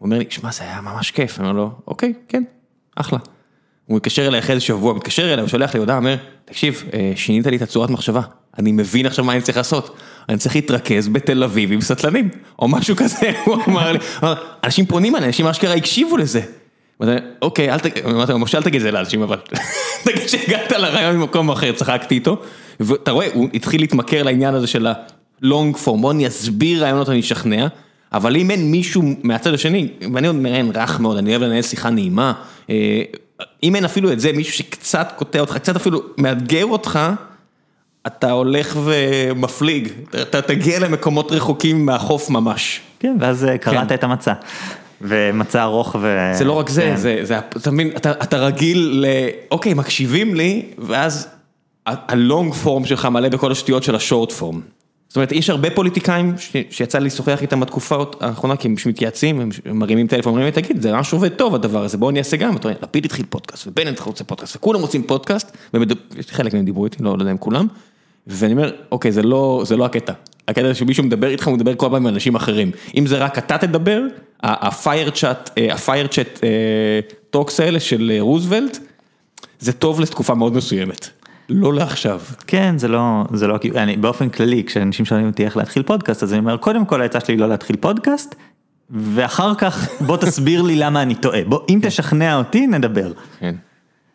אומר 0.06 0.18
לי, 0.18 0.24
שמע 0.28 0.52
זה 0.52 0.64
היה 0.64 0.80
ממש 0.80 1.10
כיף, 1.10 1.40
אני 1.40 1.48
אומר 1.48 1.58
לו, 1.58 1.70
אוקיי, 1.86 2.12
כן, 2.28 2.42
אחלה. 2.96 3.18
הוא 3.86 3.96
מתקשר 3.96 4.26
אליי 4.26 4.40
אחרי 4.40 4.54
איזה 4.54 4.64
שבוע, 4.64 4.94
מתקשר 4.94 5.32
אליי, 5.32 5.40
הוא 5.40 5.48
שולח 5.48 5.74
לי 5.74 5.80
הודעה, 5.80 5.96
אומר, 5.96 6.16
תקשיב, 6.44 6.84
אה, 6.94 7.12
שינית 7.16 7.46
לי 7.46 7.56
את 7.56 7.62
הצורת 7.62 7.90
מחשבה, 7.90 8.20
אני 8.58 8.72
מבין 8.72 9.06
עכשיו 9.06 9.24
מה 9.24 9.32
אני 9.32 9.42
צריך 9.42 9.56
לעשות, 9.56 9.96
אני 10.28 10.38
צריך 10.38 10.54
להתרכז 10.54 11.08
בתל 11.08 11.44
אביב 11.44 11.72
עם 11.72 11.80
סטלנים, 11.80 12.28
או 12.58 12.68
משהו 12.68 12.96
כזה, 12.96 13.32
הוא 13.44 13.56
אמר 13.68 13.92
לי, 13.92 13.98
אנשים 14.64 14.86
פונים 14.86 15.16
אליי, 15.16 15.26
אנשים 15.26 15.46
אשכרה 15.46 15.74
הקשיבו 15.74 16.16
לזה. 16.16 16.40
אוקיי, 17.42 17.72
אל 17.72 17.78
תגיד, 17.78 18.04
אמרתי 18.06 18.32
לו, 18.32 18.38
משה 18.38 18.58
אל 18.58 18.62
תגיד 18.62 18.80
זה 18.80 18.90
לאנשים, 18.90 19.22
אבל 19.22 19.38
תגיד 20.04 20.28
שהגעת 20.28 20.72
לרעיון 20.72 21.16
ממקום 21.16 21.50
אחר, 21.50 21.72
צחקתי 21.72 22.14
איתו, 22.14 22.42
ואתה 22.80 23.10
רואה, 23.10 23.28
הוא 23.34 23.48
התחיל 23.54 23.80
להתמכר 23.80 24.22
לעניין 24.22 24.54
הזה 24.54 24.66
של 24.66 24.86
הלונג 25.42 25.76
פורם, 25.76 26.02
בוא 26.02 26.12
אני 26.12 26.26
אסביר 26.26 26.82
רעיונות, 26.82 27.08
אני 27.08 27.20
אשכנע, 27.20 27.66
אבל 28.12 28.36
אם 28.36 28.50
אין 28.50 28.70
מישהו 28.70 29.02
מהצד 29.22 29.54
השני, 29.54 29.88
ואני 30.14 30.26
עוד 30.26 30.36
מראיין 30.36 30.70
רך 30.74 31.00
מאוד, 31.00 31.16
אני 31.16 31.30
אוהב 31.30 31.42
לנהל 31.42 31.62
שיחה 31.62 31.90
נעימה, 31.90 32.32
אה, 32.70 33.02
אם 33.62 33.76
אין 33.76 33.84
אפילו 33.84 34.12
את 34.12 34.20
זה, 34.20 34.32
מישהו 34.32 34.54
שקצת 34.54 35.12
קוטע 35.16 35.40
אותך, 35.40 35.56
קצת 35.56 35.76
אפילו 35.76 36.02
מאתגר 36.18 36.66
אותך, 36.66 36.98
אתה 38.06 38.30
הולך 38.30 38.76
ומפליג, 38.84 39.88
אתה 40.22 40.42
תגיע 40.42 40.78
למקומות 40.78 41.32
רחוקים 41.32 41.86
מהחוף 41.86 42.30
ממש. 42.30 42.80
כן, 43.00 43.16
ואז 43.20 43.44
אה, 43.44 43.58
קראת 43.58 43.88
כן. 43.88 43.94
את 43.94 44.04
המצע. 44.04 44.32
ומצע 45.00 45.62
ארוך 45.62 45.96
ו... 46.00 46.30
זה 46.34 46.44
לא 46.44 46.52
רק 46.52 46.68
זה, 46.68 46.82
כן. 46.82 46.96
זה, 46.96 47.18
זה, 47.22 47.38
אתה 47.38 47.70
מבין, 47.70 47.90
אתה, 47.96 48.10
אתה 48.10 48.36
רגיל 48.36 48.78
ל... 48.78 49.06
אוקיי, 49.50 49.74
מקשיבים 49.74 50.34
לי, 50.34 50.62
ואז 50.78 51.28
ה 51.86 52.00
long 52.00 52.54
form 52.54 52.84
שלך 52.84 53.04
מלא 53.06 53.28
בכל 53.28 53.52
השטויות 53.52 53.82
של 53.82 53.94
ה 53.94 54.01
short 54.01 54.32
form. 54.32 54.60
זאת 55.08 55.16
אומרת, 55.16 55.32
יש 55.32 55.50
הרבה 55.50 55.70
פוליטיקאים 55.70 56.34
שיצא 56.70 56.98
לי 56.98 57.06
לשוחח 57.06 57.42
איתם 57.42 57.60
בתקופה 57.60 58.04
האחרונה, 58.20 58.56
כי 58.56 58.68
הם 58.68 58.74
מתייעצים, 58.86 59.40
הם 59.40 59.50
מרימים 59.78 60.06
טלפון, 60.06 60.30
אומרים 60.30 60.46
לי, 60.46 60.62
תגיד, 60.62 60.82
זה 60.82 60.92
ממש 60.92 61.12
עובד 61.12 61.28
טוב 61.28 61.54
הדבר 61.54 61.84
הזה, 61.84 61.98
בואו 61.98 62.10
אני 62.10 62.18
אעשה 62.18 62.36
גם. 62.36 62.56
אתה 62.56 62.68
אומר, 62.68 62.78
לפיד 62.82 63.04
התחיל 63.04 63.24
פודקאסט, 63.28 63.66
ובנט 63.66 64.00
רוצה 64.00 64.24
פודקאסט, 64.24 64.56
וכולם 64.56 64.80
רוצים 64.80 65.02
פודקאסט, 65.02 65.56
וחלק 65.74 66.54
מהם 66.54 66.64
דיברו 66.64 66.84
איתי, 66.84 67.02
לא 67.02 67.16
לא 67.16 67.22
יודע 67.22 67.32
אם 67.32 67.38
כולם, 67.38 67.66
ואני 68.26 68.52
אומר, 68.52 68.72
אוקיי, 68.92 69.12
זה 69.12 69.22
לא, 69.22 69.62
זה 69.66 69.76
לא 69.76 69.84
הקטע. 69.84 70.12
הקטע 70.48 70.66
זה 70.66 70.74
שמישהו 70.74 71.04
מדבר 71.04 71.28
איתך, 71.28 71.46
הוא 71.46 71.54
מדבר 71.54 71.74
כל 71.74 71.86
פעם 71.86 71.94
עם 71.94 72.06
אנשים 72.06 72.34
אחרים. 72.34 72.70
אם 72.96 73.06
זה 73.06 73.18
רק 73.18 73.38
אתה 73.38 73.58
תדבר, 73.58 74.02
ה 74.42 74.50
fireside 74.50 75.10
chat, 75.10 75.50
ה 75.70 75.74
fireside 75.74 76.06
chat 76.06 76.40
talks 77.30 77.60
האלה 77.60 77.80
של 77.80 78.12
אה, 78.14 78.20
רוזוולט, 78.20 78.78
זה 79.58 79.72
טוב 79.72 80.00
לתקופה 80.00 80.34
מאוד 80.34 80.52
מסוימת. 80.52 81.10
לא 81.48 81.74
לעכשיו. 81.74 82.20
כן, 82.46 82.78
זה 82.78 82.88
לא, 82.88 83.24
זה 83.32 83.46
לא, 83.46 83.58
אני 83.74 83.96
באופן 83.96 84.28
כללי, 84.28 84.64
כשאנשים 84.64 85.04
שואלים 85.04 85.26
אותי 85.26 85.44
איך 85.44 85.56
להתחיל 85.56 85.82
פודקאסט, 85.82 86.22
אז 86.22 86.32
אני 86.32 86.40
אומר, 86.40 86.56
קודם 86.56 86.84
כל 86.84 87.02
העצה 87.02 87.20
שלי 87.20 87.36
לא 87.36 87.48
להתחיל 87.48 87.76
פודקאסט, 87.76 88.34
ואחר 88.90 89.54
כך 89.54 89.88
בוא 90.00 90.16
תסביר 90.16 90.62
לי 90.62 90.76
למה 90.76 91.02
אני 91.02 91.14
טועה, 91.14 91.44
בוא, 91.44 91.60
אם 91.68 91.78
תשכנע 91.82 92.36
אותי, 92.36 92.66
נדבר. 92.66 93.12
כן. 93.38 93.54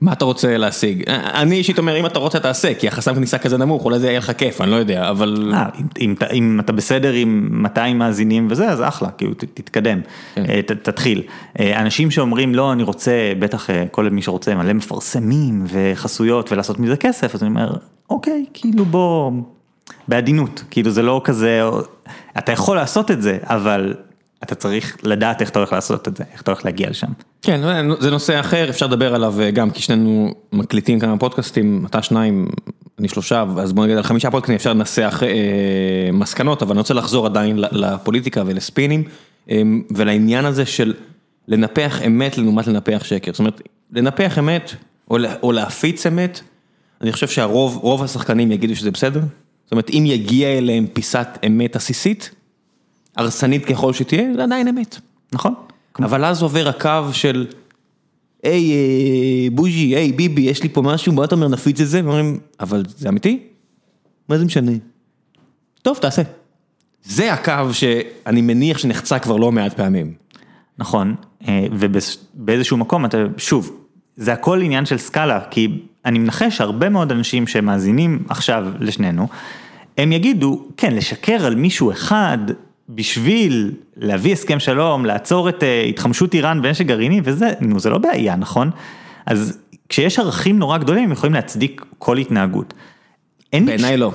מה 0.01 0.13
אתה 0.13 0.25
רוצה 0.25 0.57
להשיג? 0.57 1.03
אני 1.09 1.55
אישית 1.55 1.77
אומר, 1.79 1.97
אם 1.99 2.05
אתה 2.05 2.19
רוצה 2.19 2.39
תעשה, 2.39 2.73
כי 2.73 2.87
החסם 2.87 3.15
כניסה 3.15 3.37
כזה 3.37 3.57
נמוך, 3.57 3.85
אולי 3.85 3.99
זה 3.99 4.07
יהיה 4.07 4.17
לך 4.19 4.31
כיף, 4.37 4.61
אני 4.61 4.71
לא 4.71 4.75
יודע, 4.75 5.09
אבל... 5.09 5.51
אה, 5.53 5.65
אם, 5.99 6.13
אתה- 6.13 6.27
אם 6.29 6.59
אתה 6.59 6.73
בסדר 6.73 7.13
עם 7.13 7.49
200 7.51 7.97
מאזינים 7.97 8.47
וזה, 8.49 8.69
אז 8.69 8.81
אחלה, 8.81 9.09
כאילו, 9.11 9.33
תתקדם, 9.33 9.99
כן. 10.35 10.45
אה, 10.49 10.61
תתחיל. 10.61 11.23
אה, 11.59 11.79
אנשים 11.81 12.11
שאומרים, 12.11 12.55
לא, 12.55 12.71
אני 12.73 12.83
רוצה, 12.83 13.11
בטח 13.39 13.69
אה, 13.69 13.83
כל 13.91 14.09
מי 14.09 14.21
שרוצה 14.21 14.55
מלא 14.55 14.73
מפרסמים 14.73 15.65
וחסויות 15.67 16.51
ולעשות 16.51 16.79
מזה 16.79 16.95
כסף, 16.97 17.35
אז 17.35 17.43
אני 17.43 17.49
אומר, 17.49 17.73
אוקיי, 18.09 18.45
כאילו 18.53 18.85
בוא, 18.85 19.31
בעדינות, 20.07 20.63
כאילו 20.71 20.91
זה 20.91 21.01
לא 21.01 21.21
כזה, 21.23 21.61
אתה 22.37 22.51
יכול 22.51 22.75
לעשות 22.75 23.11
את 23.11 23.21
זה, 23.21 23.37
אבל 23.43 23.93
אתה 24.43 24.55
צריך 24.55 24.97
לדעת 25.03 25.41
איך 25.41 25.49
אתה 25.49 25.59
הולך 25.59 25.73
לעשות 25.73 26.07
את 26.07 26.17
זה, 26.17 26.23
איך 26.33 26.41
אתה 26.41 26.51
הולך 26.51 26.65
להגיע 26.65 26.89
לשם. 26.89 27.07
כן, 27.41 27.61
זה 27.99 28.11
נושא 28.11 28.39
אחר, 28.39 28.69
אפשר 28.69 28.87
לדבר 28.87 29.15
עליו 29.15 29.41
אה, 29.41 29.51
גם, 29.51 29.71
כי 29.71 29.81
שנינו 29.81 30.33
מקליטים 30.53 30.99
כמה 30.99 31.17
פודקאסטים, 31.17 31.85
אתה 31.89 32.01
שניים, 32.01 32.47
אני 32.99 33.07
שלושה, 33.07 33.45
אז 33.57 33.73
בוא 33.73 33.85
נגיד 33.85 33.97
על 33.97 34.03
חמישה 34.03 34.31
פודקאסטים 34.31 34.55
אפשר 34.55 34.73
לנסח 34.73 35.23
אה, 35.25 36.11
מסקנות, 36.13 36.61
אבל 36.61 36.71
אני 36.71 36.79
רוצה 36.79 36.93
לחזור 36.93 37.25
עדיין 37.25 37.57
לפוליטיקה 37.57 38.43
ולספינים, 38.45 39.03
אה, 39.49 39.61
ולעניין 39.95 40.45
הזה 40.45 40.65
של 40.65 40.93
לנפח 41.47 42.01
אמת 42.07 42.37
לעומת 42.37 42.67
לנפח 42.67 43.03
שקר. 43.03 43.31
זאת 43.31 43.39
אומרת, 43.39 43.61
לנפח 43.91 44.39
אמת, 44.39 44.71
או, 45.11 45.17
או 45.43 45.51
להפיץ 45.51 46.05
אמת, 46.05 46.41
אני 47.01 47.11
חושב 47.11 47.27
שהרוב, 47.27 47.77
רוב 47.77 48.03
השחקנים 48.03 48.51
יגידו 48.51 48.75
שזה 48.75 48.91
בסדר. 48.91 49.21
זאת 49.65 49.71
אומרת, 49.71 49.89
אם 49.89 50.03
יגיע 50.07 50.47
אליהם 50.57 50.87
פיסת 50.93 51.27
אמת 51.47 51.75
עסיסית, 51.75 52.31
הרסנית 53.15 53.65
ככל 53.65 53.93
שתהיה, 53.93 54.33
זה 54.35 54.43
עדיין 54.43 54.67
אמת. 54.67 54.99
נכון? 55.33 55.53
אבל 55.99 56.25
אז 56.25 56.41
עובר 56.41 56.67
הקו 56.67 57.13
של, 57.13 57.45
היי 58.43 58.71
אה, 58.71 59.47
בוז'י, 59.51 59.95
היי 59.95 60.11
ביבי, 60.11 60.41
יש 60.41 60.63
לי 60.63 60.69
פה 60.69 60.81
משהו, 60.81 61.13
בוא 61.13 61.25
אתה 61.25 61.35
אומר 61.35 61.47
נפיץ 61.47 61.81
את 61.81 61.87
זה, 61.87 62.01
ואומרים, 62.03 62.39
אבל 62.59 62.83
זה 62.97 63.09
אמיתי? 63.09 63.39
מה 64.29 64.37
זה 64.37 64.45
משנה? 64.45 64.71
טוב, 65.81 65.97
תעשה. 65.97 66.21
זה 67.03 67.33
הקו 67.33 67.73
שאני 67.73 68.41
מניח 68.41 68.77
שנחצה 68.77 69.19
כבר 69.19 69.37
לא 69.37 69.51
מעט 69.51 69.73
פעמים. 69.73 70.13
נכון, 70.77 71.15
אה, 71.47 71.65
ובאיזשהו 71.71 72.77
מקום 72.77 73.05
אתה, 73.05 73.17
שוב, 73.37 73.77
זה 74.15 74.33
הכל 74.33 74.61
עניין 74.61 74.85
של 74.85 74.97
סקאלה, 74.97 75.39
כי 75.51 75.81
אני 76.05 76.19
מנחש 76.19 76.57
שהרבה 76.57 76.89
מאוד 76.89 77.11
אנשים 77.11 77.47
שמאזינים 77.47 78.23
עכשיו 78.29 78.65
לשנינו, 78.79 79.27
הם 79.97 80.11
יגידו, 80.11 80.67
כן, 80.77 80.95
לשקר 80.95 81.45
על 81.45 81.55
מישהו 81.55 81.91
אחד 81.91 82.37
בשביל 82.95 83.71
להביא 83.97 84.33
הסכם 84.33 84.59
שלום, 84.59 85.05
לעצור 85.05 85.49
את 85.49 85.63
אה, 85.63 85.83
התחמשות 85.83 86.33
איראן 86.33 86.61
בנשק 86.61 86.85
גרעיני 86.85 87.21
וזה, 87.23 87.51
נו 87.61 87.79
זה 87.79 87.89
לא 87.89 87.97
בעיה, 87.97 88.35
נכון? 88.35 88.69
אז 89.25 89.57
כשיש 89.89 90.19
ערכים 90.19 90.59
נורא 90.59 90.77
גדולים 90.77 91.03
הם 91.03 91.11
יכולים 91.11 91.33
להצדיק 91.33 91.85
כל 91.97 92.17
התנהגות. 92.17 92.73
בעיניי 93.53 93.97
לא. 93.97 94.11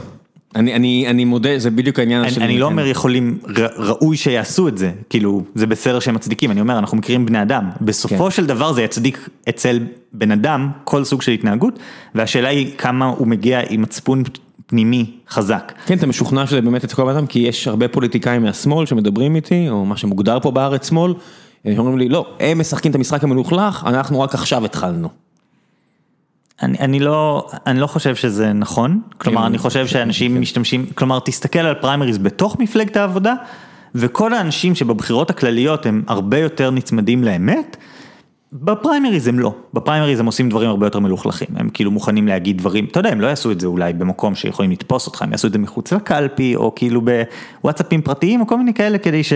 אני, 0.56 0.74
אני, 0.74 1.06
אני 1.08 1.24
מודה, 1.24 1.58
זה 1.58 1.70
בדיוק 1.70 1.98
העניין 1.98 2.24
אני, 2.24 2.44
אני 2.44 2.58
לא 2.58 2.66
אומר 2.66 2.86
יכולים, 2.86 3.38
ראוי 3.76 4.16
שיעשו 4.16 4.68
את 4.68 4.78
זה, 4.78 4.92
כאילו, 5.10 5.44
זה 5.54 5.66
בסדר 5.66 6.00
שהם 6.00 6.14
מצדיקים, 6.14 6.50
אני 6.50 6.60
אומר, 6.60 6.78
אנחנו 6.78 6.96
מכירים 6.96 7.26
בני 7.26 7.42
אדם, 7.42 7.70
בסופו 7.80 8.24
כן. 8.24 8.30
של 8.30 8.46
דבר 8.46 8.72
זה 8.72 8.82
יצדיק 8.82 9.28
אצל 9.48 9.80
בן 10.12 10.30
אדם 10.30 10.70
כל 10.84 11.04
סוג 11.04 11.22
של 11.22 11.32
התנהגות, 11.32 11.78
והשאלה 12.14 12.48
היא 12.48 12.70
כמה 12.78 13.06
הוא 13.06 13.26
מגיע 13.26 13.60
עם 13.70 13.82
מצפון 13.82 14.22
פנימי 14.66 15.10
חזק. 15.30 15.72
כן, 15.86 15.98
אתה 15.98 16.06
משוכנע 16.06 16.46
שזה 16.46 16.60
באמת 16.60 16.84
אצל 16.84 16.96
כל 16.96 17.04
בן 17.04 17.16
אדם, 17.16 17.26
כי 17.26 17.38
יש 17.38 17.68
הרבה 17.68 17.88
פוליטיקאים 17.88 18.42
מהשמאל 18.42 18.86
שמדברים 18.86 19.36
איתי, 19.36 19.68
או 19.68 19.84
מה 19.84 19.96
שמוגדר 19.96 20.40
פה 20.40 20.50
בארץ 20.50 20.88
שמאל, 20.88 21.14
הם 21.64 21.78
אומרים 21.78 21.98
לי, 21.98 22.08
לא, 22.08 22.26
הם 22.40 22.58
משחקים 22.58 22.90
את 22.90 22.96
המשחק 22.96 23.24
המלוכלך, 23.24 23.84
אנחנו 23.86 24.20
רק 24.20 24.34
עכשיו 24.34 24.64
התחלנו. 24.64 25.08
אני, 26.62 26.78
אני 26.78 26.98
לא, 26.98 27.46
אני 27.66 27.80
לא 27.80 27.86
חושב 27.86 28.14
שזה 28.14 28.52
נכון, 28.52 29.00
כלומר 29.18 29.40
כן, 29.40 29.46
אני 29.46 29.58
חושב 29.58 29.80
כן, 29.80 29.86
שאנשים 29.86 30.34
כן. 30.34 30.40
משתמשים, 30.40 30.86
כלומר 30.94 31.18
תסתכל 31.18 31.58
על 31.58 31.74
פריימריז 31.74 32.18
בתוך 32.18 32.56
מפלגת 32.58 32.96
העבודה, 32.96 33.34
וכל 33.94 34.34
האנשים 34.34 34.74
שבבחירות 34.74 35.30
הכלליות 35.30 35.86
הם 35.86 36.02
הרבה 36.06 36.38
יותר 36.38 36.70
נצמדים 36.70 37.24
לאמת, 37.24 37.76
בפריימריז 38.62 39.26
הם 39.28 39.38
לא, 39.38 39.54
בפריימריז 39.74 40.20
הם 40.20 40.26
עושים 40.26 40.48
דברים 40.48 40.68
הרבה 40.68 40.86
יותר 40.86 40.98
מלוכלכים, 40.98 41.48
הם 41.56 41.68
כאילו 41.68 41.90
מוכנים 41.90 42.28
להגיד 42.28 42.58
דברים, 42.58 42.84
אתה 42.84 43.00
יודע, 43.00 43.10
הם 43.10 43.20
לא 43.20 43.26
יעשו 43.26 43.50
את 43.50 43.60
זה 43.60 43.66
אולי 43.66 43.92
במקום 43.92 44.34
שיכולים 44.34 44.70
לתפוס 44.70 45.06
אותך, 45.06 45.22
הם 45.22 45.32
יעשו 45.32 45.46
את 45.46 45.52
זה 45.52 45.58
מחוץ 45.58 45.92
לקלפי, 45.92 46.56
או 46.56 46.74
כאילו 46.74 47.00
בוואטסאפים 47.60 48.02
פרטיים, 48.02 48.40
או 48.40 48.46
כל 48.46 48.58
מיני 48.58 48.74
כאלה 48.74 48.98
כדי 48.98 49.24
ש... 49.24 49.32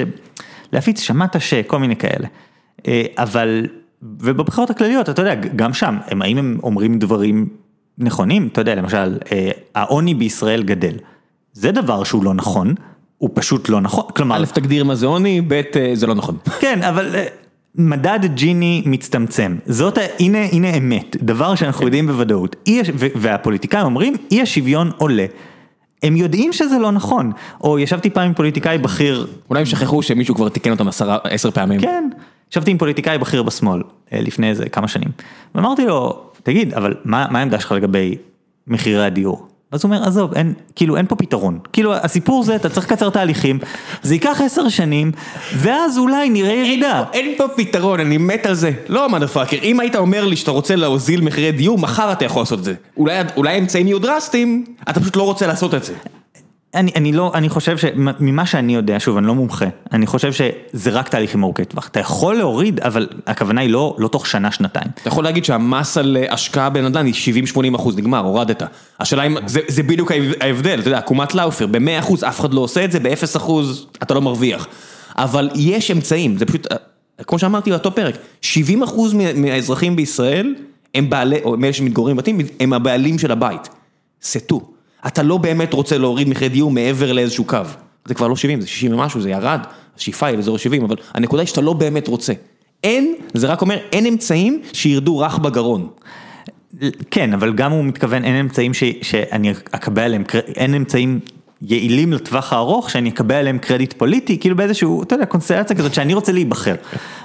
להפיץ, 0.72 1.00
שמעת 1.00 1.40
ש... 1.40 1.54
כל 1.54 1.78
מיני 1.78 1.96
כאלה. 1.96 2.28
אה, 2.88 3.02
אבל 3.18 3.66
ובבחירות 4.02 4.70
הכלליות, 4.70 5.08
אתה 5.08 5.22
יודע, 5.22 5.34
גם 5.34 5.72
שם, 5.72 5.98
הם, 6.06 6.22
האם 6.22 6.38
הם 6.38 6.58
אומרים 6.62 6.98
דברים 6.98 7.48
נכונים? 7.98 8.48
אתה 8.52 8.60
יודע, 8.60 8.74
למשל, 8.74 9.18
אה, 9.32 9.50
העוני 9.74 10.14
בישראל 10.14 10.62
גדל. 10.62 10.94
זה 11.52 11.72
דבר 11.72 12.04
שהוא 12.04 12.24
לא 12.24 12.34
נכון, 12.34 12.74
הוא 13.18 13.30
פשוט 13.34 13.68
לא 13.68 13.80
נכון, 13.80 14.04
כלומר... 14.16 14.36
א', 14.42 14.46
תגדיר 14.46 14.84
מה 14.84 14.94
זה 14.94 15.06
עוני, 15.06 15.40
ב', 15.40 15.52
אה, 15.52 15.90
זה 15.94 16.06
לא 16.06 16.14
נכון. 16.14 16.36
כן, 16.60 16.82
אבל 16.82 17.14
מדד 17.74 18.34
ג'יני 18.34 18.82
מצטמצם, 18.86 19.56
זאת, 19.66 19.98
הנה, 20.20 20.38
הנה 20.52 20.76
אמת, 20.76 21.16
דבר 21.22 21.54
שאנחנו 21.54 21.84
יודעים 21.84 22.06
בוודאות, 22.06 22.56
אי, 22.66 22.80
והפוליטיקאים 22.94 23.84
אומרים, 23.84 24.14
אי 24.30 24.42
השוויון 24.42 24.90
עולה. 24.96 25.26
הם 26.02 26.16
יודעים 26.16 26.52
שזה 26.52 26.78
לא 26.78 26.92
נכון, 26.92 27.32
או 27.60 27.78
ישבתי 27.78 28.10
פעם 28.10 28.26
עם 28.26 28.34
פוליטיקאי 28.34 28.78
בכיר. 28.78 29.26
אולי 29.50 29.60
הם 29.60 29.66
שכחו 29.66 30.02
שמישהו 30.02 30.34
כבר 30.34 30.48
תיקן 30.48 30.70
אותם 30.70 30.88
עשר 31.24 31.50
פעמים. 31.50 31.80
כן, 31.80 32.08
ישבתי 32.52 32.70
עם 32.70 32.78
פוליטיקאי 32.78 33.18
בכיר 33.18 33.42
בשמאל 33.42 33.82
אה, 34.12 34.20
לפני 34.20 34.48
איזה 34.48 34.68
כמה 34.68 34.88
שנים, 34.88 35.08
ואמרתי 35.54 35.86
לו, 35.86 36.22
תגיד, 36.42 36.74
אבל 36.74 36.94
מה 37.04 37.26
העמדה 37.38 37.60
שלך 37.60 37.72
לגבי 37.72 38.16
מחירי 38.66 39.04
הדיור? 39.04 39.49
אז 39.72 39.84
הוא 39.84 39.92
אומר, 39.94 40.06
עזוב, 40.08 40.34
אין, 40.34 40.54
כאילו 40.76 40.96
אין 40.96 41.06
פה 41.06 41.16
פתרון, 41.16 41.58
כאילו 41.72 41.94
הסיפור 41.94 42.44
זה, 42.44 42.56
אתה 42.56 42.68
צריך 42.68 42.86
לקצר 42.86 43.10
תהליכים, 43.10 43.58
זה 44.02 44.14
ייקח 44.14 44.40
עשר 44.44 44.68
שנים, 44.68 45.12
ואז 45.54 45.98
אולי 45.98 46.30
נראה 46.30 46.52
ירידה. 46.52 47.04
אין, 47.12 47.26
אין 47.26 47.34
פה 47.38 47.44
פתרון, 47.56 48.00
אני 48.00 48.18
מת 48.18 48.46
על 48.46 48.54
זה. 48.54 48.70
לא 48.88 49.08
מדה 49.08 49.28
פאקר, 49.28 49.56
אם 49.62 49.80
היית 49.80 49.96
אומר 49.96 50.24
לי 50.24 50.36
שאתה 50.36 50.50
רוצה 50.50 50.76
להוזיל 50.76 51.20
מחירי 51.20 51.52
דיור, 51.52 51.78
מחר 51.78 52.12
אתה 52.12 52.24
יכול 52.24 52.42
לעשות 52.42 52.58
את 52.58 52.64
זה. 52.64 52.74
אולי, 52.96 53.20
אולי 53.36 53.54
האמצעים 53.54 53.86
יהיו 53.86 53.98
דרסטיים, 53.98 54.64
אתה 54.90 55.00
פשוט 55.00 55.16
לא 55.16 55.22
רוצה 55.22 55.46
לעשות 55.46 55.74
את 55.74 55.84
זה. 55.84 55.92
אני, 56.74 56.90
אני 56.96 57.12
לא, 57.12 57.32
אני 57.34 57.48
חושב 57.48 57.76
שממה 57.78 58.46
שאני 58.46 58.74
יודע, 58.74 58.96
שוב, 59.00 59.16
אני 59.16 59.26
לא 59.26 59.34
מומחה, 59.34 59.66
אני 59.92 60.06
חושב 60.06 60.32
שזה 60.32 60.90
רק 60.90 61.08
תהליכים 61.08 61.42
ארוכי 61.42 61.64
טווח. 61.64 61.88
אתה 61.88 62.00
יכול 62.00 62.34
להוריד, 62.34 62.80
אבל 62.80 63.08
הכוונה 63.26 63.60
היא 63.60 63.70
לא, 63.70 63.96
לא 63.98 64.08
תוך 64.08 64.26
שנה, 64.26 64.52
שנתיים. 64.52 64.86
אתה 64.94 65.08
יכול 65.08 65.24
להגיד 65.24 65.44
שהמס 65.44 65.98
על 65.98 66.16
אה, 66.16 66.34
השקעה 66.34 66.70
בנדל"ן 66.70 67.06
היא 67.06 67.14
70-80 67.54 67.76
אחוז, 67.76 67.96
נגמר, 67.96 68.18
הורדת. 68.18 68.62
השאלה 69.00 69.22
אם, 69.22 69.36
זה, 69.46 69.60
זה 69.68 69.82
בדיוק 69.82 70.12
ההבדל, 70.40 70.78
אתה 70.80 70.88
יודע, 70.88 70.98
עקומת 70.98 71.34
לאופר, 71.34 71.66
ב-100 71.66 71.98
אחוז 71.98 72.24
אף 72.24 72.40
אחד 72.40 72.54
לא 72.54 72.60
עושה 72.60 72.84
את 72.84 72.92
זה, 72.92 73.00
ב-0 73.00 73.36
אחוז 73.36 73.86
אתה 74.02 74.14
לא 74.14 74.20
מרוויח. 74.20 74.66
אבל 75.16 75.50
יש 75.54 75.90
אמצעים, 75.90 76.36
זה 76.36 76.46
פשוט, 76.46 76.72
אה, 76.72 76.76
כמו 77.24 77.38
שאמרתי 77.38 77.70
באותו 77.70 77.94
פרק, 77.94 78.14
70 78.40 78.82
אחוז 78.82 79.14
מהאזרחים 79.34 79.96
בישראל 79.96 80.54
הם 80.94 81.10
בעלי, 81.10 81.40
או 81.44 81.56
מאלה 81.56 81.72
שמתגוררים 81.72 82.16
בבתים, 82.16 82.38
הם 82.60 82.72
הבעלים 82.72 83.18
של 83.18 83.32
הבית. 83.32 83.68
סטו. 84.22 84.70
אתה 85.06 85.22
לא 85.22 85.36
באמת 85.36 85.72
רוצה 85.72 85.98
להוריד 85.98 86.28
מחירי 86.28 86.48
דיור 86.48 86.70
מעבר 86.70 87.12
לאיזשהו 87.12 87.44
קו. 87.44 87.58
זה 88.04 88.14
כבר 88.14 88.28
לא 88.28 88.36
70, 88.36 88.60
זה 88.60 88.66
60 88.66 88.94
ומשהו, 88.94 89.20
זה 89.20 89.30
ירד, 89.30 89.60
השאיפה 89.96 90.26
היא 90.26 90.36
לאזור 90.36 90.58
70, 90.58 90.84
אבל 90.84 90.96
הנקודה 91.14 91.42
היא 91.42 91.48
שאתה 91.48 91.60
לא 91.60 91.72
באמת 91.72 92.08
רוצה. 92.08 92.32
אין, 92.84 93.14
זה 93.34 93.46
רק 93.46 93.62
אומר, 93.62 93.78
אין 93.92 94.06
אמצעים 94.06 94.62
שירדו 94.72 95.18
רך 95.18 95.38
בגרון. 95.38 95.88
כן, 97.10 97.32
אבל 97.32 97.52
גם 97.52 97.72
הוא 97.72 97.84
מתכוון, 97.84 98.24
אין 98.24 98.36
אמצעים 98.36 98.74
ש, 98.74 98.84
שאני 99.02 99.52
אקבל 99.70 100.02
עליהם, 100.02 100.24
אין 100.56 100.74
אמצעים 100.74 101.20
יעילים 101.62 102.12
לטווח 102.12 102.52
הארוך, 102.52 102.90
שאני 102.90 103.10
אקבל 103.10 103.34
עליהם 103.34 103.58
קרדיט 103.58 103.92
פוליטי, 103.92 104.38
כאילו 104.38 104.56
באיזשהו, 104.56 105.02
אתה 105.02 105.14
יודע, 105.14 105.26
קונסטלציה 105.26 105.76
כזאת 105.76 105.94
שאני 105.94 106.14
רוצה 106.14 106.32
להיבחר. 106.32 106.74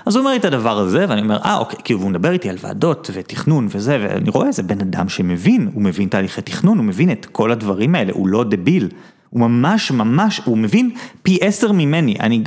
אז 0.06 0.16
הוא 0.16 0.22
אומר 0.22 0.32
לי 0.32 0.38
את 0.38 0.46
הדבר 0.46 0.78
הזה, 0.78 1.06
ואני 1.10 1.22
אומר, 1.22 1.38
אה 1.38 1.58
אוקיי, 1.58 1.80
כאילו 1.84 2.00
הוא 2.00 2.10
מדבר 2.10 2.32
איתי 2.32 2.50
על 2.50 2.58
ועדות 2.62 3.10
ותכנון 3.14 3.68
וזה, 3.70 3.98
ואני 4.02 4.30
רואה 4.30 4.48
איזה 4.48 4.64
בן 4.64 4.80
אדם 4.82 5.10
שמבין, 5.10 5.70
הוא 5.74 5.84
מבין 5.84 6.10
תהליכי 6.10 6.42
תכנון, 6.42 6.78
הוא 6.78 6.86
מבין 6.86 7.12
את 7.12 7.28
כל 7.32 7.52
הדברים 7.52 7.96
האלה, 7.96 8.12
הוא 8.14 8.28
לא 8.28 8.44
דביל. 8.44 8.90
הוא 9.30 9.42
ממש 9.42 9.92
ממש, 9.92 10.42
הוא 10.46 10.58
מבין 10.58 10.92
פי 11.24 11.38
עשר 11.42 11.72
ממני, 11.72 12.16
אני, 12.20 12.44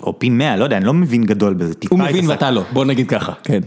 או 0.00 0.18
פי 0.18 0.30
מאה, 0.30 0.56
לא 0.56 0.64
יודע, 0.64 0.76
אני 0.76 0.84
לא 0.84 0.94
מבין 0.94 1.24
גדול 1.24 1.54
בזה, 1.54 1.74
טיפה... 1.74 1.94
הוא 1.94 2.04
מבין 2.04 2.28
ואתה 2.28 2.50
לא, 2.50 2.62
בוא 2.72 2.84
נגיד 2.84 3.08
ככה, 3.08 3.32
כן. 3.42 3.60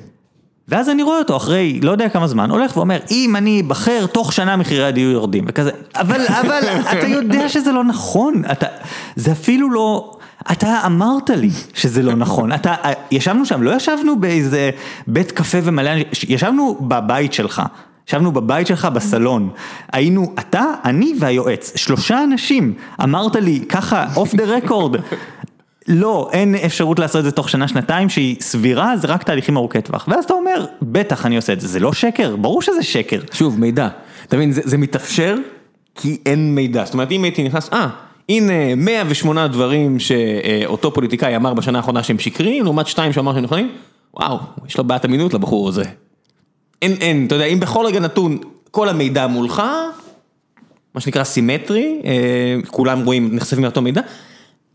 ואז 0.68 0.90
אני 0.90 1.04
רואה 1.04 1.20
אותו 1.20 1.38
אחרי 1.38 1.80
לא 1.84 1.92
יודע 1.92 2.10
כמה 2.10 2.28
זמן, 2.28 2.52
הולך 2.52 2.78
ואומר, 2.78 2.98
אם 3.12 3.36
אני 3.36 3.62
אבחר, 3.68 4.06
תוך 4.06 4.34
שנה 4.34 4.56
מחירי 4.58 4.86
הדיור 4.86 5.12
יורדים, 5.12 5.46
וכזה, 5.48 5.72
אבל, 5.96 6.22
אבל, 6.42 6.60
אתה 6.92 7.08
יודע 7.08 7.50
שזה 7.50 7.72
לא 7.72 7.84
נכון, 7.84 8.44
אתה, 8.52 8.68
זה 9.16 9.32
אפילו 9.32 9.70
לא, 9.70 10.18
אתה 10.52 10.82
אמרת 10.86 11.30
לי 11.30 11.50
שזה 11.74 12.04
לא 12.04 12.16
נכון, 12.16 12.54
אתה, 12.54 12.76
ישבנו 13.12 13.46
שם, 13.46 13.64
לא 13.64 13.76
ישבנו 13.76 14.20
באיזה 14.20 14.70
בית 15.08 15.32
קפה 15.32 15.58
ומלא, 15.64 15.92
ישבנו 16.30 16.78
בבית 16.82 17.34
שלך. 17.34 17.62
ישבנו 18.08 18.32
בבית 18.32 18.68
שלך 18.68 18.86
בסלון, 18.86 19.50
היינו 19.92 20.34
אתה, 20.40 20.64
אני 20.84 21.14
והיועץ, 21.20 21.72
שלושה 21.76 22.24
אנשים, 22.24 22.74
אמרת 23.04 23.36
לי 23.36 23.64
ככה 23.70 24.06
אוף 24.16 24.36
דה 24.36 24.44
רקורד, 24.44 24.96
לא, 25.88 26.30
אין 26.32 26.56
אפשרות 26.56 27.00
לעשות 27.00 27.20
את 27.20 27.24
זה 27.24 27.32
תוך 27.32 27.50
שנה, 27.50 27.68
שנתיים 27.68 28.10
שהיא 28.10 28.36
סבירה, 28.42 28.98
זה 28.98 29.08
רק 29.08 29.24
תהליכים 29.24 29.58
ארוכי 29.58 29.82
טווח. 29.82 30.08
ואז 30.08 30.26
אתה 30.26 30.34
אומר, 30.34 30.66
בטח 30.82 31.26
אני 31.26 31.36
עושה 31.36 31.54
את 31.54 31.62
זה, 31.62 31.68
זה 31.68 31.80
לא 31.80 31.94
שקר? 31.94 32.36
ברור 32.36 32.62
שזה 32.62 32.84
שקר. 32.84 33.20
שוב, 33.34 33.60
מידע. 33.60 33.88
אתה 34.28 34.36
מבין, 34.36 34.52
זה, 34.52 34.62
זה 34.64 34.78
מתאפשר 34.78 35.36
כי 35.96 36.18
אין 36.26 36.56
מידע. 36.56 36.86
זאת 36.86 36.94
אומרת, 36.94 37.12
אם 37.12 37.24
הייתי 37.24 37.44
נכנס, 37.44 37.70
אה, 37.74 37.88
הנה 38.30 38.76
108 38.76 39.48
דברים 39.48 40.00
שאותו 40.00 40.94
פוליטיקאי 40.94 41.36
אמר 41.36 41.54
בשנה 41.54 41.78
האחרונה 41.78 42.04
שהם 42.04 42.20
שקריים, 42.20 42.64
לעומת 42.64 42.88
שתיים 42.88 43.14
שאמר 43.14 43.34
שהם 43.34 43.44
נכונים, 43.44 43.72
וואו, 44.14 44.40
יש 44.68 44.78
לו 44.78 44.84
בעיית 44.84 45.06
אמינות 45.06 45.34
לבחור 45.34 45.70
הזה. 45.70 45.84
אין, 46.82 46.92
אין, 47.02 47.26
אתה 47.26 47.36
יודע, 47.36 47.46
אם 47.46 47.60
בכל 47.60 47.86
רגע 47.86 48.00
נתון 48.00 48.38
כל 48.72 48.90
המידע 48.90 49.28
מולך, 49.28 49.62
מה 50.96 51.02
שנקרא 51.02 51.24
סימטרי, 51.24 52.02
אה, 52.06 52.58
כולם 52.68 53.06
רואים, 53.06 53.30
נחשפים 53.36 53.64
לאותו 53.64 53.82
מידע. 53.82 54.02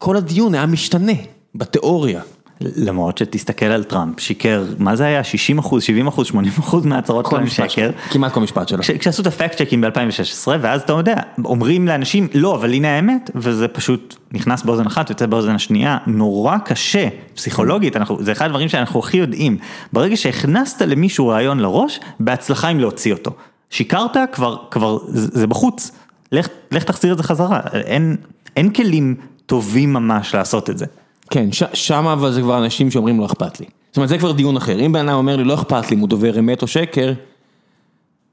כל 0.01 0.16
הדיון 0.16 0.55
היה 0.55 0.66
משתנה, 0.66 1.12
בתיאוריה. 1.55 2.20
למרות 2.61 3.18
שתסתכל 3.18 3.66
על 3.66 3.84
טראמפ, 3.84 4.20
שיקר, 4.20 4.64
מה 4.78 4.96
זה 4.96 5.05
היה? 5.05 5.24
60 5.24 5.59
אחוז, 5.59 5.82
70 5.82 6.07
אחוז, 6.07 6.26
80 6.26 6.53
אחוז 6.59 6.86
מההצהרות 6.86 7.26
שלהם 7.30 7.46
שקר. 7.46 7.90
כמעט 8.11 8.32
כל 8.32 8.40
משפט 8.40 8.68
שלו. 8.68 8.82
כשעשו 8.98 9.22
את 9.22 9.26
הפקט 9.26 9.62
צ'קים 9.62 9.80
ב-2016, 9.80 10.48
ואז 10.61 10.80
אתה 10.80 10.92
יודע, 10.92 11.14
אומרים 11.44 11.88
לאנשים, 11.88 12.28
לא, 12.34 12.55
אבל 12.55 12.72
הנה 12.72 12.96
האמת, 12.96 13.30
וזה 13.34 13.68
פשוט 13.68 14.16
נכנס 14.32 14.62
באוזן 14.62 14.86
אחת, 14.86 15.11
יוצא 15.11 15.26
באוזן 15.26 15.55
השנייה, 15.55 15.98
נורא 16.07 16.59
קשה, 16.59 17.09
פסיכולוגית, 17.34 17.96
אנחנו, 17.96 18.22
זה 18.22 18.32
אחד 18.32 18.44
הדברים 18.44 18.68
שאנחנו 18.68 19.01
הכי 19.01 19.16
יודעים. 19.16 19.59
ברגע 19.92 20.16
שהכנסת 20.16 20.82
למישהו 20.82 21.28
רעיון 21.28 21.59
לראש, 21.61 22.01
בהצלחה 22.20 22.68
אם 22.68 22.80
להוציא 22.80 23.12
אותו. 23.12 23.30
שיקרת, 23.70 24.16
כבר, 24.32 24.57
כבר, 24.70 24.98
זה 25.09 25.46
בחוץ. 25.46 25.92
לך, 26.32 26.48
לך 26.72 26.84
תחזיר 26.84 27.12
את 27.12 27.16
זה 27.16 27.22
חזרה, 27.22 27.61
אין, 27.72 28.16
אין 28.57 28.70
כלים 28.70 29.16
טובים 29.51 29.92
ממש 29.92 30.34
לעשות 30.34 30.70
את 30.70 30.78
זה. 30.78 30.86
כן, 31.30 31.53
ש, 31.53 31.62
שם 31.74 32.07
אבל 32.07 32.32
זה 32.32 32.40
כבר 32.40 32.64
אנשים 32.64 32.90
שאומרים 32.90 33.20
לא 33.20 33.26
אכפת 33.26 33.61
לי. 33.61 33.66
זאת 33.90 33.96
אומרת, 33.96 34.09
זה 34.09 34.18
כבר 34.18 34.32
דיון 34.32 34.57
אחר. 34.57 34.80
אם 34.80 34.92
בן 34.92 35.09
אדם 35.09 35.18
אומר 35.18 35.36
לי 35.36 35.44
לא 35.44 35.55
אכפת 35.55 35.90
לי 35.90 35.96
אם 35.96 36.01
הוא 36.01 36.09
דובר 36.09 36.38
אמת 36.38 36.62
או 36.62 36.66
שקר, 36.66 37.12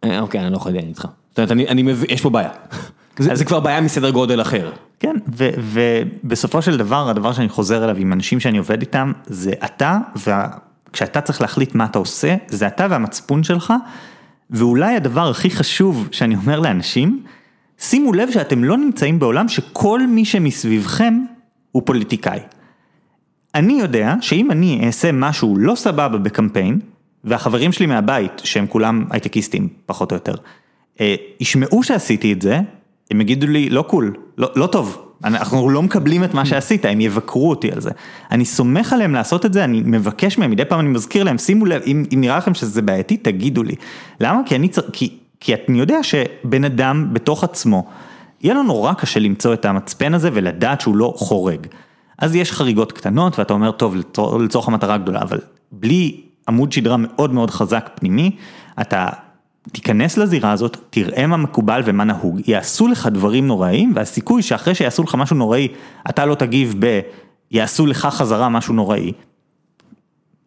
אה, 0.03 0.19
אוקיי, 0.19 0.41
אני 0.41 0.51
לא 0.51 0.55
יכול 0.55 0.71
לדעת 0.71 0.83
איתך. 0.83 1.07
זאת 1.29 1.37
אומרת, 1.37 1.51
אני, 1.51 1.67
אני 1.67 1.83
מבין, 1.83 2.09
יש 2.09 2.21
פה 2.21 2.29
בעיה. 2.29 2.49
זה, 3.19 3.35
זה 3.35 3.45
כבר 3.45 3.59
בעיה 3.59 3.81
מסדר 3.81 4.09
גודל 4.09 4.41
אחר. 4.41 4.71
כן, 4.99 5.15
ו- 5.37 5.49
ובסופו 5.57 6.61
של 6.61 6.77
דבר, 6.77 7.09
הדבר 7.09 7.33
שאני 7.33 7.49
חוזר 7.49 7.83
אליו 7.83 7.97
עם 7.97 8.13
אנשים 8.13 8.39
שאני 8.39 8.57
עובד 8.57 8.81
איתם, 8.81 9.11
זה 9.25 9.53
אתה, 9.65 9.97
וכשאתה 10.15 11.21
צריך 11.21 11.41
להחליט 11.41 11.75
מה 11.75 11.85
אתה 11.85 11.99
עושה, 11.99 12.35
זה 12.47 12.67
אתה 12.67 12.87
והמצפון 12.89 13.43
שלך, 13.43 13.73
ואולי 14.49 14.95
הדבר 14.95 15.29
הכי 15.29 15.49
חשוב 15.49 16.07
שאני 16.11 16.35
אומר 16.35 16.59
לאנשים, 16.59 17.23
שימו 17.79 18.13
לב 18.13 18.31
שאתם 18.31 18.63
לא 18.63 18.77
נמצאים 18.77 19.19
בעולם 19.19 19.47
שכל 19.47 20.07
מי 20.07 20.25
שמסביבכם 20.25 21.19
הוא 21.71 21.83
פוליטיקאי. 21.85 22.39
אני 23.55 23.73
יודע 23.73 24.13
שאם 24.21 24.51
אני 24.51 24.85
אעשה 24.85 25.11
משהו 25.11 25.57
לא 25.57 25.75
סבבה 25.75 26.17
בקמפיין, 26.17 26.79
והחברים 27.23 27.71
שלי 27.71 27.85
מהבית, 27.85 28.41
שהם 28.43 28.67
כולם 28.67 29.05
הייטקיסטים, 29.09 29.67
פחות 29.85 30.11
או 30.11 30.15
יותר, 30.15 30.35
אה, 31.01 31.15
ישמעו 31.39 31.83
שעשיתי 31.83 32.33
את 32.33 32.41
זה, 32.41 32.59
הם 33.11 33.21
יגידו 33.21 33.47
לי, 33.47 33.69
לא 33.69 33.81
קול, 33.81 34.13
לא, 34.37 34.49
לא 34.55 34.67
טוב, 34.67 35.07
אנחנו 35.23 35.69
לא 35.69 35.81
מקבלים 35.81 36.23
את 36.23 36.33
מה 36.33 36.45
שעשית, 36.45 36.85
הם 36.85 37.01
יבקרו 37.01 37.49
אותי 37.49 37.71
על 37.71 37.81
זה. 37.81 37.89
אני 38.31 38.45
סומך 38.45 38.93
עליהם 38.93 39.13
לעשות 39.13 39.45
את 39.45 39.53
זה, 39.53 39.63
אני 39.63 39.81
מבקש 39.85 40.37
מהם, 40.37 40.51
מדי 40.51 40.65
פעם 40.65 40.79
אני 40.79 40.89
מזכיר 40.89 41.23
להם, 41.23 41.37
שימו 41.37 41.65
לב, 41.65 41.81
אם, 41.85 42.03
אם 42.13 42.21
נראה 42.21 42.37
לכם 42.37 42.53
שזה 42.53 42.81
בעייתי, 42.81 43.17
תגידו 43.17 43.63
לי. 43.63 43.75
למה? 44.19 44.41
כי 44.45 44.55
אני 44.55 44.69
צריך, 44.69 44.87
כי, 44.93 45.17
כי 45.39 45.53
אני 45.69 45.79
יודע 45.79 46.03
שבן 46.03 46.63
אדם 46.63 47.07
בתוך 47.13 47.43
עצמו, 47.43 47.85
יהיה 48.41 48.53
לו 48.53 48.63
נורא 48.63 48.93
קשה 48.93 49.19
למצוא 49.19 49.53
את 49.53 49.65
המצפן 49.65 50.13
הזה 50.13 50.29
ולדעת 50.33 50.81
שהוא 50.81 50.95
לא 50.95 51.13
חורג. 51.17 51.67
אז 52.17 52.35
יש 52.35 52.51
חריגות 52.51 52.91
קטנות 52.91 53.39
ואתה 53.39 53.53
אומר, 53.53 53.71
טוב, 53.71 53.95
לצורך 54.39 54.67
המטרה 54.67 54.93
הגדולה, 54.93 55.21
אבל 55.21 55.39
בלי 55.71 56.21
עמוד 56.47 56.71
שדרה 56.71 56.97
מאוד 56.97 57.33
מאוד 57.33 57.51
חזק 57.51 57.89
פנימי, 57.95 58.35
אתה 58.81 59.07
תיכנס 59.71 60.17
לזירה 60.17 60.51
הזאת, 60.51 60.77
תראה 60.89 61.27
מה 61.27 61.37
מקובל 61.37 61.81
ומה 61.85 62.03
נהוג, 62.03 62.41
יעשו 62.47 62.87
לך 62.87 63.07
דברים 63.07 63.47
נוראים, 63.47 63.91
והסיכוי 63.95 64.41
שאחרי 64.41 64.75
שיעשו 64.75 65.03
לך 65.03 65.15
משהו 65.15 65.35
נוראי, 65.35 65.67
אתה 66.09 66.25
לא 66.25 66.35
תגיב 66.35 66.75
ב... 66.79 66.99
יעשו 67.51 67.85
לך 67.85 68.07
חזרה 68.11 68.49
משהו 68.49 68.73
נוראי. 68.73 69.11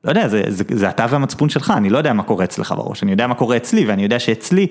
לא 0.05 0.11
יודע, 0.11 0.29
זה, 0.29 0.43
זה, 0.49 0.65
זה 0.75 0.91
אתה 0.91 1.07
והמצפון 1.11 1.49
שלך, 1.49 1.73
אני 1.77 1.91
לא 1.91 1.99
יודע 1.99 2.13
מה 2.13 2.23
קורה 2.23 2.45
אצלך 2.45 2.75
בראש, 2.77 3.03
אני 3.03 3.11
יודע 3.11 3.27
מה 3.27 3.35
קורה 3.35 3.57
אצלי, 3.57 3.87
ואני 3.87 4.03
יודע 4.03 4.19
שאצלי, 4.19 4.67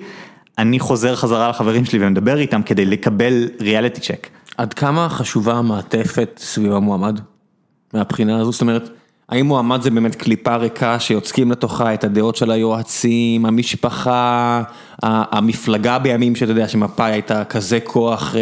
אני 0.58 0.78
חוזר 0.78 1.16
חזרה 1.16 1.48
לחברים 1.48 1.84
שלי 1.84 2.06
ומדבר 2.06 2.38
איתם 2.38 2.62
כדי 2.62 2.86
לקבל 2.86 3.48
ריאליטי 3.60 4.00
צ'ק. 4.00 4.26
עד 4.56 4.74
כמה 4.74 5.08
חשובה 5.08 5.54
המעטפת 5.54 6.40
סביב 6.42 6.72
המועמד? 6.72 7.20
מהבחינה 7.94 8.40
הזו, 8.40 8.52
זאת 8.52 8.60
אומרת, 8.60 8.90
האם 9.28 9.46
מועמד 9.46 9.82
זה 9.82 9.90
באמת 9.90 10.14
קליפה 10.14 10.56
ריקה 10.56 11.00
שיוצקים 11.00 11.52
לתוכה 11.52 11.94
את 11.94 12.04
הדעות 12.04 12.36
של 12.36 12.50
היועצים, 12.50 13.46
המשפחה, 13.46 14.62
המפלגה 15.02 15.98
בימים 15.98 16.36
שאתה 16.36 16.52
יודע 16.52 16.68
שמפאי 16.68 17.12
הייתה 17.12 17.44
כזה 17.44 17.78
כוח 17.80 18.36
אה, 18.36 18.40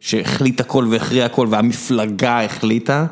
שהחליט 0.00 0.60
הכל 0.60 0.86
והכריע 0.90 1.26
הכל 1.26 1.46
והמפלגה 1.50 2.44
החליטה, 2.44 3.06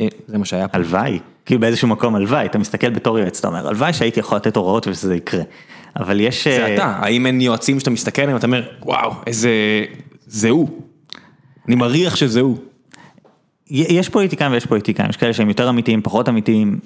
אה, 0.00 0.06
זה 0.26 0.38
מה 0.38 0.44
שהיה 0.44 0.68
פה. 0.68 0.76
הלוואי, 0.76 1.18
כאילו 1.46 1.60
באיזשהו 1.60 1.88
מקום 1.88 2.14
הלוואי, 2.14 2.46
אתה 2.46 2.58
מסתכל 2.58 2.90
בתור 2.90 3.18
יועץ, 3.18 3.38
אתה 3.38 3.48
אומר, 3.48 3.68
הלוואי 3.68 3.92
שהייתי 3.92 4.20
יכול 4.20 4.36
לתת 4.36 4.56
הוראות 4.56 4.86
ושזה 4.88 5.16
יקרה, 5.16 5.42
אבל 5.96 6.20
יש... 6.20 6.48
זה 6.48 6.74
אתה, 6.74 6.84
האם 6.84 7.26
אין 7.26 7.40
יועצים 7.40 7.80
שאתה 7.80 7.90
מסתכל 7.90 8.22
עליהם, 8.22 8.36
אתה 8.36 8.46
אומר, 8.46 8.62
וואו, 8.82 9.12
איזה... 9.26 9.50
זה 10.26 10.50
הוא. 10.50 10.68
אני 11.68 11.76
מריח 11.76 12.16
שזה 12.16 12.40
הוא. 12.40 12.56
יש 13.70 14.08
פוליטיקאים 14.08 14.52
ויש 14.52 14.66
פוליטיקאים, 14.66 15.10
יש 15.10 15.16
כאלה 15.16 15.32
שהם 15.32 15.48
יותר 15.48 15.68
אמיתיים, 15.68 16.02
פחות 16.02 16.28
אמיתיים, 16.28 16.78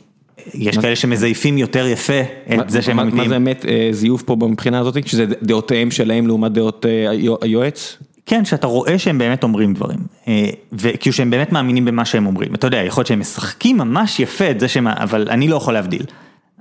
יש 0.55 0.79
כאלה 0.79 0.97
שמזייפים 0.97 1.59
יותר 1.59 1.87
יפה 1.87 2.21
את 2.55 2.71
זה 2.71 2.83
שהם 2.83 3.01
אמיתיים. 3.01 3.23
מה 3.23 3.29
זה 3.29 3.37
אמת 3.37 3.65
אה, 3.69 3.89
זיוף 3.93 4.23
פה 4.23 4.37
מבחינה 4.37 4.79
הזאת, 4.79 5.09
שזה 5.09 5.27
דעותיהם 5.43 5.91
שלהם 5.91 6.27
לעומת 6.27 6.53
דעות 6.53 6.87
אה, 6.87 7.11
היועץ? 7.43 7.99
כן, 8.31 8.45
שאתה 8.45 8.66
רואה 8.66 8.99
שהם 8.99 9.18
באמת 9.18 9.43
אומרים 9.43 9.74
דברים, 9.74 9.99
אה, 10.28 10.51
וכאילו 10.72 11.12
שהם 11.12 11.31
באמת 11.31 11.53
מאמינים 11.53 11.85
במה 11.85 12.05
שהם 12.05 12.26
אומרים, 12.26 12.55
אתה 12.55 12.66
יודע, 12.66 12.76
יכול 12.76 13.01
להיות 13.01 13.07
שהם 13.07 13.20
משחקים 13.20 13.78
ממש 13.78 14.20
יפה 14.20 14.51
את 14.51 14.61
זה 14.61 14.68
שהם, 14.68 14.87
אבל 14.87 15.28
אני 15.31 15.49
לא 15.49 15.57
יכול 15.57 15.74
להבדיל, 15.74 16.03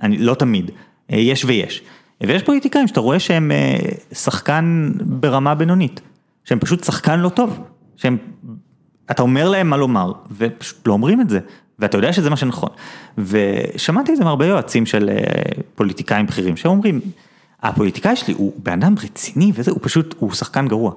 אני 0.02 0.18
לא 0.18 0.34
תמיד, 0.34 0.70
יש 1.08 1.44
ויש. 1.44 1.82
ויש 2.20 2.42
פוליטיקאים 2.42 2.88
שאתה 2.88 3.00
רואה 3.00 3.18
שהם 3.20 3.52
שחקן 4.12 4.92
ברמה 5.00 5.54
בינונית, 5.54 6.00
שהם 6.44 6.58
פשוט 6.58 6.84
שחקן 6.84 7.20
לא 7.20 7.28
טוב, 7.28 7.58
שהם 7.96 8.16
אתה 9.10 9.22
אומר 9.22 9.48
להם 9.48 9.70
מה 9.70 9.76
לומר, 9.76 10.12
ופשוט 10.38 10.88
לא 10.88 10.92
אומרים 10.92 11.20
את 11.20 11.28
זה, 11.28 11.40
ואתה 11.78 11.98
יודע 11.98 12.12
שזה 12.12 12.30
מה 12.30 12.36
שנכון. 12.36 12.70
ושמעתי 13.18 14.12
את 14.12 14.16
זה 14.16 14.24
מהרבה 14.24 14.46
יועצים 14.46 14.86
של 14.86 15.08
אה, 15.08 15.16
פוליטיקאים 15.74 16.26
בכירים, 16.26 16.56
שאומרים, 16.56 17.00
הפוליטיקאי 17.62 18.16
שלי 18.16 18.34
הוא 18.34 18.52
בן 18.62 18.72
אדם 18.72 18.94
רציני 19.04 19.52
וזה, 19.54 19.70
הוא 19.70 19.78
פשוט, 19.82 20.14
הוא 20.18 20.32
שחקן 20.32 20.68
גרוע. 20.68 20.92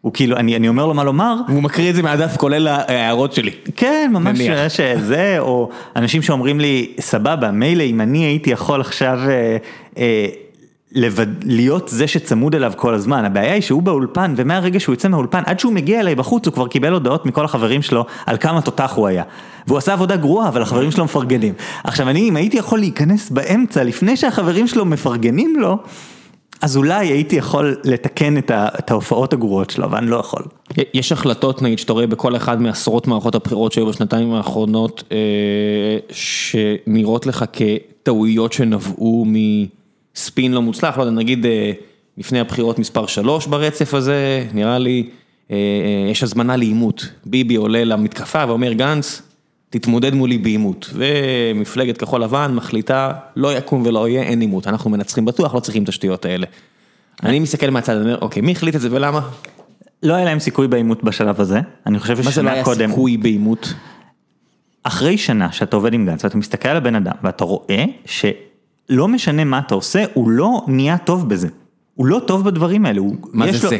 הוא 0.00 0.12
כאילו, 0.12 0.36
אני, 0.36 0.56
אני 0.56 0.68
אומר 0.68 0.86
לו 0.86 0.94
מה 0.94 1.04
לומר. 1.04 1.36
הוא 1.48 1.62
מקריא 1.62 1.90
את 1.90 1.94
זה 1.94 2.02
מהדף 2.02 2.36
כולל 2.36 2.68
ההערות 2.68 3.32
שלי. 3.32 3.50
כן, 3.76 4.10
ממש 4.12 4.38
שזה, 4.68 5.36
או 5.38 5.70
אנשים 5.96 6.22
שאומרים 6.22 6.60
לי, 6.60 6.92
סבבה, 7.00 7.50
מילא 7.50 7.82
אם 7.82 8.00
אני 8.00 8.18
הייתי 8.18 8.50
יכול 8.50 8.80
עכשיו... 8.80 9.18
אה, 9.28 9.56
אה, 9.98 10.26
לבד... 10.92 11.26
להיות 11.44 11.88
זה 11.88 12.06
שצמוד 12.06 12.54
אליו 12.54 12.72
כל 12.76 12.94
הזמן, 12.94 13.24
הבעיה 13.24 13.52
היא 13.52 13.62
שהוא 13.62 13.82
באולפן 13.82 14.34
ומהרגע 14.36 14.80
שהוא 14.80 14.92
יוצא 14.92 15.08
מהאולפן 15.08 15.42
עד 15.46 15.60
שהוא 15.60 15.72
מגיע 15.72 16.00
אליי 16.00 16.14
בחוץ 16.14 16.46
הוא 16.46 16.54
כבר 16.54 16.68
קיבל 16.68 16.92
הודעות 16.92 17.26
מכל 17.26 17.44
החברים 17.44 17.82
שלו 17.82 18.04
על 18.26 18.36
כמה 18.36 18.62
תותח 18.62 18.92
הוא 18.94 19.06
היה. 19.06 19.22
והוא 19.66 19.78
עשה 19.78 19.92
עבודה 19.92 20.16
גרועה 20.16 20.48
אבל 20.48 20.62
החברים 20.62 20.90
שלו 20.90 21.04
מפרגנים. 21.04 21.54
עכשיו 21.84 22.08
אני 22.08 22.28
אם 22.28 22.36
הייתי 22.36 22.56
יכול 22.56 22.78
להיכנס 22.78 23.30
באמצע 23.30 23.84
לפני 23.84 24.16
שהחברים 24.16 24.66
שלו 24.66 24.84
מפרגנים 24.84 25.56
לו, 25.58 25.78
אז 26.62 26.76
אולי 26.76 27.06
הייתי 27.06 27.36
יכול 27.36 27.76
לתקן 27.84 28.38
את 28.48 28.90
ההופעות 28.90 29.32
הגרועות 29.32 29.70
שלו, 29.70 29.84
אבל 29.84 29.98
אני 29.98 30.10
לא 30.10 30.16
יכול. 30.16 30.42
יש 30.94 31.12
החלטות 31.12 31.62
נגיד 31.62 31.78
שאתה 31.78 31.92
רואה 31.92 32.06
בכל 32.06 32.36
אחד 32.36 32.62
מעשרות 32.62 33.06
מערכות 33.06 33.34
הבחירות 33.34 33.72
שהיו 33.72 33.86
בשנתיים 33.86 34.32
האחרונות 34.32 35.02
אה, 35.12 35.18
שנראות 36.10 37.26
לך 37.26 37.44
כטעויות 37.52 38.52
שנבעו 38.52 39.24
מ... 39.28 39.34
ספין 40.16 40.52
לא 40.52 40.62
מוצלח, 40.62 40.98
לא 40.98 41.02
יודע, 41.02 41.12
נגיד 41.12 41.46
אה, 41.46 41.72
לפני 42.18 42.40
הבחירות 42.40 42.78
מספר 42.78 43.06
3 43.06 43.46
ברצף 43.46 43.94
הזה, 43.94 44.46
נראה 44.54 44.78
לי, 44.78 45.08
אה, 45.50 45.56
יש 46.10 46.22
הזמנה 46.22 46.56
לעימות. 46.56 47.08
ביבי 47.24 47.56
עולה 47.56 47.84
למתקפה 47.84 48.44
ואומר, 48.48 48.72
גנץ, 48.72 49.22
תתמודד 49.70 50.14
מולי 50.14 50.38
בעימות. 50.38 50.90
ומפלגת 50.94 51.98
כחול 51.98 52.22
לבן 52.22 52.52
מחליטה, 52.54 53.12
לא 53.36 53.56
יקום 53.56 53.82
ולא 53.86 54.08
יהיה, 54.08 54.22
אין 54.22 54.40
עימות. 54.40 54.66
אנחנו 54.66 54.90
מנצחים 54.90 55.24
בטוח, 55.24 55.54
לא 55.54 55.60
צריכים 55.60 55.82
את 55.82 55.88
השטויות 55.88 56.24
האלה. 56.24 56.46
אני 57.22 57.38
מסתכל 57.38 57.70
מהצד, 57.70 57.94
אני 57.96 58.04
אומר, 58.04 58.18
אוקיי, 58.20 58.42
מי 58.42 58.52
החליט 58.52 58.76
את 58.76 58.80
זה 58.80 58.88
ולמה? 58.90 59.20
לא 60.02 60.14
היה 60.14 60.24
להם 60.24 60.38
סיכוי 60.38 60.68
בעימות 60.68 61.04
בשלב 61.04 61.40
הזה, 61.40 61.60
אני 61.86 61.98
חושב 61.98 62.22
ששנה 62.22 62.24
קודם... 62.24 62.24
מה 62.24 62.34
זה 62.34 62.42
לא 62.42 62.50
היה 62.50 62.88
סיכוי 62.88 63.16
בעימות? 63.16 63.74
אחרי 64.82 65.18
שנה 65.18 65.52
שאתה 65.52 65.76
עובד 65.76 65.94
עם 65.94 66.06
גנץ 66.06 66.24
ואתה 66.24 66.36
מסתכל 66.38 66.68
על 66.68 66.76
הבן 66.76 66.94
אדם 66.94 67.12
ואתה 67.22 67.44
רואה 67.44 67.84
ש... 68.04 68.24
לא 68.88 69.08
משנה 69.08 69.44
מה 69.44 69.58
אתה 69.58 69.74
עושה, 69.74 70.04
הוא 70.14 70.30
לא 70.30 70.64
נהיה 70.68 70.98
טוב 70.98 71.28
בזה. 71.28 71.48
הוא 71.94 72.06
לא 72.06 72.20
טוב 72.26 72.44
בדברים 72.44 72.86
האלה. 72.86 73.00
מה 73.32 73.52
זה 73.52 73.64
לו... 73.64 73.70
זה? 73.70 73.78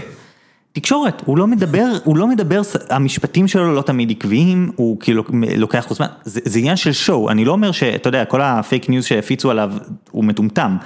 תקשורת, 0.73 1.23
הוא 1.25 1.39
לא 1.39 1.47
מדבר, 1.47 1.87
הוא 2.05 2.17
לא 2.17 2.27
מדבר, 2.27 2.61
המשפטים 2.91 3.49
שלו 3.49 3.75
לא 3.75 3.83
תמיד 3.83 4.11
עקביים, 4.11 4.73
הוא 4.77 4.97
כאילו 5.01 5.25
לוקח 5.57 5.85
זמן, 5.89 6.07
זה, 6.25 6.41
זה 6.45 6.59
עניין 6.59 6.77
של 6.77 6.93
show, 6.93 7.31
אני 7.31 7.45
לא 7.45 7.53
אומר 7.53 7.73
שאתה 7.73 8.09
יודע, 8.09 8.25
כל 8.25 8.41
ה 8.43 8.52
fake 8.52 8.89
news 8.89 9.05
שהפיצו 9.05 9.51
עליו 9.51 9.73
הוא 10.11 10.25
מטומטם, 10.25 10.77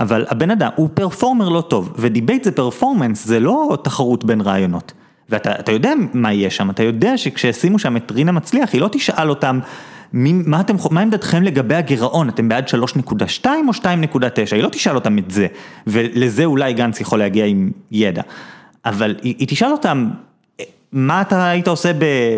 אבל 0.00 0.26
הבן 0.28 0.50
אדם 0.50 0.70
הוא 0.76 0.88
performer 0.94 1.48
לא 1.48 1.60
טוב, 1.60 1.94
ו 1.98 2.05
debate 2.05 2.44
זה 2.44 2.52
performance, 2.52 3.26
זה 3.26 3.40
לא 3.40 3.78
תחרות 3.84 4.24
בין 4.24 4.40
רעיונות. 4.40 4.92
ואתה 5.28 5.72
יודע 5.72 5.92
מה 6.12 6.32
יהיה 6.32 6.50
שם, 6.50 6.70
אתה 6.70 6.82
יודע 6.82 7.18
שכשישימו 7.18 7.78
שם 7.78 7.96
את 7.96 8.12
רינה 8.12 8.32
מצליח, 8.32 8.72
היא 8.72 8.80
לא 8.80 8.88
תשאל 8.92 9.30
אותם. 9.30 9.60
מי, 10.12 10.32
מה, 10.32 10.60
אתם, 10.60 10.76
מה 10.90 11.00
עמדתכם 11.00 11.42
לגבי 11.42 11.74
הגירעון, 11.74 12.28
אתם 12.28 12.48
בעד 12.48 12.68
3.2 12.68 13.46
או 13.46 13.72
2.9, 13.72 13.86
היא 14.52 14.62
לא 14.62 14.68
תשאל 14.68 14.94
אותם 14.94 15.18
את 15.18 15.30
זה, 15.30 15.46
ולזה 15.86 16.44
אולי 16.44 16.72
גנץ 16.72 17.00
יכול 17.00 17.18
להגיע 17.18 17.44
עם 17.44 17.70
ידע, 17.90 18.22
אבל 18.86 19.14
היא, 19.22 19.34
היא 19.38 19.48
תשאל 19.48 19.72
אותם, 19.72 20.10
מה 20.92 21.20
אתה 21.20 21.48
היית 21.48 21.68
עושה 21.68 21.90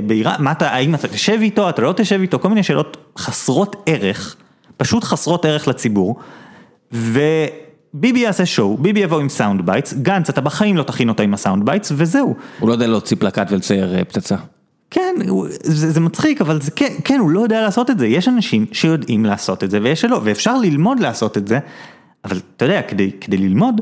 באיראן, 0.06 0.34
מה 0.38 0.52
אתה, 0.52 0.70
האם 0.70 0.94
אתה 0.94 1.08
תשב 1.08 1.38
איתו, 1.40 1.68
אתה 1.68 1.82
לא 1.82 1.94
תשב 1.96 2.20
איתו, 2.20 2.38
כל 2.38 2.48
מיני 2.48 2.62
שאלות 2.62 2.96
חסרות 3.18 3.76
ערך, 3.86 4.36
פשוט 4.76 5.04
חסרות 5.04 5.44
ערך 5.44 5.68
לציבור, 5.68 6.16
וביבי 6.92 8.18
יעשה 8.18 8.46
שואו, 8.46 8.76
ביבי 8.76 9.00
יבוא 9.00 9.20
עם 9.20 9.28
sound 9.28 9.66
bites, 9.66 9.94
גנץ 9.94 10.28
אתה 10.28 10.40
בחיים 10.40 10.76
לא 10.76 10.82
תכין 10.82 11.08
אותו 11.08 11.22
עם 11.22 11.34
ה 11.34 11.40
sound 11.40 11.66
bites, 11.66 11.92
וזהו. 11.96 12.34
הוא 12.58 12.68
לא 12.68 12.72
יודע 12.72 12.86
להוציא 12.86 13.16
פלקט 13.20 13.52
ולצייר 13.52 13.94
אה, 13.94 14.04
פצצה. 14.04 14.36
כן, 14.90 15.14
זה, 15.62 15.90
זה 15.90 16.00
מצחיק, 16.00 16.40
אבל 16.40 16.60
זה 16.60 16.70
כן, 16.70 16.92
כן, 17.04 17.18
הוא 17.20 17.30
לא 17.30 17.40
יודע 17.40 17.60
לעשות 17.60 17.90
את 17.90 17.98
זה. 17.98 18.06
יש 18.06 18.28
אנשים 18.28 18.66
שיודעים 18.72 19.24
לעשות 19.24 19.64
את 19.64 19.70
זה 19.70 19.78
ויש 19.82 20.00
שלא, 20.00 20.20
ואפשר 20.24 20.58
ללמוד 20.58 21.00
לעשות 21.00 21.38
את 21.38 21.48
זה, 21.48 21.58
אבל 22.24 22.40
אתה 22.56 22.64
יודע, 22.64 22.82
כדי, 22.82 23.10
כדי 23.20 23.36
ללמוד, 23.36 23.80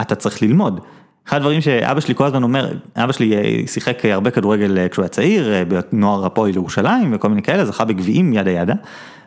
אתה 0.00 0.14
צריך 0.14 0.42
ללמוד. 0.42 0.80
אחד 1.28 1.36
הדברים 1.36 1.60
שאבא 1.60 2.00
שלי 2.00 2.14
כל 2.14 2.24
הזמן 2.24 2.42
אומר, 2.42 2.72
אבא 2.96 3.12
שלי 3.12 3.36
אה, 3.36 3.66
שיחק 3.66 4.04
הרבה 4.04 4.30
כדורגל 4.30 4.78
אה, 4.78 4.88
כשהוא 4.88 5.02
היה 5.02 5.08
צעיר, 5.08 5.52
אה, 5.52 5.62
בנוער 5.64 6.26
הפועל 6.26 6.50
ירושלים 6.54 7.10
וכל 7.14 7.28
מיני 7.28 7.42
כאלה, 7.42 7.64
זכה 7.64 7.84
בגביעים 7.84 8.32
ידה 8.32 8.50
ידה. 8.50 8.74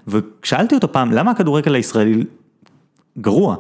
ושאלתי 0.08 0.76
אותו 0.76 0.92
פעם, 0.92 1.12
למה 1.12 1.32
הכדורגל 1.32 1.76
הישראלי 1.76 2.24
גרוע? 3.18 3.56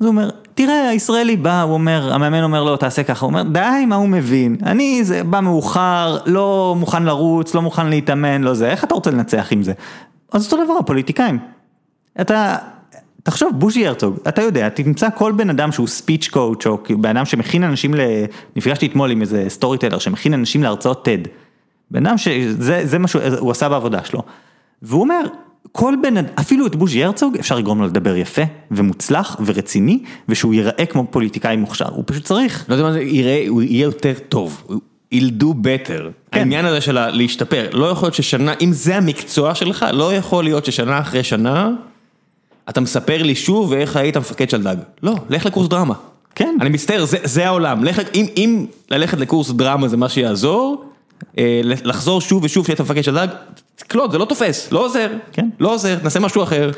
אז 0.00 0.06
הוא 0.06 0.08
אומר, 0.08 0.30
תראה, 0.54 0.88
הישראלי 0.88 1.36
בא, 1.36 1.62
הוא 1.62 1.74
אומר, 1.74 2.12
המאמן 2.14 2.42
אומר 2.42 2.64
לו, 2.64 2.76
תעשה 2.76 3.02
ככה, 3.02 3.26
הוא 3.26 3.30
אומר, 3.30 3.42
די, 3.42 3.84
מה 3.88 3.96
הוא 3.96 4.08
מבין? 4.08 4.56
אני, 4.62 5.04
זה 5.04 5.24
בא 5.24 5.40
מאוחר, 5.40 6.18
לא 6.26 6.74
מוכן 6.78 7.02
לרוץ, 7.02 7.54
לא 7.54 7.62
מוכן 7.62 7.86
להתאמן, 7.86 8.42
לא 8.42 8.54
זה, 8.54 8.70
איך 8.70 8.84
אתה 8.84 8.94
רוצה 8.94 9.10
לנצח 9.10 9.48
עם 9.50 9.62
זה? 9.62 9.72
אז 10.32 10.44
אותו 10.44 10.64
דבר, 10.64 10.74
הפוליטיקאים. 10.78 11.38
אתה, 12.20 12.56
תחשוב, 13.22 13.50
בוז'י 13.58 13.86
הרצוג, 13.86 14.16
אתה 14.28 14.42
יודע, 14.42 14.68
תמצא 14.68 15.08
כל 15.14 15.32
בן 15.32 15.50
אדם 15.50 15.72
שהוא 15.72 15.86
speech 15.86 16.28
coach 16.28 16.66
או 16.66 16.82
כאילו 16.82 17.02
בן 17.02 17.16
אדם 17.16 17.24
שמכין 17.24 17.64
אנשים 17.64 17.94
ל... 17.94 18.00
נפגשתי 18.56 18.86
אתמול 18.86 19.10
עם 19.10 19.20
איזה 19.20 19.44
storyteller 19.48 19.98
שמכין 19.98 20.34
אנשים 20.34 20.62
להרצאות 20.62 21.08
TED. 21.08 21.28
בן 21.90 22.06
אדם 22.06 22.18
שזה 22.18 22.80
זה 22.86 22.98
מה 22.98 23.08
שהוא 23.08 23.50
עשה 23.50 23.68
בעבודה 23.68 24.04
שלו. 24.04 24.22
והוא 24.82 25.00
אומר, 25.00 25.20
כל 25.72 25.94
בן 26.02 26.16
אדם, 26.16 26.28
אפילו 26.40 26.66
את 26.66 26.76
בוז'י 26.76 27.04
הרצוג 27.04 27.36
אפשר 27.38 27.56
לגרום 27.56 27.80
לו 27.80 27.86
לדבר 27.86 28.16
יפה 28.16 28.42
ומוצלח 28.70 29.36
ורציני 29.44 30.02
ושהוא 30.28 30.54
ייראה 30.54 30.86
כמו 30.86 31.06
פוליטיקאי 31.10 31.56
מוכשר, 31.56 31.88
הוא 31.88 32.04
פשוט 32.06 32.24
צריך. 32.24 32.64
לא 32.68 32.74
יודע 32.74 32.84
מה 32.84 32.92
זה 32.92 33.02
יראה, 33.02 33.44
הוא 33.48 33.62
יהיה 33.62 33.82
יותר 33.82 34.12
טוב, 34.28 34.64
he'll 35.14 35.42
do 35.42 35.44
better. 35.44 36.02
כן. 36.30 36.38
העניין 36.38 36.64
הזה 36.64 36.80
של 36.80 37.08
להשתפר, 37.08 37.68
לא 37.72 37.86
יכול 37.86 38.06
להיות 38.06 38.14
ששנה, 38.14 38.54
אם 38.60 38.72
זה 38.72 38.96
המקצוע 38.96 39.54
שלך, 39.54 39.86
לא 39.92 40.14
יכול 40.14 40.44
להיות 40.44 40.64
ששנה 40.64 41.00
אחרי 41.00 41.24
שנה, 41.24 41.70
אתה 42.68 42.80
מספר 42.80 43.22
לי 43.22 43.34
שוב 43.34 43.72
איך 43.72 43.96
היית 43.96 44.16
מפקד 44.16 44.50
של 44.50 44.62
דג. 44.62 44.76
לא, 45.02 45.14
לך 45.30 45.46
לקורס 45.46 45.68
דרמה. 45.68 45.94
כן. 46.34 46.56
אני 46.60 46.70
מצטער, 46.70 47.04
זה, 47.04 47.18
זה 47.24 47.46
העולם. 47.46 47.84
לך, 47.84 48.00
אם, 48.14 48.26
אם 48.36 48.66
ללכת 48.90 49.18
לקורס 49.18 49.50
דרמה 49.50 49.88
זה 49.88 49.96
מה 49.96 50.08
שיעזור, 50.08 50.84
אה, 51.38 51.60
לחזור 51.64 52.20
שוב 52.20 52.44
ושוב 52.44 52.66
שהיית 52.66 52.80
מפקד 52.80 53.04
של 53.04 53.14
דג, 53.14 53.26
תקלוט, 53.76 54.12
זה 54.12 54.18
לא 54.18 54.24
תופס, 54.24 54.72
לא 54.72 54.84
עוזר. 54.84 55.08
כן. 55.32 55.48
לא 55.60 55.74
עוזר, 55.74 55.98
נעשה 56.02 56.20
משהו 56.20 56.42
אחר. 56.42 56.70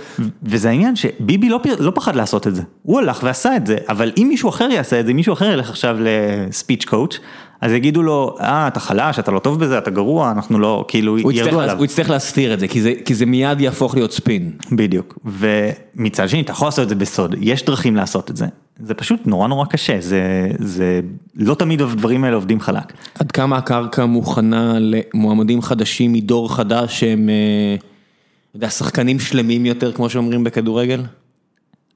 וזה 0.43 0.68
העניין 0.68 0.97
שביבי 0.97 1.49
לא, 1.49 1.61
לא 1.78 1.93
פחד 1.95 2.16
לעשות 2.16 2.47
את 2.47 2.55
זה, 2.55 2.62
הוא 2.82 2.99
הלך 2.99 3.20
ועשה 3.22 3.57
את 3.57 3.66
זה, 3.66 3.76
אבל 3.89 4.12
אם 4.16 4.26
מישהו 4.28 4.49
אחר 4.49 4.68
יעשה 4.70 5.01
את 5.01 5.07
זה, 5.07 5.11
אם 5.11 5.16
מישהו 5.16 5.32
אחר 5.32 5.53
ילך 5.53 5.70
עכשיו 5.70 5.97
לספיץ' 6.01 6.85
קואוץ', 6.85 7.18
אז 7.61 7.72
יגידו 7.72 8.02
לו, 8.02 8.36
אה, 8.40 8.68
אתה 8.68 8.80
חלש, 8.80 9.18
אתה 9.18 9.30
לא 9.30 9.38
טוב 9.38 9.61
בזה, 9.61 9.78
אתה 9.78 9.90
גרוע, 9.90 10.30
אנחנו 10.30 10.59
לא, 10.59 10.84
כאילו, 10.88 11.32
ירדו 11.32 11.61
עליו. 11.61 11.76
הוא 11.76 11.84
יצטרך 11.84 12.11
להסתיר 12.11 12.55
את 12.55 12.61
זה, 12.61 12.68
כי 12.68 12.82
זה, 12.82 12.92
כי 13.05 13.14
זה 13.14 13.26
מיד 13.26 13.61
יהפוך 13.61 13.94
להיות 13.94 14.12
ספין. 14.12 14.52
בדיוק, 14.72 15.18
ומצד 15.24 16.28
שני, 16.28 16.40
אתה 16.40 16.52
יכול 16.52 16.66
לעשות 16.68 16.84
את 16.84 16.88
זה 16.88 16.94
בסוד, 16.94 17.34
יש 17.40 17.64
דרכים 17.64 17.96
לעשות 17.96 18.30
את 18.30 18.36
זה, 18.36 18.46
זה 18.78 18.94
פשוט 18.94 19.26
נורא 19.26 19.48
נורא 19.48 19.66
קשה, 19.66 20.00
זה, 20.00 20.48
זה 20.59 21.00
לא 21.34 21.55
תמיד 21.55 21.82
הדברים 21.82 22.24
האלה 22.24 22.36
עובדים 22.36 22.61
חלק. 22.61 22.92
עד 23.18 23.32
כמה 23.32 23.57
הקרקע 23.57 24.07
מוכנה 24.07 24.74
למועמדים 24.78 25.62
חדשים 25.62 26.12
מדור 26.12 26.55
חדש 26.55 27.00
שהם, 27.00 27.28
אה, 27.28 27.74
אתה 27.74 28.57
יודע, 28.57 28.70
שחקנים 28.70 29.20
שלמים 29.20 29.66
יותר, 29.66 29.92
כמו 29.92 30.11
שאומרים 30.11 30.44
בכדורגל? 30.44 31.02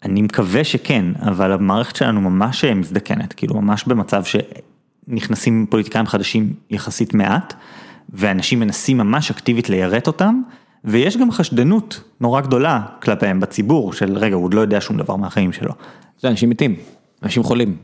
אני 0.02 0.22
מקווה 0.22 0.64
שכן, 0.64 1.04
אבל 1.20 1.52
המערכת 1.52 1.96
שלנו 1.96 2.20
ממש 2.20 2.64
אה, 2.64 2.74
מזדקנת, 2.74 3.32
כאילו 3.32 3.60
ממש 3.60 3.84
במצב 3.86 4.24
שנכנסים 5.10 5.66
פוליטיקאים 5.70 6.06
חדשים 6.06 6.52
יחסית 6.70 7.14
מעט, 7.14 7.54
ואנשים 8.12 8.60
מנסים 8.60 8.98
ממש 8.98 9.30
אקטיבית 9.30 9.68
ליירט 9.70 10.06
אותם, 10.06 10.42
ויש 10.84 11.16
גם 11.16 11.30
חשדנות 11.30 12.00
נורא 12.20 12.40
גדולה 12.40 12.80
כלפיהם 13.02 13.40
בציבור, 13.40 13.92
של 13.92 14.18
רגע, 14.18 14.34
הוא 14.36 14.44
עוד 14.44 14.54
לא 14.54 14.60
יודע 14.60 14.80
שום 14.80 14.96
דבר 14.96 15.16
מהחיים 15.16 15.52
שלו. 15.52 15.72
זה 16.20 16.28
אנשים 16.28 16.50
מתים, 16.50 16.74
אנשים 17.22 17.42
חולים. 17.42 17.76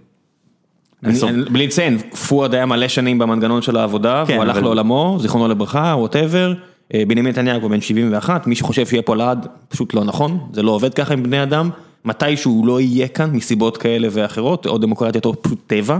אני, 1.04 1.12
בסוף- 1.12 1.30
אני, 1.30 1.42
בלי 1.44 1.66
לציין, 1.66 1.98
פואד 1.98 2.54
היה 2.54 2.66
מלא 2.66 2.88
שנים 2.88 3.18
במנגנון 3.18 3.62
של 3.62 3.76
העבודה, 3.76 4.24
כן, 4.26 4.34
הוא 4.34 4.42
הלך 4.42 4.56
אבל- 4.56 4.64
לעולמו, 4.64 5.16
זיכרונו 5.20 5.48
לברכה, 5.48 5.94
ווטאבר. 5.98 6.52
בנימין 6.92 7.26
נתניהו 7.26 7.58
כבר 7.60 7.68
בן 7.68 7.80
71, 7.80 8.46
מי 8.46 8.54
שחושב 8.54 8.86
שיהיה 8.86 9.02
פה 9.02 9.16
לעד, 9.16 9.46
פשוט 9.68 9.94
לא 9.94 10.04
נכון, 10.04 10.38
זה 10.52 10.62
לא 10.62 10.70
עובד 10.70 10.94
ככה 10.94 11.12
עם 11.12 11.22
בני 11.22 11.42
אדם, 11.42 11.70
מתי 12.04 12.36
שהוא 12.36 12.66
לא 12.66 12.80
יהיה 12.80 13.08
כאן 13.08 13.30
מסיבות 13.30 13.76
כאלה 13.76 14.08
ואחרות, 14.10 14.66
או 14.66 14.78
דמוקרטיה 14.78 15.20
או 15.24 15.42
פשוט 15.42 15.58
טבע, 15.66 15.94
אה, 15.94 15.98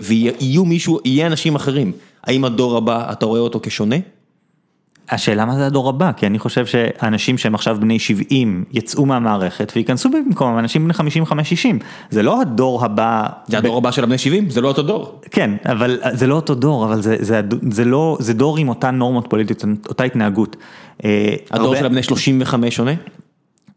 ויהיו 0.00 0.64
מישהו, 0.64 0.98
יהיה 1.04 1.26
אנשים 1.26 1.54
אחרים. 1.54 1.92
האם 2.24 2.44
הדור 2.44 2.76
הבא, 2.76 3.12
אתה 3.12 3.26
רואה 3.26 3.40
אותו 3.40 3.60
כשונה? 3.62 3.96
השאלה 5.10 5.44
מה 5.44 5.56
זה 5.56 5.66
הדור 5.66 5.88
הבא, 5.88 6.12
כי 6.16 6.26
אני 6.26 6.38
חושב 6.38 6.66
שאנשים 6.66 7.38
שהם 7.38 7.54
עכשיו 7.54 7.76
בני 7.80 7.98
70 7.98 8.64
יצאו 8.72 9.06
מהמערכת 9.06 9.72
וייכנסו 9.76 10.10
במקומם 10.10 10.58
אנשים 10.58 10.88
בני 10.88 11.10
55-60, 11.30 11.32
זה 12.10 12.22
לא 12.22 12.40
הדור 12.40 12.84
הבא. 12.84 13.26
זה 13.46 13.58
הדור 13.58 13.76
הבא 13.78 13.90
של 13.90 14.02
הבני 14.04 14.18
70, 14.18 14.50
זה 14.50 14.60
לא 14.60 14.68
אותו 14.68 14.82
דור. 14.82 15.20
כן, 15.30 15.50
אבל 15.66 15.98
זה 16.12 16.26
לא 16.26 16.34
אותו 16.34 16.54
דור, 16.54 16.84
אבל 16.84 17.02
זה, 17.02 17.16
זה, 17.20 17.40
זה 17.70 17.84
לא, 17.84 18.16
זה 18.20 18.34
דור 18.34 18.58
עם 18.58 18.68
אותן 18.68 18.94
נורמות 18.94 19.26
פוליטיות, 19.30 19.64
אותה 19.88 20.04
התנהגות. 20.04 20.56
אה, 21.04 21.34
הדור 21.50 21.66
הרבה- 21.66 21.78
של 21.78 21.86
הבני 21.86 22.02
35 22.02 22.76
שונה? 22.76 22.92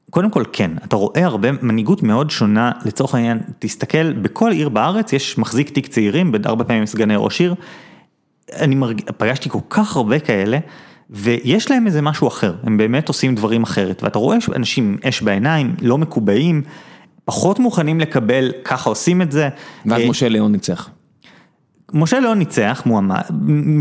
קודם 0.10 0.30
כל 0.30 0.44
כן, 0.52 0.72
אתה 0.84 0.96
רואה 0.96 1.26
הרבה 1.26 1.52
מנהיגות 1.52 2.04
מאוד 2.04 2.30
שונה, 2.30 2.72
לצורך 2.86 3.16
העניין, 3.16 3.40
תסתכל, 3.60 4.14
בכל 4.14 4.52
עיר 4.52 4.70
בארץ 4.70 5.14
יש 5.14 5.38
מחזיק 5.38 5.70
תיק 5.70 5.88
צעירים, 5.88 6.32
הרבה 6.46 6.64
פעמים 6.64 6.86
סגני 6.86 7.16
ראש 7.18 7.42
עיר, 7.42 7.56
אני 8.54 8.76
מרג... 8.76 9.02
פגשתי 9.18 9.50
כל 9.50 9.60
כך 9.70 9.96
הרבה 9.96 10.20
כאלה, 10.20 10.58
ויש 11.10 11.72
להם 11.72 11.88
איזה 11.88 12.02
משהו 12.02 12.28
אחר, 12.28 12.54
הם 12.64 12.78
באמת 12.78 13.08
עושים 13.08 13.36
דברים 13.36 13.64
אחרת, 13.64 14.04
ואתה 14.04 14.20
רואה 14.20 14.38
אנשים 14.56 14.84
עם 14.84 14.98
אש 15.10 15.22
בעיניים, 15.22 15.76
לא 15.82 15.98
מקובעים, 15.98 16.62
פחות 17.26 17.60
מוכנים 17.60 18.00
לקבל, 18.00 18.52
ככה 18.64 18.90
עושים 18.90 19.22
את 19.22 19.32
זה. 19.32 19.50
ואז 19.86 20.02
אה, 20.02 20.10
משה 20.10 20.30
ליאון 20.30 20.52
ניצח. 20.52 20.90
משה 21.94 22.20
לא 22.20 22.36
ניצח 22.36 22.84
מועמד, 22.86 23.22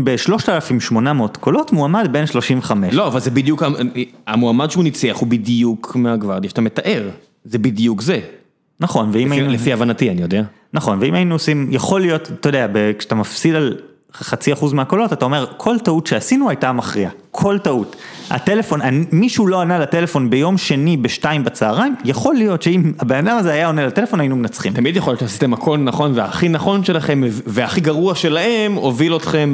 ב-3,800 0.03 0.97
קולות 1.39 1.71
מועמד 1.73 2.07
בין 2.11 2.25
35. 2.25 2.93
לא, 2.93 3.07
אבל 3.07 3.19
זה 3.19 3.31
בדיוק, 3.31 3.63
המועמד 4.27 4.71
שהוא 4.71 4.83
ניצח 4.83 5.15
הוא 5.19 5.27
בדיוק 5.27 5.95
מהגוורדיה 5.95 6.49
שאתה 6.49 6.61
מתאר, 6.61 7.09
זה 7.45 7.57
בדיוק 7.57 8.01
זה. 8.01 8.19
נכון, 8.79 9.09
ואם 9.13 9.27
לפי- 9.27 9.35
היינו... 9.35 9.53
לפי 9.53 9.73
הבנתי, 9.73 10.09
אני 10.09 10.21
יודע. 10.21 10.43
נכון, 10.73 10.97
ואם 11.01 11.13
היינו 11.13 11.35
עושים, 11.35 11.67
יכול 11.71 12.01
להיות, 12.01 12.31
אתה 12.39 12.49
יודע, 12.49 12.67
כשאתה 12.99 13.15
מפסיד 13.15 13.55
על 13.55 13.77
חצי 14.13 14.53
אחוז 14.53 14.73
מהקולות, 14.73 15.13
אתה 15.13 15.25
אומר, 15.25 15.45
כל 15.57 15.79
טעות 15.79 16.07
שעשינו 16.07 16.49
הייתה 16.49 16.71
מכריעה, 16.71 17.11
כל 17.31 17.57
טעות. 17.57 17.95
הטלפון, 18.29 18.79
מישהו 19.11 19.47
לא 19.47 19.61
ענה 19.61 19.79
לטלפון 19.79 20.29
ביום 20.29 20.57
שני 20.57 20.97
בשתיים 20.97 21.43
בצהריים, 21.43 21.95
יכול 22.05 22.35
להיות 22.35 22.61
שאם 22.61 22.91
הבן 22.99 23.27
אדם 23.27 23.37
הזה 23.37 23.51
היה 23.51 23.67
עונה 23.67 23.87
לטלפון, 23.87 24.19
היינו 24.19 24.35
מנצחים. 24.35 24.73
תמיד 24.73 24.95
יכול 24.95 25.11
להיות 25.11 25.19
שעשיתם 25.19 25.53
הכל 25.53 25.77
נכון 25.77 26.11
והכי 26.15 26.49
נכון 26.49 26.83
שלכם 26.83 27.21
והכי 27.25 27.81
גרוע 27.81 28.15
שלהם 28.15 28.73
הוביל 28.73 29.15
אתכם 29.15 29.53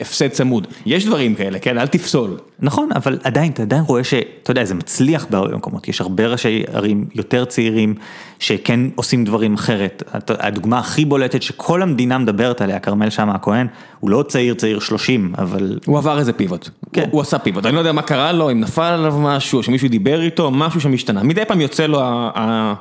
להפסד 0.00 0.28
צמוד. 0.28 0.66
יש 0.86 1.06
דברים 1.06 1.34
כאלה, 1.34 1.58
כן? 1.58 1.78
אל 1.78 1.86
תפסול. 1.86 2.30
נכון, 2.60 2.88
אבל 2.94 3.18
עדיין, 3.24 3.52
אתה 3.52 3.62
עדיין 3.62 3.82
רואה 3.82 4.04
שאתה 4.04 4.50
יודע, 4.50 4.64
זה 4.64 4.74
מצליח 4.74 5.26
בהרבה 5.30 5.56
מקומות, 5.56 5.88
יש 5.88 6.00
הרבה 6.00 6.26
ראשי 6.26 6.62
ערים 6.72 7.04
יותר 7.14 7.44
צעירים 7.44 7.94
שכן 8.38 8.80
עושים 8.94 9.24
דברים 9.24 9.54
אחרת. 9.54 10.02
הדוגמה 10.28 10.78
הכי 10.78 11.04
בולטת 11.04 11.42
שכל 11.42 11.82
המדינה 11.82 12.18
מדברת 12.18 12.60
עליה, 12.60 12.78
כרמל 12.78 13.10
שאמה 13.10 13.34
הכהן, 13.34 13.66
הוא 14.00 14.10
לא 14.10 14.24
צעיר 14.28 14.54
צעיר 14.54 14.80
30, 14.80 15.32
אבל 15.38 15.78
הוא 15.86 15.98
עבר 15.98 16.18
איזה 16.18 16.32
פיבוט. 16.32 16.68
כן. 16.92 17.02
הוא, 17.02 17.08
הוא 17.12 17.20
עשה 17.20 17.38
פיבוט. 17.38 17.66
אני 17.66 17.74
לא 17.74 17.78
יודע 17.78 17.92
מה 17.92 18.02
קרה 18.02 18.32
לו, 18.32 18.50
אם 18.50 18.60
נפל 18.60 18.82
עליו 18.82 19.14
משהו, 19.18 19.62
שמישהו 19.62 19.88
דיבר 19.88 20.22
איתו, 20.22 20.50
משהו 20.50 20.80
שם 20.80 20.92
השתנה. 20.92 21.22
מדי 21.22 21.44
פעם 21.44 21.60
יוצא 21.60 21.86
לו 21.86 22.00
ה- 22.00 22.30
ה- 22.34 22.74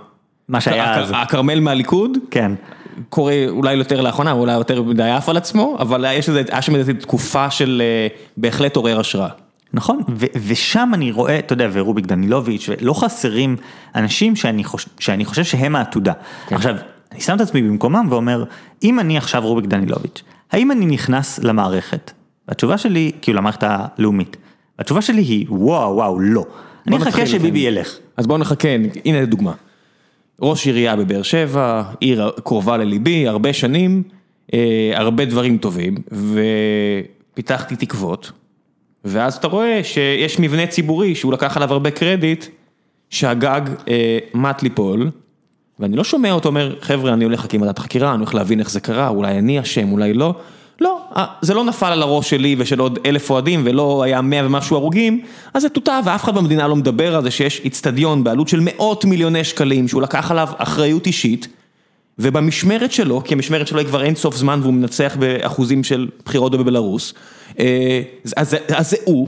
מה 0.49 0.61
שהיה 0.61 0.95
הכ- 0.95 0.99
אז. 0.99 1.11
הכרמל 1.15 1.59
מהליכוד. 1.59 2.11
כן. 2.31 2.51
קורה 3.09 3.33
אולי 3.49 3.73
יותר 3.73 4.01
לאחרונה, 4.01 4.31
אולי 4.31 4.53
יותר 4.53 4.81
מדי 4.83 5.09
עף 5.09 5.29
על 5.29 5.37
עצמו, 5.37 5.77
אבל 5.79 6.05
יש 6.13 6.29
איזה, 6.29 6.41
היה 6.51 6.61
שם 6.61 6.75
איזו 6.75 6.93
תקופה 6.99 7.49
של 7.49 7.81
אה, 7.85 8.07
בהחלט 8.37 8.75
עורר 8.75 8.99
השראה. 8.99 9.29
נכון, 9.73 10.01
ו- 10.09 10.25
ושם 10.47 10.91
אני 10.93 11.11
רואה, 11.11 11.39
אתה 11.39 11.53
יודע, 11.53 11.67
ורוביק 11.73 12.05
דנילוביץ', 12.05 12.69
ולא 12.69 12.93
חסרים 12.93 13.55
אנשים 13.95 14.35
שאני, 14.35 14.63
חוש- 14.63 14.87
שאני 14.99 15.25
חושב 15.25 15.43
שהם 15.43 15.75
העתודה. 15.75 16.13
כן. 16.47 16.55
עכשיו, 16.55 16.75
אני 17.11 17.21
שם 17.21 17.35
את 17.35 17.41
עצמי 17.41 17.61
במקומם 17.61 18.07
ואומר, 18.09 18.43
אם 18.83 18.99
אני 18.99 19.17
עכשיו 19.17 19.41
רוביק 19.41 19.65
דנילוביץ', 19.65 20.23
האם 20.51 20.71
אני 20.71 20.85
נכנס 20.85 21.39
למערכת? 21.39 22.11
והתשובה 22.47 22.77
שלי, 22.77 23.11
כאילו 23.21 23.37
למערכת 23.37 23.63
הלאומית, 23.67 24.37
והתשובה 24.79 25.01
שלי 25.01 25.21
היא, 25.21 25.45
וואו, 25.49 25.95
וואו, 25.95 26.19
לא. 26.19 26.45
אני 26.87 26.97
אחכה 26.97 27.25
שביבי 27.25 27.59
כן. 27.61 27.67
ילך. 27.67 27.97
אז 28.17 28.27
בואו 28.27 28.37
נחכה, 28.37 28.69
הנה 29.05 29.25
דוגמה. 29.25 29.51
ראש 30.43 30.65
עירייה 30.65 30.95
בבאר 30.95 31.21
שבע, 31.21 31.83
עיר 31.99 32.31
קרובה 32.43 32.77
לליבי, 32.77 33.27
הרבה 33.27 33.53
שנים, 33.53 34.03
אה, 34.53 34.91
הרבה 34.95 35.25
דברים 35.25 35.57
טובים, 35.57 35.95
ופיתחתי 37.33 37.75
תקוות, 37.75 38.31
ואז 39.05 39.35
אתה 39.35 39.47
רואה 39.47 39.83
שיש 39.83 40.39
מבנה 40.39 40.67
ציבורי 40.67 41.15
שהוא 41.15 41.33
לקח 41.33 41.57
עליו 41.57 41.73
הרבה 41.73 41.91
קרדיט, 41.91 42.45
שהגג 43.09 43.61
אה, 43.87 44.17
מט 44.33 44.63
ליפול, 44.63 45.11
ואני 45.79 45.95
לא 45.95 46.03
שומע 46.03 46.31
אותו 46.31 46.49
אומר, 46.49 46.75
חבר'ה, 46.81 47.13
אני 47.13 47.23
הולך 47.23 47.41
להקים 47.41 47.61
ועדת 47.61 47.79
חקירה, 47.79 48.09
אני 48.11 48.19
הולך 48.19 48.35
להבין 48.35 48.59
איך 48.59 48.69
זה 48.69 48.79
קרה, 48.79 49.07
אולי 49.07 49.37
אני 49.37 49.59
אשם, 49.59 49.91
אולי 49.91 50.13
לא. 50.13 50.35
לא, 50.81 51.01
אה, 51.17 51.25
זה 51.41 51.53
לא 51.53 51.63
נפל 51.63 51.91
על 51.91 52.01
הראש 52.01 52.29
שלי 52.29 52.55
ושל 52.59 52.79
עוד 52.79 52.99
אלף 53.05 53.29
אוהדים 53.29 53.61
ולא 53.65 54.03
היה 54.03 54.21
מאה 54.21 54.45
ומשהו 54.45 54.75
הרוגים, 54.77 55.21
אז 55.53 55.61
זה 55.61 55.69
טוטה 55.69 55.99
ואף 56.05 56.23
אחד 56.23 56.35
במדינה 56.35 56.67
לא 56.67 56.75
מדבר 56.75 57.15
על 57.15 57.23
זה 57.23 57.31
שיש 57.31 57.61
איצטדיון 57.63 58.23
בעלות 58.23 58.47
של 58.47 58.59
מאות 58.61 59.05
מיליוני 59.05 59.43
שקלים 59.43 59.87
שהוא 59.87 60.01
לקח 60.01 60.31
עליו 60.31 60.47
אחריות 60.57 61.07
אישית, 61.07 61.47
ובמשמרת 62.19 62.91
שלו, 62.91 63.21
כי 63.25 63.33
המשמרת 63.33 63.67
שלו 63.67 63.79
היא 63.79 63.87
כבר 63.87 64.03
אין 64.03 64.15
סוף 64.15 64.35
זמן 64.37 64.59
והוא 64.61 64.73
מנצח 64.73 65.15
באחוזים 65.19 65.83
של 65.83 66.07
בחירות 66.25 66.51
בבלארוס, 66.51 67.13
אה, 67.59 68.01
אז 68.35 68.55
זה- 68.79 68.97
הוא, 69.05 69.27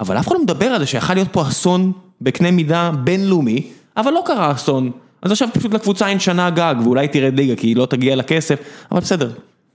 אבל 0.00 0.18
אף 0.18 0.26
אחד 0.28 0.34
לא 0.34 0.42
מדבר 0.42 0.66
על 0.66 0.80
זה 0.80 0.86
שיכול 0.86 1.14
להיות 1.16 1.28
פה 1.32 1.42
אסון 1.42 1.92
בקנה 2.20 2.50
מידה 2.50 2.90
בינלאומי, 3.04 3.62
אבל 3.96 4.10
לא 4.12 4.22
קרה 4.26 4.52
אסון. 4.52 4.90
אז 5.22 5.30
עכשיו 5.32 5.48
פשוט 5.52 5.74
לקבוצה 5.74 6.08
אין 6.08 6.20
שנה 6.20 6.50
גג, 6.50 6.74
ואולי 6.84 7.08
תרד 7.08 7.36
ליגה 7.36 7.56
כי 7.56 7.66
היא 7.66 7.76
לא 7.76 7.86
תגיע 7.86 8.16
לכסף, 8.16 8.58
אבל 8.92 9.00
בסדר. 9.00 9.30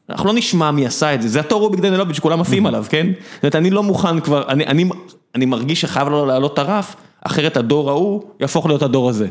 אנחנו 0.09 0.27
לא 0.27 0.33
נשמע 0.33 0.71
מי 0.71 0.85
עשה 0.85 1.13
את 1.13 1.21
זה, 1.21 1.27
זה 1.27 1.39
התור 1.39 1.59
רוביק 1.61 1.79
דנילוביץ' 1.79 2.15
שכולם 2.17 2.41
עפים 2.41 2.65
עליו, 2.65 2.85
כן? 2.89 3.07
זאת 3.33 3.43
אומרת, 3.43 3.55
אני 3.55 3.69
לא 3.69 3.83
מוכן 3.83 4.19
כבר, 4.19 4.43
אני, 4.47 4.65
אני, 4.67 4.89
אני 5.35 5.45
מרגיש 5.45 5.81
שחייב 5.81 6.07
לו 6.07 6.25
לעלות 6.25 6.53
את 6.53 6.59
הרף, 6.59 6.95
אחרת 7.21 7.57
הדור 7.57 7.89
ההוא 7.89 8.23
יהפוך 8.39 8.65
להיות 8.67 8.81
הדור 8.81 9.09
הזה. 9.09 9.27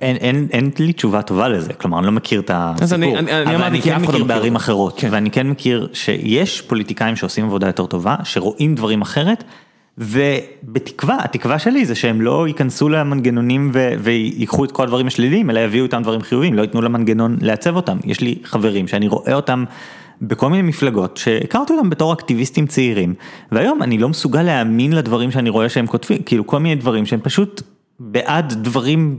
אין, 0.00 0.16
אין, 0.16 0.46
אין 0.52 0.70
לי 0.78 0.92
תשובה 0.92 1.22
טובה 1.22 1.48
לזה, 1.48 1.72
כלומר 1.72 1.98
אני 1.98 2.06
לא 2.06 2.12
מכיר 2.12 2.40
את 2.40 2.50
הסיפור, 2.54 2.96
אני- 2.96 3.18
אני- 3.18 3.42
אני 3.42 3.56
אבל 3.56 3.64
אני 3.64 3.82
כי 3.82 3.90
כן 3.90 4.00
לא 4.02 4.08
מכיר 4.08 4.24
בערים. 4.24 4.56
אחרות, 4.56 4.94
כן. 4.96 5.08
ואני 5.12 5.30
כן 5.30 5.46
מכיר 5.46 5.88
שיש 5.92 6.60
פוליטיקאים 6.60 7.16
שעושים 7.16 7.44
עבודה 7.44 7.66
יותר 7.66 7.86
טובה, 7.86 8.16
שרואים 8.24 8.74
דברים 8.74 9.02
אחרת, 9.02 9.44
ובתקווה, 9.98 11.16
התקווה 11.24 11.58
שלי 11.58 11.84
זה 11.84 11.94
שהם 11.94 12.20
לא 12.20 12.48
ייכנסו 12.48 12.88
למנגנונים 12.88 13.70
ו- 13.74 13.92
ויקחו 13.98 14.64
את 14.64 14.72
כל 14.72 14.82
הדברים 14.82 15.06
השליליים, 15.06 15.50
אלא 15.50 15.60
יביאו 15.60 15.84
איתם 15.84 16.02
דברים 16.02 16.20
חיוביים, 16.20 16.54
לא 16.54 16.62
ייתנו 16.62 16.82
למנגנון 16.82 17.36
לעצב 17.40 17.76
אותם. 17.76 17.98
יש 18.04 18.20
לי 18.20 18.38
חברים 18.44 18.88
שאני 18.88 19.08
רואה 19.08 19.34
אותם 19.34 19.64
בכל 20.22 20.50
מיני 20.50 20.62
מפלגות, 20.62 21.16
שהכרתי 21.16 21.72
אותם 21.72 21.90
בתור 21.90 22.12
אקטיביסטים 22.12 22.66
צעירים, 22.66 23.14
והיום 23.52 23.82
אני 23.82 23.98
לא 23.98 24.08
מסוגל 24.08 24.42
להאמין 24.42 24.92
לדברים 24.92 25.30
שאני 25.30 25.50
רואה 25.50 25.68
שהם 25.68 25.86
כותבים, 25.86 26.22
כאילו 26.22 26.46
כל 26.46 26.58
מיני 26.58 26.74
דברים 26.74 27.06
שהם 27.06 27.20
פשוט 27.22 27.62
בעד 28.00 28.52
דברים 28.52 29.18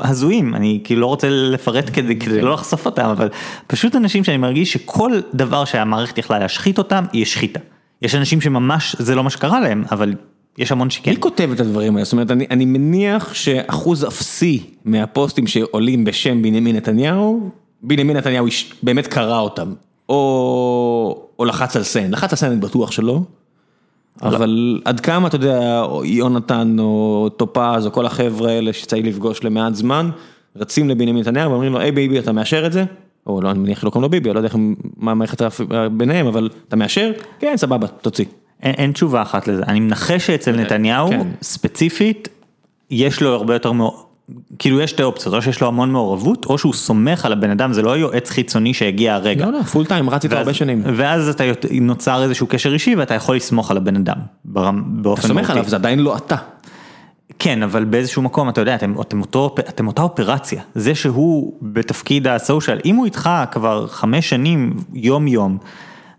הזויים, 0.00 0.54
אני 0.54 0.80
כאילו 0.84 1.00
לא 1.00 1.06
רוצה 1.06 1.28
לפרט 1.30 1.90
כדי, 1.92 2.18
כדי 2.18 2.40
לא 2.40 2.52
לחשוף 2.52 2.86
אותם, 2.86 3.04
אבל 3.04 3.28
פשוט 3.66 3.96
אנשים 3.96 4.24
שאני 4.24 4.36
מרגיש 4.36 4.72
שכל 4.72 5.12
דבר 5.34 5.64
שהמערכת 5.64 6.18
יכלה 6.18 6.38
להשחית 6.38 6.78
אותם, 6.78 7.04
היא 7.12 7.22
השחיתה. 7.22 7.60
יש 8.02 8.14
אנשים 8.14 8.40
שממש 8.40 8.96
זה 8.98 9.14
לא 9.14 9.24
מה 9.24 9.30
שקרה 9.30 9.60
להם, 9.60 9.84
אבל 9.90 10.14
יש 10.58 10.72
המון 10.72 10.90
שכן. 10.90 11.10
מי 11.10 11.16
כותב 11.20 11.50
את 11.54 11.60
הדברים 11.60 11.94
האלה? 11.96 12.04
זאת 12.04 12.12
אומרת, 12.12 12.30
אני, 12.30 12.46
אני 12.50 12.64
מניח 12.64 13.34
שאחוז 13.34 14.04
אפסי 14.04 14.62
מהפוסטים 14.84 15.46
שעולים 15.46 16.04
בשם 16.04 16.42
בנימין 16.42 16.76
נתניהו, 16.76 17.50
בנימין 17.82 18.16
נתניהו 18.16 18.46
איש- 18.46 18.72
באמת 18.82 19.06
קרא 19.06 19.38
אותם, 19.38 19.72
או, 20.08 21.26
או 21.38 21.44
לחץ 21.44 21.76
על 21.76 21.82
סן, 21.82 22.10
לחץ 22.10 22.32
על 22.32 22.36
סן 22.36 22.50
אני 22.50 22.60
בטוח 22.60 22.90
שלא, 22.90 23.20
אבל 24.22 24.80
עד 24.84 25.00
כמה, 25.00 25.28
אתה 25.28 25.36
יודע, 25.36 25.82
או 25.82 26.04
יונתן 26.04 26.76
או 26.78 27.28
טופז 27.36 27.86
או 27.86 27.92
כל 27.92 28.06
החבר'ה 28.06 28.50
האלה 28.50 28.72
שצריך 28.72 29.06
לפגוש 29.06 29.44
למעט 29.44 29.74
זמן, 29.74 30.10
רצים 30.56 30.88
לבנימין 30.88 31.16
נתניהו 31.22 31.50
ואומרים 31.50 31.72
לו, 31.72 31.78
היי 31.78 31.92
ביבי, 31.92 32.18
אתה 32.18 32.32
מאשר 32.32 32.66
את 32.66 32.72
זה? 32.72 32.84
או 33.26 33.40
לא, 33.40 33.50
אני 33.50 33.58
מניח 33.58 33.80
שלא 33.80 33.90
קוראים 33.90 34.02
לו 34.02 34.08
ביבי, 34.10 34.28
אני 34.30 34.34
לא 34.34 34.40
יודע 34.40 34.48
מה 34.96 35.10
המערכת 35.10 35.42
ביניהם, 35.92 36.26
אבל 36.26 36.48
אתה 36.68 36.76
מאשר? 36.76 37.10
כן, 37.38 37.54
סבבה, 37.56 37.86
תוציא. 37.86 38.24
אין, 38.62 38.74
אין 38.74 38.92
תשובה 38.92 39.22
אחת 39.22 39.48
לזה, 39.48 39.62
אני 39.68 39.80
מנחש 39.80 40.26
שאצל 40.26 40.56
נתניהו, 40.56 41.10
כן. 41.10 41.28
ספציפית, 41.42 42.28
יש 42.90 43.22
לו 43.22 43.34
הרבה 43.34 43.54
יותר, 43.54 43.72
מעור- 43.72 44.06
כאילו 44.58 44.80
יש 44.80 44.90
שתי 44.90 45.02
אופציות, 45.02 45.34
או 45.34 45.42
שיש 45.42 45.60
לו 45.60 45.68
המון 45.68 45.92
מעורבות, 45.92 46.44
או 46.46 46.58
שהוא 46.58 46.72
סומך 46.72 47.24
על 47.24 47.32
הבן 47.32 47.50
אדם, 47.50 47.72
זה 47.72 47.82
לא 47.82 47.96
יועץ 47.98 48.30
חיצוני 48.30 48.74
שהגיע 48.74 49.14
הרגע. 49.14 49.46
לא, 49.46 49.52
לא, 49.52 49.62
פול 49.62 49.86
טיים, 49.86 50.10
רץ 50.10 50.24
איתו 50.24 50.36
הרבה 50.36 50.54
שנים. 50.54 50.82
ואז 50.96 51.28
אתה 51.28 51.44
נוצר 51.80 52.22
איזשהו 52.22 52.46
קשר 52.46 52.72
אישי 52.72 52.96
ואתה 52.96 53.14
יכול 53.14 53.36
לסמוך 53.36 53.70
על 53.70 53.76
הבן 53.76 53.96
אדם, 53.96 54.16
באופן 54.44 55.20
אתה 55.20 55.28
סומך. 55.28 55.50
עליו, 55.50 55.64
זה 55.68 55.76
עדיין 55.76 55.98
לא 55.98 56.16
אתה. 56.16 56.36
כן, 57.42 57.62
אבל 57.62 57.84
באיזשהו 57.84 58.22
מקום, 58.22 58.48
אתה 58.48 58.60
יודע, 58.60 58.74
אתם, 58.74 58.94
אתם, 59.00 59.20
אותו, 59.20 59.54
אתם 59.58 59.86
אותה 59.86 60.02
אופרציה. 60.02 60.62
זה 60.74 60.94
שהוא 60.94 61.52
בתפקיד 61.62 62.26
הסושיאל, 62.26 62.78
אם 62.84 62.96
הוא 62.96 63.04
איתך 63.04 63.30
כבר 63.50 63.86
חמש 63.86 64.28
שנים, 64.28 64.76
יום 64.94 65.28
יום, 65.28 65.58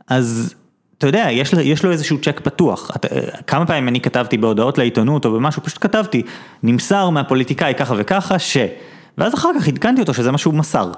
אז 0.07 0.55
אתה 0.97 1.07
יודע, 1.07 1.27
יש, 1.31 1.53
יש 1.53 1.83
לו 1.83 1.91
איזשהו 1.91 2.17
צ'ק 2.21 2.39
פתוח. 2.39 2.91
אתה, 2.95 3.07
כמה 3.47 3.65
פעמים 3.65 3.87
אני 3.87 4.01
כתבתי 4.01 4.37
בהודעות 4.37 4.77
לעיתונות 4.77 5.25
או 5.25 5.31
במשהו, 5.31 5.63
פשוט 5.63 5.77
כתבתי, 5.81 6.21
נמסר 6.63 7.09
מהפוליטיקאי 7.09 7.73
ככה 7.77 7.93
וככה, 7.97 8.39
ש... 8.39 8.57
ואז 9.17 9.33
אחר 9.33 9.49
כך 9.59 9.67
עדכנתי 9.67 10.01
אותו 10.01 10.13
שזה 10.13 10.31
מה 10.31 10.37
שהוא 10.37 10.53
מסר. 10.53 10.91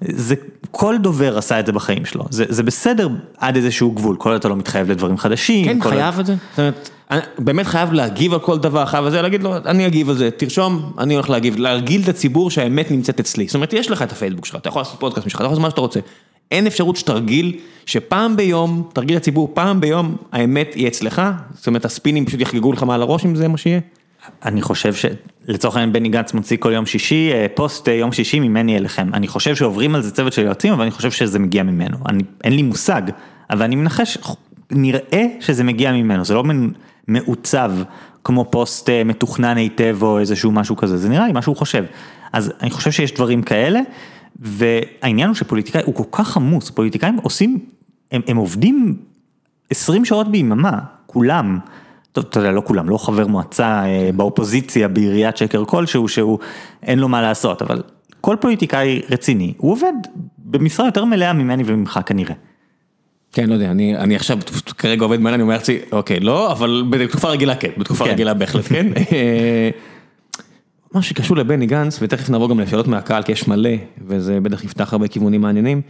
זה, 0.00 0.34
כל 0.70 0.96
דובר 0.98 1.38
עשה 1.38 1.60
את 1.60 1.66
זה 1.66 1.72
בחיים 1.72 2.04
שלו, 2.04 2.24
זה, 2.30 2.44
זה 2.48 2.62
בסדר 2.62 3.08
עד 3.38 3.56
איזשהו 3.56 3.90
גבול, 3.90 4.16
כל 4.16 4.28
עוד 4.28 4.38
אתה 4.38 4.48
לא 4.48 4.56
מתחייב 4.56 4.90
לדברים 4.90 5.18
חדשים. 5.18 5.64
כן, 5.64 5.90
חייב 5.90 6.18
את 6.18 6.26
זה. 6.26 6.34
זאת 6.50 6.58
אומרת, 6.58 6.90
באמת 7.38 7.66
חייב 7.66 7.92
להגיב 7.92 8.32
על 8.32 8.38
כל 8.38 8.58
דבר, 8.58 8.86
חייב 8.86 9.04
על 9.04 9.10
זה, 9.10 9.22
להגיד 9.22 9.42
לו, 9.42 9.56
אני 9.56 9.86
אגיב 9.86 10.10
על 10.10 10.16
זה, 10.16 10.30
תרשום, 10.30 10.92
אני 10.98 11.14
הולך 11.14 11.30
להגיב, 11.30 11.56
להרגיל 11.58 12.02
את 12.02 12.08
הציבור 12.08 12.50
שהאמת 12.50 12.90
נמצאת 12.90 13.20
אצלי. 13.20 13.46
זאת 13.46 13.54
אומרת, 13.54 13.72
יש 13.72 13.90
לך 13.90 14.02
את 14.02 14.12
הפייסבוק 14.12 14.46
שלך, 14.46 14.56
אתה 14.56 14.68
יכול 14.68 14.80
לעשות 14.80 15.00
פודקאסט 15.00 15.26
משלך, 15.26 15.40
אתה 15.40 15.44
יכול 15.44 15.52
לעשות 15.52 15.62
מה 15.62 15.70
שאתה 15.70 15.80
רוצה. 15.80 16.00
אין 16.50 16.66
אפשרות 16.66 16.96
שתרגיל, 16.96 17.58
שפעם 17.86 18.36
ביום, 18.36 18.88
תרגיל 18.92 19.16
לציבור, 19.16 19.50
פעם 19.54 19.80
ביום, 19.80 20.16
האמת 20.32 20.74
היא 20.74 20.88
אצלך, 20.88 21.22
זאת 21.54 21.66
אומרת, 21.66 21.84
הספינים 21.84 22.26
פשוט 22.26 22.40
יחגגו 22.40 22.72
לך 22.72 22.82
מעל 22.82 23.02
הראש 23.02 23.24
אם 23.24 23.34
זה 23.34 23.48
מה 23.48 23.56
שיהיה. 23.56 23.80
אני 24.44 24.62
חושב 24.62 24.94
שלצורך 24.94 25.76
העניין 25.76 25.92
בני 25.92 26.08
גנץ 26.08 26.34
מוציא 26.34 26.56
כל 26.56 26.72
יום 26.72 26.86
שישי 26.86 27.30
אה, 27.32 27.46
פוסט 27.54 27.88
אה, 27.88 27.94
יום 27.94 28.12
שישי 28.12 28.40
ממני 28.40 28.76
אליכם. 28.76 29.14
אני 29.14 29.28
חושב 29.28 29.54
שעוברים 29.54 29.94
על 29.94 30.02
זה 30.02 30.10
צוות 30.10 30.32
של 30.32 30.42
יועצים, 30.42 30.72
אבל 30.72 30.82
אני 30.82 30.90
חושב 30.90 31.10
שזה 31.10 31.38
מגיע 31.38 31.62
ממנו. 31.62 31.96
אני, 32.08 32.22
אין 32.44 32.52
לי 32.52 32.62
מושג, 32.62 33.02
אבל 33.50 33.62
אני 33.62 33.76
מנחש, 33.76 34.18
נראה 34.70 35.26
שזה 35.40 35.64
מגיע 35.64 35.92
ממנו, 35.92 36.24
זה 36.24 36.34
לא 36.34 36.44
מעוצב 37.08 37.72
כמו 38.24 38.44
פוסט 38.50 38.88
אה, 38.88 39.04
מתוכנן 39.04 39.56
היטב 39.56 39.98
או 40.02 40.18
איזשהו 40.18 40.52
משהו 40.52 40.76
כזה, 40.76 40.96
זה 40.96 41.08
נראה 41.08 41.26
לי 41.26 41.32
מה 41.32 41.42
שהוא 41.42 41.56
חושב. 41.56 41.84
אז 42.32 42.52
אני 42.60 42.70
חושב 42.70 42.90
שיש 42.90 43.14
דברים 43.14 43.42
כאלה, 43.42 43.80
והעניין 44.40 45.28
הוא 45.28 45.34
שפוליטיקאי 45.34 45.82
הוא 45.84 45.94
כל 45.94 46.04
כך 46.12 46.36
עמוס, 46.36 46.70
פוליטיקאים 46.70 47.16
עושים, 47.22 47.58
הם, 48.12 48.20
הם 48.26 48.36
עובדים 48.36 48.96
20 49.70 50.04
שעות 50.04 50.30
ביממה, 50.30 50.78
כולם. 51.06 51.58
טוב, 52.12 52.24
אתה 52.30 52.40
יודע, 52.40 52.52
לא 52.52 52.62
כולם, 52.64 52.88
לא 52.88 52.98
חבר 52.98 53.26
מועצה 53.26 53.84
אה, 53.84 54.10
באופוזיציה 54.16 54.88
בעיריית 54.88 55.36
שקר 55.36 55.64
כלשהו, 55.64 56.08
שהוא 56.08 56.38
אין 56.82 56.98
לו 56.98 57.08
מה 57.08 57.22
לעשות, 57.22 57.62
אבל 57.62 57.82
כל 58.20 58.36
פוליטיקאי 58.40 59.02
רציני, 59.10 59.54
הוא 59.56 59.72
עובד 59.72 59.92
במשרה 60.38 60.86
יותר 60.86 61.04
מלאה 61.04 61.32
ממני 61.32 61.62
וממך 61.66 62.00
כנראה. 62.06 62.34
כן, 63.36 63.48
לא 63.48 63.54
יודע, 63.54 63.70
אני, 63.70 63.96
אני 63.96 64.16
עכשיו 64.16 64.38
כרגע 64.78 65.02
עובד 65.02 65.20
מהר, 65.20 65.34
אני 65.34 65.42
אומר 65.42 65.54
לעצמי, 65.54 65.78
אוקיי, 65.92 66.20
לא, 66.20 66.52
אבל 66.52 66.84
בתקופה 66.90 67.28
רגילה 67.28 67.56
כן, 67.56 67.70
בתקופה 67.78 68.04
כן. 68.04 68.10
רגילה 68.10 68.34
בהחלט 68.34 68.64
כן. 68.64 68.86
אה, 69.12 69.70
מה 70.94 71.02
שקשור 71.02 71.36
לבני 71.36 71.66
גנץ, 71.66 71.98
ותכף 72.02 72.30
נעבור 72.30 72.48
גם 72.48 72.60
לשאלות 72.60 72.86
מהקהל, 72.86 73.22
כי 73.22 73.32
יש 73.32 73.48
מלא, 73.48 73.70
וזה 74.06 74.40
בטח 74.40 74.64
יפתח 74.64 74.92
הרבה 74.92 75.08
כיוונים 75.08 75.40
מעניינים. 75.40 75.82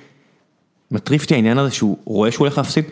מטריף 0.91 1.23
אותי 1.23 1.35
העניין 1.35 1.59
הזה 1.59 1.71
שהוא 1.71 1.97
רואה 2.05 2.33
שהוא 2.33 2.47
הולך 2.47 2.59
להפסיד. 2.59 2.85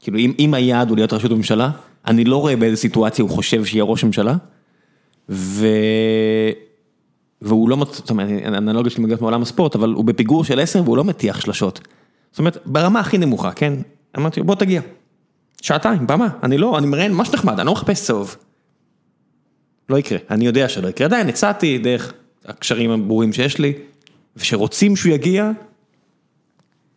כאילו, 0.00 0.18
אם, 0.18 0.32
אם 0.38 0.54
היעד 0.54 0.88
הוא 0.88 0.96
להיות 0.96 1.12
ראשות 1.12 1.30
הממשלה, 1.30 1.70
אני 2.06 2.24
לא 2.24 2.36
רואה 2.36 2.56
באיזה 2.56 2.76
סיטואציה 2.76 3.22
הוא 3.22 3.30
חושב 3.30 3.64
שיהיה 3.64 3.84
ראש 3.84 4.04
ממשלה, 4.04 4.34
ו... 5.28 5.66
והוא 7.42 7.68
לא, 7.68 7.86
זאת 7.90 8.10
אומרת, 8.10 8.28
האנלוגיה 8.44 8.90
שלי 8.90 9.02
מגיעה 9.02 9.18
מעולם 9.20 9.42
הספורט, 9.42 9.74
אבל 9.74 9.92
הוא 9.92 10.04
בפיגור 10.04 10.44
של 10.44 10.60
10 10.60 10.82
והוא 10.84 10.96
לא 10.96 11.04
מטיח 11.04 11.40
שלשות. 11.40 11.80
זאת 12.34 12.38
אומרת, 12.38 12.58
ברמה 12.66 13.00
הכי 13.00 13.18
נמוכה, 13.18 13.52
כן? 13.52 13.72
אמרתי 14.18 14.40
לו, 14.40 14.46
בוא 14.46 14.54
תגיע. 14.54 14.80
שעתיים, 15.62 16.06
במה, 16.06 16.28
אני 16.42 16.58
לא, 16.58 16.78
אני 16.78 16.86
מראיין 16.86 17.12
ממש 17.12 17.30
נחמד, 17.30 17.58
אני 17.58 17.66
לא 17.66 17.72
מחפש 17.72 18.02
צהוב. 18.02 18.36
לא 19.88 19.98
יקרה, 19.98 20.18
אני 20.30 20.46
יודע 20.46 20.68
שלא 20.68 20.88
יקרה, 20.88 21.06
עדיין 21.06 21.28
הצעתי 21.28 21.78
דרך 21.78 22.12
הקשרים 22.44 22.90
הברורים 22.90 23.32
שיש 23.32 23.58
לי, 23.58 23.72
ושרוצים 24.36 24.96
שהוא 24.96 25.12
יגיע, 25.12 25.50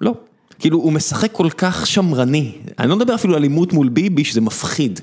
לא. 0.01 0.13
כאילו, 0.59 0.77
הוא 0.77 0.93
משחק 0.93 1.31
כל 1.31 1.49
כך 1.57 1.87
שמרני, 1.87 2.57
אני 2.79 2.89
לא 2.89 2.95
מדבר 2.95 3.15
אפילו 3.15 3.33
על 3.33 3.39
אלימות 3.39 3.73
מול 3.73 3.89
ביבי, 3.89 4.25
שזה 4.25 4.41
מפחיד. 4.41 4.99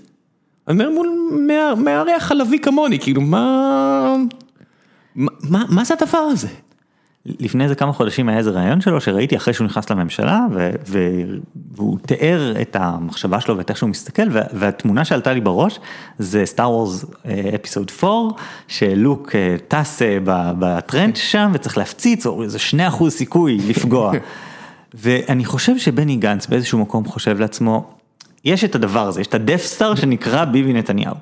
אני 0.69 0.85
אומר 0.85 0.91
מול 0.91 1.41
מארח 1.77 2.23
חלבי 2.23 2.59
כמוני, 2.59 2.99
כאילו. 2.99 3.21
מה, 3.21 4.17
מה, 5.17 5.65
מה 5.69 5.85
זה 5.85 5.95
הדבר 6.01 6.19
הזה? 6.19 6.49
לפני 7.27 7.65
איזה 7.65 7.75
כמה 7.75 7.93
חודשים 7.93 8.29
היה 8.29 8.39
איזה 8.39 8.51
ראיון 8.51 8.81
שלו 8.81 9.01
שראיתי 9.01 9.37
אחרי 9.37 9.55
שהוא 9.55 9.65
נכנס 9.65 9.91
לממשלה 9.91 10.47
ו- 10.53 10.71
ו- 10.87 11.37
והוא 11.73 11.99
תיאר 12.07 12.55
את 12.61 12.77
המחשבה 12.77 13.41
שלו 13.41 13.57
ואת 13.57 13.71
איך 13.71 13.79
שהוא 13.79 13.91
מסתכל 13.91 14.23
וה- 14.31 14.43
והתמונה 14.53 15.05
שעלתה 15.05 15.33
לי 15.33 15.41
בראש 15.41 15.81
זה 16.19 16.47
סטאר 16.47 16.71
וורס 16.71 17.05
אפיסוד 17.55 17.91
4 18.05 18.37
שלוק 18.69 19.35
אה, 19.35 19.57
טס 19.69 20.03
אה, 20.03 20.19
ב- 20.25 20.53
בטרנץ' 20.59 21.19
שם 21.19 21.51
וצריך 21.55 21.79
להפציץ 21.79 22.27
או 22.27 22.43
איזה 22.43 22.59
2% 22.99 23.09
סיכוי 23.09 23.59
לפגוע. 23.69 24.13
ואני 24.95 25.45
חושב 25.45 25.79
שבני 25.79 26.17
גנץ 26.17 26.47
באיזשהו 26.47 26.79
מקום 26.79 27.05
חושב 27.05 27.41
לעצמו, 27.41 27.91
יש 28.45 28.65
את 28.65 28.75
הדבר 28.75 29.07
הזה, 29.07 29.21
יש 29.21 29.27
את 29.27 29.35
הדף 29.35 29.65
סטאר 29.65 29.95
שנקרא 29.95 30.45
ביבי 30.45 30.73
נתניהו. 30.73 31.15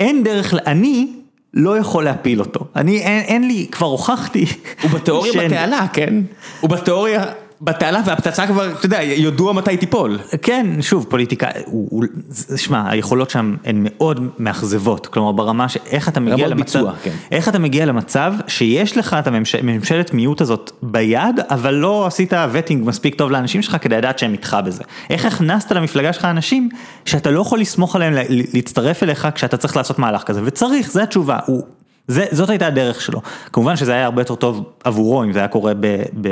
אין 0.00 0.24
דרך, 0.24 0.54
אני 0.66 1.12
לא 1.56 1.78
יכול 1.78 2.04
להפיל 2.04 2.40
אותו, 2.40 2.66
אני 2.76 2.98
אין, 2.98 3.22
אין 3.22 3.48
לי, 3.48 3.66
כבר 3.72 3.86
הוכחתי. 3.86 4.46
הוא 4.82 4.90
בתיאוריה 4.90 5.32
בתעלה, 5.44 5.86
כן? 5.92 6.14
הוא 6.60 6.70
בתיאוריה 6.70 7.24
בתעלה 7.60 8.00
והפצצה 8.06 8.46
כבר, 8.46 8.72
אתה 8.72 8.86
יודע, 8.86 9.02
ידוע 9.02 9.52
מתי 9.52 9.76
תיפול. 9.76 10.18
כן, 10.42 10.66
שוב, 10.80 11.06
פוליטיקה, 11.08 11.48
שמע, 12.56 12.90
היכולות 12.90 13.30
שם 13.30 13.54
הן 13.64 13.76
מאוד 13.88 14.28
מאכזבות, 14.38 15.06
כלומר 15.06 15.32
ברמה 15.32 15.68
שאיך 15.68 16.08
אתה 16.08 16.20
מגיע 16.20 16.48
למצב, 16.48 16.78
ביצוע, 16.78 16.92
כן. 17.02 17.10
איך 17.32 17.48
אתה 17.48 17.58
מגיע 17.58 17.86
למצב 17.86 18.32
שיש 18.46 18.96
לך 18.96 19.16
את 19.18 19.26
הממשל- 19.26 19.62
ממשלת 19.62 20.14
מיעוט 20.14 20.40
הזאת 20.40 20.70
ביד, 20.82 21.20
אבל 21.50 21.74
לא 21.74 22.06
עשית 22.06 22.32
וטינג 22.52 22.86
מספיק 22.88 23.14
טוב 23.14 23.30
לאנשים 23.30 23.62
שלך 23.62 23.76
כדי 23.80 23.96
לדעת 23.96 24.18
שהם 24.18 24.32
איתך 24.32 24.56
בזה. 24.64 24.82
איך 25.10 25.24
הכנסת 25.24 25.72
למפלגה 25.72 26.12
שלך 26.12 26.24
אנשים 26.24 26.68
שאתה 27.04 27.30
לא 27.30 27.40
יכול 27.40 27.60
לסמוך 27.60 27.96
עליהם 27.96 28.12
לה- 28.12 28.22
להצטרף 28.28 29.02
אליך 29.02 29.28
כשאתה 29.34 29.56
צריך 29.56 29.76
לעשות 29.76 29.98
מהלך 29.98 30.22
כזה, 30.22 30.40
וצריך, 30.44 30.90
זו 30.90 31.00
התשובה. 31.00 31.38
הוא... 31.46 31.62
זה, 32.08 32.24
זאת 32.30 32.50
הייתה 32.50 32.66
הדרך 32.66 33.00
שלו. 33.00 33.20
כמובן 33.52 33.76
שזה 33.76 33.92
היה 33.92 34.04
הרבה 34.04 34.20
יותר 34.20 34.34
טוב 34.34 34.72
עבורו 34.84 35.24
אם 35.24 35.32
זה 35.32 35.38
היה 35.38 35.48
קורה 35.48 35.74
ב, 35.74 35.86
ב, 36.20 36.28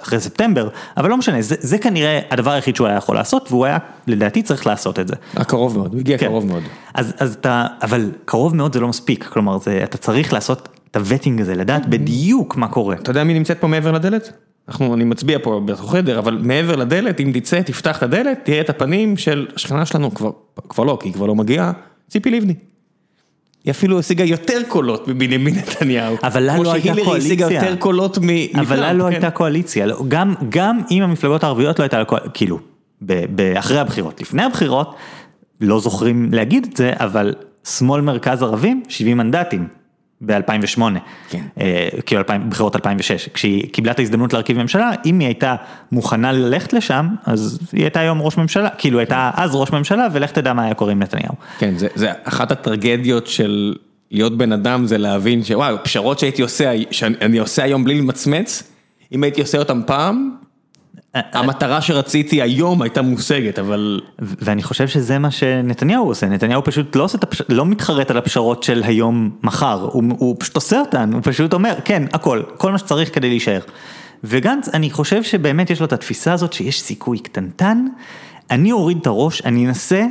אחרי 0.00 0.20
ספטמבר, 0.20 0.68
אבל 0.96 1.10
לא 1.10 1.16
משנה, 1.16 1.42
זה, 1.42 1.54
זה 1.58 1.78
כנראה 1.78 2.20
הדבר 2.30 2.50
היחיד 2.50 2.76
שהוא 2.76 2.86
היה 2.86 2.96
יכול 2.96 3.16
לעשות, 3.16 3.52
והוא 3.52 3.64
היה 3.64 3.78
לדעתי 4.06 4.42
צריך 4.42 4.66
לעשות 4.66 4.98
את 4.98 5.08
זה. 5.08 5.14
היה 5.34 5.44
קרוב 5.44 5.78
מאוד, 5.78 5.92
הוא 5.92 6.00
הגיע 6.00 6.18
כן. 6.18 6.26
קרוב 6.26 6.46
מאוד. 6.46 6.62
אז, 6.94 7.14
אז 7.18 7.34
אתה, 7.34 7.66
אבל 7.82 8.10
קרוב 8.24 8.56
מאוד 8.56 8.72
זה 8.72 8.80
לא 8.80 8.88
מספיק, 8.88 9.24
כלומר 9.24 9.58
זה, 9.58 9.80
אתה 9.84 9.98
צריך 9.98 10.32
לעשות 10.32 10.68
את 10.90 10.96
הווטינג 10.96 11.40
הזה, 11.40 11.54
לדעת 11.54 11.86
בדיוק 11.86 12.56
מה 12.56 12.68
קורה. 12.68 12.94
אתה 12.94 13.10
יודע 13.10 13.24
מי 13.24 13.34
נמצאת 13.34 13.60
פה 13.60 13.66
מעבר 13.66 13.92
לדלת? 13.92 14.32
אנחנו, 14.68 14.94
אני 14.94 15.04
מצביע 15.04 15.38
פה 15.42 15.60
בתוך 15.64 15.92
חדר, 15.92 16.18
אבל 16.18 16.38
מעבר 16.42 16.76
לדלת, 16.76 17.20
אם 17.20 17.30
תצא, 17.34 17.62
תפתח 17.62 17.98
את 17.98 18.02
הדלת, 18.02 18.38
תראה 18.44 18.60
את 18.60 18.70
הפנים 18.70 19.16
של 19.16 19.46
השכנה 19.54 19.86
שלנו, 19.86 20.14
כבר, 20.14 20.30
כבר 20.68 20.84
לא, 20.84 20.98
כי 21.00 21.08
היא 21.08 21.14
כבר 21.14 21.26
לא 21.26 21.34
מגיעה, 21.34 21.72
ציפי 22.08 22.30
לבני. 22.30 22.54
היא 23.66 23.72
אפילו 23.72 23.98
השיגה 23.98 24.24
יותר 24.24 24.58
קולות 24.68 25.08
מבנימין 25.08 25.54
נתניהו. 25.54 26.16
אבל 26.22 26.42
לה 26.42 26.58
לא 26.58 26.72
הייתה 26.72 26.88
כמו 26.94 27.04
שהילרי 27.04 27.18
השיגה 27.18 27.44
קואליציה. 27.44 27.64
יותר 27.70 27.76
קולות 27.80 28.18
מ... 28.18 28.28
אבל 28.60 28.80
לה 28.80 28.92
לא 28.92 29.04
כן. 29.04 29.10
הייתה 29.12 29.30
קואליציה, 29.30 29.86
לא, 29.86 30.04
גם, 30.08 30.34
גם 30.48 30.80
אם 30.90 31.02
המפלגות 31.02 31.44
הערביות 31.44 31.78
לא 31.78 31.84
הייתה, 31.84 31.98
לה 31.98 32.04
קואל- 32.04 32.20
כאילו, 32.34 32.58
אחרי 33.58 33.78
הבחירות, 33.78 34.20
לפני 34.20 34.42
הבחירות, 34.42 34.94
לא 35.60 35.80
זוכרים 35.80 36.28
להגיד 36.32 36.66
את 36.70 36.76
זה, 36.76 36.92
אבל 36.94 37.34
שמאל 37.64 38.00
מרכז 38.00 38.42
ערבים, 38.42 38.82
70 38.88 39.16
מנדטים. 39.16 39.68
ב-2008, 40.20 40.80
כן. 41.30 41.42
אה, 41.60 41.88
כאילו 42.06 42.18
2000, 42.20 42.50
בחירות 42.50 42.76
2006, 42.76 43.28
כשהיא 43.28 43.72
קיבלה 43.72 43.92
את 43.92 43.98
ההזדמנות 43.98 44.32
להרכיב 44.32 44.58
ממשלה, 44.58 44.90
אם 45.06 45.18
היא 45.18 45.26
הייתה 45.28 45.54
מוכנה 45.92 46.32
ללכת 46.32 46.72
לשם, 46.72 47.08
אז 47.24 47.58
היא 47.72 47.82
הייתה 47.82 48.00
היום 48.00 48.22
ראש 48.22 48.36
ממשלה, 48.36 48.68
כאילו 48.70 48.98
הייתה 48.98 49.30
אז 49.34 49.54
ראש 49.54 49.72
ממשלה, 49.72 50.08
ולך 50.12 50.30
תדע 50.30 50.52
מה 50.52 50.64
היה 50.64 50.74
קורה 50.74 50.92
עם 50.92 51.02
נתניהו. 51.02 51.34
כן, 51.58 51.78
זה, 51.78 51.88
זה 51.94 52.12
אחת 52.24 52.50
הטרגדיות 52.50 53.26
של 53.26 53.74
להיות 54.10 54.38
בן 54.38 54.52
אדם, 54.52 54.86
זה 54.86 54.98
להבין 54.98 55.44
שוואו, 55.44 55.76
פשרות 55.84 56.18
שהייתי 56.18 56.42
עושה, 56.42 56.72
שאני 56.90 57.38
עושה 57.38 57.62
היום 57.62 57.84
בלי 57.84 57.98
למצמץ, 57.98 58.62
אם 59.12 59.22
הייתי 59.22 59.40
עושה 59.40 59.58
אותם 59.58 59.80
פעם, 59.86 60.36
המטרה 61.14 61.80
שרציתי 61.80 62.42
היום 62.42 62.82
הייתה 62.82 63.02
מושגת, 63.02 63.58
אבל... 63.58 64.00
ואני 64.18 64.62
חושב 64.62 64.88
שזה 64.88 65.18
מה 65.18 65.30
שנתניהו 65.30 66.06
עושה, 66.06 66.26
נתניהו 66.26 66.64
פשוט 66.64 66.96
לא 66.96 67.02
עושה 67.04 67.18
הפש... 67.22 67.42
לא 67.48 67.66
מתחרט 67.66 68.10
על 68.10 68.16
הפשרות 68.16 68.62
של 68.62 68.82
היום 68.84 69.30
מחר, 69.42 69.88
הוא, 69.92 70.04
הוא 70.18 70.36
פשוט 70.38 70.54
עושה 70.54 70.80
אותן, 70.80 71.10
הוא 71.12 71.20
פשוט 71.24 71.52
אומר, 71.54 71.74
כן, 71.84 72.02
הכל, 72.12 72.42
כל 72.56 72.72
מה 72.72 72.78
שצריך 72.78 73.14
כדי 73.14 73.28
להישאר. 73.28 73.60
וגנץ, 74.24 74.68
אני 74.74 74.90
חושב 74.90 75.22
שבאמת 75.22 75.70
יש 75.70 75.80
לו 75.80 75.86
את 75.86 75.92
התפיסה 75.92 76.32
הזאת 76.32 76.52
שיש 76.52 76.80
סיכוי 76.80 77.18
קטנטן, 77.18 77.86
אני 78.50 78.72
אוריד 78.72 78.98
את 79.00 79.06
הראש, 79.06 79.42
אני 79.44 79.66
אנסה 79.66 80.06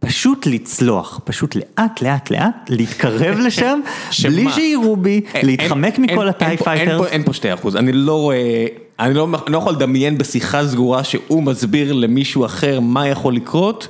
פשוט 0.00 0.46
לצלוח, 0.46 1.20
פשוט 1.24 1.56
לאט 1.56 2.02
לאט 2.02 2.30
לאט, 2.30 2.70
להתקרב 2.70 3.38
לשם? 3.46 3.80
בלי 4.24 4.46
שיראו 4.52 4.96
בי, 4.96 5.20
להתחמק 5.42 5.98
מכל 5.98 6.20
אין- 6.20 6.28
הטייי 6.28 6.50
אין 6.50 6.58
פה- 6.58 6.72
אין 6.72 6.78
פה- 6.88 6.94
פייטרס. 6.94 7.12
אין 7.12 7.22
פה 7.24 7.32
שתי 7.32 7.54
אחוז, 7.54 7.76
אני 7.76 7.92
לא 7.92 8.14
רואה, 8.20 8.66
אני 9.00 9.14
לא 9.14 9.28
אני 9.46 9.52
לא 9.52 9.58
יכול 9.58 9.72
לדמיין 9.72 10.18
בשיחה 10.18 10.66
סגורה 10.66 11.04
שהוא 11.04 11.42
מסביר 11.42 11.92
למישהו 11.92 12.44
אחר 12.44 12.80
מה 12.80 13.08
יכול 13.08 13.34
לקרות, 13.34 13.88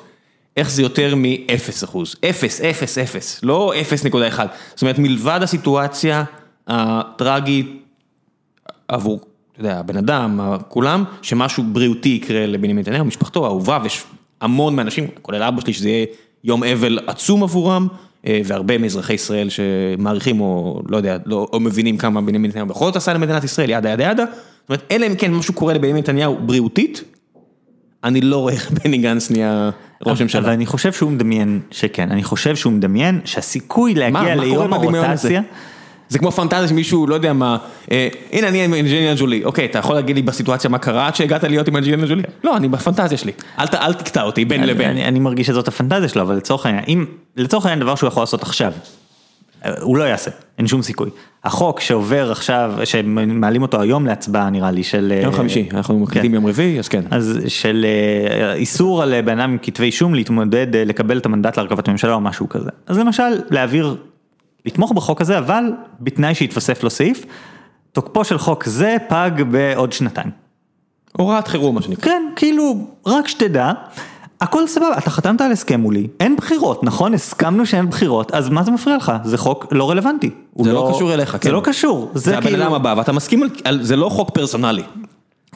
איך 0.56 0.70
זה 0.70 0.82
יותר 0.82 1.14
מ-0 1.14 1.84
אחוז, 1.84 2.16
0, 2.30 2.61
0, 2.61 2.98
0, 2.98 3.40
לא 3.42 3.72
0.1, 4.32 4.40
זאת 4.74 4.82
אומרת 4.82 4.98
מלבד 4.98 5.40
הסיטואציה 5.42 6.24
הטרגית 6.66 7.82
עבור, 8.88 9.20
אתה 9.52 9.61
יודע, 9.61 9.78
הבן 9.78 9.96
אדם, 9.96 10.40
כולם, 10.68 11.04
שמשהו 11.22 11.62
בריאותי 11.72 12.09
יקרה 12.09 12.46
לבנימין 12.46 12.78
נתניהו, 12.78 13.04
משפחתו 13.04 13.44
האהובה, 13.44 13.78
ויש 13.82 14.04
המון 14.40 14.76
מהאנשים, 14.76 15.06
כולל 15.22 15.42
אבא 15.42 15.61
שלי, 15.61 15.72
שזה 15.72 15.88
יהיה 15.88 16.06
יום 16.44 16.64
אבל 16.64 16.98
עצום 17.06 17.42
עבורם, 17.42 17.88
אה, 18.26 18.40
והרבה 18.44 18.78
מאזרחי 18.78 19.14
ישראל 19.14 19.48
שמעריכים 19.50 20.40
או 20.40 20.82
לא 20.88 20.96
יודע, 20.96 21.16
לא, 21.26 21.48
או 21.52 21.61
מבינים 21.61 21.96
כמה 21.96 22.20
בנימין 22.20 22.50
נתניהו 22.50 22.66
בכל 22.66 22.84
זאת 22.84 22.96
עשה 22.96 23.12
למדינת 23.12 23.44
ישראל, 23.44 23.70
ידה 23.70 23.90
ידה 23.90 24.04
ידה, 24.04 24.24
זאת 24.68 24.70
אומרת, 24.70 24.92
אלא 24.92 25.06
אם 25.06 25.14
כן 25.14 25.34
משהו 25.34 25.54
קורה 25.54 25.74
לבנימין 25.74 25.96
נתניהו 25.96 26.38
בריאותית, 26.40 27.04
אני 28.04 28.20
לא 28.20 28.36
רואה 28.36 28.52
איך 28.52 28.70
בני 28.84 28.98
גנץ 28.98 29.30
נהיה 29.30 29.70
ראש 30.06 30.16
אבל 30.16 30.22
ממשלה. 30.22 30.52
אני 30.52 30.66
חושב 30.66 30.92
שהוא 30.92 31.10
מדמיין 31.10 31.60
שכן, 31.70 32.10
אני 32.10 32.24
חושב 32.24 32.56
שהוא 32.56 32.72
מדמיין 32.72 33.20
שהסיכוי 33.24 33.94
להגיע 33.94 34.34
ליום? 34.34 34.72
הרוטציה, 34.72 35.42
זה 36.08 36.18
כמו 36.18 36.32
פנטזיה 36.32 36.68
שמישהו, 36.68 37.06
לא 37.06 37.14
יודע 37.14 37.32
מה, 37.32 37.56
אה, 37.90 38.08
הנה 38.32 38.48
אני 38.48 38.64
עם 38.64 38.74
אנג'לינה 38.74 39.14
ג'ולי, 39.18 39.44
אוקיי, 39.44 39.64
אתה 39.64 39.78
יכול 39.78 39.94
להגיד 39.94 40.16
לי 40.16 40.22
בסיטואציה 40.22 40.70
מה 40.70 40.78
קרה 40.78 41.06
עד 41.06 41.16
שהגעת 41.16 41.44
להיות 41.44 41.68
עם 41.68 41.76
אנג'לינה 41.76 42.06
ג'ולי? 42.06 42.22
לא, 42.44 42.56
אני 42.56 42.68
בפנטזיה 42.68 43.18
שלי, 43.18 43.32
אל 43.58 43.66
אל 43.74 43.94
תקטע 43.94 44.22
אותי 44.22 44.44
בין 44.44 44.62
אני, 44.62 44.70
לבין. 44.70 44.90
אני, 44.90 45.04
אני 45.04 45.18
מרגיש 45.18 45.46
שזאת 45.46 45.68
הפנטזיה 45.68 46.08
שלו, 46.08 46.22
אבל 46.22 46.36
לצורך 46.36 46.66
העניין, 46.66 46.84
אם, 46.88 47.04
לצורך 47.36 47.66
העניין 47.66 47.80
דבר 47.80 47.94
שהוא 47.94 48.08
יכול 48.08 48.22
לעשות 48.22 48.42
עכשיו, 48.42 48.72
הוא 49.80 49.96
לא 49.96 50.04
יעשה, 50.04 50.30
אין 50.59 50.66
שום 50.66 50.82
סיכוי. 50.82 51.11
החוק 51.44 51.80
שעובר 51.80 52.32
עכשיו, 52.32 52.74
שמעלים 52.84 53.62
אותו 53.62 53.80
היום 53.80 54.06
להצבעה 54.06 54.50
נראה 54.50 54.70
לי, 54.70 54.82
של... 54.82 55.12
יום 55.22 55.32
אה, 55.32 55.38
חמישי, 55.38 55.68
אנחנו 55.72 55.98
מקליטים 55.98 56.30
כן. 56.30 56.34
יום 56.34 56.46
רביעי, 56.46 56.78
אז 56.78 56.88
כן. 56.88 57.04
אז 57.11 57.38
של 57.48 57.86
אה, 57.88 58.52
איסור 58.52 59.02
על 59.02 59.20
בן 59.20 59.40
אדם 59.40 59.50
עם 59.50 59.59
כתבי 59.62 59.86
אישום 59.86 60.14
להתמודד, 60.14 60.76
אה, 60.76 60.84
לקבל 60.84 61.18
את 61.18 61.26
המנדט 61.26 61.56
להרכבת 61.56 61.88
ממשלה 61.88 62.14
או 62.14 62.20
משהו 62.20 62.48
כזה. 62.48 62.70
אז 62.86 62.98
למשל, 62.98 63.42
להעביר, 63.50 63.96
לתמוך 64.66 64.92
בחוק 64.92 65.20
הזה, 65.20 65.38
אבל 65.38 65.64
בתנאי 66.00 66.34
שיתווסף 66.34 66.82
לו 66.82 66.90
סעיף, 66.90 67.24
תוקפו 67.92 68.24
של 68.24 68.38
חוק 68.38 68.64
זה 68.64 68.96
פג 69.09 69.30
בעוד 69.50 69.92
שנתיים. 69.92 70.30
הוראת 71.12 71.48
חירום 71.48 71.74
מה 71.74 71.82
שנקרא. 71.82 72.04
כן, 72.04 72.22
כאילו, 72.36 72.86
רק 73.06 73.28
שתדע, 73.28 73.72
הכל 74.41 74.66
סבבה, 74.66 74.99
אתה 74.99 75.11
חתמת 75.11 75.41
על 75.41 75.53
הסכם 75.53 75.80
מולי, 75.80 76.07
אין 76.20 76.36
בחירות, 76.36 76.84
נכון? 76.84 77.14
הסכמנו 77.14 77.66
שאין 77.66 77.91
בחירות, 77.91 78.34
אז 78.34 78.49
מה 78.49 78.62
זה 78.62 78.70
מפריע 78.70 78.97
לך? 78.97 79.12
זה 79.24 79.39
חוק 79.39 79.66
לא 79.70 79.91
רלוונטי. 79.91 80.30
זה 80.62 80.72
לא 80.72 80.93
קשור 80.95 81.14
אליך, 81.14 81.32
זה 81.32 81.39
כן. 81.39 81.51
לא 81.51 81.61
קשור, 81.64 82.11
זה 82.14 82.20
זה 82.20 82.39
הבן 82.39 82.47
כאילו... 82.47 82.64
אדם 82.64 82.72
הבא, 82.74 82.95
ואתה 82.99 83.12
מסכים 83.12 83.43
על, 83.64 83.82
זה 83.82 83.97
לא 83.97 84.09
חוק 84.09 84.30
פרסונלי. 84.30 84.82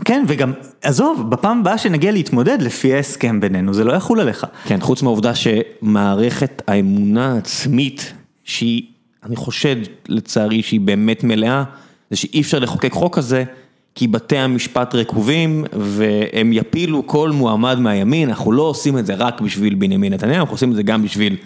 כן, 0.04 0.24
וגם, 0.28 0.52
עזוב, 0.82 1.30
בפעם 1.30 1.60
הבאה 1.60 1.78
שנגיע 1.78 2.12
להתמודד 2.12 2.62
לפי 2.62 2.94
ההסכם 2.94 3.40
בינינו, 3.40 3.74
זה 3.74 3.84
לא 3.84 3.92
יחול 3.92 4.20
עליך. 4.20 4.46
כן, 4.64 4.80
חוץ 4.80 5.02
מהעובדה 5.02 5.32
שמערכת 5.34 6.62
האמונה 6.66 7.34
העצמית, 7.34 8.12
שהיא, 8.44 8.82
אני 9.24 9.36
חושד 9.36 9.76
לצערי 10.08 10.62
שהיא 10.62 10.80
באמת 10.80 11.24
מלאה, 11.24 11.64
זה 12.10 12.16
שאי 12.16 12.40
אפשר 12.40 12.58
לחוקק 12.58 12.92
חוק 12.92 13.16
כזה, 13.16 13.44
כי 13.94 14.06
בתי 14.06 14.38
המשפט 14.38 14.94
רקובים, 14.94 15.64
והם 15.72 16.52
יפילו 16.52 17.06
כל 17.06 17.30
מועמד 17.30 17.78
מהימין, 17.78 18.28
אנחנו 18.28 18.52
לא 18.52 18.62
עושים 18.62 18.98
את 18.98 19.06
זה 19.06 19.14
רק 19.14 19.40
בשביל 19.40 19.74
בנימין 19.74 20.12
נתניהו, 20.12 20.40
אנחנו 20.40 20.54
עושים 20.54 20.70
את 20.70 20.76
זה 20.76 20.82
גם 20.82 21.02
בשביל, 21.02 21.36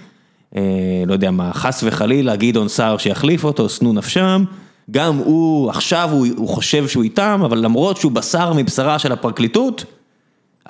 אה, 0.56 0.62
לא 1.06 1.12
יודע 1.12 1.30
מה, 1.30 1.52
חס 1.52 1.82
וחלילה, 1.86 2.36
גדעון 2.36 2.68
סער 2.68 2.96
שיחליף 2.96 3.44
אותו, 3.44 3.68
שנוא 3.68 3.94
נפשם. 3.94 4.44
גם 4.90 5.16
הוא, 5.16 5.70
עכשיו 5.70 6.08
הוא, 6.12 6.26
הוא 6.36 6.48
חושב 6.48 6.88
שהוא 6.88 7.04
איתם, 7.04 7.40
אבל 7.44 7.58
למרות 7.58 7.96
שהוא 7.96 8.12
בשר 8.12 8.52
מבשרה 8.52 8.98
של 8.98 9.12
הפרקליטות, 9.12 9.84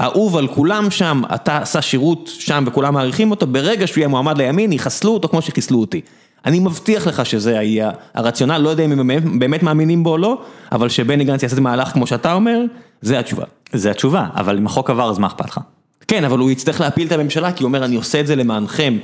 אהוב 0.01 0.37
על 0.37 0.47
כולם 0.49 0.91
שם, 0.91 1.23
אתה 1.35 1.59
עשה 1.59 1.83
שירות 1.83 2.31
שם 2.39 2.65
וכולם 2.67 2.95
מעריכים 2.95 3.31
אותו, 3.31 3.47
ברגע 3.47 3.87
שהוא 3.87 3.99
יהיה 3.99 4.09
מועמד 4.09 4.39
לימין, 4.39 4.73
יחסלו 4.73 5.15
אותו 5.15 5.29
כמו 5.29 5.43
שחיסלו 5.43 5.81
אותי. 5.81 6.01
אני 6.45 6.59
מבטיח 6.61 7.07
לך 7.07 7.27
שזה 7.27 7.59
היה 7.59 7.91
הרציונל, 8.15 8.59
לא 8.59 8.69
יודע 8.69 8.85
אם 8.85 8.93
הם 8.93 9.39
באמת- 9.39 9.63
מאמינים 9.63 10.03
בו 10.05 10.11
או 10.11 10.19
לא, 10.19 10.43
אבל 10.73 10.89
שבני 10.89 11.25
גנץ 11.25 11.43
יעשה 11.43 11.57
את 11.57 11.61
מהלך 11.61 11.89
כמו 11.89 12.07
שאתה 12.07 12.33
אומר, 12.33 12.61
זה 13.03 13.19
התשובה. 13.19 13.45
זה 13.73 13.91
התשובה, 13.91 14.27
אבל 14.35 14.57
אם 14.57 14.67
החוק 14.67 14.91
עבר 14.91 15.11
אז 15.11 15.19
מה 15.19 15.27
אכפת 15.27 15.49
לך? 15.49 15.61
כן, 16.09 16.25
אבל 16.25 16.39
הוא 16.39 16.51
יצטרך 16.51 16.81
להפיל 16.81 17.07
את 17.07 17.13
הממשלה, 17.13 17.53
כי 17.53 17.63
הוא 17.65 17.69
אומר, 17.69 17.85
אני 17.85 17.97
עושה 17.97 18.21
את 18.21 18.27
זה 18.27 18.37
למענכם, 18.37 18.99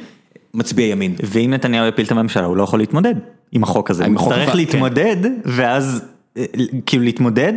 מצביע 0.55 0.87
ימין. 0.87 1.15
ואם 1.23 1.51
נתניהו 1.53 1.87
יפיל 1.87 2.07
את 2.07 2.11
הממשלה, 2.11 2.45
הוא 2.47 2.57
לא 2.57 2.63
יכול 2.63 2.79
להתמודד 2.79 3.15
עם 3.53 3.63
החוק 3.63 3.91
הזה. 3.91 4.07
הוא 4.07 4.15
יצטרך 4.15 4.49
הבא, 4.49 4.55
להתמודד, 4.55 5.17
ואז, 5.45 6.05
אה, 6.37 6.45
כאילו 6.87 7.05
להתמודד, 7.05 7.53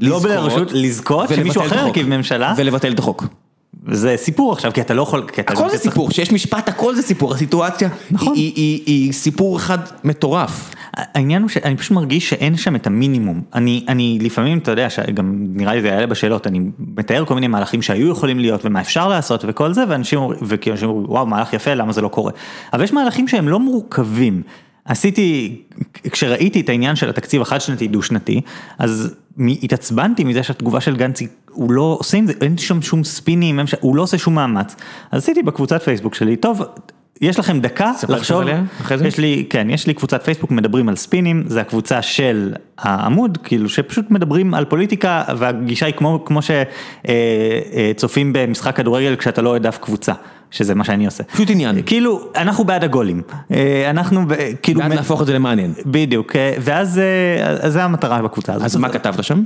לא 0.00 0.18
בלרשות, 0.18 0.72
לזכות, 0.72 1.28
שמישהו 1.28 1.62
אחר. 1.62 1.86
ירכיב 1.86 2.08
ממשלה, 2.08 2.54
ולבטל 2.56 2.92
את 2.92 2.98
החוק. 2.98 3.24
זה 3.90 4.14
סיפור 4.16 4.52
עכשיו, 4.52 4.72
כי 4.72 4.80
אתה 4.80 4.94
לא 4.94 5.02
יכול, 5.02 5.26
אתה 5.40 5.52
הכל 5.52 5.70
זה 5.70 5.78
צריך- 5.78 5.90
סיפור, 5.92 6.10
כשיש 6.10 6.32
משפט 6.32 6.68
הכל 6.68 6.94
זה 6.94 7.02
סיפור, 7.02 7.34
הסיטואציה 7.34 7.88
נכון. 8.10 8.34
היא- 8.34 8.52
היא- 8.56 8.82
היא 8.86 9.04
היא 9.04 9.12
סיפור 9.12 9.56
אחד 9.56 9.78
מטורף. 10.04 10.70
העניין 10.94 11.42
הוא 11.42 11.48
שאני 11.48 11.76
פשוט 11.76 11.92
מרגיש 11.92 12.28
שאין 12.30 12.56
שם 12.56 12.76
את 12.76 12.86
המינימום. 12.86 13.40
אני, 13.54 13.84
אני 13.88 14.18
לפעמים, 14.22 14.58
אתה 14.58 14.70
יודע, 14.70 14.88
גם 15.14 15.34
נראה 15.54 15.74
לי 15.74 15.80
זה 15.82 15.88
יעלה 15.88 16.06
בשאלות, 16.06 16.46
אני 16.46 16.60
מתאר 16.96 17.24
כל 17.24 17.34
מיני 17.34 17.46
מהלכים 17.46 17.82
שהיו 17.82 18.08
יכולים 18.10 18.38
להיות 18.38 18.60
ומה 18.64 18.80
אפשר 18.80 19.08
לעשות 19.08 19.44
וכל 19.48 19.72
זה, 19.72 19.84
ואנשים 19.88 20.18
אומרים, 20.18 20.40
וכאילו 20.42 20.74
אנשים 20.76 20.88
אומרים, 20.88 21.10
וואו, 21.10 21.26
מהלך 21.26 21.52
יפה, 21.52 21.74
למה 21.74 21.92
זה 21.92 22.00
לא 22.00 22.08
קורה? 22.08 22.32
אבל 22.72 22.84
יש 22.84 22.92
מהלכים 22.92 23.28
שהם 23.28 23.48
לא 23.48 23.60
מורכבים. 23.60 24.42
עשיתי, 24.84 25.56
כשראיתי 26.10 26.60
את 26.60 26.68
העניין 26.68 26.96
של 26.96 27.08
התקציב 27.10 27.42
החד 27.42 27.60
שנתי 27.60 27.88
דו 27.88 28.02
שנתי, 28.02 28.40
אז 28.78 29.14
התעצבנתי 29.62 30.24
מזה 30.24 30.42
שהתגובה 30.42 30.80
של 30.80 30.96
גנץ, 30.96 31.20
הוא 31.50 31.72
לא 31.72 31.96
עושה 32.00 32.16
עם 32.16 32.26
זה, 32.26 32.32
אין 32.40 32.58
שם 32.58 32.82
שום 32.82 33.04
ספינים, 33.04 33.60
הוא 33.80 33.96
לא 33.96 34.02
עושה 34.02 34.18
שום 34.18 34.34
מאמץ. 34.34 34.76
אז 35.10 35.22
עשיתי 35.22 35.42
בקבוצת 35.42 35.82
פייסבוק 35.82 36.14
שלי, 36.14 36.36
טוב, 36.36 36.62
יש 37.20 37.38
לכם 37.38 37.60
דקה 37.60 37.92
לחשוב. 38.08 38.42
יש 39.06 39.18
לי, 39.18 39.46
כן, 39.50 39.70
יש 39.70 39.86
לי 39.86 39.94
קבוצת 39.94 40.22
פייסבוק, 40.22 40.50
מדברים 40.50 40.88
על 40.88 40.96
ספינים, 40.96 41.44
זה 41.46 41.60
הקבוצה 41.60 42.02
של 42.02 42.54
העמוד, 42.78 43.38
כאילו 43.42 43.68
שפשוט 43.68 44.10
מדברים 44.10 44.54
על 44.54 44.64
פוליטיקה, 44.64 45.22
והגישה 45.38 45.86
היא 45.86 45.94
כמו, 45.94 46.24
כמו 46.24 46.40
שצופים 47.94 48.32
במשחק 48.32 48.76
כדורגל 48.76 49.16
כשאתה 49.16 49.42
לא 49.42 49.48
אוהד 49.48 49.66
אף 49.66 49.78
קבוצה, 49.78 50.12
שזה 50.50 50.74
מה 50.74 50.84
שאני 50.84 51.06
עושה. 51.06 51.24
פשוט 51.24 51.50
עניין. 51.50 51.82
כאילו, 51.86 52.30
אנחנו 52.36 52.64
בעד 52.64 52.84
הגולים, 52.84 53.22
אה, 53.52 53.90
אנחנו 53.90 54.20
כאילו, 54.62 54.80
בעד 54.80 54.92
להפוך 54.92 55.20
את 55.20 55.26
זה 55.26 55.32
למעניין. 55.32 55.72
בדיוק, 55.86 56.36
אה, 56.36 56.54
ואז 56.60 56.98
אה, 56.98 57.46
אז 57.66 57.72
זה 57.72 57.84
המטרה 57.84 58.22
בקבוצה 58.22 58.52
הזאת. 58.52 58.64
אז 58.64 58.76
מה 58.76 58.88
כתבת 58.88 59.24
שם? 59.24 59.42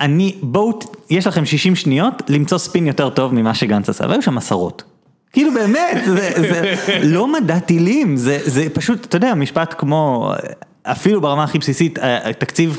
אני, 0.00 0.34
בואו, 0.42 0.78
יש 1.10 1.26
לכם 1.26 1.44
60 1.44 1.76
שניות 1.76 2.22
למצוא 2.28 2.58
ספין 2.58 2.86
יותר 2.86 3.10
טוב 3.10 3.34
ממה 3.34 3.54
שגנץ 3.54 3.88
עשה, 3.88 4.06
והיו 4.08 4.22
שם 4.22 4.38
עשרות. 4.38 4.97
כאילו 5.32 5.54
באמת, 5.54 6.02
זה, 6.06 6.30
זה 6.36 6.74
לא 7.02 7.32
מדע 7.32 7.58
טילים, 7.58 8.16
זה, 8.16 8.38
זה 8.44 8.66
פשוט, 8.72 9.04
אתה 9.04 9.16
יודע, 9.16 9.34
משפט 9.34 9.74
כמו, 9.78 10.32
אפילו 10.82 11.20
ברמה 11.20 11.44
הכי 11.44 11.58
בסיסית, 11.58 11.98
אה, 11.98 12.32
תקציב, 12.38 12.76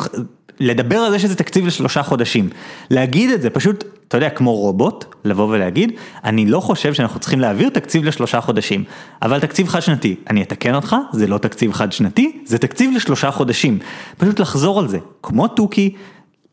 לדבר 0.60 0.98
על 0.98 1.12
זה 1.12 1.20
שזה 1.20 1.36
תקציב 1.36 1.66
לשלושה 1.66 2.04
חודשים. 2.04 2.50
להגיד 2.90 3.30
את 3.30 3.42
זה, 3.42 3.50
פשוט, 3.50 3.84
אתה 4.08 4.18
יודע, 4.18 4.30
כמו 4.30 4.56
רובוט, 4.56 5.06
לבוא 5.26 5.48
ולהגיד, 5.50 5.92
אני 6.24 6.46
לא 6.46 6.60
חושב 6.60 6.94
שאנחנו 6.94 7.20
צריכים 7.20 7.40
להעביר 7.40 7.70
תקציב 7.70 8.04
לשלושה 8.04 8.42
חודשים, 8.42 8.84
אבל 9.22 9.40
תקציב 9.40 9.68
חד 9.68 9.80
שנתי, 9.80 10.16
אני 10.30 10.42
אתקן 10.42 10.76
אותך, 10.76 10.96
זה 11.14 11.28
לא 11.28 11.38
תקציב 11.38 11.74
חד 11.74 11.92
שנתי, 11.92 12.42
זה 12.46 12.58
תקציב 12.58 12.92
לשלושה 12.96 13.32
חודשים. 13.32 13.80
פשוט 14.18 14.40
לחזור 14.40 14.80
על 14.80 14.88
זה, 14.88 14.98
כמו 15.24 15.48
תוכי, 15.48 15.96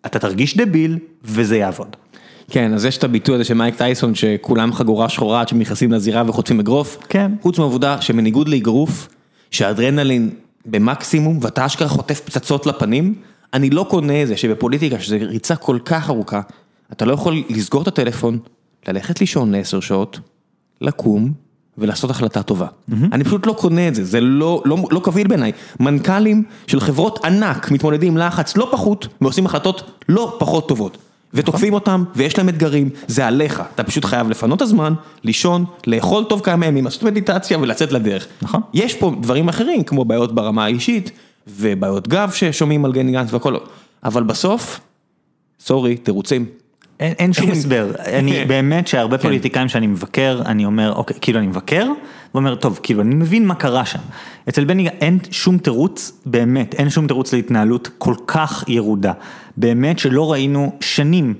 אתה 0.07 0.18
תרגיש 0.18 0.57
דביל, 0.57 0.99
וזה 1.24 1.57
יעבוד. 1.57 1.97
כן, 2.51 2.74
אז 2.74 2.84
יש 2.84 2.99
את 2.99 3.05
הביטוי 3.05 3.34
הזה 3.34 3.44
של 3.44 3.55
מייק 3.55 3.74
טייסון 3.74 4.14
שכולם 4.14 4.72
חגורה 4.72 5.09
שחורה 5.09 5.40
עד 5.40 5.49
שנכנסים 5.49 5.92
לזירה 5.92 6.22
וחוטפים 6.26 6.61
אגרוף. 6.61 6.99
כן. 7.09 7.32
חוץ 7.42 7.59
מהעובדה 7.59 8.01
שבניגוד 8.01 8.49
לאגרוף, 8.49 9.09
שהאדרנלין 9.51 10.30
במקסימום 10.66 11.38
ואתה 11.42 11.66
אשכרה 11.66 11.88
חוטף 11.88 12.20
פצצות 12.20 12.66
לפנים, 12.66 13.14
אני 13.55 13.70
לא 13.70 13.86
קונה 13.90 14.22
את 14.22 14.28
זה 14.28 14.36
שבפוליטיקה, 14.36 15.01
שזו 15.01 15.16
ריצה 15.20 15.57
כל 15.57 15.78
כך 15.84 16.11
ארוכה, 16.11 16.40
אתה 16.92 17.05
לא 17.05 17.12
יכול 17.12 17.42
לסגור 17.49 17.82
את 17.82 17.88
הטלפון, 17.88 18.38
ללכת 18.88 19.20
לישון 19.20 19.53
לעשר 19.53 19.80
שעות, 19.80 20.20
לקום 20.80 21.32
ולעשות 21.78 22.11
החלטה 22.11 22.42
טובה. 22.42 22.66
אני 23.12 23.24
פשוט 23.24 23.47
לא 23.47 23.53
קונה 23.53 23.88
את 23.88 23.94
זה, 23.94 24.05
זה 24.05 24.20
לא, 24.20 24.62
לא, 24.64 24.76
לא 24.90 25.01
קביל 25.05 25.26
בעיניי. 25.26 25.53
מנכ"לים 25.80 26.44
של 26.66 26.80
חברות 26.80 27.24
ענק 27.24 27.70
מתמודדים 27.70 28.16
לחץ 28.16 28.57
לא 28.57 28.68
פחות 28.72 29.09
ועושים 29.20 29.47
החלטות 29.47 29.90
לא 30.09 30.36
פחות 30.38 30.68
טובות. 30.68 30.99
ותוקפים 31.34 31.74
אותם, 31.74 32.04
ויש 32.14 32.38
להם 32.38 32.48
אתגרים, 32.48 32.90
זה 33.06 33.26
עליך, 33.26 33.62
אתה 33.74 33.84
פשוט 33.84 34.04
חייב 34.04 34.30
לפנות 34.30 34.56
את 34.56 34.62
הזמן, 34.62 34.94
לישון, 35.24 35.64
לאכול 35.86 36.24
טוב 36.24 36.40
כמה 36.40 36.66
ימים, 36.66 36.84
לעשות 36.84 37.02
מדיטציה 37.02 37.58
ולצאת 37.58 37.92
לדרך. 37.92 38.26
נכון. 38.42 38.60
יש 38.74 38.94
פה 38.94 39.12
דברים 39.20 39.48
אחרים, 39.48 39.82
כמו 39.82 40.04
בעיות 40.04 40.34
ברמה 40.34 40.64
האישית, 40.64 41.10
ובעיות 41.48 42.08
גב 42.08 42.30
ששומעים 42.34 42.84
על 42.84 42.92
גני 42.92 43.12
גנץ 43.12 43.32
והכל, 43.32 43.56
אבל 44.04 44.22
בסוף, 44.22 44.80
סורי, 45.60 45.96
תירוצים. 45.96 46.46
אין, 47.00 47.14
אין 47.18 47.32
שום 47.32 47.50
הסבר, 47.50 47.92
אני 48.06 48.44
באמת 48.48 48.88
שהרבה 48.88 49.16
כן. 49.16 49.22
פוליטיקאים 49.22 49.68
שאני 49.68 49.86
מבקר, 49.86 50.42
אני 50.46 50.64
אומר, 50.64 50.92
אוקיי, 50.92 51.16
כאילו 51.20 51.38
אני 51.38 51.46
מבקר, 51.46 51.86
ואומר, 52.34 52.54
טוב, 52.54 52.80
כאילו 52.82 53.02
אני 53.02 53.14
מבין 53.14 53.46
מה 53.46 53.54
קרה 53.54 53.84
שם. 53.84 53.98
אצל 54.48 54.64
בני 54.64 54.82
גנץ 54.82 54.92
אין 55.00 55.18
שום 55.30 55.58
תירוץ, 55.58 56.20
באמת, 56.26 56.74
אין 56.74 56.90
שום 56.90 57.06
תירוץ 57.06 57.32
להתנהלות 57.32 57.88
כל 57.98 58.14
כך 58.26 58.64
ירודה. 58.68 59.12
באמת 59.57 59.98
שלא 59.98 60.32
ראינו 60.32 60.72
שנים 60.80 61.34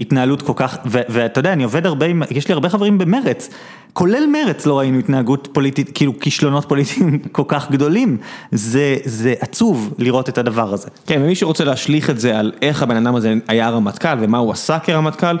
התנהלות 0.00 0.42
כל 0.42 0.52
כך, 0.56 0.78
ואתה 0.84 1.38
יודע, 1.38 1.52
אני 1.52 1.64
עובד 1.64 1.86
הרבה 1.86 2.06
עם, 2.06 2.22
יש 2.30 2.48
לי 2.48 2.54
הרבה 2.54 2.68
חברים 2.68 2.98
במרץ, 2.98 3.50
כולל 3.92 4.26
מרץ 4.32 4.66
לא 4.66 4.78
ראינו 4.78 4.98
התנהגות 4.98 5.48
פוליטית, 5.52 5.90
כאילו 5.94 6.20
כישלונות 6.20 6.64
פוליטיים 6.68 7.18
כל 7.32 7.42
כך 7.48 7.70
גדולים. 7.70 8.18
זה, 8.52 8.96
זה 9.04 9.34
עצוב 9.40 9.94
לראות 9.98 10.28
את 10.28 10.38
הדבר 10.38 10.74
הזה. 10.74 10.88
כן, 11.06 11.20
ומי 11.22 11.34
שרוצה 11.34 11.64
להשליך 11.64 12.10
את 12.10 12.20
זה 12.20 12.38
על 12.38 12.52
איך 12.62 12.82
הבן 12.82 13.06
אדם 13.06 13.16
הזה 13.16 13.34
היה 13.48 13.70
רמטכ"ל 13.70 14.18
ומה 14.20 14.38
הוא 14.38 14.52
עשה 14.52 14.78
כרמטכ"ל, 14.78 15.36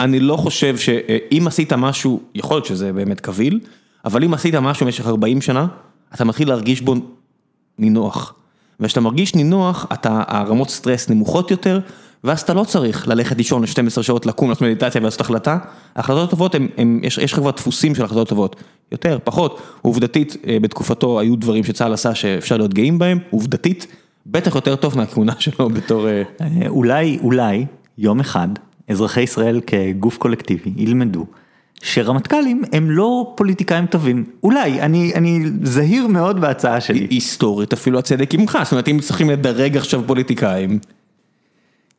אני 0.00 0.20
לא 0.20 0.36
חושב 0.36 0.76
שאם 0.76 1.46
עשית 1.46 1.72
משהו, 1.72 2.20
יכול 2.34 2.56
להיות 2.56 2.66
שזה 2.66 2.92
באמת 2.92 3.20
קביל, 3.20 3.60
אבל 4.04 4.24
אם 4.24 4.34
עשית 4.34 4.54
משהו 4.54 4.86
במשך 4.86 5.06
40 5.06 5.40
שנה, 5.40 5.66
אתה 6.14 6.24
מתחיל 6.24 6.48
להרגיש 6.48 6.80
בו 6.80 6.94
נינוח. 7.78 8.34
וכשאתה 8.82 9.00
מרגיש 9.00 9.34
נינוח, 9.34 9.86
אתה, 9.92 10.22
הרמות 10.26 10.70
סטרס 10.70 11.08
נמוכות 11.08 11.50
יותר, 11.50 11.80
ואז 12.24 12.40
אתה 12.40 12.54
לא 12.54 12.64
צריך 12.64 13.08
ללכת 13.08 13.36
לישון 13.36 13.62
ל-12 13.62 14.02
שעות, 14.02 14.26
לקום, 14.26 14.48
לעשות 14.48 14.62
מדיטציה 14.62 15.00
ולעשות 15.00 15.20
החלטה. 15.20 15.58
ההחלטות 15.96 16.28
הטובות, 16.28 16.54
הם, 16.54 16.68
הם, 16.76 17.00
יש, 17.02 17.18
יש 17.18 17.32
לך 17.32 17.38
כבר 17.38 17.50
דפוסים 17.50 17.94
של 17.94 18.04
החלטות 18.04 18.28
טובות. 18.28 18.56
יותר, 18.92 19.18
פחות. 19.24 19.60
עובדתית, 19.82 20.36
אה, 20.46 20.56
בתקופתו 20.60 21.20
היו 21.20 21.36
דברים 21.36 21.64
שצה"ל 21.64 21.92
עשה 21.92 22.14
שאפשר 22.14 22.56
להיות 22.56 22.74
גאים 22.74 22.98
בהם, 22.98 23.18
עובדתית, 23.30 23.86
בטח 24.26 24.54
יותר 24.54 24.76
טוב 24.76 24.96
מהכהונה 24.96 25.32
שלו 25.38 25.68
בתור... 25.76 26.08
אה, 26.08 26.22
אה, 26.40 26.68
אולי, 26.68 27.18
אולי, 27.22 27.66
יום 27.98 28.20
אחד, 28.20 28.48
אזרחי 28.88 29.20
ישראל 29.20 29.60
כגוף 29.66 30.16
קולקטיבי 30.16 30.72
ילמדו 30.76 31.26
שרמטכ"לים 31.82 32.62
הם 32.72 32.90
לא 32.90 33.32
פוליטיקאים 33.36 33.86
טובים. 33.86 34.24
אולי, 34.42 34.80
אני, 34.80 35.14
אני 35.14 35.40
זהיר 35.62 36.06
מאוד 36.06 36.40
בהצעה 36.40 36.80
שלי. 36.80 37.06
היסטורית 37.10 37.72
אפילו 37.72 37.98
הצדק 37.98 38.34
עמך, 38.34 38.58
זאת 38.62 38.72
אומרת 38.72 38.88
אם 38.88 38.98
צריכים 39.00 39.30
לדרג 39.30 39.76
עכשיו 39.76 40.02
פוליטיקאים, 40.06 40.78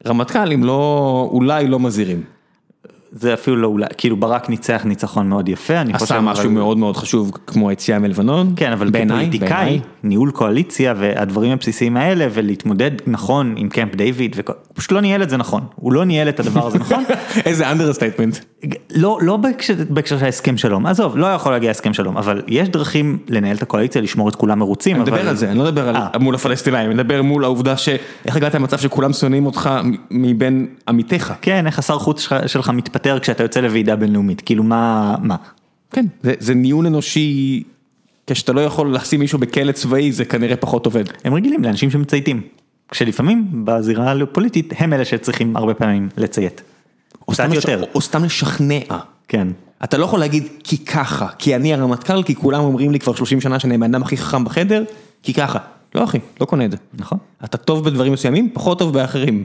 רמטכ"לים 0.07 0.63
לא, 0.63 1.29
אולי 1.31 1.67
לא 1.67 1.79
מזהירים. 1.79 2.23
זה 3.16 3.34
אפילו 3.34 3.57
לא 3.57 3.68
אולי, 3.68 3.86
כאילו 3.97 4.18
ברק 4.18 4.49
ניצח 4.49 4.82
ניצחון 4.86 5.30
מאוד 5.30 5.49
יפה, 5.49 5.82
אני 5.82 5.93
חושב. 5.93 6.03
עשה 6.05 6.22
משהו 6.22 6.43
אבל- 6.45 6.53
מאוד 6.53 6.78
מאוד 6.78 6.97
חשוב 6.97 7.32
כמו 7.47 7.70
היציאה 7.70 7.99
מלבנון. 7.99 8.53
כן, 8.55 8.72
אבל 8.72 8.89
בעיניי, 8.89 9.26
כפוליטיקאי. 9.26 9.80
ניהול 10.03 10.32
קואליציה 10.32 10.93
והדברים 10.97 11.51
הבסיסיים 11.51 11.97
האלה, 11.97 12.28
ולהתמודד 12.34 12.91
נכון 13.07 13.53
עם 13.57 13.70
קמפ 13.70 13.95
דיוויד, 13.95 14.36
וכל- 14.39 14.53
הוא 14.68 14.74
פשוט 14.76 14.91
לא 14.91 15.01
ניהל 15.01 15.24
את 15.24 15.30
זה 15.30 15.38
נכון. 15.38 15.61
הוא 15.76 15.93
לא 15.93 16.05
ניהל 16.05 16.30
את 16.30 16.39
הדבר 16.39 16.68
הזה 16.68 16.80
נכון. 16.80 17.03
איזה 17.45 17.72
understatement. 17.71 18.38
לא, 18.95 19.18
לא 19.22 19.38
בהקשר, 19.38 19.74
בהקשר 19.89 20.18
של 20.20 20.26
ההסכם 20.26 20.57
שלום, 20.57 20.86
עזוב, 20.86 21.18
לא 21.18 21.26
יכול 21.28 21.51
להגיע 21.51 21.72
הסכם 21.72 21.93
שלום, 21.93 22.18
אבל 22.18 22.41
יש 22.47 22.70
דרכים 22.70 23.18
לנהל 23.30 23.55
את 23.55 23.61
הקואליציה, 23.61 24.01
לשמור 24.01 24.30
את 24.30 24.36
כולם 24.36 24.59
מרוצים. 24.59 24.95
אני 24.95 25.03
אבל... 25.03 25.11
מדבר 25.11 25.30
על 25.30 25.36
זה, 25.36 25.49
אני 25.49 25.57
לא 25.57 25.64
מדבר 25.64 25.89
על 25.89 25.95
אה. 25.95 26.07
מול 26.20 26.36
הפלסטינאים, 26.36 26.86
אני 26.86 27.03
מדבר 27.03 27.22
מול 27.22 27.43
העובדה 27.43 27.78
שאיך 27.78 28.36
הגעת 28.36 28.55
למצב 28.55 28.78
שכולם 28.78 29.14
שונאים 29.14 29.45
אותך 29.45 29.70
מבין 30.11 30.68
עמיתיך. 30.88 31.34
כן, 31.41 31.66
איך 31.68 31.80
השר 31.80 31.99
חוץ 31.99 32.22
שלך- 32.22 32.47
שלך 32.49 32.70
מתפטר 33.04 33.20
כשאתה 33.20 33.43
יוצא 33.43 33.60
לוועידה 33.60 33.95
בינלאומית, 33.95 34.41
כאילו 34.41 34.64
מה, 34.64 35.16
מה? 35.22 35.36
כן, 35.91 36.06
זה, 36.24 36.34
זה 36.39 36.54
ניהול 36.54 36.88
אנושי, 36.88 37.64
כשאתה 38.28 38.54
לא 38.54 38.62
יכול 38.62 38.95
לשים 38.95 39.20
מישהו 39.20 39.39
בכלא 39.39 39.72
צבאי 39.72 40.12
זה 40.12 40.26
כנראה 40.26 40.56
פחות 40.56 40.86
עובד. 40.86 41.04
הם 41.24 41.34
רגילים 41.34 41.64
לאנשים 41.64 41.91
שמצייתים, 41.91 42.41
כשלפעמים 42.89 43.66
בזירה 43.66 44.14
הפוליטית 44.24 44.74
הם 44.78 44.93
אלה 44.93 45.06
שצריכים 45.06 45.56
הרבה 45.56 45.74
פעמים 45.74 46.10
לציית. 46.18 46.62
או 47.28 47.34
סתם, 47.34 47.54
יותר. 47.54 47.82
לש... 47.82 47.88
או 47.95 48.01
סתם 48.01 48.24
לשכנע. 48.24 48.80
כן. 49.28 49.47
אתה 49.84 49.97
לא 49.97 50.06
יכול 50.06 50.20
להגיד 50.20 50.47
כי 50.64 50.78
ככה, 50.78 51.28
כי 51.38 51.56
אני 51.56 51.74
הרמטכ"ל, 51.74 52.24
כי 52.24 52.36
כולם 52.36 52.64
אומרים 52.64 52.91
לי 52.91 52.99
כבר 52.99 53.16
30 53.16 53.41
שנה 53.41 53.60
שאני 53.60 53.76
הבן 53.76 53.95
הכי 53.95 54.18
חכם 54.18 54.43
בחדר, 54.43 54.84
כי 55.24 55.34
ככה. 55.34 55.60
לא 55.95 56.04
אחי, 56.04 56.20
לא 56.41 56.45
קונה 56.45 56.66
את 56.66 56.72
זה. 56.72 56.78
נכון. 56.93 57.18
אתה 57.43 57.58
טוב 57.58 57.86
בדברים 57.86 58.14
מסוימים, 58.14 58.49
פחות 58.54 58.80
טוב 58.80 58.93
באחרים. 58.93 59.43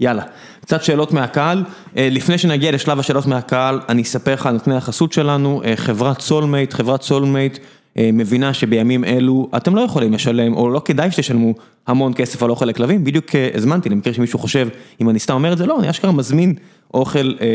יאללה, 0.00 0.22
קצת 0.60 0.84
שאלות 0.84 1.12
מהקהל. 1.12 1.64
אה, 1.96 2.08
לפני 2.10 2.38
שנגיע 2.38 2.72
לשלב 2.72 2.98
השאלות 2.98 3.26
מהקהל, 3.26 3.80
אני 3.88 4.02
אספר 4.02 4.34
לך 4.34 4.46
על 4.46 4.52
נותני 4.52 4.76
החסות 4.76 5.12
שלנו, 5.12 5.62
אה, 5.64 5.76
חברת 5.76 6.20
סולמייט, 6.20 6.72
חברת 6.72 7.02
סולמייט 7.02 7.58
אה, 7.98 8.10
מבינה 8.12 8.54
שבימים 8.54 9.04
אלו 9.04 9.48
אתם 9.56 9.76
לא 9.76 9.80
יכולים 9.80 10.12
לשלם, 10.12 10.54
או 10.54 10.70
לא 10.70 10.82
כדאי 10.84 11.10
שתשלמו 11.10 11.54
המון 11.86 12.12
כסף 12.14 12.42
על 12.42 12.50
אוכל 12.50 12.66
לכלבים, 12.66 13.04
בדיוק 13.04 13.26
הזמנתי, 13.54 13.88
למקרה 13.88 14.12
שמישהו 14.12 14.38
חושב, 14.38 14.68
אם 15.00 15.10
אני 15.10 15.18
סתם 15.18 15.34
אומר 15.34 15.52
את 15.52 15.58
זה, 15.58 15.66
לא, 15.66 15.80
אני 15.80 15.90
אשכרה 15.90 16.12
מזמין 16.12 16.54
אוכל 16.94 17.32
אה, 17.40 17.46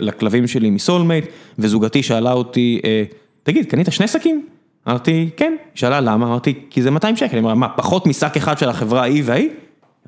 לכלבים 0.00 0.46
שלי 0.46 0.70
מסולמייט, 0.70 1.24
וזוגתי 1.58 2.02
שאלה 2.02 2.32
אותי, 2.32 2.80
אה, 2.84 3.04
תגיד, 3.42 3.66
קנית 3.66 3.92
שני 3.92 4.08
שקים? 4.08 4.46
אמרתי, 4.88 5.30
כן, 5.36 5.56
שאלה 5.74 6.00
למה, 6.00 6.26
אמרתי, 6.26 6.54
כי 6.70 6.82
זה 6.82 6.90
200 6.90 7.16
שקל, 7.16 7.36
היא 7.36 7.40
אמרה, 7.40 7.54
מה, 7.54 7.68
פחות 7.68 8.06
משק 8.06 8.36
אחד 8.36 8.58
של 8.58 8.68
החברה 8.68 9.00
ההיא 9.00 9.22
וההיא? 9.26 9.48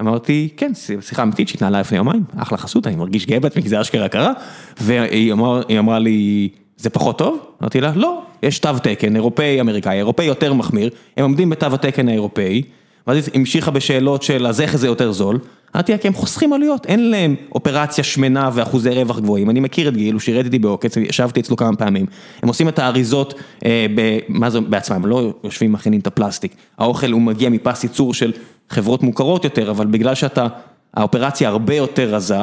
אמרתי, 0.00 0.48
כן, 0.56 0.72
שיחה 1.00 1.22
אמיתית 1.22 1.48
שהתנהלה 1.48 1.80
לפני 1.80 1.98
יומיים, 1.98 2.24
אחלה 2.36 2.58
חסות, 2.58 2.86
אני 2.86 2.96
מרגיש 2.96 3.26
גאה 3.26 3.40
בעצמי, 3.40 3.62
כי 3.62 3.68
זה 3.68 3.80
אשכרה 3.80 4.08
קרה, 4.08 4.32
והיא 4.80 5.32
אמר, 5.32 5.62
אמרה 5.78 5.98
לי, 5.98 6.48
זה 6.76 6.90
פחות 6.90 7.18
טוב? 7.18 7.38
אמרתי 7.62 7.80
לה, 7.80 7.92
לא, 7.94 8.22
יש 8.42 8.58
תו 8.58 8.78
תקן, 8.82 9.16
אירופאי, 9.16 9.60
אמריקאי, 9.60 9.96
אירופאי 9.98 10.24
יותר 10.24 10.52
מחמיר, 10.52 10.90
הם 11.16 11.22
עומדים 11.22 11.50
בתו 11.50 11.66
התקן 11.66 12.08
האירופאי, 12.08 12.62
ואז 13.06 13.16
היא 13.16 13.24
המשיכה 13.34 13.70
בשאלות 13.70 14.22
של 14.22 14.46
אז 14.46 14.60
איך 14.60 14.76
זה 14.76 14.86
יותר 14.86 15.12
זול, 15.12 15.38
אמרתי 15.74 15.92
לה, 15.92 15.98
כי 15.98 16.08
הם 16.08 16.14
חוסכים 16.14 16.52
עלויות, 16.52 16.86
אין 16.86 17.10
להם 17.10 17.34
אופרציה 17.54 18.04
שמנה 18.04 18.50
ואחוזי 18.52 18.90
רווח 18.90 19.18
גבוהים, 19.18 19.50
אני 19.50 19.60
מכיר 19.60 19.88
את 19.88 19.96
גיל, 19.96 20.12
הוא 20.12 20.20
שירת 20.20 20.44
איתי 20.44 20.58
בעוקץ, 20.58 20.96
ישבתי 20.96 21.40
אצלו 21.40 21.56
כמה 21.56 21.76
פעמים, 21.76 22.06
הם 22.42 22.48
עושים 22.48 22.68
את 22.68 22.78
האריזות, 22.78 23.34
אה, 23.64 23.86
ב, 23.94 24.18
מה 24.28 24.50
זה 24.50 24.60
בעצמם, 24.60 25.06
לא 25.06 25.32
יושבים 25.44 25.72
מכינים 25.72 26.00
את 26.00 26.06
הפלסטיק, 26.06 26.54
האוכל 26.78 27.10
הוא 27.10 27.22
מגיע 27.22 27.48
מפס 27.48 27.84
ייצור 27.84 28.14
של 28.14 28.32
חברות 28.74 29.02
מוכרות 29.02 29.44
יותר, 29.44 29.70
אבל 29.70 29.86
בגלל 29.86 30.14
שאתה 30.14 30.46
האופרציה 30.94 31.48
הרבה 31.48 31.74
יותר 31.74 32.14
רזה, 32.14 32.38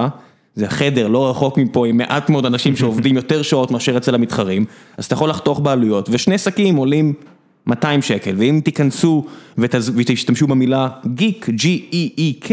זה 0.55 0.69
חדר 0.69 1.07
לא 1.07 1.29
רחוק 1.29 1.57
מפה 1.57 1.87
עם 1.87 1.97
מעט 1.97 2.29
מאוד 2.29 2.45
אנשים 2.45 2.75
שעובדים 2.75 3.15
יותר 3.15 3.41
שעות 3.41 3.71
מאשר 3.71 3.97
אצל 3.97 4.15
המתחרים, 4.15 4.65
אז 4.97 5.05
אתה 5.05 5.13
יכול 5.13 5.29
לחתוך 5.29 5.59
בעלויות, 5.59 6.09
ושני 6.11 6.37
שקים 6.37 6.75
עולים 6.75 7.13
200 7.67 8.01
שקל, 8.01 8.35
ואם 8.37 8.61
תיכנסו 8.63 9.25
ותז... 9.57 9.91
ותשתמשו 9.95 10.47
במילה 10.47 10.87
גיק, 11.05 11.49
G-E-E-K, 11.49 12.51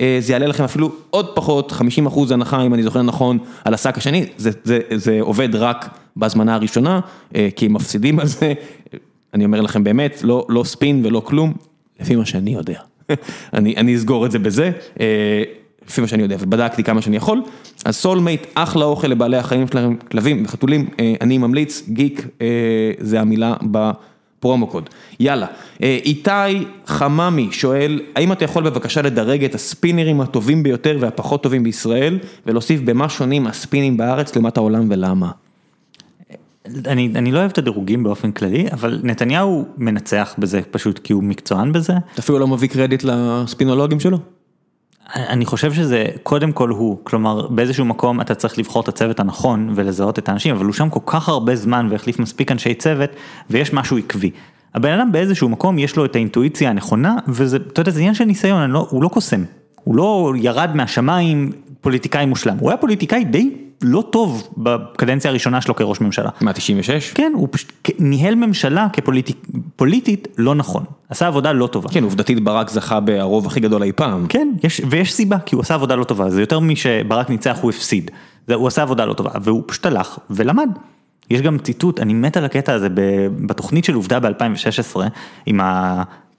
אה, 0.00 0.18
זה 0.20 0.32
יעלה 0.32 0.46
לכם 0.46 0.64
אפילו 0.64 0.92
עוד 1.10 1.26
פחות, 1.34 1.72
50 1.72 2.06
אחוז 2.06 2.30
הנחה 2.30 2.62
אם 2.62 2.74
אני 2.74 2.82
זוכר 2.82 3.02
נכון 3.02 3.38
על 3.64 3.74
השק 3.74 3.98
השני, 3.98 4.26
זה, 4.36 4.50
זה, 4.64 4.78
זה 4.94 5.18
עובד 5.20 5.54
רק 5.54 5.98
בהזמנה 6.16 6.54
הראשונה, 6.54 7.00
אה, 7.34 7.48
כי 7.56 7.66
הם 7.66 7.72
מפסידים 7.72 8.18
על 8.20 8.26
זה, 8.26 8.52
אני 9.34 9.44
אומר 9.44 9.60
לכם 9.60 9.84
באמת, 9.84 10.20
לא, 10.22 10.46
לא 10.48 10.64
ספין 10.64 11.02
ולא 11.04 11.22
כלום, 11.24 11.52
לפי 12.00 12.16
מה 12.16 12.26
שאני 12.26 12.54
יודע, 12.54 12.80
אני, 13.54 13.74
אני 13.76 13.96
אסגור 13.96 14.26
את 14.26 14.30
זה 14.30 14.38
בזה, 14.38 14.70
אה, 15.00 15.42
לפי 15.86 16.00
מה 16.00 16.06
שאני 16.06 16.22
יודע, 16.22 16.36
ובדקתי 16.40 16.84
כמה 16.84 17.02
שאני 17.02 17.16
יכול, 17.16 17.42
אז 17.84 17.96
סולמייט, 17.96 18.46
אחלה 18.54 18.84
אוכל 18.84 19.08
לבעלי 19.08 19.36
החיים 19.36 19.66
שלהם, 19.66 19.96
כלבים 20.10 20.44
וחתולים, 20.44 20.88
אני 21.20 21.38
ממליץ, 21.38 21.82
גיק 21.88 22.26
זה 22.98 23.20
המילה 23.20 23.54
ב... 23.70 23.90
promo 24.40 24.66
code. 24.66 24.90
יאללה, 25.20 25.46
איתי 25.80 26.64
חממי 26.86 27.48
שואל, 27.50 28.00
האם 28.16 28.32
אתה 28.32 28.44
יכול 28.44 28.64
בבקשה 28.64 29.02
לדרג 29.02 29.44
את 29.44 29.54
הספינרים 29.54 30.20
הטובים 30.20 30.62
ביותר 30.62 30.96
והפחות 31.00 31.42
טובים 31.42 31.62
בישראל, 31.62 32.18
ולהוסיף 32.46 32.80
במה 32.80 33.08
שונים 33.08 33.46
הספינים 33.46 33.96
בארץ 33.96 34.36
לעומת 34.36 34.56
העולם 34.56 34.86
ולמה? 34.90 35.30
אני, 36.66 37.12
אני 37.14 37.32
לא 37.32 37.38
אוהב 37.38 37.50
את 37.50 37.58
הדירוגים 37.58 38.02
באופן 38.02 38.32
כללי, 38.32 38.66
אבל 38.72 39.00
נתניהו 39.02 39.66
מנצח 39.76 40.34
בזה 40.38 40.60
פשוט 40.70 40.98
כי 40.98 41.12
הוא 41.12 41.24
מקצוען 41.24 41.72
בזה. 41.72 41.92
אתה 42.12 42.20
אפילו 42.20 42.38
לא 42.38 42.48
מביא 42.48 42.68
קרדיט 42.68 43.04
לספינולוגים 43.04 44.00
שלו? 44.00 44.18
אני 45.16 45.44
חושב 45.44 45.72
שזה 45.72 46.06
קודם 46.22 46.52
כל 46.52 46.68
הוא, 46.68 46.98
כלומר 47.04 47.48
באיזשהו 47.48 47.84
מקום 47.84 48.20
אתה 48.20 48.34
צריך 48.34 48.58
לבחור 48.58 48.82
את 48.82 48.88
הצוות 48.88 49.20
הנכון 49.20 49.72
ולזהות 49.74 50.18
את 50.18 50.28
האנשים, 50.28 50.54
אבל 50.54 50.64
הוא 50.64 50.72
שם 50.72 50.90
כל 50.90 51.00
כך 51.06 51.28
הרבה 51.28 51.56
זמן 51.56 51.86
והחליף 51.90 52.18
מספיק 52.18 52.52
אנשי 52.52 52.74
צוות 52.74 53.10
ויש 53.50 53.72
משהו 53.72 53.98
עקבי. 53.98 54.30
הבן 54.74 54.92
אדם 54.92 55.12
באיזשהו 55.12 55.48
מקום 55.48 55.78
יש 55.78 55.96
לו 55.96 56.04
את 56.04 56.16
האינטואיציה 56.16 56.70
הנכונה 56.70 57.16
וזה, 57.28 57.56
אתה 57.56 57.80
יודע, 57.80 57.90
זה 57.90 58.00
עניין 58.00 58.14
של 58.14 58.24
ניסיון, 58.24 58.70
לא, 58.70 58.86
הוא 58.90 59.02
לא 59.02 59.08
קוסם, 59.08 59.44
הוא 59.84 59.96
לא 59.96 60.32
ירד 60.36 60.70
מהשמיים 60.74 61.52
פוליטיקאי 61.80 62.26
מושלם, 62.26 62.56
הוא 62.60 62.70
היה 62.70 62.76
פוליטיקאי 62.76 63.24
די 63.24 63.50
לא 63.82 64.04
טוב 64.10 64.48
בקדנציה 64.56 65.30
הראשונה 65.30 65.60
שלו 65.60 65.76
כראש 65.76 66.00
ממשלה. 66.00 66.30
מה, 66.40 66.52
96? 66.52 67.12
כן, 67.12 67.32
הוא 67.34 67.48
פשוט 67.50 67.72
ניהל 67.98 68.34
ממשלה 68.34 68.86
כפוליטית 68.92 70.28
לא 70.38 70.54
נכון, 70.54 70.84
עשה 71.08 71.26
עבודה 71.26 71.52
לא 71.52 71.66
טובה. 71.66 71.88
כן, 71.88 72.04
עובדתית 72.04 72.44
ברק 72.44 72.70
זכה 72.70 73.00
ברוב 73.00 73.46
הכי 73.46 73.60
גדול 73.60 73.82
אי 73.82 73.92
פעם. 73.92 74.26
כן, 74.28 74.48
יש, 74.64 74.80
ויש 74.90 75.12
סיבה, 75.12 75.38
כי 75.38 75.54
הוא 75.54 75.62
עשה 75.62 75.74
עבודה 75.74 75.94
לא 75.94 76.04
טובה, 76.04 76.30
זה 76.30 76.40
יותר 76.40 76.60
משברק 76.60 77.30
ניצח 77.30 77.58
הוא 77.60 77.70
הפסיד, 77.70 78.10
זה, 78.46 78.54
הוא 78.54 78.68
עשה 78.68 78.82
עבודה 78.82 79.04
לא 79.04 79.14
טובה, 79.14 79.30
והוא 79.42 79.62
פשוט 79.66 79.86
הלך 79.86 80.18
ולמד. 80.30 80.68
יש 81.30 81.40
גם 81.40 81.58
ציטוט, 81.58 82.00
אני 82.00 82.14
מת 82.14 82.36
על 82.36 82.44
הקטע 82.44 82.72
הזה 82.72 82.88
בתוכנית 83.46 83.84
של 83.84 83.94
עובדה 83.94 84.20
ב-2016, 84.20 85.00
עם 85.46 85.60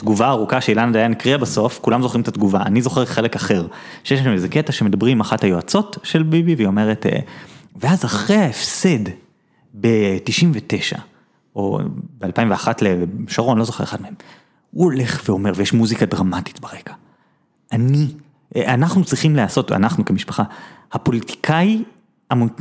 התגובה 0.02 0.28
הארוכה 0.28 0.62
שאילנה 0.62 0.92
דיין 0.92 1.12
הקריאה 1.12 1.38
בסוף, 1.38 1.80
כולם 1.82 2.02
זוכרים 2.02 2.22
את 2.22 2.28
התגובה, 2.28 2.62
אני 2.66 2.82
זוכר 2.82 3.06
חלק 3.06 3.36
אחר, 3.36 3.68
שיש 4.04 4.20
שם 4.20 4.32
איזה 4.32 4.50
קטע 4.50 4.72
שמדברים 4.72 5.18
עם 5.18 5.22
אחת 5.22 5.44
היועצות 5.44 5.98
של 6.04 6.24
ביבי, 6.24 6.56
והיא 6.56 6.68
אומרת, 6.68 7.06
אה, 7.06 7.20
ואז 7.76 8.06
אחרי 8.06 8.36
ההפסד 8.36 9.10
ב-99, 9.74 10.98
או 11.56 11.80
ב-2001 12.20 12.68
לשרון, 12.82 13.58
לא 13.58 13.64
זוכר 13.64 13.84
אחד 13.84 14.02
מהם, 14.02 14.14
הוא 14.72 14.84
הולך 14.84 15.22
ואומר, 15.30 15.52
ויש 15.56 15.74
מוזיקה 15.74 16.06
דרמטית 16.06 16.60
ברקע, 16.60 16.94
אני, 17.72 18.08
אה, 18.56 18.74
אנחנו 18.74 19.04
צריכים 19.04 19.36
לעשות, 19.36 19.72
אנחנו 19.72 20.06
כמשפחה, 20.06 20.44
הפוליטיקאי 20.92 21.84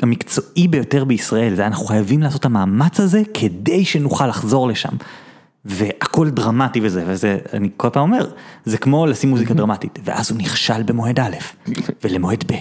המקצועי 0.02 0.68
ביותר 0.68 1.04
בישראל, 1.04 1.54
זה 1.54 1.66
אנחנו 1.66 1.84
חייבים 1.84 2.22
לעשות 2.22 2.40
את 2.40 2.44
המאמץ 2.44 3.00
הזה 3.00 3.22
כדי 3.34 3.84
שנוכל 3.84 4.26
לחזור 4.26 4.68
לשם. 4.68 4.96
והכל 5.64 6.30
דרמטי 6.30 6.80
וזה, 6.82 7.04
וזה, 7.06 7.38
אני 7.52 7.68
כל 7.76 7.88
פעם 7.92 8.02
אומר, 8.02 8.26
זה 8.64 8.78
כמו 8.78 9.06
לשים 9.06 9.30
מוזיקה 9.30 9.54
דרמטית, 9.54 9.98
ואז 10.04 10.30
הוא 10.30 10.38
נכשל 10.38 10.82
במועד 10.82 11.20
א', 11.20 11.36
ולמועד 12.04 12.44
ב', 12.52 12.54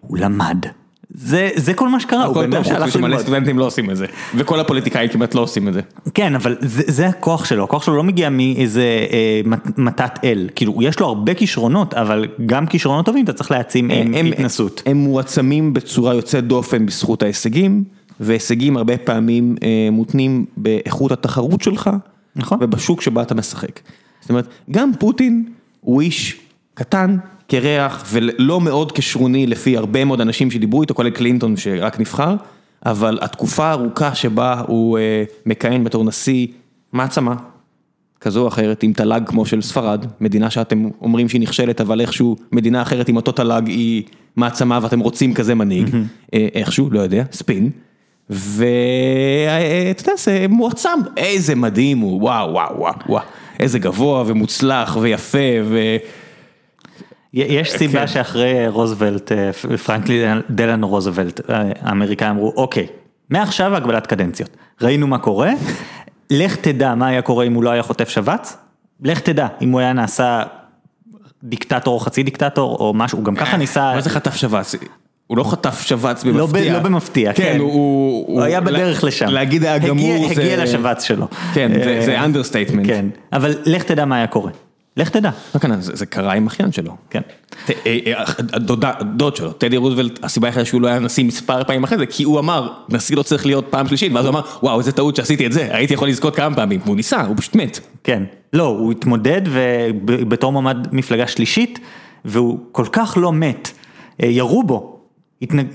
הוא 0.00 0.18
למד. 0.18 0.66
זה, 1.14 1.50
זה 1.56 1.74
כל 1.74 1.88
מה 1.88 2.00
שקרה, 2.00 2.24
הוא 2.24 2.34
באמת 2.34 2.66
הלך 2.66 2.96
ללמוד. 2.96 3.18
סטודנטים 3.18 3.58
לא 3.58 3.66
עושים 3.66 3.90
את 3.90 3.96
זה, 3.96 4.06
וכל 4.34 4.60
הפוליטיקאים 4.60 5.08
כמעט 5.08 5.34
לא 5.34 5.40
עושים 5.40 5.68
את 5.68 5.72
זה. 5.72 5.80
כן, 6.14 6.34
אבל 6.34 6.56
זה, 6.60 6.82
זה 6.86 7.06
הכוח 7.06 7.44
שלו, 7.44 7.64
הכוח 7.64 7.82
שלו 7.82 7.96
לא 7.96 8.02
מגיע 8.02 8.30
מאיזה 8.30 9.06
אה, 9.12 9.40
מתת 9.76 10.18
אל, 10.24 10.48
כאילו 10.54 10.82
יש 10.82 11.00
לו 11.00 11.06
הרבה 11.06 11.34
כישרונות, 11.34 11.94
אבל 11.94 12.26
גם 12.46 12.66
כישרונות 12.66 13.06
טובים 13.06 13.24
אתה 13.24 13.32
צריך 13.32 13.50
להעצים 13.50 13.90
עם 13.90 14.14
הם, 14.14 14.26
התנסות. 14.26 14.82
הם, 14.86 14.90
הם 14.90 15.04
מועצמים 15.04 15.72
בצורה 15.72 16.14
יוצאת 16.14 16.46
דופן 16.46 16.86
בזכות 16.86 17.22
ההישגים, 17.22 17.84
והישגים 18.20 18.76
הרבה 18.76 18.98
פעמים 18.98 19.56
אה, 19.62 19.88
מותנים 19.92 20.44
באיכות 20.56 21.12
התחרות 21.12 21.62
שלך, 21.62 21.90
נכון. 22.36 22.58
ובשוק 22.60 23.00
שבה 23.02 23.22
אתה 23.22 23.34
משחק. 23.34 23.80
זאת 24.20 24.30
אומרת, 24.30 24.48
גם 24.70 24.90
פוטין 24.98 25.52
הוא 25.80 26.00
איש 26.00 26.40
קטן, 26.74 27.16
קרח 27.46 28.04
ולא 28.10 28.60
מאוד 28.60 28.92
כשרוני 28.92 29.46
לפי 29.46 29.76
הרבה 29.76 30.04
מאוד 30.04 30.20
אנשים 30.20 30.50
שדיברו 30.50 30.82
איתו, 30.82 30.94
כולל 30.94 31.10
קלינטון 31.10 31.56
שרק 31.56 32.00
נבחר, 32.00 32.36
אבל 32.86 33.18
התקופה 33.22 33.66
הארוכה 33.66 34.14
שבה 34.14 34.62
הוא 34.66 34.98
אה, 34.98 35.24
מכהן 35.46 35.84
בתור 35.84 36.04
נשיא 36.04 36.46
מעצמה, 36.92 37.34
כזו 38.20 38.42
או 38.42 38.48
אחרת, 38.48 38.82
עם 38.82 38.92
תל"ג 38.92 39.20
כמו 39.26 39.46
של 39.46 39.62
ספרד, 39.62 40.06
מדינה 40.20 40.50
שאתם 40.50 40.88
אומרים 41.00 41.28
שהיא 41.28 41.40
נכשלת, 41.40 41.80
אבל 41.80 42.00
איכשהו 42.00 42.36
מדינה 42.52 42.82
אחרת 42.82 43.08
עם 43.08 43.16
אותו 43.16 43.32
תל"ג 43.32 43.62
היא 43.66 44.02
מעצמה 44.36 44.78
ואתם 44.82 45.00
רוצים 45.00 45.34
כזה 45.34 45.54
מנהיג, 45.54 45.86
mm-hmm. 45.88 46.34
איכשהו, 46.54 46.90
לא 46.90 47.00
יודע, 47.00 47.24
ספין. 47.32 47.70
ואתה 48.32 50.02
יודע, 50.02 50.12
זה 50.16 50.46
מועצם, 50.48 50.98
איזה 51.16 51.54
מדהים 51.54 51.98
הוא, 51.98 52.22
וואו, 52.22 52.52
וואו, 52.52 52.78
וואו, 52.78 52.94
וואו, 53.08 53.24
איזה 53.60 53.78
גבוה 53.78 54.24
ומוצלח 54.26 54.96
ויפה 55.00 55.38
ו... 55.64 55.78
יש 57.34 57.72
סיבה 57.72 58.00
כן. 58.00 58.06
שאחרי 58.06 58.68
רוזוולט, 58.68 59.32
אה, 59.32 59.52
פרנקלין 59.84 60.24
דלאנו 60.50 60.84
רוזוולט, 60.84 61.50
אה, 61.50 61.62
האמריקאים 61.80 62.30
אמרו, 62.30 62.52
אוקיי, 62.56 62.86
מעכשיו 63.30 63.76
הגבלת 63.76 64.06
קדנציות, 64.06 64.56
ראינו 64.80 65.06
מה 65.06 65.18
קורה, 65.18 65.50
לך 66.30 66.56
תדע 66.56 66.94
מה 66.94 67.06
היה 67.06 67.22
קורה 67.22 67.44
אם 67.44 67.54
הוא 67.54 67.62
לא 67.62 67.70
היה 67.70 67.82
חוטף 67.82 68.08
שבץ, 68.08 68.56
לך 69.02 69.20
תדע 69.20 69.46
אם 69.62 69.70
הוא 69.70 69.80
היה 69.80 69.92
נעשה 69.92 70.42
דיקטטור 71.44 71.94
או 71.94 72.00
חצי 72.00 72.22
דיקטטור 72.22 72.76
או 72.76 72.94
משהו, 72.94 73.18
הוא 73.18 73.24
גם 73.24 73.34
ככה 73.34 73.56
ניסה... 73.56 73.92
מה 73.94 74.00
זה 74.00 74.10
חטף 74.10 74.34
שבץ? 74.34 74.74
הוא 75.26 75.38
לא 75.38 75.44
חטף 75.44 75.80
שבץ 75.80 76.24
לא 76.24 76.46
במפתיע. 76.46 76.72
לא 76.72 76.78
במפתיע, 76.78 77.32
כן. 77.32 77.56
הוא 77.60 78.42
היה 78.42 78.60
בדרך 78.60 79.04
לשם. 79.04 79.26
להגיד 79.26 79.64
היה 79.64 79.78
גמור 79.78 80.34
זה... 80.34 80.42
הגיע 80.42 80.62
לשבץ 80.62 81.02
שלו. 81.02 81.28
כן, 81.54 81.72
זה 82.06 82.20
understatement. 82.24 82.86
כן, 82.86 83.06
אבל 83.32 83.54
לך 83.64 83.82
תדע 83.82 84.04
מה 84.04 84.16
היה 84.16 84.26
קורה. 84.26 84.50
לך 84.96 85.08
תדע. 85.08 85.30
לא 85.54 85.60
כן, 85.60 85.80
זה 85.80 86.06
קרה 86.06 86.32
עם 86.32 86.46
אחיין 86.46 86.72
שלו. 86.72 86.96
כן. 87.10 87.20
אה, 87.68 87.74
אה, 87.86 88.24
הדוד 88.52 89.36
שלו, 89.36 89.52
טדי 89.52 89.76
רוזוולט, 89.76 90.24
הסיבה 90.24 90.48
היחידה 90.48 90.64
שהוא 90.64 90.80
לא 90.80 90.88
היה 90.88 90.98
נשיא 90.98 91.24
מספר 91.24 91.64
פעמים 91.64 91.84
אחרי 91.84 91.98
זה, 91.98 92.06
כי 92.06 92.22
הוא 92.22 92.38
אמר, 92.38 92.72
נשיא 92.88 93.16
לא 93.16 93.22
צריך 93.22 93.46
להיות 93.46 93.66
פעם 93.70 93.88
שלישית, 93.88 94.12
ואז 94.12 94.24
הוא 94.24 94.32
אמר, 94.32 94.42
וואו, 94.62 94.78
איזה 94.78 94.92
טעות 94.92 95.16
שעשיתי 95.16 95.46
את 95.46 95.52
זה, 95.52 95.68
הייתי 95.70 95.94
יכול 95.94 96.08
לזכות 96.08 96.36
כמה 96.36 96.56
פעמים, 96.56 96.80
והוא 96.84 96.96
ניסה, 96.96 97.22
הוא 97.22 97.36
פשוט 97.36 97.54
מת. 97.54 97.80
כן. 98.04 98.22
לא, 98.52 98.66
הוא 98.66 98.92
התמודד 98.92 99.42
בתור 100.04 100.52
מועמד 100.52 100.88
מפלגה 100.92 101.26
שלישית, 101.26 101.78
והוא 102.24 102.58
כל 102.72 102.86
כך 102.92 103.14
לא 103.20 103.32
מת, 103.32 103.70
אה, 104.22 104.28
ירו 104.28 104.62
בו. 104.62 105.01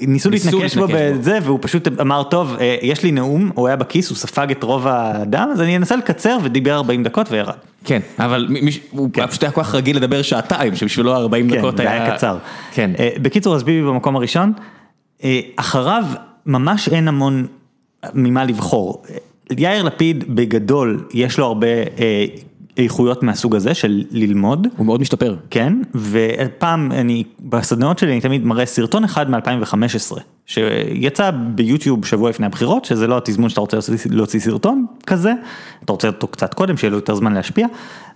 ניסו 0.01 0.29
להתנקש 0.29 0.77
בו 0.77 0.85
בזה 0.89 1.37
והוא 1.43 1.59
פשוט 1.61 1.87
אמר 2.01 2.23
טוב 2.23 2.55
יש 2.81 3.03
לי 3.03 3.11
נאום 3.11 3.51
הוא 3.55 3.67
היה 3.67 3.75
בכיס 3.75 4.09
הוא 4.09 4.17
ספג 4.17 4.51
את 4.51 4.63
רוב 4.63 4.87
האדם 4.87 5.49
אז 5.53 5.61
אני 5.61 5.77
אנסה 5.77 5.95
לקצר 5.95 6.37
ודיבר 6.43 6.75
40 6.75 7.03
דקות 7.03 7.31
וירד. 7.31 7.53
כן 7.83 7.99
אבל 8.19 8.47
הוא 8.91 9.09
כן. 9.13 9.27
פשוט 9.27 9.43
היה 9.43 9.51
כל 9.51 9.63
כך 9.63 9.75
רגיל 9.75 9.97
לדבר 9.97 10.21
שעתיים 10.21 10.75
שבשבילו 10.75 11.15
40 11.15 11.49
כן, 11.49 11.57
דקות 11.57 11.79
היה 11.79 12.11
קצר. 12.11 12.37
כן. 12.71 12.91
בקיצור 13.21 13.55
אז 13.55 13.63
ביבי 13.63 13.87
במקום 13.87 14.15
הראשון 14.15 14.53
אחריו 15.55 16.03
ממש 16.45 16.89
אין 16.89 17.07
המון 17.07 17.47
ממה 18.13 18.45
לבחור. 18.45 19.03
יאיר 19.57 19.83
לפיד 19.83 20.35
בגדול 20.35 21.03
יש 21.13 21.37
לו 21.37 21.45
הרבה 21.45 21.67
איכויות 22.77 23.23
מהסוג 23.23 23.55
הזה 23.55 23.73
של 23.73 24.03
ללמוד. 24.11 24.67
הוא 24.77 24.85
מאוד 24.85 25.01
משתפר. 25.01 25.35
כן, 25.49 25.73
ופעם 25.95 26.91
אני, 26.91 27.23
בסדנאות 27.39 27.99
שלי 27.99 28.11
אני 28.11 28.21
תמיד 28.21 28.45
מראה 28.45 28.65
סרטון 28.65 29.03
אחד 29.03 29.29
מ-2015, 29.29 30.19
שיצא 30.45 31.31
ביוטיוב 31.31 32.05
שבוע 32.05 32.29
לפני 32.29 32.45
הבחירות, 32.45 32.85
שזה 32.85 33.07
לא 33.07 33.17
התזמון 33.17 33.49
שאתה 33.49 33.61
רוצה 33.61 33.77
להוציא 34.09 34.39
סרטון 34.39 34.85
כזה, 35.05 35.33
אתה 35.83 35.91
רוצה 35.91 36.07
אותו 36.07 36.27
קצת 36.27 36.53
קודם, 36.53 36.77
שיהיה 36.77 36.91
לו 36.91 36.97
יותר 36.97 37.15
זמן 37.15 37.33
להשפיע, 37.33 37.67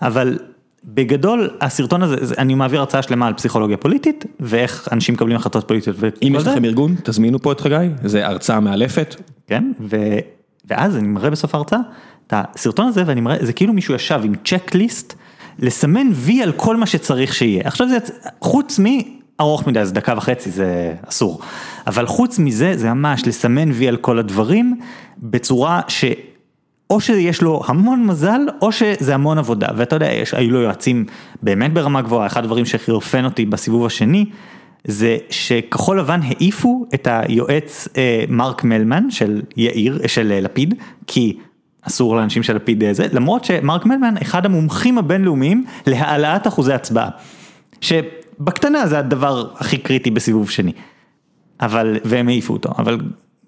אבל 0.02 0.38
בגדול 0.86 1.50
הסרטון 1.62 2.02
הזה, 2.04 2.36
אני 2.38 2.56
מעביר 2.56 2.80
הרצאה 2.80 3.02
שלמה 3.02 3.28
על 3.28 3.34
פסיכולוגיה 3.34 3.78
פוליטית, 3.78 4.26
ואיך 4.40 4.88
אנשים 4.92 5.16
מקבלים 5.16 5.36
החלטות 5.36 5.68
פוליטיות. 5.68 5.96
אם 6.24 6.34
יש 6.38 6.48
לכם 6.48 6.66
ארגון, 6.66 6.96
תזמינו 7.04 7.40
פה 7.40 7.52
את 7.52 7.62
חגי, 7.62 7.76
זה 8.04 8.28
הרצאה 8.28 8.60
מאלפת. 8.60 9.16
כן, 9.48 9.72
ו... 9.80 9.98
ואז 10.66 10.98
אני 10.98 11.08
מראה 11.08 11.30
בסוף 11.30 11.56
ההרצאה. 11.56 11.80
את 12.34 12.46
הסרטון 12.56 12.88
הזה 12.88 13.04
ואני 13.06 13.22
מראה, 13.22 13.38
זה 13.42 13.54
כאילו 13.54 13.74
מישהו 13.74 13.96
ישב 13.96 14.22
עם 14.24 14.34
צ'קליסט 14.46 15.14
לסמן 15.60 16.08
וי 16.14 16.44
על 16.44 16.52
כל 16.52 16.78
מה 16.78 16.86
שצריך 16.86 17.34
שיהיה. 17.34 17.62
עכשיו 17.66 17.90
זה, 17.90 17.98
חוץ 18.42 18.80
מ... 18.80 18.86
ארוך 19.40 19.68
מדי, 19.68 19.80
אז 19.80 19.94
דקה 19.94 20.14
וחצי 20.18 20.52
זה 20.52 20.94
אסור. 21.10 21.40
אבל 21.88 22.06
חוץ 22.06 22.40
מזה, 22.40 22.78
זה 22.78 22.94
ממש 22.94 23.28
לסמן 23.28 23.72
וי 23.72 23.88
על 23.88 23.98
כל 23.98 24.20
הדברים, 24.20 24.80
בצורה 25.18 25.82
ש... 25.88 26.06
או 26.90 27.02
שיש 27.02 27.42
לו 27.42 27.62
המון 27.66 28.06
מזל, 28.06 28.42
או 28.62 28.72
שזה 28.72 29.14
המון 29.14 29.38
עבודה. 29.38 29.68
ואתה 29.78 29.96
יודע, 29.96 30.12
יש, 30.12 30.34
היו 30.34 30.52
לו 30.52 30.62
יועצים 30.62 31.06
באמת 31.44 31.74
ברמה 31.74 32.02
גבוהה, 32.02 32.28
אחד 32.28 32.44
הדברים 32.44 32.66
שחירפן 32.66 33.26
אותי 33.26 33.46
בסיבוב 33.46 33.86
השני, 33.86 34.26
זה 34.86 35.18
שכחול 35.30 36.00
לבן 36.00 36.20
העיפו 36.24 36.86
את 36.94 37.08
היועץ 37.12 37.88
אה, 37.98 38.24
מרק 38.30 38.64
מלמן 38.64 39.12
של 39.12 39.42
יאיר, 39.58 40.08
של 40.08 40.32
אה, 40.32 40.42
לפיד, 40.42 40.76
כי 41.08 41.38
אסור 41.82 42.16
לאנשים 42.16 42.44
של 42.44 42.58
אה, 42.84 42.94
זה, 42.94 43.08
למרות 43.14 43.46
שמרק 43.46 43.86
מלמן 43.86 44.16
אחד 44.22 44.46
המומחים 44.46 44.98
הבינלאומיים 44.98 45.66
להעלאת 45.88 46.48
אחוזי 46.48 46.74
הצבעה. 46.74 47.10
שבקטנה 47.82 48.88
זה 48.88 49.00
הדבר 49.00 49.46
הכי 49.58 49.78
קריטי 49.78 50.12
בסיבוב 50.12 50.50
שני. 50.50 50.72
אבל, 51.62 51.98
והם 52.04 52.28
העיפו 52.28 52.54
אותו, 52.54 52.70
אבל 52.78 52.98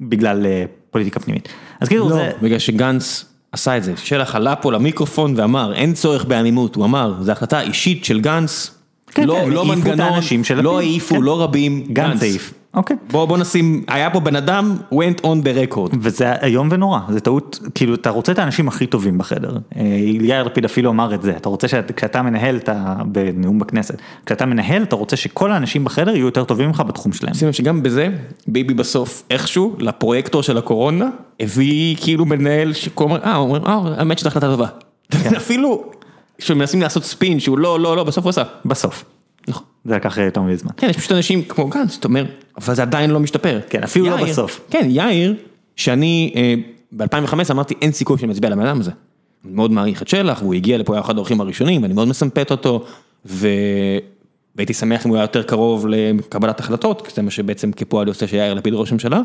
בגלל 0.02 0.46
אה, 0.46 0.66
פוליטיקה 0.92 1.20
פנימית. 1.20 1.50
אז 1.80 1.88
כאילו 1.88 2.10
לא, 2.10 2.16
זה... 2.16 2.32
בגלל 2.42 2.60
שגנץ 2.60 3.26
עשה 3.52 3.78
את 3.78 3.84
זה, 3.84 3.94
שלח 3.98 4.36
עלה 4.36 4.56
פה 4.56 4.72
למיקרופון 4.72 5.34
ואמר, 5.38 5.74
אין 5.74 5.94
צורך 5.94 6.26
בעמימות, 6.26 6.76
הוא 6.76 6.86
אמר, 6.86 7.16
זו 7.22 7.32
החלטה 7.32 7.62
אישית 7.62 8.06
של 8.06 8.20
גנץ, 8.20 8.72
כן, 9.08 9.28
לא 9.28 9.40
כן, 9.44 9.50
לא 9.50 9.66
מנגנון, 9.66 10.20
לא 10.56 10.80
העיפו, 10.80 11.16
כן. 11.16 11.22
לא 11.22 11.42
רבים, 11.42 11.84
גנץ 11.94 12.22
העיף. 12.22 12.54
אוקיי. 12.74 12.98
בוא 13.12 13.26
בוא 13.26 13.38
נשים, 13.38 13.84
היה 13.88 14.10
פה 14.10 14.20
בן 14.20 14.36
אדם, 14.36 14.78
went 14.94 15.22
on 15.22 15.46
the 15.46 15.72
record. 15.72 15.96
וזה 16.02 16.34
איום 16.34 16.68
ונורא, 16.72 17.00
זה 17.10 17.20
טעות, 17.20 17.60
כאילו 17.76 17.96
אתה 17.96 18.10
רוצה 18.10 18.32
את 18.32 18.40
האנשים 18.40 18.68
הכי 18.68 18.86
טובים 18.86 19.18
בחדר. 19.18 19.58
אה, 19.76 19.82
יאיר 20.22 20.44
לפיד 20.44 20.66
אפילו 20.66 20.90
אמר 20.90 21.16
את 21.16 21.22
זה, 21.22 21.38
אתה 21.38 21.50
רוצה 21.50 21.68
שכשאתה 21.68 22.22
מנהל, 22.22 22.58
אתה, 22.58 22.96
בנאום 23.06 23.60
בכנסת, 23.60 23.96
כשאתה 24.26 24.46
מנהל 24.46 24.84
אתה 24.84 24.96
רוצה 24.96 25.16
שכל 25.16 25.52
האנשים 25.52 25.84
בחדר 25.84 26.16
יהיו 26.16 26.26
יותר 26.26 26.44
טובים 26.44 26.68
ממך 26.68 26.84
בתחום 26.88 27.14
שלהם. 27.14 27.34
שים 27.34 27.48
לב 27.48 27.54
שגם 27.54 27.84
בזה, 27.84 28.08
ביבי 28.48 28.74
בסוף 28.74 29.24
איכשהו, 29.30 29.76
לפרויקטור 29.80 30.44
של 30.44 30.58
הקורונה, 30.58 31.10
הביא 31.40 31.96
כאילו 32.02 32.26
מנהל 32.26 32.74
שכל 32.74 33.06
הזמן, 33.06 33.20
אה, 33.24 33.36
הוא 33.36 33.56
אומר, 33.56 33.68
אה, 33.68 33.94
האמת 33.98 34.20
שזו 34.20 34.28
החלטה 34.28 34.48
טובה. 34.48 34.68
אפילו, 35.38 35.84
כשמנסים 36.38 36.82
לעשות 36.82 37.04
ספין 37.04 37.40
שהוא 37.40 37.58
לא, 37.58 37.80
לא, 37.80 37.96
לא, 37.96 38.04
בסוף 38.04 38.24
הוא 38.24 38.30
עשה. 38.30 38.44
בסוף. 38.66 39.13
זה 39.86 39.96
לקח 39.96 40.18
יותר 40.18 40.42
מדי 40.42 40.56
זמן. 40.56 40.72
כן, 40.78 40.88
יש 40.90 40.98
פשוט 40.98 41.12
אנשים 41.12 41.44
כמו 41.44 41.68
גנץ, 41.68 41.98
אתה 42.00 42.08
אומר, 42.08 42.26
אבל 42.58 42.76
זה 42.76 42.82
עדיין 42.82 43.10
לא 43.10 43.20
משתפר. 43.20 43.60
כן, 43.70 43.84
אפילו 43.84 44.06
לא 44.06 44.16
יאיר- 44.16 44.26
בסוף. 44.26 44.62
כן, 44.70 44.88
יאיר, 44.90 45.36
שאני 45.76 46.34
אה, 46.36 46.54
ב-2015 46.92 47.52
אמרתי, 47.52 47.74
אין 47.82 47.92
סיכוי 47.92 48.18
שאני 48.18 48.32
מצביע 48.32 48.50
לבן 48.50 48.66
אדם 48.66 48.80
הזה. 48.80 48.92
אני 49.46 49.54
מאוד 49.54 49.72
מעריך 49.72 50.02
את 50.02 50.08
שלח, 50.08 50.42
והוא 50.42 50.54
הגיע 50.54 50.78
לפה, 50.78 50.94
היה 50.94 51.02
אחד 51.02 51.16
האורחים 51.16 51.42
הראשונים, 51.42 51.82
ואני 51.84 51.94
מאוד 51.94 52.08
מסמפת 52.08 52.52
אותו, 52.52 52.84
ו... 53.26 53.48
והייתי 54.56 54.74
שמח 54.74 55.06
אם 55.06 55.10
הוא 55.10 55.18
היה 55.18 55.24
יותר 55.24 55.44
קרוב 55.44 55.88
לקבלת 55.88 56.60
החלטות, 56.60 57.08
כי 57.08 57.14
זה 57.16 57.22
מה 57.22 57.32
שבעצם 57.32 57.72
כפועל 57.72 58.08
יוצא 58.08 58.28
שיאיר 58.28 58.54
לפיד 58.54 58.74
ראש 58.74 58.92
ממשלה. 58.92 59.22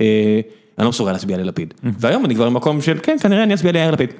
אה, 0.00 0.40
אני 0.78 0.84
לא 0.84 0.90
מסוגל 0.90 1.12
להצביע 1.12 1.36
ללפיד. 1.36 1.74
והיום 1.98 2.24
אני 2.24 2.34
כבר 2.34 2.50
במקום 2.50 2.80
של, 2.80 2.98
כן, 3.02 3.16
כנראה 3.20 3.42
אני 3.42 3.54
אצביע 3.54 3.72
ליאיר 3.72 3.90
לפיד. 3.90 4.10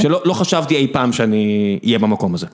שלא 0.00 0.20
לא 0.24 0.32
חשבתי 0.32 0.76
אי 0.76 0.86
פעם 0.92 1.12
שאני 1.12 1.78
אהיה 1.84 1.98
במקום 1.98 2.34
הזה. 2.34 2.46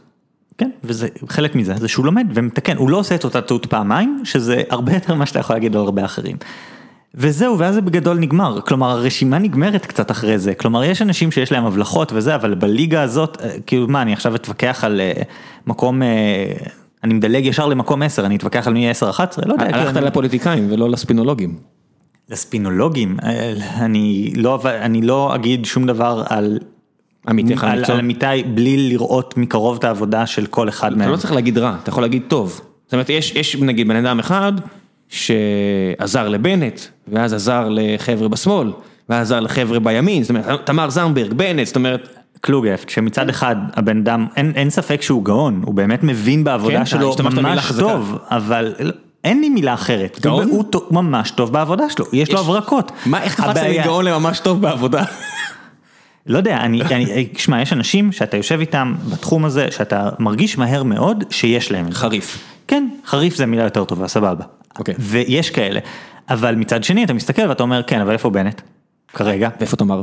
כן, 0.59 0.71
וזה 0.85 1.09
חלק 1.29 1.55
מזה, 1.55 1.75
זה 1.77 1.89
שהוא 1.89 2.07
לומד 2.07 2.27
ומתקן, 2.35 2.77
הוא 2.77 2.91
לא 2.91 2.97
עושה 2.97 3.15
את 3.15 3.25
אותה 3.25 3.41
טעות 3.41 3.67
פעמיים, 3.67 4.21
שזה 4.25 4.63
הרבה 4.71 4.93
יותר 4.95 5.15
ממה 5.15 5.27
שאתה 5.27 5.39
יכול 5.39 5.57
להגיד 5.57 5.77
על 5.77 5.83
הרבה 5.83 6.05
אחרים. 6.05 6.37
וזהו, 7.15 7.59
ואז 7.59 7.75
זה 7.75 7.81
בגדול 7.81 8.19
נגמר, 8.19 8.61
כלומר 8.61 8.91
הרשימה 8.91 9.39
נגמרת 9.39 9.87
קצת 9.87 10.11
אחרי 10.11 10.39
זה, 10.39 10.55
כלומר 10.55 10.85
יש 10.85 11.03
אנשים 11.03 11.31
שיש 11.31 11.53
להם 11.53 11.65
הבלחות 11.65 12.13
וזה, 12.15 12.35
אבל 12.35 12.55
בליגה 12.55 13.03
הזאת, 13.03 13.39
אה, 13.43 13.51
כאילו 13.67 13.89
מה, 13.89 14.03
אני 14.03 14.13
עכשיו 14.13 14.35
אתווכח 14.35 14.85
על 14.85 15.01
אה, 15.01 15.13
מקום, 15.67 16.03
אה, 16.03 16.09
אני 17.05 17.15
מדלג 17.15 17.47
ישר 17.47 17.67
למקום 17.67 18.03
10, 18.03 18.27
אני 18.27 18.37
אתווכח 18.37 18.67
על 18.67 18.73
מי 18.73 18.79
יהיה 18.81 18.91
10-11, 18.93 19.05
לא 19.47 19.53
יודע, 19.53 19.65
הלכת 19.65 19.97
אני- 19.97 20.07
לפוליטיקאים 20.07 20.69
ולא 20.73 20.91
לספינולוגים. 20.91 21.57
לספינולוגים, 22.31 23.17
אני 23.81 24.33
לא, 24.37 24.59
אני 24.81 25.03
לא 25.03 25.35
אגיד 25.35 25.65
שום 25.65 25.87
דבר 25.87 26.23
על 26.29 26.59
עמיתיך 27.29 27.65
על, 27.65 27.77
למקצוע. 27.77 27.95
על 27.95 28.01
עמיתי 28.01 28.27
בלי 28.55 28.89
לראות 28.89 29.37
מקרוב 29.37 29.77
את 29.77 29.85
העבודה 29.85 30.27
של 30.27 30.47
כל 30.47 30.69
אחד 30.69 30.89
אתה 30.89 30.97
מהם. 30.99 31.11
לא 31.11 31.17
צריך 31.17 31.33
להגיד 31.33 31.59
רע, 31.59 31.77
אתה 31.83 31.91
יכול 31.91 32.03
להגיד 32.03 32.23
טוב. 32.29 32.61
זאת 32.85 32.93
אומרת, 32.93 33.11
יש, 33.11 33.33
יש 33.35 33.57
נגיד 33.57 33.89
בן 33.89 33.97
אדם 33.97 34.19
אחד 34.19 34.53
שעזר 35.09 36.29
לבנט, 36.29 36.81
ואז 37.09 37.33
עזר 37.33 37.69
לחבר'ה 37.71 38.29
בשמאל, 38.29 38.73
ואז 39.09 39.27
עזר 39.27 39.41
לחבר'ה 39.41 39.79
בימין, 39.79 40.23
זאת 40.23 40.31
אומרת, 40.31 40.67
תמר 40.67 40.91
זנדברג, 40.91 41.33
בנט, 41.33 41.67
זאת 41.67 41.77
אומרת, 41.77 42.09
קלוגהפט, 42.41 42.89
שמצד 42.89 43.29
אחד 43.29 43.57
הבן 43.75 43.99
אדם, 43.99 44.27
אין, 44.37 44.53
אין 44.57 44.71
ספק 44.71 45.03
שהוא 45.03 45.25
גאון, 45.25 45.63
הוא 45.65 45.75
באמת 45.75 46.03
מבין 46.03 46.45
בעבודה 46.45 46.79
כן, 46.79 46.87
שלו 46.87 47.15
ממש. 47.33 47.73
טוב, 47.79 48.19
אבל 48.31 48.75
לא- 48.81 48.93
אין 49.25 49.41
לי 49.41 49.49
מילה 49.49 49.75
אחרת. 49.75 50.19
גאון? 50.23 50.49
הוא, 50.49 50.65
הוא 50.73 50.83
ממש 50.91 51.31
טוב 51.31 51.53
בעבודה 51.53 51.91
שלו, 51.91 52.05
יש, 52.13 52.31
לו 52.31 52.35
יש- 52.35 52.41
הברקות. 52.45 52.93
מה, 53.07 53.23
איך 53.23 53.35
קפצת 53.35 53.49
הבעיה- 53.51 53.83
מגאון 53.83 54.05
לממש 54.05 54.41
טוב 54.41 54.61
בעבודה? 54.61 55.05
לא 56.27 56.39
יודע, 56.39 56.57
אני, 56.57 56.83
אני, 56.95 57.29
שמע, 57.37 57.63
יש 57.63 57.73
אנשים 57.73 58.13
שאתה 58.13 58.37
יושב 58.37 58.61
איתם 58.61 58.95
בתחום 59.13 59.45
הזה, 59.45 59.71
שאתה 59.71 60.11
מרגיש 60.19 60.59
מהר 60.59 60.83
מאוד 60.83 61.25
שיש 61.31 61.73
להם. 61.73 61.91
חריף. 61.93 62.39
כן, 62.69 62.89
חריף 63.07 63.37
זה 63.37 63.47
מילה 63.47 63.65
יותר 63.65 63.85
טובה, 63.85 64.09
סבבה. 64.09 64.45
אוקיי. 64.79 64.95
ויש 64.99 65.51
כאלה. 65.51 65.81
אבל 66.29 66.55
מצד 66.55 66.85
שני 66.85 67.05
אתה 67.05 67.13
מסתכל 67.13 67.49
ואתה 67.49 67.63
אומר, 67.63 67.83
כן, 67.83 68.01
אבל 68.01 68.13
איפה 68.13 68.31
בנט? 68.31 68.61
כרגע. 69.09 69.49
ואיפה 69.61 69.77
תמר? 69.77 70.03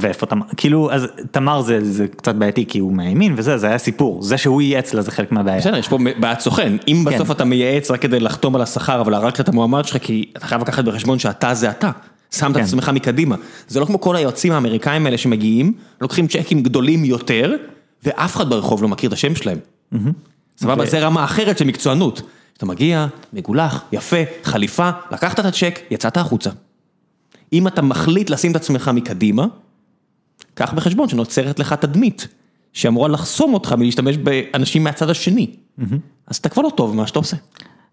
ואיפה 0.00 0.26
תמר, 0.26 0.46
כאילו, 0.56 0.92
אז 0.92 1.06
תמר 1.30 1.60
זה, 1.60 1.84
זה 1.84 2.08
קצת 2.08 2.34
בעייתי 2.34 2.66
כי 2.66 2.78
הוא 2.78 2.92
מהימין 2.92 3.34
וזה, 3.36 3.58
זה 3.58 3.66
היה 3.66 3.78
סיפור, 3.78 4.22
זה 4.22 4.38
שהוא 4.38 4.62
ייעץ 4.62 4.94
לה 4.94 5.02
זה 5.02 5.10
חלק 5.10 5.32
מהבעיה. 5.32 5.58
בסדר, 5.58 5.76
יש 5.76 5.88
פה 5.88 5.98
בעיית 6.20 6.40
סוכן, 6.40 6.76
אם 6.88 7.04
כן. 7.08 7.14
בסוף 7.14 7.30
אתה 7.30 7.44
מייעץ 7.44 7.90
רק 7.90 8.02
כדי 8.02 8.20
לחתום 8.20 8.54
על 8.54 8.62
השכר, 8.62 9.00
אבל 9.00 9.14
הרגת 9.14 9.40
את 9.40 9.48
המועמד 9.48 9.84
שלך, 9.84 9.96
כי 10.02 10.32
אתה 10.36 10.46
חייב 10.46 10.60
לקחת 10.60 10.84
בחשבון 10.84 11.18
שאתה 11.18 11.54
זה 11.54 11.70
אתה. 11.70 11.90
שמת 12.30 12.54
כן. 12.54 12.60
את 12.60 12.64
עצמך 12.64 12.88
מקדימה. 12.94 13.36
זה 13.68 13.80
לא 13.80 13.84
כמו 13.84 14.00
כל 14.00 14.16
היועצים 14.16 14.52
האמריקאים 14.52 15.06
האלה 15.06 15.18
שמגיעים, 15.18 15.72
לוקחים 16.00 16.26
צ'קים 16.26 16.62
גדולים 16.62 17.04
יותר, 17.04 17.54
ואף 18.02 18.36
אחד 18.36 18.48
ברחוב 18.48 18.82
לא 18.82 18.88
מכיר 18.88 19.08
את 19.08 19.12
השם 19.12 19.34
שלהם. 19.34 19.58
סבבה, 20.58 20.82
ו- 20.84 20.86
זה 20.86 21.00
רמה 21.00 21.24
אחרת 21.24 21.58
של 21.58 21.64
מקצוענות. 21.64 22.22
אתה 22.56 22.66
מגיע, 22.66 23.06
מגולח, 23.32 23.84
יפה, 23.92 24.16
חליפה, 24.42 24.90
לקחת 25.10 25.40
את 25.40 25.44
הצ'ק, 25.44 25.78
יצאת 25.90 26.16
החוצה. 26.16 26.50
אם 27.52 27.66
אתה 27.66 27.82
מחליט 27.82 28.30
לשים 28.30 28.50
את 28.50 28.56
עצמך 28.56 28.90
מקדימה, 28.94 29.46
קח 30.54 30.72
בחשבון 30.72 31.08
שנוצרת 31.08 31.58
לך 31.58 31.72
תדמית, 31.72 32.28
שאמורה 32.72 33.08
לחסום 33.08 33.54
אותך 33.54 33.72
מלהשתמש 33.72 34.16
באנשים 34.16 34.84
מהצד 34.84 35.10
השני. 35.10 35.50
אז 36.26 36.36
אתה 36.36 36.48
כבר 36.48 36.62
לא 36.62 36.70
טוב 36.76 36.92
במה 36.92 37.06
שאתה 37.06 37.18
עושה. 37.18 37.36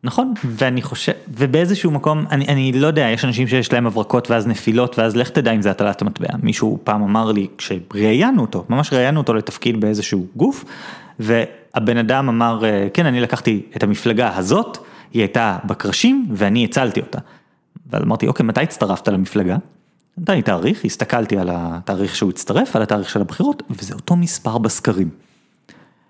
נכון, 0.04 0.34
ואני 0.46 0.82
חושב, 0.82 1.12
ובאיזשהו 1.28 1.92
מקום, 1.92 2.26
אני, 2.32 2.46
אני 2.48 2.72
לא 2.72 2.88
יודע, 2.88 3.10
יש 3.10 3.26
אנשים 3.26 3.48
שיש 3.48 3.74
להם 3.74 3.88
הברקות 3.88 4.32
ואז 4.32 4.48
נפילות, 4.48 5.00
ואז 5.00 5.16
לך 5.16 5.30
תדע 5.30 5.52
אם 5.52 5.62
זה 5.62 5.72
הטלת 5.72 6.02
המטבע. 6.02 6.28
מישהו 6.42 6.80
פעם 6.84 7.04
אמר 7.04 7.32
לי, 7.32 7.48
כשראיינו 7.58 8.42
אותו, 8.42 8.66
ממש 8.70 8.94
ראיינו 8.94 9.20
אותו 9.20 9.34
לתפקיד 9.34 9.82
באיזשהו 9.82 10.26
גוף, 10.36 10.66
והבן 11.20 11.98
אדם 11.98 12.30
אמר, 12.30 12.66
אה, 12.66 12.88
כן, 12.94 13.06
אני 13.06 13.22
לקחתי 13.22 13.62
את 13.78 13.84
המפלגה 13.84 14.38
הזאת, 14.38 14.78
היא 15.14 15.22
הייתה 15.22 15.58
בקרשים, 15.66 16.28
ואני 16.32 16.66
הצלתי 16.66 17.00
אותה. 17.00 17.20
ואז 17.90 18.04
אמרתי, 18.04 18.28
אוקיי, 18.28 18.46
מתי 18.46 18.62
הצטרפת 18.62 19.08
למפלגה? 19.08 19.58
נתן 20.18 20.34
לי 20.34 20.42
תאריך, 20.42 20.86
הסתכלתי 20.86 21.38
על 21.38 21.50
התאריך 21.52 22.16
שהוא 22.16 22.30
הצטרף, 22.30 22.76
על 22.76 22.82
התאריך 22.82 23.10
של 23.10 23.22
הבחירות, 23.22 23.64
וזה 23.70 23.94
אותו 23.94 24.16
מספר 24.16 24.58
בסקרים. 24.58 25.10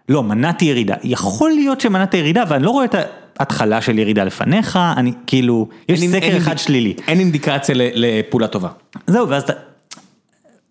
לא, 0.10 0.24
מנעתי 0.24 0.66
ירידה. 0.66 0.96
יכול 1.04 1.52
להיות 1.52 1.82
שמנעתי 1.82 2.18
ירידה, 2.18 2.44
אבל 2.44 2.56
אני 2.56 2.66
לא 2.66 2.70
רואה 2.70 2.86
את 2.86 2.96
ההתחלה 3.40 3.82
של 3.82 4.00
ירידה 4.00 4.24
לפניך, 4.24 4.80
אני 4.98 5.12
כאילו, 5.28 5.68
יש 5.90 6.02
אין- 6.02 6.12
סקר 6.12 6.26
אין 6.26 6.38
אחד 6.38 6.48
אינד- 6.52 6.58
שלילי. 6.60 6.94
אין 7.08 7.20
אינדיקציה 7.20 7.76
לפעולה 7.78 8.48
טובה. 8.48 8.70
זהו, 9.08 9.30
ואז 9.30 9.44
אתה... 9.44 9.54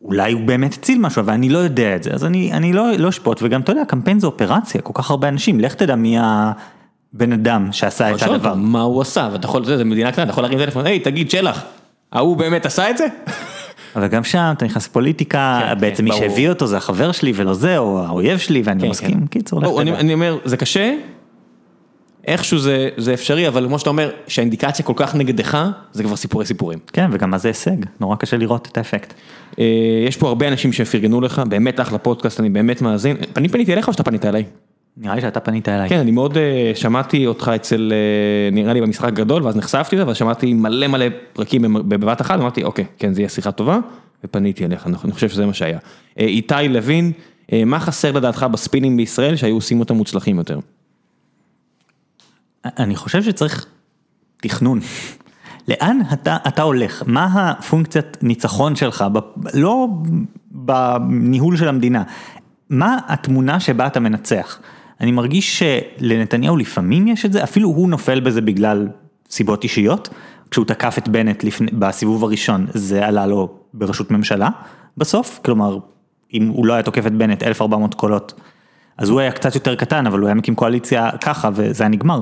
אולי 0.02 0.32
הוא 0.32 0.40
באמת 0.40 0.74
הציל 0.74 0.98
משהו, 0.98 1.20
אבל 1.20 1.32
אני 1.32 1.48
לא 1.48 1.58
יודע 1.58 1.96
את 1.96 2.02
זה, 2.02 2.10
אז 2.10 2.24
אני, 2.24 2.52
אני 2.52 2.72
לא, 2.72 2.92
לא 2.98 3.08
אשפוט, 3.08 3.40
וגם 3.42 3.60
אתה 3.60 3.72
יודע, 3.72 3.84
קמפיין 3.84 4.20
זה 4.20 4.26
אופרציה, 4.26 4.80
כל 4.80 4.92
כך 4.94 5.10
הרבה 5.10 5.28
אנשים, 5.28 5.60
לך 5.60 5.74
תדע 5.74 5.94
מי 5.94 6.16
הבן 6.20 7.32
אדם 7.32 7.68
שעשה 7.72 8.14
את 8.14 8.22
הדבר. 8.22 8.54
מה 8.54 8.82
הוא 8.82 9.00
עשה, 9.02 9.28
ואתה 9.32 9.46
יכול, 9.46 9.64
זה 9.64 9.84
מדינה 9.84 10.12
קטנה, 10.12 10.22
אתה 10.24 10.30
יכול 10.32 10.44
להרים 10.44 10.58
טלפון, 10.58 10.86
היי, 10.86 10.98
תגיד, 11.00 11.30
שלח, 11.30 11.62
ההוא 12.12 12.36
באמת 12.36 12.66
עשה 12.66 12.90
את 12.90 12.98
זה? 12.98 13.06
אבל 13.96 14.06
גם 14.06 14.24
שם 14.24 14.52
אתה 14.56 14.64
נכנס 14.64 14.86
לפוליטיקה, 14.88 15.60
כן, 15.74 15.80
בעצם 15.80 15.96
כן, 15.96 16.04
מי 16.04 16.10
ברור. 16.10 16.22
שהביא 16.22 16.48
אותו 16.48 16.66
זה 16.66 16.76
החבר 16.76 17.12
שלי 17.12 17.32
ולא 17.36 17.54
זה, 17.54 17.78
או 17.78 18.04
האויב 18.06 18.38
שלי, 18.38 18.62
ואני 18.64 18.82
כן, 18.82 18.88
מסכים, 18.88 19.20
כן. 19.20 19.26
קיצור, 19.26 19.60
לך 19.60 19.66
לא, 19.68 19.80
אני, 19.80 19.90
תדע. 19.90 20.00
אני 20.00 20.14
אומר, 20.14 20.38
זה 20.44 20.56
קשה, 20.56 20.94
איכשהו 22.26 22.58
זה, 22.58 22.88
זה 22.96 23.14
אפשרי, 23.14 23.48
אבל 23.48 23.66
כמו 23.66 23.78
שאתה 23.78 23.90
אומר, 23.90 24.10
שהאינדיקציה 24.26 24.84
כל 24.84 24.92
כך 24.96 25.14
נגדך, 25.14 25.70
זה 25.92 26.02
כבר 26.02 26.16
סיפורי 26.16 26.46
סיפורים. 26.46 26.78
כן, 26.92 27.10
וגם 27.12 27.30
מה 27.30 27.38
זה 27.38 27.48
הישג, 27.48 27.76
נורא 28.00 28.16
קשה 28.16 28.36
לראות 28.36 28.68
את 28.72 28.78
האפקט. 28.78 29.14
אה, 29.58 29.64
יש 30.08 30.16
פה 30.16 30.28
הרבה 30.28 30.48
אנשים 30.48 30.72
שפרגנו 30.72 31.20
לך, 31.20 31.42
באמת 31.48 31.80
אחלה 31.80 31.98
פודקאסט, 31.98 32.40
אני 32.40 32.50
באמת 32.50 32.82
מאזין. 32.82 33.16
אני 33.36 33.48
פניתי 33.48 33.72
אליך 33.72 33.88
או 33.88 33.92
שאתה 33.92 34.02
פנית 34.02 34.24
אליי? 34.24 34.44
נראה 34.96 35.14
לי 35.14 35.20
שאתה 35.20 35.40
פנית 35.40 35.68
אליי. 35.68 35.88
כן, 35.88 35.98
אני 35.98 36.10
מאוד 36.10 36.36
אה, 36.36 36.72
שמעתי 36.74 37.26
אותך 37.26 37.50
אצל, 37.54 37.92
אה, 37.92 38.50
נראה 38.54 38.72
לי 38.72 38.80
במשחק 38.80 39.12
גדול, 39.12 39.42
ואז 39.42 39.56
נחשפתי 39.56 39.96
לזה, 39.96 40.06
ואז 40.06 40.16
שמעתי 40.16 40.54
מלא 40.54 40.86
מלא 40.86 41.06
פרקים 41.32 41.62
בבת 41.88 42.20
אחת, 42.20 42.40
אמרתי, 42.40 42.64
אוקיי, 42.64 42.84
כן, 42.98 43.12
זה 43.12 43.20
יהיה 43.20 43.28
שיחה 43.28 43.52
טובה, 43.52 43.78
ופניתי 44.24 44.64
אליך, 44.64 44.86
אני 44.86 44.96
אני 45.04 45.12
חושב 45.12 45.28
שזה 45.28 45.46
מה 45.46 45.54
שהיה. 45.54 45.78
אה, 46.20 46.24
איתי 46.24 46.54
לוין, 46.68 47.12
אה, 47.52 47.64
מה 47.64 47.80
חסר 47.80 48.12
לדעתך 48.12 48.46
בספינים 48.52 48.96
בישראל 48.96 49.36
שהיו 49.36 49.54
עושים 49.54 49.80
אותם 49.80 49.94
מוצלחים 49.94 50.38
יותר? 50.38 50.58
אני 52.64 52.96
חושב 52.96 53.22
שצריך 53.22 53.66
תכנון. 54.36 54.80
לאן 55.68 55.98
אתה, 56.12 56.36
אתה 56.48 56.62
הולך? 56.62 57.02
מה 57.06 57.24
הפונקציית 57.34 58.22
ניצחון 58.22 58.76
שלך, 58.76 59.04
ב, 59.12 59.18
לא 59.54 59.88
בניהול 60.50 61.56
של 61.56 61.68
המדינה, 61.68 62.02
מה 62.70 62.98
התמונה 63.06 63.60
שבה 63.60 63.86
אתה 63.86 64.00
מנצח? 64.00 64.58
אני 65.00 65.12
מרגיש 65.12 65.62
שלנתניהו 65.62 66.56
לפעמים 66.56 67.08
יש 67.08 67.24
את 67.24 67.32
זה, 67.32 67.44
אפילו 67.44 67.68
הוא 67.68 67.88
נופל 67.88 68.20
בזה 68.20 68.40
בגלל 68.40 68.88
סיבות 69.30 69.64
אישיות, 69.64 70.08
כשהוא 70.50 70.64
תקף 70.64 70.98
את 70.98 71.08
בנט 71.08 71.44
לפני, 71.44 71.70
בסיבוב 71.72 72.24
הראשון, 72.24 72.66
זה 72.74 73.06
עלה 73.06 73.26
לו 73.26 73.48
בראשות 73.74 74.10
ממשלה 74.10 74.48
בסוף, 74.96 75.40
כלומר, 75.44 75.78
אם 76.34 76.48
הוא 76.48 76.66
לא 76.66 76.72
היה 76.72 76.82
תוקף 76.82 77.06
את 77.06 77.12
בנט 77.12 77.42
1400 77.42 77.94
קולות, 77.94 78.40
אז 78.98 79.08
הוא 79.08 79.20
היה 79.20 79.32
קצת 79.32 79.54
יותר 79.54 79.74
קטן, 79.74 80.06
אבל 80.06 80.18
הוא 80.18 80.26
היה 80.26 80.34
מקים 80.34 80.54
קואליציה 80.54 81.10
ככה 81.20 81.50
וזה 81.54 81.84
היה 81.84 81.90
נגמר. 81.90 82.20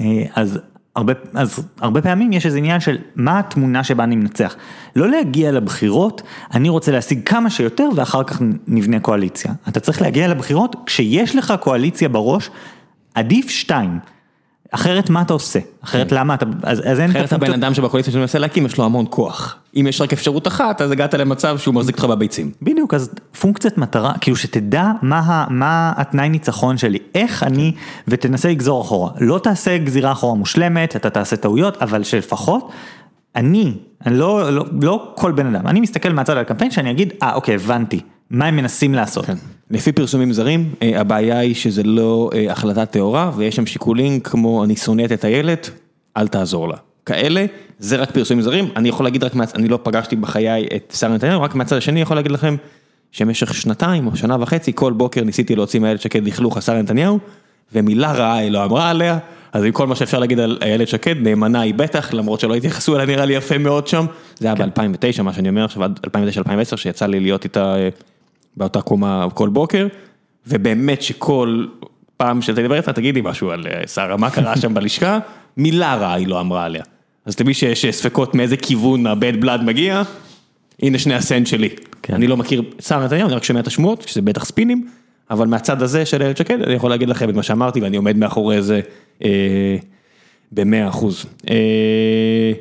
אה, 0.00 0.24
אז 0.34 0.58
הרבה, 0.96 1.12
אז 1.34 1.68
הרבה 1.80 2.02
פעמים 2.02 2.32
יש 2.32 2.46
איזה 2.46 2.58
עניין 2.58 2.80
של 2.80 2.98
מה 3.16 3.38
התמונה 3.38 3.84
שבה 3.84 4.04
אני 4.04 4.16
מנצח. 4.16 4.56
לא 4.96 5.08
להגיע 5.08 5.52
לבחירות, 5.52 6.22
אני 6.54 6.68
רוצה 6.68 6.92
להשיג 6.92 7.28
כמה 7.28 7.50
שיותר 7.50 7.88
ואחר 7.96 8.24
כך 8.24 8.42
נבנה 8.68 9.00
קואליציה. 9.00 9.52
אתה 9.68 9.80
צריך 9.80 10.02
להגיע 10.02 10.28
לבחירות 10.28 10.76
כשיש 10.86 11.36
לך 11.36 11.54
קואליציה 11.60 12.08
בראש, 12.08 12.50
עדיף 13.14 13.48
שתיים. 13.48 13.98
אחרת 14.70 15.10
מה 15.10 15.22
אתה 15.22 15.32
עושה? 15.32 15.58
אחרת 15.84 16.12
למה 16.12 16.34
אתה, 16.34 16.46
אז, 16.62 16.82
אז 16.84 17.00
אין... 17.00 17.10
אחרת 17.10 17.32
הבן 17.32 17.52
אדם 17.52 17.74
שבקואליציה 17.74 18.12
שמנסה 18.12 18.38
להקים 18.38 18.66
יש 18.66 18.78
לו 18.78 18.84
המון 18.84 19.04
כוח. 19.10 19.56
אם 19.76 19.86
יש 19.88 20.00
רק 20.00 20.12
אפשרות 20.12 20.46
אחת 20.46 20.80
אז 20.80 20.90
הגעת 20.90 21.14
למצב 21.14 21.58
שהוא 21.58 21.74
מחזיק 21.74 21.94
אותך 21.94 22.04
בביצים. 22.04 22.50
בדיוק, 22.62 22.94
אז 22.94 23.10
פונקציית 23.40 23.78
מטרה, 23.78 24.12
כאילו 24.20 24.36
שתדע 24.36 24.90
מה, 25.02 25.46
מה 25.50 25.92
התנאי 25.96 26.28
ניצחון 26.28 26.76
שלי, 26.78 26.98
איך 27.14 27.42
אני, 27.42 27.72
ותנסה 28.08 28.48
לגזור 28.48 28.82
אחורה. 28.82 29.10
לא 29.20 29.38
תעשה 29.38 29.78
גזירה 29.78 30.12
אחורה 30.12 30.34
מושלמת, 30.34 30.96
אתה 30.96 31.10
תעשה 31.10 31.36
טעויות, 31.36 31.82
אבל 31.82 32.02
שלפחות, 32.02 32.70
אני, 33.36 33.74
אני 34.06 34.18
לא, 34.18 34.52
לא, 34.52 34.64
לא 34.82 35.12
כל 35.16 35.32
בן 35.32 35.54
אדם, 35.54 35.66
אני 35.66 35.80
מסתכל 35.80 36.12
מהצד 36.12 36.32
על 36.32 36.38
הקמפיין 36.38 36.70
שאני 36.70 36.90
אגיד, 36.90 37.12
אה 37.22 37.34
אוקיי, 37.34 37.54
הבנתי, 37.54 38.00
מה 38.30 38.46
הם 38.46 38.56
מנסים 38.56 38.94
לעשות. 38.94 39.24
כן. 39.24 39.34
לפי 39.70 39.92
פרסומים 39.92 40.32
זרים, 40.32 40.74
אה, 40.82 41.00
הבעיה 41.00 41.38
היא 41.38 41.54
שזה 41.54 41.82
לא 41.82 42.30
אה, 42.34 42.52
החלטה 42.52 42.86
טהורה 42.86 43.30
ויש 43.36 43.56
שם 43.56 43.66
שיקולים 43.66 44.20
כמו 44.20 44.64
אני 44.64 44.76
שונאת 44.76 45.12
את 45.12 45.24
הילד, 45.24 45.58
אל 46.16 46.28
תעזור 46.28 46.68
לה. 46.68 46.76
כאלה, 47.06 47.46
זה 47.78 47.96
רק 47.96 48.10
פרסומים 48.10 48.42
זרים, 48.42 48.68
אני 48.76 48.88
יכול 48.88 49.06
להגיד 49.06 49.24
רק, 49.24 49.32
אני 49.54 49.68
לא 49.68 49.78
פגשתי 49.82 50.16
בחיי 50.16 50.68
את 50.76 50.94
שר 50.98 51.08
נתניהו, 51.08 51.42
רק 51.42 51.54
מהצד 51.54 51.76
השני 51.76 52.00
יכול 52.00 52.16
להגיד 52.16 52.32
לכם 52.32 52.56
שבמשך 53.12 53.54
שנתיים 53.54 54.06
או 54.06 54.16
שנה 54.16 54.36
וחצי 54.40 54.72
כל 54.74 54.92
בוקר 54.92 55.24
ניסיתי 55.24 55.56
להוציא 55.56 55.80
מאיילת 55.80 56.00
שקד 56.00 56.24
לכלוך 56.24 56.56
על 56.56 56.62
שר 56.62 56.74
נתניהו 56.74 57.18
ומילה 57.74 58.12
רעה 58.12 58.36
היא 58.36 58.50
לא 58.50 58.64
אמרה 58.64 58.90
עליה, 58.90 59.18
אז 59.52 59.64
עם 59.64 59.72
כל 59.72 59.86
מה 59.86 59.96
שאפשר 59.96 60.18
להגיד 60.18 60.40
על 60.40 60.58
איילת 60.62 60.88
שקד, 60.88 61.16
נאמנה 61.22 61.60
היא 61.60 61.74
בטח, 61.74 62.12
למרות 62.12 62.40
שלא 62.40 62.54
התייחסו 62.54 62.94
אליה 62.96 63.06
נראה 63.06 63.24
לי 63.24 63.34
יפה 63.34 63.58
מאוד 63.58 63.86
שם, 63.86 64.06
זה 64.38 64.46
היה 64.46 64.54
ב-2009 64.54 65.22
מה 65.22 65.32
שאני 65.32 65.48
אומר 65.48 65.64
עכשיו 65.64 65.84
עד 65.84 66.00
2009-2010 66.72 66.76
שיצא 66.76 67.06
לי 67.06 67.20
להיות 67.20 67.44
איתה 67.44 67.76
אה, 67.76 67.88
באותה 68.56 68.80
קומה 68.80 69.26
כל 69.34 69.48
בוקר, 69.48 69.86
ובאמת 70.46 71.02
שכל 71.02 71.66
פעם 72.16 72.42
שאתה 72.42 72.60
מדבר 72.60 72.76
איתה 72.76 72.92
תגידי 72.92 73.20
משהו 73.24 73.50
על 73.50 73.66
אה, 73.66 73.86
שרה, 73.86 74.16
מה 74.16 74.30
קרה 74.30 74.56
שם 74.56 74.74
בלשכה, 74.74 75.18
מילה 75.56 75.94
רעה 75.94 76.14
היא 76.14 76.26
לא 76.26 76.40
אמרה 76.40 76.64
עליה. 76.64 76.82
אז 77.24 77.40
למי 77.40 77.54
שיש 77.54 77.84
אה, 77.84 77.92
ספקות 77.92 78.34
מאיזה 78.34 78.56
כיוון 78.56 79.06
ה-bad 79.06 79.44
blood 79.44 79.62
מגיע, 79.64 80.02
הנה 80.82 80.98
שני 80.98 81.14
הסנט 81.14 81.46
שלי. 81.46 81.68
כן. 82.02 82.14
אני 82.14 82.26
לא 82.26 82.36
מכיר 82.36 82.60
את 82.60 82.82
שרה 82.82 83.04
נתניהו, 83.04 83.28
אני 83.28 83.36
רק 83.36 83.44
שומע 83.44 83.60
את 83.60 83.66
השמועות, 83.66 84.02
שזה 84.08 84.22
בטח 84.22 84.44
ספינים, 84.44 84.88
אבל 85.30 85.46
מהצד 85.46 85.82
הזה 85.82 86.06
של 86.06 86.22
איילת 86.22 86.36
שקד, 86.36 86.62
אני 86.62 86.74
יכול 86.74 86.90
להגיד 86.90 87.08
לכם 87.08 87.30
את 87.30 87.34
מה 87.34 87.42
שאמרתי 87.42 87.80
ואני 87.80 87.96
עומד 87.96 88.16
מאחורי 88.16 88.62
זה 88.62 88.80
אה, 89.24 89.76
במאה 90.52 90.88
אחוז. 90.88 91.26
אה, 91.50 92.52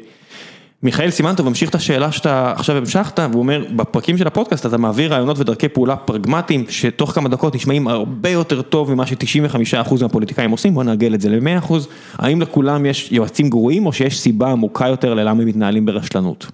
מיכאל 0.83 1.09
סימנטוב 1.09 1.49
ממשיך 1.49 1.69
את 1.69 1.75
השאלה 1.75 2.11
שאתה 2.11 2.51
עכשיו 2.51 2.77
המשכת, 2.77 3.19
והוא 3.19 3.39
אומר, 3.39 3.63
בפרקים 3.75 4.17
של 4.17 4.27
הפודקאסט 4.27 4.65
אתה 4.65 4.77
מעביר 4.77 5.13
רעיונות 5.13 5.39
ודרכי 5.39 5.67
פעולה 5.67 5.95
פרגמטיים, 5.95 6.65
שתוך 6.69 7.11
כמה 7.11 7.29
דקות 7.29 7.55
נשמעים 7.55 7.87
הרבה 7.87 8.29
יותר 8.29 8.61
טוב 8.61 8.93
ממה 8.93 9.05
ש-95% 9.05 10.01
מהפוליטיקאים 10.01 10.51
עושים, 10.51 10.73
בוא 10.73 10.83
נעגל 10.83 11.13
את 11.13 11.21
זה 11.21 11.29
ל-100%, 11.29 11.73
האם 12.17 12.41
לכולם 12.41 12.85
יש 12.85 13.11
יועצים 13.11 13.49
גרועים, 13.49 13.85
או 13.85 13.93
שיש 13.93 14.19
סיבה 14.19 14.51
עמוקה 14.51 14.87
יותר 14.87 15.13
ללמה 15.13 15.41
הם 15.41 15.47
מתנהלים 15.47 15.85
ברשלנות? 15.85 16.45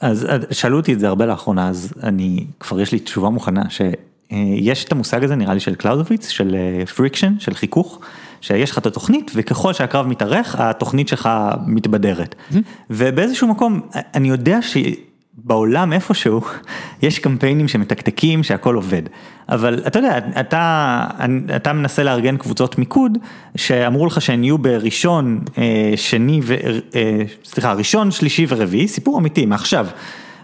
אז 0.00 0.26
שאלו 0.50 0.76
אותי 0.76 0.92
את 0.92 1.00
זה 1.00 1.08
הרבה 1.08 1.26
לאחרונה, 1.26 1.68
אז 1.68 1.92
אני, 2.02 2.44
כבר 2.60 2.80
יש 2.80 2.92
לי 2.92 2.98
תשובה 2.98 3.28
מוכנה, 3.28 3.62
שיש 3.70 4.84
את 4.84 4.92
המושג 4.92 5.24
הזה 5.24 5.36
נראה 5.36 5.54
לי 5.54 5.60
של 5.60 5.74
קלאוזביץ, 5.74 6.28
של 6.28 6.56
friction, 6.96 7.34
של 7.38 7.54
חיכוך, 7.54 8.00
שיש 8.40 8.70
לך 8.70 8.78
את 8.78 8.86
התוכנית 8.86 9.30
וככל 9.34 9.72
שהקרב 9.72 10.06
מתארך 10.06 10.54
התוכנית 10.58 11.08
שלך 11.08 11.28
מתבדרת. 11.66 12.34
ובאיזשהו 12.90 13.48
מקום 13.48 13.80
אני 14.14 14.28
יודע 14.28 14.58
שבעולם 14.62 15.92
איפשהו 15.92 16.40
יש 17.02 17.18
קמפיינים 17.18 17.68
שמתקתקים 17.68 18.42
שהכל 18.42 18.74
עובד. 18.74 19.02
אבל 19.48 19.82
אתה 19.86 19.98
יודע, 19.98 20.18
אתה, 20.40 21.06
אתה 21.56 21.72
מנסה 21.72 22.02
לארגן 22.02 22.36
קבוצות 22.36 22.78
מיקוד 22.78 23.18
שאמרו 23.56 24.06
לך 24.06 24.20
שהן 24.20 24.44
יהיו 24.44 24.58
בראשון, 24.58 25.40
אה, 25.58 25.92
שני, 25.96 26.40
ו, 26.42 26.54
אה, 26.94 27.22
סליחה, 27.44 27.72
ראשון, 27.72 28.10
שלישי 28.10 28.46
ורביעי, 28.48 28.88
סיפור 28.88 29.18
אמיתי, 29.18 29.46
מעכשיו. 29.46 29.86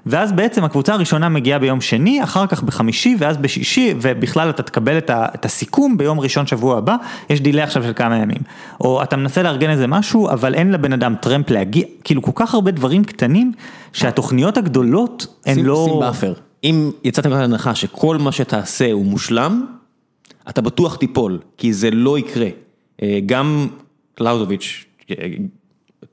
ואז 0.07 0.33
בעצם 0.33 0.65
הקבוצה 0.65 0.95
הראשונה 0.95 1.29
מגיעה 1.29 1.59
ביום 1.59 1.81
שני, 1.81 2.23
אחר 2.23 2.47
כך 2.47 2.63
בחמישי 2.63 3.17
ואז 3.19 3.37
בשישי, 3.37 3.95
ובכלל 4.01 4.51
אתה 4.51 4.63
תקבל 4.63 4.99
את, 4.99 5.11
ה, 5.11 5.27
את 5.35 5.45
הסיכום 5.45 5.97
ביום 5.97 6.21
ראשון 6.21 6.47
שבוע 6.47 6.79
הבא, 6.79 6.97
יש 7.31 7.41
delay 7.41 7.63
עכשיו 7.63 7.83
של 7.83 7.93
כמה 7.97 8.17
ימים. 8.17 8.39
או 8.81 9.03
אתה 9.03 9.17
מנסה 9.17 9.43
לארגן 9.43 9.71
איזה 9.71 9.87
משהו, 9.87 10.31
אבל 10.31 10.55
אין 10.55 10.73
לבן 10.73 10.93
אדם 10.93 11.15
טרמפ 11.21 11.51
להגיע, 11.51 11.85
כאילו 12.05 12.23
כל 12.23 12.33
כך 12.35 12.55
הרבה 12.55 12.71
דברים 12.71 13.05
קטנים, 13.05 13.53
שהתוכניות 13.93 14.57
הגדולות 14.57 15.27
הן 15.47 15.55
שים- 15.55 15.67
לא... 15.67 15.87
שים 15.91 16.01
buffer. 16.01 16.33
אם 16.65 16.91
יצאת 17.05 17.27
מנקודת 17.27 17.45
הנחה 17.45 17.75
שכל 17.75 18.19
מה 18.19 18.33
שתעשה 18.33 18.93
הוא 18.93 19.07
מושלם, 19.07 19.67
אתה 20.49 20.61
בטוח 20.61 20.97
תיפול, 20.97 21.39
כי 21.59 21.73
זה 21.73 21.91
לא 21.91 22.19
יקרה. 22.19 22.49
אה, 23.03 23.19
גם 23.27 23.69
קלאודוביץ', 24.15 24.85
אה, 25.11 25.15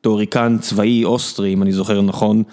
תיאוריקן 0.02 0.58
צבאי 0.62 1.06
אוסטרי, 1.06 1.54
אם 1.54 1.64
אני 1.64 1.72
זוכר 1.72 2.02
נכון, 2.02 2.38
אה, 2.38 2.44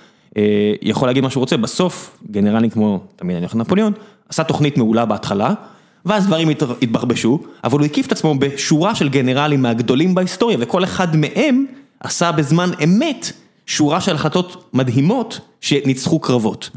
יכול 0.82 1.08
להגיד 1.08 1.22
מה 1.22 1.30
שהוא 1.30 1.40
רוצה, 1.40 1.56
בסוף 1.56 2.18
גנרלים 2.30 2.70
כמו, 2.70 3.00
תמיד 3.16 3.36
אני 3.36 3.44
הולך 3.44 3.54
לנפוליאון, 3.54 3.92
עשה 4.28 4.44
תוכנית 4.44 4.78
מעולה 4.78 5.04
בהתחלה, 5.04 5.54
ואז 6.06 6.26
דברים 6.26 6.48
התבחבשו, 6.82 7.40
אבל 7.64 7.78
הוא 7.78 7.86
הקיף 7.86 8.06
את 8.06 8.12
עצמו 8.12 8.34
בשורה 8.38 8.94
של 8.94 9.08
גנרלים 9.08 9.62
מהגדולים 9.62 10.14
בהיסטוריה, 10.14 10.56
וכל 10.60 10.84
אחד 10.84 11.16
מהם 11.16 11.66
עשה 12.00 12.32
בזמן 12.32 12.70
אמת 12.84 13.32
שורה 13.66 14.00
של 14.00 14.14
החלטות 14.14 14.70
מדהימות 14.72 15.40
שניצחו 15.60 16.20
קרבות. 16.20 16.70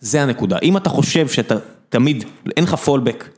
זה 0.00 0.22
הנקודה. 0.22 0.58
אם 0.62 0.76
אתה 0.76 0.90
חושב 0.90 1.28
שאתה 1.28 1.54
תמיד, 1.88 2.24
אין 2.56 2.64
לך 2.64 2.74
פולבק, 2.74 3.28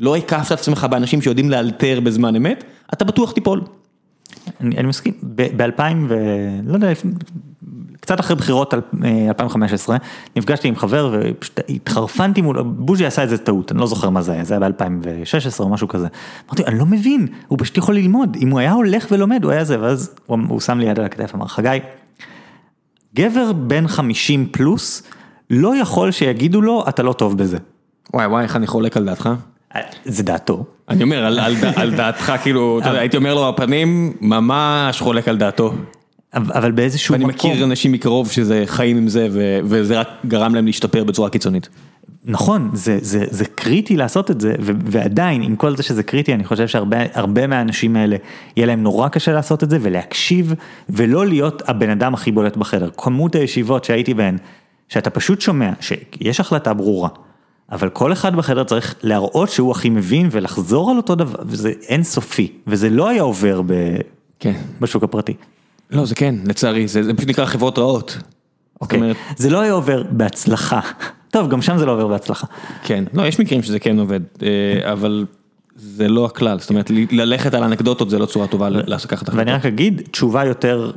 לא 0.00 0.16
הקפת 0.16 0.46
את 0.46 0.58
עצמך 0.58 0.86
באנשים 0.90 1.22
שיודעים 1.22 1.50
לאלתר 1.50 2.00
בזמן 2.00 2.36
אמת, 2.36 2.64
אתה 2.92 3.04
בטוח 3.04 3.32
תיפול. 3.32 3.60
אני, 4.60 4.76
אני 4.76 4.86
מסכים, 4.86 5.12
ב-2000 5.36 5.82
ו... 6.08 6.14
לא 6.64 6.74
יודע, 6.74 6.92
קצת 8.08 8.20
אחרי 8.20 8.36
בחירות 8.36 8.74
על- 8.74 8.80
אה, 9.04 9.28
2015, 9.28 9.96
נפגשתי 10.36 10.68
עם 10.68 10.76
חבר 10.76 11.14
ופשוט 11.20 11.60
התחרפנתי 11.68 12.42
מול, 12.42 12.62
בוז'י 12.62 13.06
עשה 13.06 13.22
איזה 13.22 13.38
טעות, 13.38 13.72
אני 13.72 13.80
לא 13.80 13.86
זוכר 13.86 14.10
מה 14.10 14.22
זה 14.22 14.32
היה, 14.32 14.44
זה 14.44 14.54
היה 14.54 14.68
ב-2016 14.68 15.60
או 15.60 15.68
משהו 15.68 15.88
כזה. 15.88 16.06
אמרתי, 16.48 16.64
אני 16.64 16.78
לא 16.78 16.86
מבין, 16.86 17.26
הוא 17.48 17.58
פשוט 17.62 17.76
יכול 17.78 17.94
ללמוד, 17.94 18.36
אם 18.40 18.50
הוא 18.50 18.58
היה 18.58 18.72
הולך 18.72 19.06
ולומד, 19.10 19.44
הוא 19.44 19.52
היה 19.52 19.64
זה, 19.64 19.80
ואז 19.80 20.14
הוא, 20.26 20.38
הוא 20.48 20.60
שם 20.60 20.78
לי 20.78 20.86
יד 20.86 20.98
על 20.98 21.04
הכתף, 21.04 21.34
אמר, 21.34 21.46
חגי, 21.46 21.78
גבר 23.14 23.52
בן 23.52 23.88
50 23.88 24.46
פלוס, 24.50 25.02
לא 25.50 25.76
יכול 25.76 26.10
שיגידו 26.10 26.62
לו, 26.62 26.84
אתה 26.88 27.02
לא 27.02 27.12
טוב 27.12 27.38
בזה. 27.38 27.58
וואי 28.14 28.26
וואי, 28.26 28.42
איך 28.42 28.56
אני 28.56 28.66
חולק 28.66 28.96
על 28.96 29.04
דעתך? 29.04 29.28
זה 30.04 30.22
דעתו. 30.22 30.64
אני 30.88 31.02
אומר, 31.02 31.24
על, 31.24 31.38
על, 31.38 31.54
על 31.76 31.94
דעתך, 31.94 32.32
כאילו, 32.42 32.78
אתה 32.80 32.88
יודע, 32.88 33.00
הייתי 33.00 33.16
אומר 33.16 33.34
לו 33.34 33.52
בפנים, 33.52 34.12
ממש 34.20 35.00
חולק 35.00 35.28
על 35.28 35.36
דעתו. 35.36 35.74
אבל 36.34 36.70
באיזשהו 36.70 37.12
ואני 37.12 37.24
מקום... 37.24 37.50
מכיר 37.50 37.64
אנשים 37.64 37.92
מקרוב 37.92 38.30
שזה 38.30 38.62
חיים 38.66 38.96
עם 38.96 39.08
זה, 39.08 39.28
ו- 39.30 39.58
וזה 39.64 40.00
רק 40.00 40.08
גרם 40.26 40.54
להם 40.54 40.66
להשתפר 40.66 41.04
בצורה 41.04 41.30
קיצונית. 41.30 41.68
נכון, 42.24 42.70
זה, 42.72 42.98
זה, 43.02 43.24
זה 43.30 43.44
קריטי 43.44 43.96
לעשות 43.96 44.30
את 44.30 44.40
זה, 44.40 44.54
ו, 44.60 44.72
ועדיין, 44.84 45.42
עם 45.42 45.56
כל 45.56 45.76
זה 45.76 45.82
שזה 45.82 46.02
קריטי, 46.02 46.34
אני 46.34 46.44
חושב 46.44 46.68
שהרבה 46.68 46.96
הרבה 47.14 47.46
מהאנשים 47.46 47.96
האלה, 47.96 48.16
יהיה 48.56 48.66
להם 48.66 48.82
נורא 48.82 49.08
קשה 49.08 49.32
לעשות 49.32 49.64
את 49.64 49.70
זה, 49.70 49.78
ולהקשיב, 49.82 50.54
ולא 50.88 51.26
להיות 51.26 51.62
הבן 51.68 51.90
אדם 51.90 52.14
הכי 52.14 52.32
בולט 52.32 52.56
בחדר. 52.56 52.90
כמות 52.96 53.34
הישיבות 53.34 53.84
שהייתי 53.84 54.14
בהן, 54.14 54.36
שאתה 54.88 55.10
פשוט 55.10 55.40
שומע 55.40 55.72
שיש 55.80 56.40
החלטה 56.40 56.74
ברורה, 56.74 57.08
אבל 57.72 57.88
כל 57.88 58.12
אחד 58.12 58.36
בחדר 58.36 58.64
צריך 58.64 58.94
להראות 59.02 59.50
שהוא 59.50 59.70
הכי 59.70 59.90
מבין, 59.90 60.28
ולחזור 60.30 60.90
על 60.90 60.96
אותו 60.96 61.14
דבר, 61.14 61.38
וזה 61.46 61.72
אינסופי, 61.88 62.52
וזה 62.66 62.90
לא 62.90 63.08
היה 63.08 63.22
עובר 63.22 63.62
ב, 63.66 63.72
כן. 64.40 64.54
בשוק 64.80 65.04
הפרטי. 65.04 65.34
לא, 65.90 66.04
זה 66.04 66.14
כן, 66.14 66.34
לצערי, 66.44 66.88
זה, 66.88 67.02
זה 67.02 67.14
פשוט 67.14 67.28
נקרא 67.28 67.44
חברות 67.44 67.78
רעות. 67.78 68.18
אוקיי, 68.80 68.98
אומרת, 68.98 69.16
זה 69.36 69.50
לא 69.50 69.60
היה 69.60 69.72
עובר 69.72 70.02
בהצלחה 70.10 70.80
טוב, 71.30 71.48
גם 71.48 71.62
שם 71.62 71.78
זה 71.78 71.86
לא 71.86 71.92
עובר 71.92 72.06
בהצלחה. 72.06 72.46
כן, 72.82 73.04
לא, 73.14 73.26
יש 73.26 73.40
מקרים 73.40 73.62
שזה 73.62 73.78
כן 73.78 73.98
עובד, 73.98 74.20
אה, 74.42 74.92
אבל 74.92 75.26
זה 75.76 76.08
לא 76.08 76.26
הכלל, 76.26 76.58
זאת 76.58 76.70
אומרת, 76.70 76.90
ללכת 77.10 77.54
על 77.54 77.62
אנקדוטות 77.62 78.10
זה 78.10 78.18
לא 78.18 78.26
צורה 78.26 78.46
טובה 78.46 78.68
לקחת 78.68 79.34
ואני 79.34 79.52
רק 79.52 79.66
אגיד, 79.66 80.02
תשובה 80.10 80.44
יותר, 80.44 80.90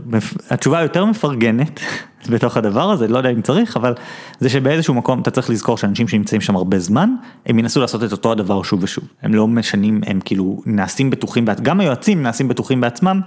התשובה 0.49 0.79
היותר 0.79 1.05
מפרגנת 1.05 1.79
בתוך 2.31 2.57
הדבר 2.57 2.91
הזה, 2.91 3.07
לא 3.07 3.17
יודע 3.17 3.29
אם 3.29 3.41
צריך, 3.41 3.77
אבל 3.77 3.93
זה 4.39 4.49
שבאיזשהו 4.49 4.93
מקום 4.93 5.21
אתה 5.21 5.31
צריך 5.31 5.49
לזכור 5.49 5.77
שאנשים 5.77 6.07
שנמצאים 6.07 6.41
שם 6.41 6.55
הרבה 6.55 6.79
זמן, 6.79 7.09
הם 7.45 7.59
ינסו 7.59 7.79
לעשות 7.79 8.03
את 8.03 8.11
אותו 8.11 8.31
הדבר 8.31 8.63
שוב 8.63 8.83
ושוב. 8.83 9.03
הם 9.21 9.33
לא 9.33 9.47
משנים, 9.47 10.01
הם 10.05 10.19
כאילו 10.25 10.61
נעשים 10.65 11.09
בטוחים, 11.09 11.45
גם 11.61 11.79
היועצים 11.79 12.23
נעשים 12.23 12.47
בטוחים 12.47 12.81
בעצמם, 12.81 13.21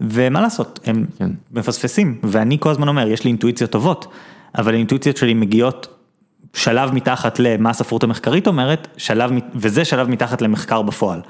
ומה 0.00 0.40
לעשות, 0.40 0.80
הם 0.84 1.06
כן. 1.18 1.30
מפספסים, 1.52 2.18
ואני 2.22 2.56
כל 2.60 2.70
הזמן 2.70 2.88
אומר, 2.88 3.08
יש 3.08 3.24
לי 3.24 3.28
אינטואיציות 3.28 3.70
טובות, 3.70 4.06
אבל 4.58 4.74
האינטואיציות 4.74 5.16
שלי 5.16 5.34
מגיעות 5.34 5.88
שלב 6.54 6.92
מתחת 6.92 7.38
למה 7.38 7.70
הספרות 7.70 8.02
המחקרית 8.04 8.46
אומרת, 8.46 8.88
שלב, 8.96 9.30
וזה 9.54 9.84
שלב 9.84 10.08
מתחת 10.08 10.42
למחקר 10.42 10.82
בפועל. 10.82 11.20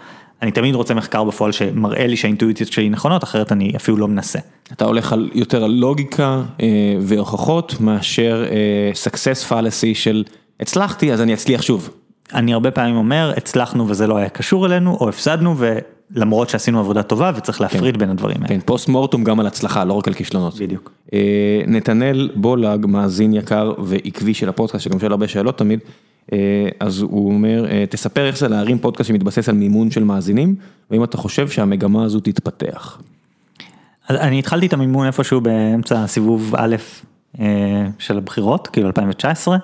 אני 0.42 0.50
תמיד 0.50 0.74
רוצה 0.74 0.94
מחקר 0.94 1.24
בפועל 1.24 1.52
שמראה 1.52 2.06
לי 2.06 2.16
שהאינטואיציות 2.16 2.72
שלי 2.72 2.88
נכונות, 2.88 3.24
אחרת 3.24 3.52
אני 3.52 3.72
אפילו 3.76 3.96
לא 3.96 4.08
מנסה. 4.08 4.38
אתה 4.72 4.84
הולך 4.84 5.12
על, 5.12 5.30
יותר 5.34 5.64
על 5.64 5.70
לוגיקה 5.70 6.42
אה, 6.60 6.66
והוכחות 7.00 7.80
מאשר 7.80 8.44
אה, 8.50 8.90
success 9.04 9.50
fallacy 9.50 9.94
של 9.94 10.24
הצלחתי 10.60 11.12
אז 11.12 11.20
אני 11.20 11.34
אצליח 11.34 11.62
שוב. 11.62 11.90
אני 12.34 12.52
הרבה 12.52 12.70
פעמים 12.70 12.96
אומר, 12.96 13.32
הצלחנו 13.36 13.88
וזה 13.88 14.06
לא 14.06 14.16
היה 14.16 14.28
קשור 14.28 14.66
אלינו, 14.66 14.96
או 15.00 15.08
הפסדנו, 15.08 15.54
ולמרות 16.14 16.48
שעשינו 16.48 16.80
עבודה 16.80 17.02
טובה 17.02 17.32
וצריך 17.36 17.60
להפריד 17.60 17.96
בין 17.98 18.10
הדברים 18.10 18.36
האלה. 18.36 18.48
כן, 18.48 18.60
פוסט 18.64 18.88
מורטום 18.88 19.24
גם 19.24 19.40
על 19.40 19.46
הצלחה, 19.46 19.84
לא 19.84 19.92
רק 19.92 20.08
על 20.08 20.14
כישלונות. 20.14 20.58
בדיוק. 20.58 20.92
אה, 21.12 21.62
נתנאל 21.66 22.30
בולג, 22.34 22.86
מאזין 22.86 23.32
יקר 23.32 23.72
ועקבי 23.78 24.34
של 24.34 24.48
הפודקאסט, 24.48 24.84
שגם 24.84 25.00
שואל 25.00 25.10
הרבה 25.10 25.28
שאלות 25.28 25.58
תמיד, 25.58 25.80
אה, 26.32 26.38
אז 26.80 27.02
הוא 27.02 27.32
אומר, 27.32 27.66
אה, 27.70 27.84
תספר 27.90 28.26
איך 28.26 28.38
זה 28.38 28.48
להרים 28.48 28.78
פודקאסט 28.78 29.08
שמתבסס 29.08 29.48
על 29.48 29.54
מימון 29.54 29.90
של 29.90 30.04
מאזינים, 30.04 30.54
ואם 30.90 31.04
אתה 31.04 31.16
חושב 31.16 31.48
שהמגמה 31.48 32.04
הזו 32.04 32.20
תתפתח. 32.20 32.98
אז 34.08 34.16
אני 34.16 34.38
התחלתי 34.38 34.66
את 34.66 34.72
המימון 34.72 35.06
איפשהו 35.06 35.40
באמצע 35.40 36.06
סיבוב 36.06 36.54
א' 36.56 36.76
אה, 37.40 37.86
של 37.98 38.18
הבחירות, 38.18 38.68
כאילו 38.68 38.86
2019, 38.86 39.56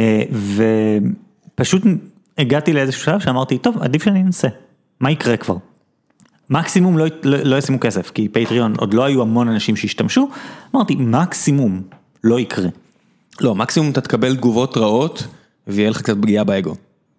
אה, 0.00 0.22
ופשוט 1.54 1.82
הגעתי 2.38 2.72
לאיזשהו 2.72 3.02
שלב 3.02 3.20
שאמרתי, 3.20 3.58
טוב, 3.58 3.78
עדיף 3.80 4.02
שאני 4.02 4.22
אנסה, 4.22 4.48
מה 5.00 5.10
יקרה 5.10 5.36
כבר? 5.36 5.56
מקסימום 6.50 6.98
לא, 6.98 7.06
לא, 7.22 7.38
לא 7.38 7.56
ישימו 7.56 7.80
כסף, 7.80 8.10
כי 8.10 8.28
פטריון 8.28 8.74
עוד 8.78 8.94
לא 8.94 9.04
היו 9.04 9.22
המון 9.22 9.48
אנשים 9.48 9.76
שהשתמשו, 9.76 10.28
אמרתי, 10.74 10.94
מקסימום 10.98 11.82
לא 12.24 12.40
יקרה. 12.40 12.68
לא, 13.40 13.54
מקסימום 13.54 13.90
אתה 13.90 14.00
תקבל 14.00 14.36
תגובות 14.36 14.76
רעות, 14.76 15.26
ויהיה 15.66 15.90
לך 15.90 16.02
קצת 16.02 16.16
פגיעה 16.22 16.44
באגו. 16.44 16.74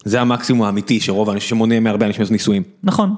זה 0.05 0.21
המקסימום 0.21 0.63
האמיתי 0.63 0.99
שרוב 0.99 1.29
האנשים, 1.29 1.49
שמונע 1.49 1.79
מהרבה 1.79 2.05
אנשים 2.05 2.21
לעשות 2.21 2.31
ניסויים. 2.31 2.63
נכון, 2.83 3.15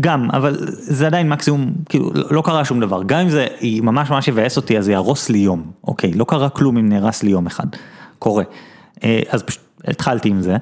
גם, 0.00 0.30
אבל 0.30 0.56
זה 0.68 1.06
עדיין 1.06 1.28
מקסימום, 1.28 1.72
כאילו, 1.88 2.10
לא 2.14 2.24
לא 2.30 2.42
קרה 2.42 2.64
שום 2.64 2.80
דבר. 2.80 3.02
גם 3.06 3.20
אם 3.20 3.30
זה 3.30 3.46
ממש 3.82 4.10
ממש 4.10 4.28
יבאס 4.28 4.56
אותי, 4.56 4.78
אז 4.78 4.88
יהרוס 4.88 5.30
לי 5.30 5.38
יום. 5.38 5.70
אוקיי, 5.84 6.12
לא 6.12 6.24
קרה 6.28 6.48
כלום 6.48 6.78
אם 6.78 6.88
נהרס 6.88 7.22
לי 7.22 7.30
יום 7.30 7.46
אחד. 7.46 7.66
קורה. 8.18 8.44
אה, 9.04 9.20
אז 9.28 9.42
פשוט 9.42 9.62
התחלתי 9.84 10.28
עם 10.28 10.42
זה, 10.42 10.56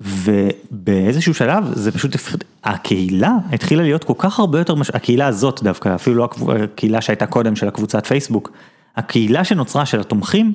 ובאיזשהו 0.00 1.34
שלב 1.34 1.64
זה 1.74 1.92
פשוט, 1.92 2.16
הקהילה 2.64 3.36
התחילה 3.52 3.82
להיות 3.82 4.04
כל 4.04 4.12
כך 4.18 4.38
הרבה 4.38 4.58
יותר, 4.58 4.74
מש... 4.74 4.90
הקהילה 4.90 5.26
הזאת 5.26 5.60
דווקא, 5.62 5.94
אפילו 5.94 6.16
לא 6.16 6.28
הקהילה 6.64 7.00
שהייתה 7.00 7.26
קודם 7.26 7.56
של 7.56 7.68
הקבוצת 7.68 8.06
פייסבוק, 8.06 8.52
הקהילה 8.96 9.44
שנוצרה 9.44 9.86
של 9.86 10.00
התומכים, 10.00 10.52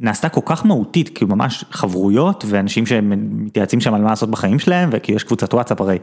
נעשתה 0.00 0.28
כל 0.28 0.40
כך 0.44 0.66
מהותית, 0.66 1.08
כאילו 1.08 1.36
ממש 1.36 1.64
חברויות 1.70 2.44
ואנשים 2.48 2.86
שמתייעצים 2.86 3.80
שם 3.80 3.94
על 3.94 4.02
מה 4.02 4.10
לעשות 4.10 4.30
בחיים 4.30 4.58
שלהם, 4.58 4.88
וכאילו 4.92 5.16
יש 5.16 5.24
קבוצת 5.24 5.54
וואטסאפ 5.54 5.80
הרי, 5.80 5.98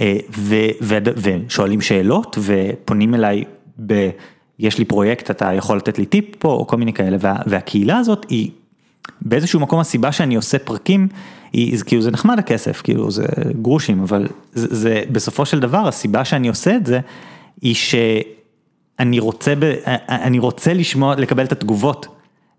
אה, 0.00 0.16
ו, 0.38 0.54
ו, 0.82 0.98
ושואלים 1.16 1.80
שאלות 1.80 2.38
ופונים 2.42 3.14
אליי 3.14 3.44
ב... 3.86 4.10
יש 4.58 4.78
לי 4.78 4.84
פרויקט, 4.84 5.30
אתה 5.30 5.52
יכול 5.52 5.76
לתת 5.76 5.98
לי 5.98 6.06
טיפ 6.06 6.24
פה, 6.38 6.48
או 6.48 6.66
כל 6.66 6.76
מיני 6.76 6.92
כאלה, 6.92 7.16
וה, 7.20 7.36
והקהילה 7.46 7.98
הזאת 7.98 8.26
היא, 8.28 8.50
באיזשהו 9.22 9.60
מקום 9.60 9.80
הסיבה 9.80 10.12
שאני 10.12 10.34
עושה 10.34 10.58
פרקים, 10.58 11.08
היא, 11.56 11.78
כאילו 11.86 12.02
זה 12.02 12.10
נחמד 12.10 12.38
הכסף, 12.38 12.82
כאילו 12.82 13.10
זה 13.10 13.24
גרושים, 13.62 14.02
אבל 14.02 14.26
זה, 14.52 14.66
זה 14.76 15.02
בסופו 15.12 15.46
של 15.46 15.60
דבר 15.60 15.88
הסיבה 15.88 16.24
שאני 16.24 16.48
עושה 16.48 16.76
את 16.76 16.86
זה, 16.86 17.00
היא 17.62 17.74
שאני 17.74 19.18
רוצה, 19.18 19.54
ב, 19.58 19.74
אני 20.08 20.38
רוצה 20.38 20.74
לשמוע, 20.74 21.14
לקבל 21.16 21.44
את 21.44 21.52
התגובות 21.52 22.06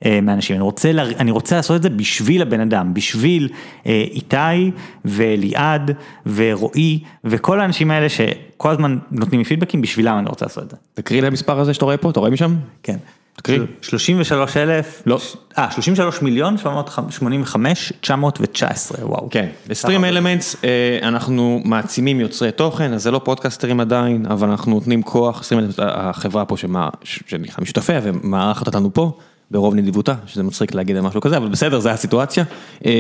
אה, 0.06 0.22
מאנשים, 0.22 0.56
אני 0.56 0.64
רוצה, 0.64 0.92
לה- 0.92 1.04
אני 1.20 1.32
רוצה 1.32 1.56
לעשות 1.56 1.78
את 1.78 1.84
זה 1.84 1.90
בשביל 1.90 2.42
הבן 2.42 2.60
אדם, 2.60 2.94
בשביל 2.94 3.50
אה, 3.86 4.04
איתי 4.12 4.72
וליעד 5.06 5.92
ורועי 6.26 7.00
וכל 7.24 7.60
האנשים 7.60 7.92
האלה 7.92 8.10
שכל 8.10 8.70
הזמן 8.72 8.98
נותנים 9.12 9.40
לי 9.42 9.46
פידבקים, 9.46 9.82
בשבילם 9.82 10.18
אני 10.20 10.30
רוצה 10.30 10.46
לעשות 10.46 10.64
את 10.64 10.70
זה. 10.70 10.76
תקריא 10.94 11.22
לי 11.22 11.28
המספר 11.28 11.60
הזה 11.60 11.74
שאתה 11.74 11.86
רואה 11.86 11.98
פה, 11.98 12.10
אתה 12.10 12.20
רואה 12.20 12.32
משם? 12.32 12.56
כן. 12.84 12.98
תקריא. 13.38 13.60
33 13.82 14.58
אלף, 14.58 15.04
לא. 15.06 15.20
אה 15.58 15.72
33 15.72 16.22
מיליון 16.22 16.58
785 16.58 17.94
919 18.02 19.06
וואו. 19.06 19.28
כן, 19.32 19.50
בסטרים 19.68 20.06
אלמנטס 20.06 20.56
אנחנו 21.02 21.62
מעצימים 21.66 22.20
יוצרי 22.20 22.52
תוכן, 22.52 22.94
אז 22.94 23.04
זה 23.04 23.12
לא 23.12 23.22
פודקאסטרים 23.24 23.80
עדיין, 23.80 24.26
אבל 24.26 24.50
אנחנו 24.50 24.72
נותנים 24.72 25.04
כוח, 25.04 25.44
סטרים 25.44 25.60
אלמנטס 25.60 25.80
החברה 25.82 26.46
פה 26.46 26.56
שנקרא 27.04 27.62
משתתפיה 27.62 28.00
ומארחת 28.04 28.68
אותנו 28.68 28.94
פה, 28.94 29.12
ברוב 29.52 29.76
נדיבותה, 29.76 30.16
שזה 30.26 30.44
מצחיק 30.44 30.74
להגיד 30.74 30.96
על 30.96 31.02
משהו 31.02 31.22
כזה, 31.22 31.38
אבל 31.38 31.48
בסדר, 31.48 31.80
זה 31.80 31.92
הסיטואציה. 31.92 32.44
אה, 32.86 32.92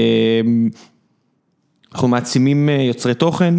אנחנו 1.94 2.08
מעצימים 2.08 2.70
אה, 2.70 2.76
יוצרי 2.76 3.14
תוכן, 3.14 3.54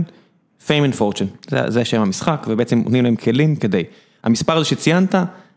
fame 0.66 0.92
and 0.92 0.98
fortune, 0.98 1.50
זה, 1.50 1.60
זה 1.68 1.84
שם 1.84 2.00
המשחק, 2.00 2.46
ובעצם 2.48 2.78
נותנים 2.78 3.04
להם 3.04 3.16
כלים 3.16 3.56
כדי. 3.56 3.84
המספר 4.24 4.56
הזה 4.56 4.64
שציינת, 4.64 5.14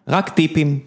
רק 0.07 0.30
טיפים, 0.30 0.80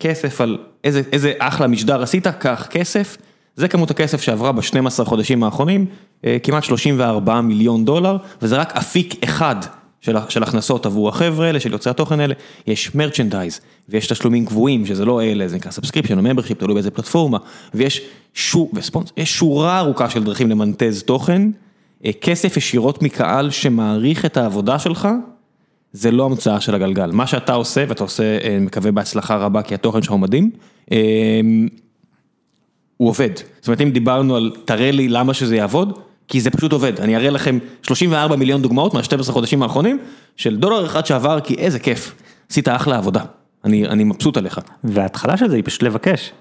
כסף 0.00 0.40
על 0.40 0.58
איזה, 0.84 1.02
איזה 1.12 1.32
אחלה 1.38 1.66
משדר 1.66 2.02
עשית, 2.02 2.26
קח 2.26 2.66
כסף, 2.70 3.16
זה 3.56 3.68
כמות 3.68 3.90
הכסף 3.90 4.22
שעברה 4.22 4.52
ב-12 4.52 5.04
חודשים 5.04 5.44
האחרונים, 5.44 5.86
אה, 6.24 6.36
כמעט 6.42 6.64
34 6.64 7.40
מיליון 7.40 7.84
דולר, 7.84 8.16
וזה 8.42 8.56
רק 8.56 8.76
אפיק 8.76 9.24
אחד 9.24 9.56
של, 10.00 10.16
של 10.28 10.42
הכנסות 10.42 10.86
עבור 10.86 11.08
החבר'ה 11.08 11.46
האלה, 11.46 11.60
של 11.60 11.72
יוצרי 11.72 11.90
התוכן 11.90 12.20
האלה, 12.20 12.34
יש 12.66 12.94
merchandise, 12.94 13.60
ויש 13.88 14.06
תשלומים 14.06 14.46
קבועים, 14.46 14.86
שזה 14.86 15.04
לא 15.04 15.22
אלה, 15.22 15.48
זה 15.48 15.56
נקרא 15.56 15.70
subscription 15.70 16.18
או 16.18 16.22
membership, 16.22 16.58
תלוי 16.58 16.74
באיזה 16.74 16.90
פלטפורמה, 16.90 17.38
ויש 17.74 18.00
שור, 18.34 18.70
ו 18.74 18.78
sponsors, 18.78 19.12
יש 19.16 19.38
שורה 19.38 19.78
ארוכה 19.78 20.10
של 20.10 20.24
דרכים 20.24 20.50
למנטז 20.50 21.02
תוכן, 21.02 21.50
אה, 22.04 22.10
כסף 22.20 22.56
ישירות 22.56 23.02
מקהל 23.02 23.50
שמעריך 23.50 24.24
את 24.24 24.36
העבודה 24.36 24.78
שלך, 24.78 25.08
זה 25.96 26.10
לא 26.10 26.24
המצאה 26.24 26.60
של 26.60 26.74
הגלגל, 26.74 27.10
מה 27.10 27.26
שאתה 27.26 27.52
עושה, 27.52 27.84
ואתה 27.88 28.04
עושה, 28.04 28.38
אה, 28.38 28.58
מקווה 28.60 28.92
בהצלחה 28.92 29.36
רבה, 29.36 29.62
כי 29.62 29.74
התוכן 29.74 30.02
שלך 30.02 30.12
הוא 30.12 30.20
מדהים, 30.20 30.50
אה, 30.92 30.98
הוא 32.96 33.08
עובד. 33.08 33.30
זאת 33.36 33.68
אומרת, 33.68 33.80
אם 33.80 33.90
דיברנו 33.90 34.36
על 34.36 34.52
תראה 34.64 34.90
לי 34.90 35.08
למה 35.08 35.34
שזה 35.34 35.56
יעבוד, 35.56 35.98
כי 36.28 36.40
זה 36.40 36.50
פשוט 36.50 36.72
עובד. 36.72 37.00
אני 37.00 37.16
אראה 37.16 37.30
לכם 37.30 37.58
34 37.82 38.36
מיליון 38.36 38.62
דוגמאות 38.62 38.94
מה-12 38.94 39.32
חודשים 39.32 39.62
האחרונים, 39.62 39.98
של 40.36 40.56
דולר 40.56 40.86
אחד 40.86 41.06
שעבר, 41.06 41.40
כי 41.40 41.54
איזה 41.54 41.78
כיף, 41.78 42.14
עשית 42.50 42.68
אחלה 42.68 42.96
עבודה. 42.96 43.22
אני, 43.64 43.86
אני 43.86 44.04
מבסוט 44.04 44.36
עליך. 44.36 44.60
וההתחלה 44.84 45.36
של 45.36 45.48
זה 45.48 45.56
היא 45.56 45.64
פשוט 45.66 45.82
לבקש. 45.82 46.32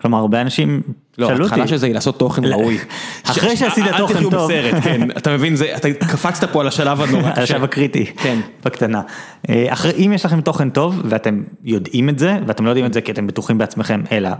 כלומר 0.00 0.18
הרבה 0.18 0.40
אנשים 0.40 0.82
לא, 1.18 1.28
שאלו 1.28 1.44
ההתחלה 1.44 1.62
אותי, 1.62 1.70
של 1.70 1.76
זה 1.76 1.86
היא 1.86 1.94
לעשות 1.94 2.18
תוכן 2.18 2.44
ראוי. 2.44 2.78
אחרי 3.24 3.56
שעשית 3.56 3.84
אל 3.86 3.98
תוכן 3.98 4.14
תחיו 4.14 4.30
טוב. 4.30 4.50
בסרט, 4.50 4.82
כן, 4.84 5.08
אתה 5.18 5.30
מבין, 5.30 5.56
זה- 5.56 5.76
אתה 5.76 5.88
קפצת 5.92 6.52
פה 6.52 6.60
על 6.60 6.68
השלב 6.68 7.00
הנורא 7.00 7.26
על 7.26 7.32
קשה. 7.32 7.42
השלב 7.42 7.64
הקריטי, 7.64 8.06
כן. 8.06 8.40
בקטנה. 8.64 9.02
אה, 9.48 9.66
אחרי, 9.72 9.92
אם 10.06 10.12
יש 10.14 10.24
לכם 10.24 10.40
תוכן 10.40 10.70
טוב 10.70 11.00
ואתם 11.04 11.42
יודעים 11.64 12.08
את 12.08 12.18
זה, 12.18 12.38
ואתם 12.46 12.64
לא 12.64 12.70
יודעים 12.70 12.86
את 12.86 12.92
זה 12.92 13.00
כי 13.00 13.12
אתם 13.12 13.26
בטוחים 13.26 13.58
בעצמכם, 13.58 14.02
אלא 14.12 14.30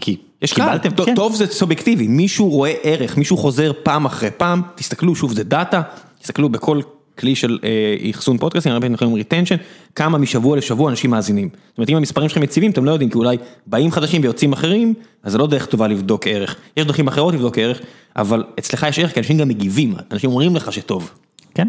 כי 0.00 0.16
יש 0.42 0.52
קיבלתם, 0.52 0.90
כן. 0.90 1.14
טוב 1.14 1.34
זה 1.34 1.46
סובייקטיבי, 1.46 2.06
מישהו 2.08 2.48
רואה 2.50 2.72
ערך, 2.82 3.16
מישהו 3.16 3.36
חוזר 3.36 3.72
פעם 3.82 4.04
אחרי 4.06 4.30
פעם, 4.36 4.62
תסתכלו 4.74 5.14
שוב 5.14 5.32
זה 5.32 5.44
data, 5.44 5.82
תסתכלו 6.22 6.48
בכל 6.48 6.80
כלי 7.18 7.34
של 7.34 7.58
אה, 7.64 8.10
אחסון 8.10 8.38
פודקאסטים, 8.38 8.72
הרבה 8.72 8.88
פעמים 8.96 9.14
retention, 9.14 9.56
כמה 9.94 10.18
משבוע 10.18 10.56
לשבוע 10.56 10.90
אנשים 10.90 11.10
מאזינים. 11.10 11.48
זאת 11.68 11.78
אומרת 11.78 11.90
אם 11.90 11.96
המספרים 11.96 12.28
שלכם 12.28 12.42
יציבים 12.42 12.70
אתם 12.70 12.84
לא 12.84 12.90
יודעים, 12.90 13.10
כי 13.10 13.18
אולי 13.18 13.36
באים 13.66 13.90
חדשים 13.90 14.22
ויוצאים 14.22 14.52
אחרים, 14.52 14.94
אז 15.22 15.32
זה 15.32 15.38
לא 15.38 15.46
דרך 15.46 15.66
טובה 15.66 15.88
לבדוק 15.88 16.26
ערך. 16.26 16.56
יש 16.76 16.86
דרכים 16.86 17.08
אחרות 17.08 17.34
לבדוק 17.34 17.58
ערך, 17.58 17.80
אבל 18.16 18.44
אצלך 18.58 18.86
יש 18.88 18.98
ערך 18.98 19.14
כי 19.14 19.20
אנשים 19.20 19.38
גם 19.38 19.48
מגיבים, 19.48 19.94
אנשים 20.12 20.30
אומרים 20.30 20.56
לך 20.56 20.72
שטוב. 20.72 21.10
כן, 21.54 21.68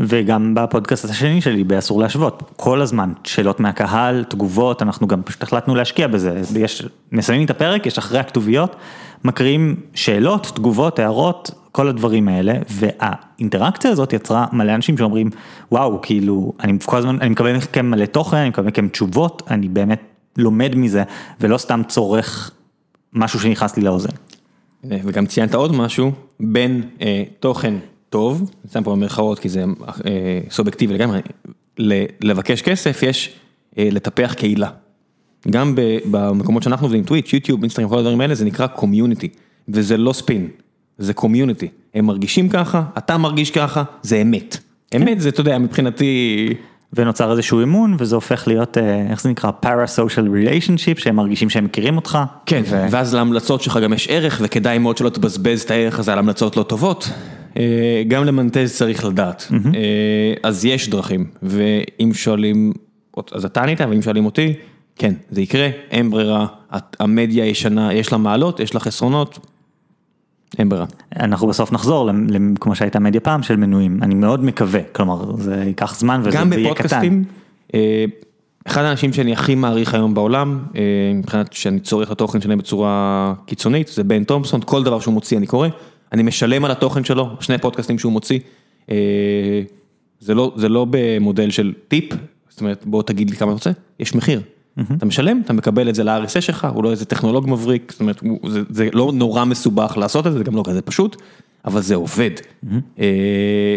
וגם 0.00 0.54
בפודקאסט 0.54 1.04
השני 1.04 1.40
שלי 1.40 1.64
באסור 1.64 2.00
להשוות, 2.00 2.50
כל 2.56 2.80
הזמן 2.80 3.12
שאלות 3.24 3.60
מהקהל, 3.60 4.24
תגובות, 4.24 4.82
אנחנו 4.82 5.06
גם 5.06 5.22
פשוט 5.22 5.42
החלטנו 5.42 5.74
להשקיע 5.74 6.06
בזה, 6.08 6.40
יש, 6.58 6.86
מסיימים 7.12 7.44
את 7.44 7.50
הפרק, 7.50 7.86
יש 7.86 7.98
אחרי 7.98 8.18
הכתוביות, 8.18 8.76
מקריאים 9.24 9.76
שאלות, 9.94 10.52
תגובות, 10.54 10.98
הערות, 10.98 11.50
כל 11.72 11.88
הדברים 11.88 12.28
האלה, 12.28 12.54
והאינטראקציה 12.68 13.90
הזאת 13.90 14.12
יצרה 14.12 14.46
מלא 14.52 14.74
אנשים 14.74 14.98
שאומרים, 14.98 15.30
וואו, 15.72 16.00
כאילו, 16.02 16.52
אני 16.60 16.78
כל 16.84 16.96
הזמן, 16.96 17.16
אני 17.20 17.30
מקבל 17.30 17.56
מכם 17.56 17.90
מלא 17.90 18.04
תוכן, 18.04 18.36
אני 18.36 18.48
מקבל 18.48 18.66
מכם 18.66 18.88
תשובות, 18.88 19.42
אני 19.50 19.68
באמת 19.68 20.02
לומד 20.36 20.74
מזה, 20.74 21.02
ולא 21.40 21.58
סתם 21.58 21.82
צורך 21.88 22.50
משהו 23.12 23.40
שנכנס 23.40 23.76
לי 23.76 23.82
לאוזן. 23.82 24.10
וגם 24.84 25.26
ציינת 25.26 25.54
עוד 25.54 25.72
משהו, 25.72 26.12
בין 26.40 26.82
אה, 27.00 27.22
תוכן 27.40 27.74
טוב, 28.10 28.50
אני 28.64 28.72
שם 28.72 28.82
פה 28.82 28.90
במרכאות 28.92 29.38
כי 29.38 29.48
זה 29.48 29.64
אה, 30.06 30.40
סובייקטיבי 30.50 30.94
לגמרי, 30.94 31.20
ל- 31.78 32.04
לבקש 32.20 32.62
כסף 32.62 33.02
יש 33.02 33.34
אה, 33.78 33.88
לטפח 33.92 34.34
קהילה. 34.36 34.68
גם 35.50 35.74
ב- 35.74 35.98
במקומות 36.10 36.62
שאנחנו 36.62 36.86
עובדים, 36.86 37.04
טוויץ', 37.04 37.32
יוטיוב, 37.32 37.60
אינסטגרם, 37.60 37.88
כל 37.88 37.98
הדברים 37.98 38.20
האלה, 38.20 38.34
זה 38.34 38.44
נקרא 38.44 38.66
community, 38.66 39.28
וזה 39.68 39.96
לא 39.96 40.12
ספין, 40.12 40.48
זה 40.98 41.14
community. 41.14 41.68
הם 41.94 42.06
מרגישים 42.06 42.48
ככה, 42.48 42.82
אתה 42.98 43.18
מרגיש 43.18 43.50
ככה, 43.50 43.82
זה 44.02 44.16
אמת. 44.22 44.56
אמת 44.96 45.20
זה, 45.20 45.28
אתה 45.28 45.40
יודע, 45.40 45.58
מבחינתי... 45.58 46.48
ונוצר 46.92 47.32
איזשהו 47.32 47.62
אמון 47.62 47.96
וזה 47.98 48.14
הופך 48.14 48.48
להיות 48.48 48.78
אה, 48.78 49.06
איך 49.10 49.22
זה 49.22 49.28
נקרא 49.28 49.50
parasocial 49.64 50.24
relationship 50.24 51.00
שהם 51.00 51.16
מרגישים 51.16 51.50
שהם 51.50 51.64
מכירים 51.64 51.96
אותך. 51.96 52.18
כן, 52.46 52.62
ו- 52.66 52.86
ואז 52.90 53.14
להמלצות 53.14 53.62
שלך 53.62 53.78
גם 53.82 53.92
יש 53.92 54.08
ערך, 54.10 54.40
וכדאי 54.44 54.78
מאוד 54.78 54.96
שלא 54.96 55.08
תבזבז 55.08 55.60
את 55.62 55.70
הערך 55.70 55.98
הזה 55.98 56.12
על 56.12 56.18
המלצות 56.18 56.56
לא 56.56 56.62
טובות. 56.62 57.08
אה, 57.56 58.02
גם 58.08 58.24
למנטז 58.24 58.72
צריך 58.76 59.04
לדעת. 59.04 59.46
אה, 59.52 60.34
אז 60.42 60.64
יש 60.64 60.88
דרכים, 60.88 61.26
ואם 61.42 62.14
שואלים, 62.14 62.72
אז 63.32 63.44
אתה 63.44 63.62
ענית, 63.62 63.80
ואם 63.80 64.02
שואלים 64.02 64.26
אותי, 64.26 64.54
כן, 64.96 65.14
זה 65.30 65.40
יקרה, 65.40 65.68
אין 65.90 66.10
ברירה, 66.10 66.46
המדיה 67.00 67.46
ישנה, 67.46 67.94
יש 67.94 68.12
לה 68.12 68.18
מעלות, 68.18 68.60
יש 68.60 68.74
לה 68.74 68.80
חסרונות, 68.80 69.38
אין 70.58 70.68
ברירה. 70.68 70.86
אנחנו 71.16 71.46
בסוף 71.46 71.72
נחזור 71.72 72.10
כמו 72.60 72.74
שהייתה 72.74 73.00
מדיה 73.00 73.20
פעם 73.20 73.42
של 73.42 73.56
מנויים 73.56 73.98
אני 74.02 74.14
מאוד 74.14 74.44
מקווה 74.44 74.80
כלומר 74.92 75.36
זה 75.36 75.62
ייקח 75.66 75.98
זמן 75.98 76.20
וזה 76.24 76.36
גם 76.36 76.52
זה 76.52 76.60
יהיה 76.60 76.74
קטן. 76.74 76.82
בפודקאסטים, 76.82 77.24
אה, 77.74 78.04
אחד 78.66 78.82
האנשים 78.82 79.12
שאני 79.12 79.32
הכי 79.32 79.54
מעריך 79.54 79.94
היום 79.94 80.14
בעולם, 80.14 80.58
מבחינת 81.14 81.52
שאני 81.52 81.80
צורך 81.80 82.06
את 82.06 82.12
התוכן 82.12 82.40
שלהם 82.40 82.58
בצורה 82.58 83.34
קיצונית, 83.46 83.88
זה 83.88 84.04
בן 84.04 84.24
תומפסון, 84.24 84.60
כל 84.64 84.82
דבר 84.82 85.00
שהוא 85.00 85.14
מוציא 85.14 85.38
אני 85.38 85.46
קורא, 85.46 85.68
אני 86.12 86.22
משלם 86.22 86.64
על 86.64 86.70
התוכן 86.70 87.04
שלו, 87.04 87.28
שני 87.40 87.58
פודקאסטים 87.58 87.98
שהוא 87.98 88.12
מוציא, 88.12 88.38
אה, 88.90 89.62
זה 90.20 90.34
לא, 90.34 90.52
זה 90.56 90.68
לא 90.68 90.86
במודל 90.90 91.50
של 91.50 91.72
טיפ, 91.88 92.12
זאת 92.48 92.60
אומרת 92.60 92.82
בוא 92.86 93.02
תגיד 93.02 93.30
לי 93.30 93.36
כמה 93.36 93.48
אתה 93.48 93.54
רוצה, 93.54 93.70
יש 94.00 94.14
מחיר. 94.14 94.42
אתה 94.96 95.06
משלם, 95.06 95.40
אתה 95.44 95.52
מקבל 95.52 95.88
את 95.88 95.94
זה 95.94 96.04
ל-RSS 96.04 96.40
שלך, 96.40 96.68
הוא 96.74 96.84
לא 96.84 96.90
איזה 96.90 97.04
טכנולוג 97.04 97.50
מבריק, 97.50 97.92
זאת 97.92 98.00
אומרת, 98.00 98.20
הוא- 98.20 98.50
זה, 98.50 98.62
זה 98.70 98.88
לא 98.92 99.12
נורא 99.14 99.44
מסובך 99.44 99.94
לעשות 99.96 100.26
את 100.26 100.32
זה, 100.32 100.38
זה 100.38 100.44
גם 100.44 100.56
לא 100.56 100.62
כזה 100.66 100.82
פשוט, 100.82 101.16
אבל 101.64 101.80
זה 101.80 101.94
עובד. 101.94 102.30
אה, 102.98 103.76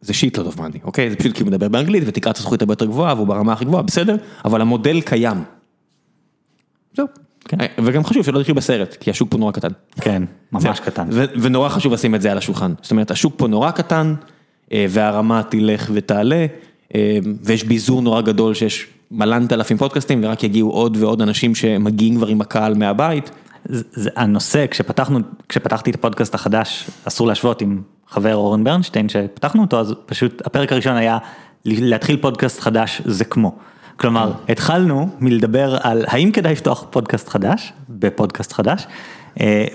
זה 0.00 0.12
שיט 0.14 0.38
לא 0.38 0.42
טוב 0.44 0.54
מאני, 0.58 0.78
אוקיי? 0.84 1.10
זה 1.10 1.16
פשוט 1.16 1.34
כי 1.36 1.42
הוא 1.42 1.48
מדבר 1.48 1.68
באנגלית 1.68 2.02
ותקרת 2.06 2.36
הזכוכית 2.36 2.62
הרבה 2.62 2.72
יותר 2.72 2.86
גבוהה 2.86 3.14
והוא 3.14 3.26
ברמה 3.26 3.52
הכי 3.52 3.64
גבוהה, 3.64 3.82
בסדר, 3.82 4.16
אבל 4.44 4.60
המודל 4.60 5.00
קיים. 5.00 5.36
זהו. 6.96 7.06
אה, 7.60 7.66
וגם 7.84 8.04
חשוב 8.04 8.24
שלא 8.24 8.42
תחיל 8.42 8.54
בסרט, 8.54 8.96
כי 9.00 9.10
השוק 9.10 9.30
פה 9.30 9.38
נורא 9.38 9.52
קטן. 9.52 9.68
כן 10.00 10.22
ממש. 10.52 10.80
קטן. 10.80 11.08
ונורא 11.12 11.68
חשוב 11.68 11.92
לשים 11.92 12.14
את 12.14 12.22
זה 12.22 12.32
על 12.32 12.38
השולחן. 12.38 12.72
זאת 12.82 12.90
אומרת, 12.90 13.10
השוק 13.10 13.34
פה 13.36 13.48
נורא 13.48 13.70
קטן, 13.70 14.14
אה, 14.72 14.86
והרמה 14.88 15.42
תלך 15.42 15.90
ותעלה, 15.94 16.46
אה, 16.94 17.18
ויש 17.42 17.64
ביזור 17.64 18.02
נורא 18.02 18.20
גדול 18.20 18.54
שיש 18.54 18.86
מלנת 19.10 19.52
אלפים 19.52 19.76
פודקאסטים, 19.76 20.24
ורק 20.24 20.44
יגיעו 20.44 20.70
עוד 20.70 20.96
ועוד 21.00 21.22
אנשים 21.22 21.54
שמגיעים 21.54 22.16
כבר 22.16 22.26
עם 22.26 22.40
הקהל 22.40 22.74
מהבית. 22.74 23.30
זה, 23.64 23.84
זה 23.92 24.10
הנושא 24.16 24.66
כשפתחנו 24.70 25.18
כשפתחתי 25.48 25.90
את 25.90 25.94
הפודקאסט 25.94 26.34
החדש 26.34 26.90
אסור 27.04 27.26
להשוות 27.26 27.62
עם 27.62 27.82
חבר 28.08 28.34
אורן 28.34 28.64
ברנשטיין 28.64 29.08
שפתחנו 29.08 29.62
אותו 29.62 29.80
אז 29.80 29.94
פשוט 30.06 30.42
הפרק 30.46 30.72
הראשון 30.72 30.96
היה 30.96 31.18
להתחיל 31.64 32.16
פודקאסט 32.16 32.60
חדש 32.60 33.02
זה 33.04 33.24
כמו. 33.24 33.56
כלומר 33.96 34.32
התחלנו 34.48 35.08
מלדבר 35.20 35.76
על 35.80 36.04
האם 36.08 36.30
כדאי 36.30 36.52
לפתוח 36.52 36.86
פודקאסט 36.90 37.28
חדש 37.28 37.72
בפודקאסט 37.88 38.52
חדש 38.52 38.86
אה, 39.40 39.66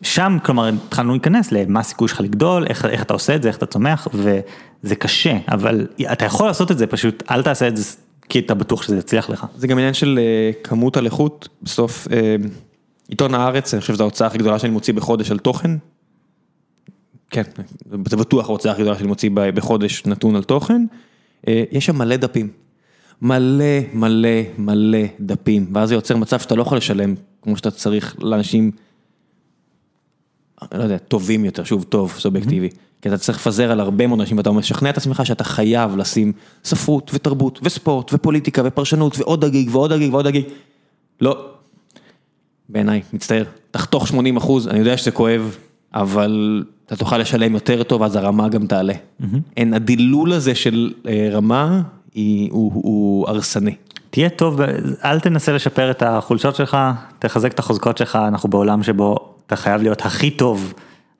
ושם 0.00 0.38
כלומר 0.44 0.70
התחלנו 0.86 1.12
להיכנס 1.12 1.52
למה 1.52 1.80
הסיכוי 1.80 2.08
שלך 2.08 2.20
לגדול 2.20 2.66
איך, 2.66 2.84
איך 2.84 3.02
אתה 3.02 3.14
עושה 3.14 3.34
את 3.34 3.42
זה 3.42 3.48
איך 3.48 3.56
אתה 3.56 3.66
צומח 3.66 4.08
וזה 4.14 4.96
קשה 4.96 5.36
אבל 5.48 5.86
אתה 6.12 6.24
יכול 6.24 6.46
לעשות 6.46 6.70
את 6.70 6.78
זה 6.78 6.86
פשוט 6.86 7.22
אל 7.30 7.42
תעשה 7.42 7.68
את 7.68 7.76
זה 7.76 7.84
כי 8.28 8.38
אתה 8.38 8.54
בטוח 8.54 8.82
שזה 8.82 8.96
יצליח 8.96 9.30
לך. 9.30 9.46
זה 9.56 9.66
גם 9.66 9.78
עניין 9.78 9.94
של 9.94 10.18
אה, 10.22 10.50
כמות 10.62 10.96
על 10.96 11.06
איכות, 11.06 11.48
בסוף 11.62 12.08
אה, 12.12 12.36
עיתון 13.08 13.34
הארץ, 13.34 13.74
אני 13.74 13.80
חושב 13.80 13.94
שזו 13.94 14.02
ההוצאה 14.02 14.26
הכי 14.26 14.38
גדולה 14.38 14.58
שאני 14.58 14.72
מוציא 14.72 14.94
בחודש 14.94 15.30
על 15.30 15.38
תוכן. 15.38 15.70
כן, 17.30 17.42
זה 18.08 18.16
בטוח 18.16 18.48
ההוצאה 18.48 18.72
הכי 18.72 18.82
גדולה 18.82 18.96
שאני 18.96 19.08
מוציא 19.08 19.30
בחודש 19.32 20.06
נתון 20.06 20.36
על 20.36 20.42
תוכן. 20.42 20.84
יש 21.46 21.86
שם 21.86 21.98
מלא 21.98 22.16
דפים. 22.16 22.63
מלא 23.24 23.80
מלא 23.92 24.28
מלא 24.58 24.98
דפים, 25.20 25.66
ואז 25.72 25.88
זה 25.88 25.94
יוצר 25.94 26.16
מצב 26.16 26.38
שאתה 26.38 26.54
לא 26.54 26.62
יכול 26.62 26.78
לשלם 26.78 27.14
כמו 27.42 27.56
שאתה 27.56 27.70
צריך 27.70 28.16
לאנשים, 28.18 28.70
לא 30.74 30.82
יודע, 30.82 30.98
טובים 30.98 31.44
יותר, 31.44 31.64
שוב, 31.64 31.82
טוב, 31.82 32.14
סובייקטיבי. 32.18 32.68
כי 33.02 33.08
אתה 33.08 33.18
צריך 33.18 33.38
לפזר 33.38 33.70
על 33.70 33.80
הרבה 33.80 34.06
מאוד 34.06 34.20
אנשים 34.20 34.36
ואתה 34.36 34.50
משכנע 34.50 34.90
את 34.90 34.96
עצמך 34.96 35.26
שאתה 35.26 35.44
חייב 35.44 35.96
לשים 35.96 36.32
ספרות 36.64 37.10
ותרבות 37.14 37.60
וספורט 37.62 38.14
ופוליטיקה 38.14 38.62
ופרשנות 38.64 39.18
ועוד 39.18 39.44
הגיג 39.44 39.68
ועוד 39.72 39.92
הגיג 39.92 40.12
ועוד 40.12 40.26
הגיג. 40.26 40.44
לא. 41.20 41.46
בעיניי, 42.68 43.02
מצטער, 43.12 43.44
תחתוך 43.70 44.08
80 44.08 44.36
אחוז, 44.36 44.68
אני 44.68 44.78
יודע 44.78 44.96
שזה 44.96 45.10
כואב, 45.10 45.56
אבל 45.94 46.64
אתה 46.86 46.96
תוכל 46.96 47.18
לשלם 47.18 47.54
יותר 47.54 47.82
טוב, 47.82 48.02
אז 48.02 48.16
הרמה 48.16 48.48
גם 48.48 48.66
תעלה. 48.66 48.94
אין, 49.56 49.74
הדילול 49.74 50.32
הזה 50.32 50.54
של 50.54 50.92
אה, 51.06 51.28
רמה, 51.32 51.82
היא- 52.14 52.48
הוא 52.52 52.70
הוא 52.74 53.28
הרסני. 53.28 53.74
תהיה 54.10 54.28
טוב, 54.28 54.60
אל 55.04 55.20
תנסה 55.20 55.52
לשפר 55.52 55.90
את 55.90 56.02
החולשות 56.02 56.56
שלך, 56.56 56.76
תחזק 57.18 57.52
את 57.52 57.58
החוזקות 57.58 57.98
שלך, 57.98 58.16
אנחנו 58.28 58.48
בעולם 58.48 58.82
שבו 58.82 59.16
אתה 59.46 59.56
חייב 59.56 59.82
להיות 59.82 60.00
הכי 60.06 60.30
טוב 60.30 60.74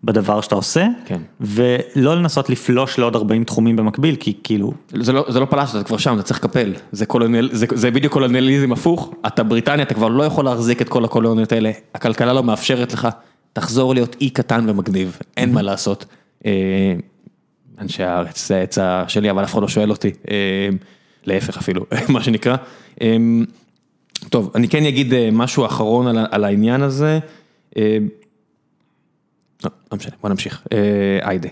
בדבר 0.05 0.41
שאתה 0.41 0.55
עושה, 0.55 0.87
כן. 1.05 1.21
ולא 1.41 2.17
לנסות 2.17 2.51
לפלוש 2.51 2.99
לעוד 2.99 3.17
40 3.17 3.45
תחומים 3.45 3.77
במקביל, 3.77 4.17
כי 4.17 4.33
כאילו, 4.45 4.73
זה 4.93 5.13
לא, 5.13 5.25
זה 5.29 5.41
לא 5.41 5.45
פלשת, 5.45 5.75
אתה 5.77 5.85
כבר 5.85 5.97
שם, 5.97 6.15
אתה 6.15 6.23
צריך 6.23 6.45
לקפל. 6.45 6.73
זה, 6.93 7.07
קולוניאל, 7.07 7.49
זה, 7.53 7.67
זה 7.75 7.91
בדיוק 7.91 8.13
קולוניאליזם 8.13 8.73
הפוך, 8.73 9.15
אתה 9.27 9.43
בריטניה, 9.43 9.85
אתה 9.85 9.95
כבר 9.95 10.09
לא 10.09 10.23
יכול 10.23 10.45
להחזיק 10.45 10.83
את 10.83 10.89
כל 10.89 11.05
הקולוניות 11.05 11.53
האלה, 11.53 11.71
הכלכלה 11.95 12.33
לא 12.33 12.43
מאפשרת 12.43 12.93
לך, 12.93 13.09
תחזור 13.53 13.95
להיות 13.95 14.17
אי 14.21 14.31
קטן 14.31 14.65
ומגניב, 14.69 15.19
אין 15.37 15.53
מה 15.53 15.63
לעשות. 15.63 16.05
אנשי 17.79 18.03
הארץ, 18.03 18.49
זה 18.49 18.57
העצה 18.57 19.05
שלי, 19.09 19.31
אבל 19.31 19.45
אף 19.45 19.53
אחד 19.53 19.63
לא 19.63 19.69
שואל 19.69 19.91
אותי, 19.91 20.11
אה, 20.31 20.69
להפך 21.25 21.57
אפילו, 21.57 21.87
מה 22.15 22.23
שנקרא. 22.23 22.57
אה, 23.03 23.17
טוב, 24.29 24.51
אני 24.55 24.69
כן 24.69 24.85
אגיד 24.85 25.15
אה, 25.15 25.29
משהו 25.33 25.67
אחרון 25.67 26.07
על, 26.07 26.27
על 26.31 26.45
העניין 26.45 26.83
הזה. 26.83 27.19
לא, 27.77 29.71
לא 29.93 29.99
משנה, 29.99 30.15
בוא 30.23 30.31
נמשיך. 30.31 30.67
היידה. 31.23 31.49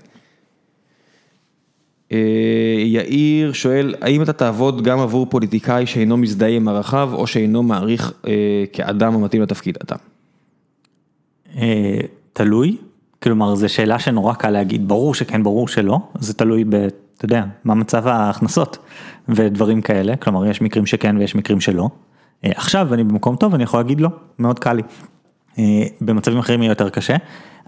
יאיר 2.85 3.53
שואל, 3.53 3.95
האם 4.01 4.23
אתה 4.23 4.33
תעבוד 4.33 4.83
גם 4.85 4.99
עבור 4.99 5.27
פוליטיקאי 5.27 5.87
שאינו 5.87 6.17
מזדהה 6.17 6.49
עם 6.49 6.69
ערכיו 6.69 7.11
או 7.15 7.27
שאינו 7.27 7.63
מעריך 7.63 8.13
כאדם 8.73 9.15
המתאים 9.15 9.43
לתפקיד 9.43 9.79
אתה? 9.83 9.97
תלוי, 12.33 12.77
כלומר 13.23 13.55
זו 13.55 13.69
שאלה 13.69 13.99
שנורא 13.99 14.35
קל 14.35 14.51
להגיד, 14.51 14.89
ברור 14.89 15.15
שכן, 15.15 15.43
ברור 15.43 15.69
שלא, 15.69 15.99
זה 16.19 16.35
תלוי 16.35 16.65
ב, 16.65 16.75
אתה 17.17 17.25
יודע, 17.25 17.45
מה 17.65 17.75
מצב 17.75 18.07
ההכנסות 18.07 18.79
ודברים 19.29 19.81
כאלה, 19.81 20.17
כלומר 20.17 20.47
יש 20.47 20.63
מקרים 20.63 20.87
שכן 20.87 21.17
ויש 21.17 21.35
מקרים 21.35 21.61
שלא. 21.61 21.89
אה, 22.45 22.51
עכשיו 22.55 22.95
אני 22.95 23.05
במקום 23.05 23.37
טוב, 23.37 23.55
אני 23.55 23.63
יכול 23.63 23.81
להגיד 23.81 24.01
לא, 24.01 24.09
מאוד 24.39 24.59
קל 24.59 24.73
לי. 24.73 24.83
אה, 25.59 25.85
במצבים 26.01 26.39
אחרים 26.39 26.63
יהיה 26.63 26.71
יותר 26.71 26.89
קשה. 26.89 27.17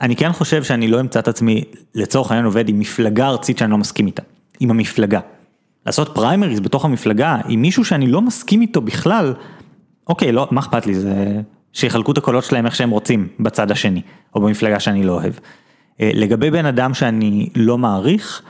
אני 0.00 0.16
כן 0.16 0.32
חושב 0.32 0.62
שאני 0.62 0.88
לא 0.88 1.00
אמצא 1.00 1.18
את 1.18 1.28
עצמי, 1.28 1.64
לצורך 1.94 2.30
העניין 2.30 2.44
עובד 2.44 2.68
עם 2.68 2.78
מפלגה 2.78 3.28
ארצית 3.28 3.58
שאני 3.58 3.70
לא 3.70 3.78
מסכים 3.78 4.06
איתה, 4.06 4.22
עם 4.60 4.70
המפלגה. 4.70 5.20
לעשות 5.86 6.14
פריימריז 6.14 6.60
בתוך 6.60 6.84
המפלגה 6.84 7.36
עם 7.48 7.62
מישהו 7.62 7.84
שאני 7.84 8.06
לא 8.06 8.20
מסכים 8.20 8.60
איתו 8.60 8.80
בכלל, 8.80 9.34
אוקיי, 10.06 10.32
לא, 10.32 10.48
מה 10.50 10.60
אכפת 10.60 10.86
לי, 10.86 10.94
זה 10.94 11.40
שיחלקו 11.74 12.12
את 12.12 12.18
הקולות 12.18 12.44
שלהם 12.44 12.66
איך 12.66 12.76
שהם 12.76 12.90
רוצים 12.90 13.28
בצד 13.40 13.70
השני, 13.70 14.02
או 14.34 14.40
במפלגה 14.40 14.80
שאני 14.80 15.02
לא 15.02 15.12
אוהב. 15.12 15.32
אה, 16.00 16.10
לגבי 16.14 16.50
בן 16.50 16.66
אדם 16.66 16.94
שאני 16.94 17.48
לא 17.56 17.78
מעריך, 17.78 18.42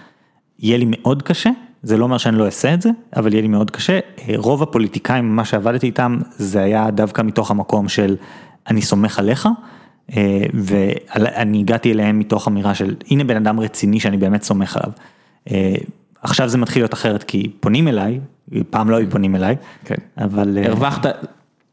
יהיה 0.59 0.79
לי 0.79 0.85
מאוד 0.89 1.23
קשה, 1.23 1.51
זה 1.83 1.97
לא 1.97 2.05
אומר 2.05 2.19
שאני 2.19 2.39
לא 2.39 2.47
אעשה 2.47 2.75
את 2.75 2.83
זה, 2.83 2.91
אבל 3.17 3.33
יהיה 3.33 3.43
לי 3.43 3.49
מאוד 3.49 3.71
קשה. 3.71 3.93
אה, 3.93 4.35
רוב 4.37 4.63
הפוליטיקאים, 4.63 5.37
מה 5.37 5.45
שעבדתי 5.45 5.87
איתם, 5.87 6.19
זה 6.31 6.63
היה 6.63 6.91
דווקא 6.91 7.23
מתוך 7.23 7.51
המקום 7.51 7.89
של 7.89 8.17
אני 8.71 8.83
סומך 8.83 9.19
עליך, 9.19 9.49
אה, 10.17 10.45
ואני 10.55 11.61
הגעתי 11.61 11.93
אליהם 11.93 12.19
מתוך 12.19 12.49
אמירה 12.49 12.75
של 12.75 12.95
הנה 13.11 13.25
בן 13.25 13.37
אדם 13.37 13.61
רציני 13.61 14.01
שאני 14.01 14.17
באמת 14.17 14.43
סומך 14.43 14.77
עליו. 14.77 14.93
עכשיו 16.23 16.49
זה 16.49 16.59
מתחיל 16.59 16.83
להיות 16.83 16.95
אחרת 16.95 17.23
כי 17.23 17.53
פונים 17.61 17.89
אליי, 17.89 18.21
פעם 18.71 18.91
לא 18.91 18.97
היו 18.97 19.11
פונים 19.11 19.37
אליי, 19.37 19.57
כן. 19.85 19.95
אבל... 20.19 20.59
הרווחת 20.65 21.07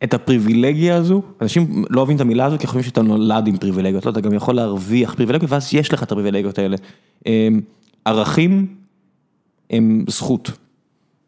את 0.04 0.14
הפריבילגיה 0.14 0.96
הזו, 0.96 1.22
אנשים 1.42 1.86
לא 1.90 2.00
אוהבים 2.00 2.16
את 2.16 2.22
המילה 2.22 2.46
הזו 2.46 2.58
כי 2.60 2.68
חושבים 2.68 2.84
שאתה 2.84 3.02
נולד 3.02 3.48
עם 3.48 3.58
פריבילגיות, 3.58 4.06
לא, 4.06 4.12
אתה 4.12 4.22
גם 4.22 4.34
יכול 4.34 4.56
להרוויח 4.56 5.14
פריבילגיות 5.14 5.52
ואז 5.52 5.74
יש 5.74 5.94
לך 5.94 6.04
את 6.04 6.12
הפריבילגיות 6.12 6.60
האלה. 6.60 6.78
אמ, 7.26 7.62
ערכים 8.06 8.76
הם 9.70 10.06
זכות. 10.10 10.52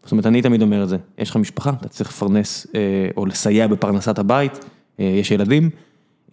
זאת 0.04 0.12
אומרת, 0.12 0.26
אני 0.26 0.42
תמיד 0.42 0.62
אומר 0.62 0.84
את 0.84 0.90
זה, 0.90 0.98
יש 1.18 1.30
לך 1.30 1.36
משפחה, 1.36 1.70
אתה 1.70 1.88
צריך 1.88 2.10
לפרנס 2.10 2.68
אה, 2.76 2.82
או 3.18 3.26
לסייע 3.26 3.68
בפרנסת 3.68 4.20
הבית, 4.20 4.66
אה, 5.00 5.06
יש 5.06 5.32
ילדים, 5.32 5.70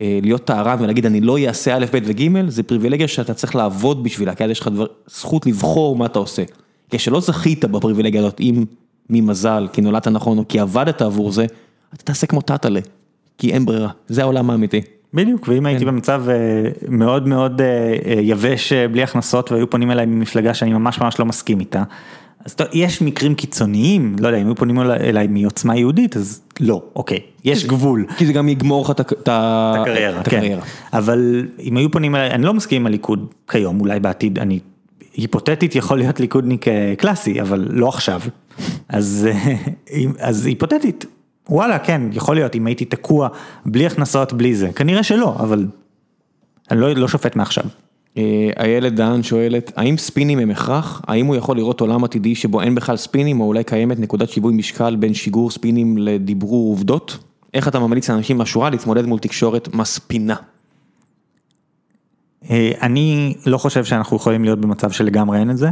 אה, 0.01 0.19
להיות 0.23 0.45
טהרן 0.45 0.77
ולהגיד 0.81 1.07
אני 1.07 1.21
לא 1.21 1.39
אעשה 1.39 1.77
א', 1.77 1.85
ב' 1.93 1.99
וג', 2.05 2.49
זה 2.49 2.63
פריבילגיה 2.63 3.09
שאתה 3.09 3.35
צריך 3.35 3.57
לעבוד 3.57 4.05
בשבילה, 4.05 4.35
כי 4.35 4.45
אז 4.45 4.51
יש 4.51 4.61
לך 4.61 4.69
דבר, 4.69 4.87
זכות 5.07 5.47
לבחור 5.47 5.97
מה 5.97 6.07
אתה 6.07 6.19
עושה. 6.19 6.43
כשלא 6.91 7.21
זכית 7.21 7.65
בפריבילגיה 7.65 8.21
הזאת, 8.21 8.41
אם 8.41 8.65
ממזל, 9.11 9.69
כי 9.73 9.81
נולדת 9.81 10.09
נכון 10.09 10.39
או 10.39 10.49
כי 10.49 10.61
עבדת 10.61 11.03
עבור 11.03 11.33
זה, 11.33 11.47
אתה 11.95 12.05
תעשה 12.05 12.27
כמו 12.27 12.41
טאטאלה, 12.41 12.81
כי 13.39 13.53
אין 13.53 13.65
ברירה, 13.67 13.89
זה 14.09 14.23
העולם 14.23 14.51
האמיתי. 14.51 14.81
בדיוק, 15.15 15.49
ואם 15.49 15.67
הייתי 15.67 15.85
במצב 15.85 16.25
אה, 16.29 16.35
מאוד 16.89 17.29
מאוד 17.29 17.61
אה, 17.61 17.67
אה, 18.07 18.21
יבש 18.21 18.73
בלי 18.73 19.03
הכנסות 19.03 19.53
והיו 19.53 19.71
פונים 19.71 19.91
אליי 19.91 20.07
ממפלגה 20.07 20.55
שאני 20.55 20.73
ממש 20.73 21.01
ממש 21.01 21.19
לא 21.19 21.27
מסכים 21.27 21.61
איתה, 21.61 21.83
אז 22.45 22.57
יש 22.73 23.03
מקרים 23.03 23.35
קיצוניים, 23.35 24.17
לא 24.21 24.29
יודע, 24.29 24.39
אם 24.41 24.47
היו 24.47 24.55
פונים 24.55 24.81
אליי- 24.81 25.27
מעוצמה 25.27 25.77
יהודית, 25.77 26.17
אז 26.17 26.43
לא, 26.61 26.83
אוקיי, 26.97 27.19
יש 27.45 27.67
גבול. 27.67 28.07
כי 28.17 28.27
זה 28.27 28.33
גם 28.33 28.49
יגמור 28.49 28.85
לך 28.85 28.91
את 28.91 29.29
הקריירה, 29.29 30.23
כן. 30.23 30.37
הקריירה. 30.37 30.63
אבל 30.93 31.47
אם 31.63 31.77
היו 31.77 31.91
פונים 31.91 32.17
אליי, 32.17 32.31
אני 32.31 32.43
לא 32.43 32.55
מסכים 32.55 32.83
עם 32.83 32.87
הליכוד 32.87 33.27
כיום, 33.51 33.81
אולי 33.81 34.01
בעתיד, 34.01 34.39
אני 34.39 34.59
היפותטית 35.15 35.75
יכול 35.75 35.99
להיות 35.99 36.21
ליכודניק 36.21 36.65
קלאסי, 36.99 37.41
אבל 37.41 37.69
לא 37.71 37.89
עכשיו. 37.89 38.21
אז 38.89 39.29
היפותטית, 40.45 41.07
וואלה, 41.51 41.79
כן, 41.79 42.03
יכול 42.13 42.35
להיות, 42.35 42.55
אם 42.55 42.67
הייתי 42.67 42.85
תקוע 42.85 43.29
בלי 43.67 43.87
הכנסות, 43.87 44.33
בלי 44.33 44.55
זה, 44.55 44.73
כנראה 44.73 45.03
שלא, 45.03 45.37
אבל 45.39 45.67
אני 46.71 46.81
לא, 46.81 46.93
לא 46.93 47.09
שופט 47.09 47.37
מעכשיו. 47.37 47.65
אה, 48.17 48.51
איילת 48.59 48.95
דהן 48.95 49.23
שואלת, 49.23 49.73
האם 49.77 49.97
ספינים 49.97 50.39
הם 50.39 50.51
הכרח? 50.51 51.03
האם 51.07 51.27
הוא 51.27 51.37
יכול 51.37 51.57
לראות 51.57 51.81
עולם 51.81 52.05
עתידי 52.05 52.35
שבו 52.35 52.61
אין 52.61 52.75
בכלל 52.75 52.97
ספינים, 52.97 53.41
או 53.41 53.47
אולי 53.47 53.65
קיימת 53.65 53.99
נקודת 53.99 54.29
שיווי 54.29 54.55
משקל 54.55 54.97
בין 54.97 55.15
שיגור 55.15 55.51
ספינים 55.51 55.99
לדיברור 55.99 56.71
עובדות? 56.71 57.19
איך 57.55 57.69
אתה 57.69 57.79
ממליץ 57.79 58.11
לאנשים 58.11 58.39
מהשורה 58.39 58.71
להתמודד 58.71 59.07
מול 59.07 59.19
תקשורת 59.19 59.75
מספינה? 59.75 60.35
אה, 62.51 62.73
אני 62.83 63.35
לא 63.47 63.59
חושב 63.59 63.85
שאנחנו 63.85 64.17
יכולים 64.17 64.45
להיות 64.45 64.61
במצב 64.61 64.91
שלגמרי 64.91 65.39
אין 65.39 65.51
את 65.51 65.57
זה, 65.57 65.69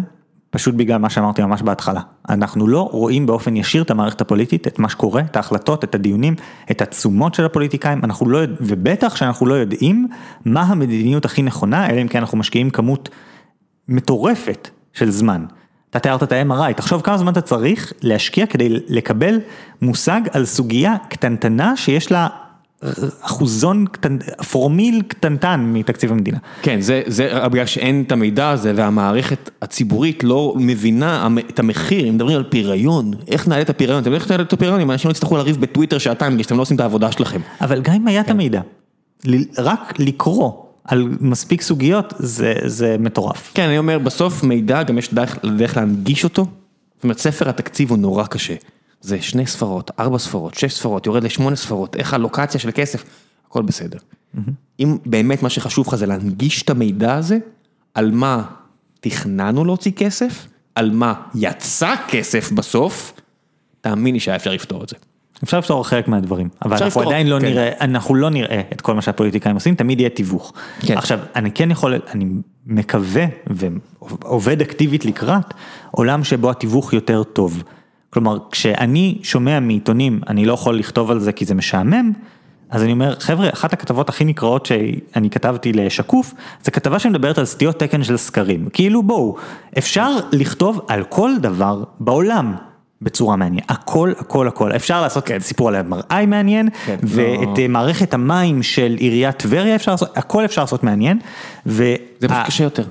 פשוט 0.51 0.75
בגלל 0.75 0.99
מה 0.99 1.11
שאמרתי 1.11 1.43
ממש 1.43 1.63
בהתחלה. 1.63 2.01
אנחנו 2.29 2.69
לא 2.69 2.89
רואים 2.93 3.27
באופן 3.27 3.57
ישיר 3.57 3.83
את 3.83 3.91
המערכת 3.91 4.21
הפוליטית, 4.21 4.67
את 4.67 4.79
מה 4.79 4.89
שקורה, 4.89 5.21
את 5.21 5.37
ההחלטות, 5.37 5.85
את 5.85 5.95
הדיונים, 5.95 6.35
את 6.71 6.83
התשומות 6.83 7.35
של 7.35 7.45
הפוליטיקאים, 7.45 8.01
אנחנו 8.05 8.29
לא, 8.29 8.39
ובטח 8.61 9.17
שאנחנו 9.17 9.47
לא 9.47 9.55
יודעים 9.55 10.09
מה 10.45 10.63
המדיניות 10.63 11.25
הכי 11.25 11.43
נכונה, 11.43 11.91
אלא 11.91 12.03
אם 12.03 12.09
כן 12.09 12.19
אנחנו 12.19 12.39
משקיעים 12.39 12.71
כמות 12.71 13.09
מטורפת 13.89 14.71
של 14.93 15.11
זמן. 15.11 15.45
אתה 15.91 15.99
תיארת 15.99 16.23
את 16.23 16.33
ה-MRI, 16.33 16.73
תחשוב 16.73 17.03
כמה 17.03 17.19
זמן 17.19 17.33
אתה 17.33 17.41
צריך 17.41 17.93
להשקיע 18.03 18.47
כדי 18.47 18.69
לקבל 18.89 19.41
מושג 19.83 20.21
על 20.33 20.45
סוגיה 20.45 20.97
קטנטנה 21.09 21.77
שיש 21.77 22.13
לה 22.13 22.29
אחוזון, 23.21 23.87
קטנ... 23.93 24.19
פרומיל 24.51 25.03
קטנטן 25.09 25.71
מתקציב 25.73 26.13
המדינה. 26.13 26.39
כן, 26.63 26.81
זה, 26.81 27.03
זה 27.07 27.49
בגלל 27.49 27.67
שאין 27.67 28.05
את 28.07 28.13
המידע 28.13 28.51
הזה 28.51 28.73
והמערכת 28.77 29.51
הציבורית 29.63 30.25
לא 30.25 30.55
מבינה 30.57 31.29
את 31.51 31.59
המחיר, 31.59 32.09
אם 32.09 32.15
מדברים 32.15 32.37
על 32.37 32.45
פיריון, 32.45 33.11
איך 33.29 33.49
נעלה 33.49 33.63
את 33.63 33.71
הפיריון, 33.71 33.99
אתם 33.99 34.11
יודעים 34.11 34.23
איך 34.23 34.31
נעלה 34.31 34.43
את 34.43 34.53
הפיריון 34.53 34.81
אם 34.81 34.91
אנשים 34.91 35.09
לא 35.09 35.13
יצטרכו 35.13 35.37
לריב 35.37 35.61
בטוויטר 35.61 35.99
שעתיים 35.99 36.33
בגלל 36.33 36.43
שאתם 36.43 36.57
לא 36.57 36.63
עושים 36.63 36.75
את 36.77 36.81
העבודה 36.81 37.13
שלכם. 37.13 37.41
אבל 37.61 37.83
גם 37.83 37.95
אם 37.95 38.09
היה 38.09 38.21
את 38.21 38.31
המידע, 38.31 38.61
ל- 39.25 39.45
רק 39.59 39.95
לקרוא 39.99 40.53
על 40.85 41.09
מספיק 41.21 41.63
סוגיות 41.63 42.15
זה, 42.19 42.55
זה 42.65 42.97
מטורף. 42.99 43.51
כן, 43.55 43.63
אני 43.63 43.79
אומר, 43.79 43.99
בסוף 43.99 44.43
מידע, 44.43 44.83
גם 44.83 44.99
יש 44.99 45.15
דרך, 45.15 45.39
דרך 45.57 45.77
להנגיש 45.77 46.25
אותו. 46.25 46.47
זאת 46.97 47.05
אומרת, 47.05 47.19
ספר 47.19 47.49
התקציב 47.49 47.91
הוא 47.91 47.99
נורא 47.99 48.27
קשה. 48.27 48.55
זה 49.01 49.23
שני 49.23 49.47
ספרות, 49.47 49.91
ארבע 49.99 50.19
ספרות, 50.19 50.55
שש 50.55 50.75
ספרות, 50.75 51.07
יורד 51.07 51.25
לשמונה 51.25 51.57
ספרות, 51.57 51.97
איך 51.97 52.15
הלוקציה 52.15 52.61
של 52.61 52.71
כסף, 52.75 53.05
הכל 53.49 53.63
בסדר. 53.63 53.99
אם 54.81 54.97
באמת 55.07 55.43
מה 55.43 55.51
שחשוב 55.51 55.89
לך 55.89 55.95
זה 55.95 56.07
להנגיש 56.07 56.63
את 56.63 56.71
המידע 56.71 57.15
הזה, 57.15 57.39
על 57.95 58.11
מה 58.11 58.43
תכננו 59.01 59.65
להוציא 59.65 59.93
כסף, 59.93 60.47
על 60.75 60.91
מה 60.91 61.15
יצא 61.35 61.95
כסף 62.09 62.53
בסוף, 62.53 63.13
תאמין 63.81 64.15
לי 64.15 64.21
שהיה 64.21 64.37
אפשר 64.37 64.53
לפתור 64.53 64.85
את 64.85 64.89
זה. 64.89 64.97
אפשר 65.45 65.59
לפתור 65.59 65.89
חלק 65.89 66.09
מהדברים, 66.09 66.49
אבל 66.63 66.73
אנחנו 66.73 66.87
לפתור, 66.87 67.03
עדיין 67.03 67.27
לא 67.27 67.39
כן. 67.41 67.47
נראה, 67.47 67.71
אנחנו 67.81 68.15
לא 68.15 68.31
נראה 68.31 68.61
את 68.73 68.81
כל 68.81 68.95
מה 68.95 69.03
שהפוליטיקאים 69.03 69.55
עושים, 69.55 69.75
תמיד 69.75 70.01
יהיה 70.01 70.11
תיווך. 70.11 70.53
כן. 70.81 70.99
עכשיו, 70.99 71.19
אני 71.37 71.51
כן 71.51 71.71
יכול, 71.71 71.95
אני 72.11 72.27
מקווה 72.67 73.25
ועובד 73.47 74.61
אקטיבית 74.61 75.05
לקראת 75.05 75.55
עולם 75.91 76.25
שבו 76.25 76.51
התיווך 76.51 76.93
יותר 76.93 77.23
טוב. 77.23 77.63
כלומר, 78.11 78.39
כשאני 78.51 79.19
שומע 79.23 79.61
מעיתונים, 79.61 80.21
אני 80.29 80.45
לא 80.45 80.53
יכול 80.53 80.79
לכתוב 80.79 81.11
על 81.11 81.21
זה 81.21 81.33
כי 81.33 81.45
זה 81.45 81.55
משעמם, 81.55 82.13
אז 82.71 82.83
אני 82.83 82.93
אומר, 82.93 83.15
חבר'ה, 83.21 83.49
אחת 83.53 83.73
הכתבות 83.73 84.09
הכי 84.09 84.25
נקראות 84.25 84.67
שאני 84.67 85.31
כתבתי 85.31 85.73
לשקוף, 85.73 86.35
זה 86.63 86.71
כתבה 86.71 86.99
שמדברת 86.99 87.39
על 87.39 87.45
סטיות 87.45 87.79
תקן 87.79 88.05
של 88.05 88.17
סקרים. 88.17 88.69
כאילו 88.73 89.03
בואו, 89.03 89.37
אפשר 89.79 90.17
לכתוב 90.33 90.81
על 90.89 91.05
כל 91.05 91.31
דבר 91.41 91.85
בעולם. 92.01 92.55
בצורה 93.03 93.37
מעניינת, 93.37 93.71
הכל 93.71 94.13
הכל 94.19 94.49
הכל, 94.49 94.73
אפשר 94.73 95.03
לעשות 95.03 95.27
כן. 95.27 95.41
סיפור 95.41 95.69
על 95.69 95.77
MRI 95.91 96.27
מעניין, 96.27 96.69
כן, 96.87 96.97
ואת 97.03 97.59
לא. 97.59 97.63
אה, 97.63 97.69
מערכת 97.69 98.15
המים 98.15 98.63
של 98.63 98.97
עיריית 98.99 99.37
טבריה 99.37 99.75
אפשר 99.75 99.91
לעשות, 99.91 100.19
הכל 100.19 100.45
אפשר 100.45 100.61
לעשות 100.61 100.85
מעניין, 100.85 101.19
ו... 101.67 101.95
זה 102.21 102.29
פשוט 102.29 102.47
קשה 102.47 102.65
יותר. 102.65 102.85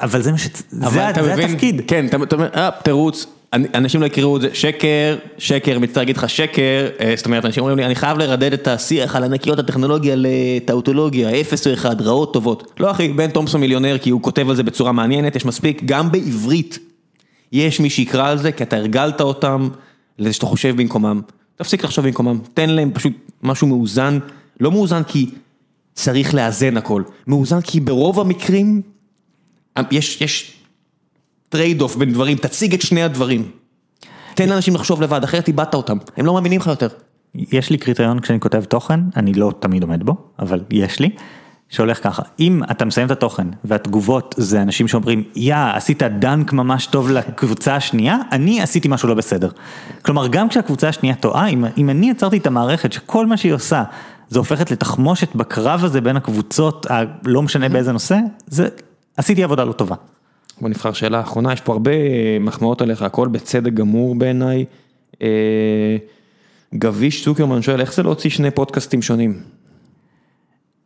אבל 0.00 0.22
זה 0.22 0.32
מה 0.32 0.38
ש... 0.38 0.48
זה, 0.70 0.88
זה 0.88 1.32
מבין, 1.32 1.50
התפקיד. 1.50 1.82
כן, 1.86 2.06
אתה 2.06 2.36
אומר, 2.36 2.48
אה, 2.54 2.70
תירוץ, 2.82 3.26
אנשים 3.54 4.00
לא 4.00 4.06
יקראו 4.06 4.36
את 4.36 4.42
זה, 4.42 4.48
שקר, 4.52 5.16
שקר, 5.38 5.78
מצטער 5.78 6.00
להגיד 6.00 6.16
לך 6.16 6.30
שקר, 6.30 6.88
אה, 7.00 7.12
זאת 7.16 7.26
אומרת, 7.26 7.44
אנשים 7.44 7.60
אומרים 7.60 7.78
לי, 7.78 7.86
אני 7.86 7.94
חייב 7.94 8.18
לרדד 8.18 8.52
את 8.52 8.68
השיח 8.68 9.16
על 9.16 9.24
ענקיות 9.24 9.58
הטכנולוגיה 9.58 10.14
לטאוטולוגיה, 10.18 11.40
אפס 11.40 11.66
או 11.66 11.72
אחד, 11.72 12.00
רעות 12.00 12.32
טובות. 12.32 12.72
לא 12.80 12.90
אחי, 12.90 13.08
בן 13.08 13.30
תומפסון 13.30 13.60
מיליונר, 13.60 13.98
כי 13.98 14.10
הוא 14.10 14.22
כותב 14.22 14.50
על 14.50 14.56
זה 14.56 14.62
בצורה 14.62 14.92
מעניינת, 14.92 15.36
יש 15.36 15.44
מספיק, 15.44 15.82
גם 15.84 16.12
בעברית, 16.12 16.78
יש 17.52 17.80
מי 17.80 17.90
שיקרא 17.90 18.28
על 18.28 18.38
זה, 18.38 18.52
כי 18.52 18.62
אתה 18.62 18.76
הרגלת 18.76 19.20
אותם 19.20 19.68
לזה 20.18 20.32
שאתה 20.32 20.46
חושב 20.46 20.76
במקומם. 20.76 21.20
תפסיק 21.56 21.84
לחשוב 21.84 22.04
במקומם, 22.04 22.38
תן 22.54 22.70
להם 22.70 22.90
פשוט 22.94 23.12
משהו 23.42 23.66
מאוזן, 23.66 24.18
לא 24.60 24.70
מאוזן 24.70 25.02
כי 25.02 25.30
צריך 25.94 26.34
לאזן 26.34 26.76
הכל, 26.76 27.02
מאוזן 27.26 27.60
כי 27.60 27.80
ברוב 27.80 28.20
המקרים, 28.20 28.82
יש, 29.90 30.20
יש 30.20 30.59
trade-off 31.50 31.96
בין 31.96 32.12
דברים, 32.12 32.36
תציג 32.36 32.74
את 32.74 32.82
שני 32.82 33.02
הדברים. 33.02 33.50
תן 34.34 34.48
לאנשים 34.48 34.74
לחשוב 34.74 35.02
לבד, 35.02 35.24
אחרת 35.24 35.48
איבדת 35.48 35.74
אותם, 35.74 35.98
הם 36.16 36.26
לא 36.26 36.34
מאמינים 36.34 36.60
לך 36.60 36.66
יותר. 36.66 36.88
יש 37.34 37.70
לי 37.70 37.78
קריטריון 37.78 38.20
כשאני 38.20 38.40
כותב 38.40 38.64
תוכן, 38.64 39.00
אני 39.16 39.34
לא 39.34 39.52
תמיד 39.60 39.82
עומד 39.82 40.02
בו, 40.02 40.16
אבל 40.38 40.60
יש 40.70 41.00
לי, 41.00 41.10
שהולך 41.68 42.02
ככה, 42.02 42.22
אם 42.40 42.60
אתה 42.70 42.84
מסיים 42.84 43.06
את 43.06 43.10
התוכן 43.10 43.46
והתגובות 43.64 44.34
זה 44.38 44.62
אנשים 44.62 44.88
שאומרים, 44.88 45.24
יא, 45.34 45.56
עשית 45.74 46.02
dunk 46.02 46.52
ממש 46.52 46.86
טוב 46.86 47.10
לקבוצה 47.10 47.76
השנייה, 47.76 48.16
אני 48.32 48.62
עשיתי 48.62 48.88
משהו 48.88 49.08
לא 49.08 49.14
בסדר. 49.14 49.50
כלומר, 50.02 50.26
גם 50.26 50.48
כשהקבוצה 50.48 50.88
השנייה 50.88 51.14
טועה, 51.14 51.46
אם, 51.48 51.64
אם 51.78 51.90
אני 51.90 52.10
יצרתי 52.10 52.36
את 52.36 52.46
המערכת 52.46 52.92
שכל 52.92 53.26
מה 53.26 53.36
שהיא 53.36 53.52
עושה, 53.52 53.82
זה 54.28 54.38
הופכת 54.38 54.70
לתחמושת 54.70 55.34
בקרב 55.34 55.84
הזה 55.84 56.00
בין 56.00 56.16
הקבוצות, 56.16 56.86
לא 57.24 57.42
משנה 57.42 57.68
באיזה 57.68 57.92
נושא, 57.92 58.18
זה, 58.46 58.68
עשיתי 59.16 59.44
עבודה 59.44 59.64
לא 59.64 59.72
טובה. 59.72 59.94
בוא 60.60 60.68
נבחר 60.68 60.92
שאלה 60.92 61.20
אחרונה, 61.20 61.52
יש 61.52 61.60
פה 61.60 61.72
הרבה 61.72 61.90
אה, 61.90 62.36
מחמאות 62.40 62.82
עליך, 62.82 63.02
הכל 63.02 63.28
בצדק 63.28 63.72
גמור 63.72 64.14
בעיניי. 64.14 64.64
אה, 65.22 65.96
גביש 66.74 67.24
צוקרמן 67.24 67.62
שואל, 67.62 67.80
איך 67.80 67.94
זה 67.94 68.02
להוציא 68.02 68.30
שני 68.30 68.50
פודקאסטים 68.50 69.02
שונים? 69.02 69.40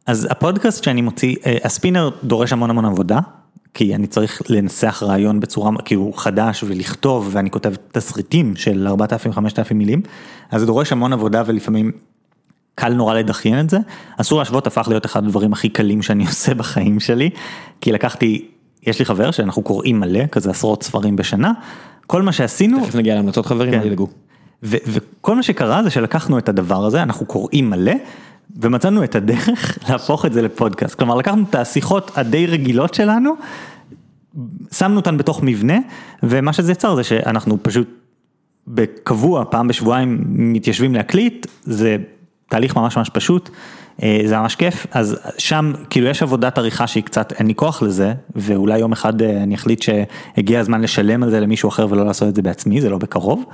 אז 0.06 0.28
הפודקאסט 0.30 0.84
שאני 0.84 1.02
מוציא, 1.02 1.36
אה, 1.46 1.56
הספינר 1.64 2.10
דורש 2.24 2.52
המון 2.52 2.70
המון 2.70 2.84
עבודה, 2.84 3.18
כי 3.74 3.94
אני 3.94 4.06
צריך 4.06 4.42
לנסח 4.48 5.02
רעיון 5.06 5.40
בצורה, 5.40 5.70
כאילו 5.84 6.12
חדש 6.12 6.64
ולכתוב, 6.68 7.30
ואני 7.32 7.50
כותב 7.50 7.72
תסריטים 7.92 8.56
של 8.56 8.88
4,000-5,000 8.88 9.74
מילים, 9.74 10.02
אז 10.50 10.60
זה 10.60 10.66
דורש 10.66 10.92
המון 10.92 11.12
עבודה 11.12 11.42
ולפעמים 11.46 11.92
קל 12.74 12.92
נורא 12.94 13.14
לדחיין 13.14 13.60
את 13.60 13.70
זה. 13.70 13.78
אסור 14.16 14.38
להשוות 14.38 14.66
הפך 14.66 14.86
להיות 14.88 15.06
אחד 15.06 15.24
הדברים 15.24 15.52
הכי 15.52 15.68
קלים 15.68 16.02
שאני 16.02 16.26
עושה 16.30 16.54
בחיים 16.54 17.00
שלי, 17.00 17.30
כי 17.80 17.92
לקחתי, 17.92 18.48
יש 18.86 18.98
לי 18.98 19.04
חבר 19.04 19.30
שאנחנו 19.30 19.62
קוראים 19.62 20.00
מלא, 20.00 20.26
כזה 20.26 20.50
עשרות 20.50 20.82
ספרים 20.82 21.16
בשנה, 21.16 21.52
כל 22.06 22.22
מה 22.22 22.32
שעשינו, 22.32 22.84
תכף 22.84 22.94
נגיע 22.94 23.14
להמלצות 23.14 23.46
חברים, 23.46 23.72
כן. 23.72 23.80
אל 23.80 23.84
תדאגו. 23.84 24.08
ו- 24.62 24.76
וכל 24.86 25.36
מה 25.36 25.42
שקרה 25.42 25.82
זה 25.82 25.90
שלקחנו 25.90 26.38
את 26.38 26.48
הדבר 26.48 26.84
הזה, 26.84 27.02
אנחנו 27.02 27.26
קוראים 27.26 27.70
מלא, 27.70 27.92
ומצאנו 28.60 29.04
את 29.04 29.14
הדרך 29.14 29.78
להפוך 29.88 30.26
את 30.26 30.32
זה 30.32 30.42
לפודקאסט. 30.42 30.94
כלומר, 30.94 31.14
לקחנו 31.14 31.44
את 31.50 31.54
השיחות 31.54 32.10
הדי 32.18 32.46
רגילות 32.46 32.94
שלנו, 32.94 33.34
שמנו 34.72 34.96
אותן 34.96 35.16
בתוך 35.16 35.42
מבנה, 35.42 35.78
ומה 36.22 36.52
שזה 36.52 36.72
יצר 36.72 36.94
זה 36.94 37.04
שאנחנו 37.04 37.62
פשוט 37.62 37.88
בקבוע, 38.66 39.44
פעם 39.50 39.68
בשבועיים 39.68 40.24
מתיישבים 40.26 40.94
להקליט, 40.94 41.46
זה 41.62 41.96
תהליך 42.48 42.76
ממש 42.76 42.96
ממש 42.96 43.10
פשוט, 43.12 43.50
זה 44.00 44.38
ממש 44.38 44.54
כיף, 44.56 44.86
אז 44.90 45.20
שם 45.38 45.72
כאילו 45.90 46.06
יש 46.06 46.22
עבודת 46.22 46.58
עריכה 46.58 46.86
שהיא 46.86 47.04
קצת, 47.04 47.32
אין 47.32 47.46
לי 47.46 47.54
כוח 47.54 47.82
לזה, 47.82 48.12
ואולי 48.36 48.78
יום 48.78 48.92
אחד 48.92 49.22
אה, 49.22 49.42
אני 49.42 49.54
אחליט 49.54 49.82
שהגיע 49.82 50.60
הזמן 50.60 50.80
לשלם 50.80 51.22
על 51.22 51.30
זה 51.30 51.40
למישהו 51.40 51.68
אחר 51.68 51.86
ולא 51.90 52.04
לעשות 52.06 52.28
את 52.28 52.34
זה 52.34 52.42
בעצמי, 52.42 52.80
זה 52.80 52.90
לא 52.90 52.98
בקרוב. 52.98 53.44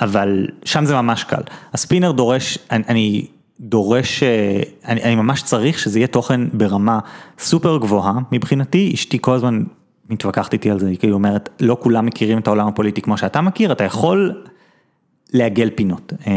אבל 0.00 0.46
שם 0.64 0.84
זה 0.84 0.94
ממש 0.94 1.24
קל. 1.24 1.42
הספינר 1.74 2.12
דורש, 2.12 2.58
אני, 2.70 2.84
אני 2.88 3.26
דורש, 3.60 4.22
אה, 4.22 4.60
אני, 4.84 5.02
אני 5.02 5.14
ממש 5.16 5.42
צריך 5.42 5.78
שזה 5.78 5.98
יהיה 5.98 6.06
תוכן 6.06 6.40
ברמה 6.52 6.98
סופר 7.38 7.78
גבוהה 7.78 8.12
מבחינתי, 8.32 8.90
אשתי 8.94 9.18
כל 9.20 9.32
הזמן 9.32 9.62
מתווכחת 10.10 10.52
איתי 10.52 10.70
על 10.70 10.78
זה, 10.78 10.88
היא 10.88 10.98
כאילו 10.98 11.14
אומרת, 11.14 11.48
לא 11.60 11.76
כולם 11.80 12.06
מכירים 12.06 12.38
את 12.38 12.46
העולם 12.46 12.68
הפוליטי 12.68 13.02
כמו 13.02 13.18
שאתה 13.18 13.40
מכיר, 13.40 13.72
אתה 13.72 13.84
יכול 13.84 14.42
לעגל 15.32 15.70
פינות, 15.74 16.12
אה, 16.26 16.32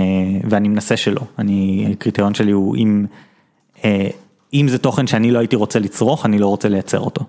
ואני 0.50 0.68
מנסה 0.68 0.98
שלא, 0.98 1.22
אני, 1.40 1.88
הקריטריון 1.92 2.34
שלי 2.34 2.52
הוא 2.52 2.76
אם, 2.76 3.06
אה, 3.86 4.08
אם 4.54 4.68
זה 4.70 4.78
תוכן 4.78 5.08
שאני 5.08 5.32
לא 5.32 5.40
הייתי 5.40 5.56
רוצה 5.56 5.80
לצרוך, 5.80 6.26
אני 6.26 6.40
לא 6.40 6.48
רוצה 6.48 6.70
לייצר 6.70 7.00
אותו. 7.00 7.26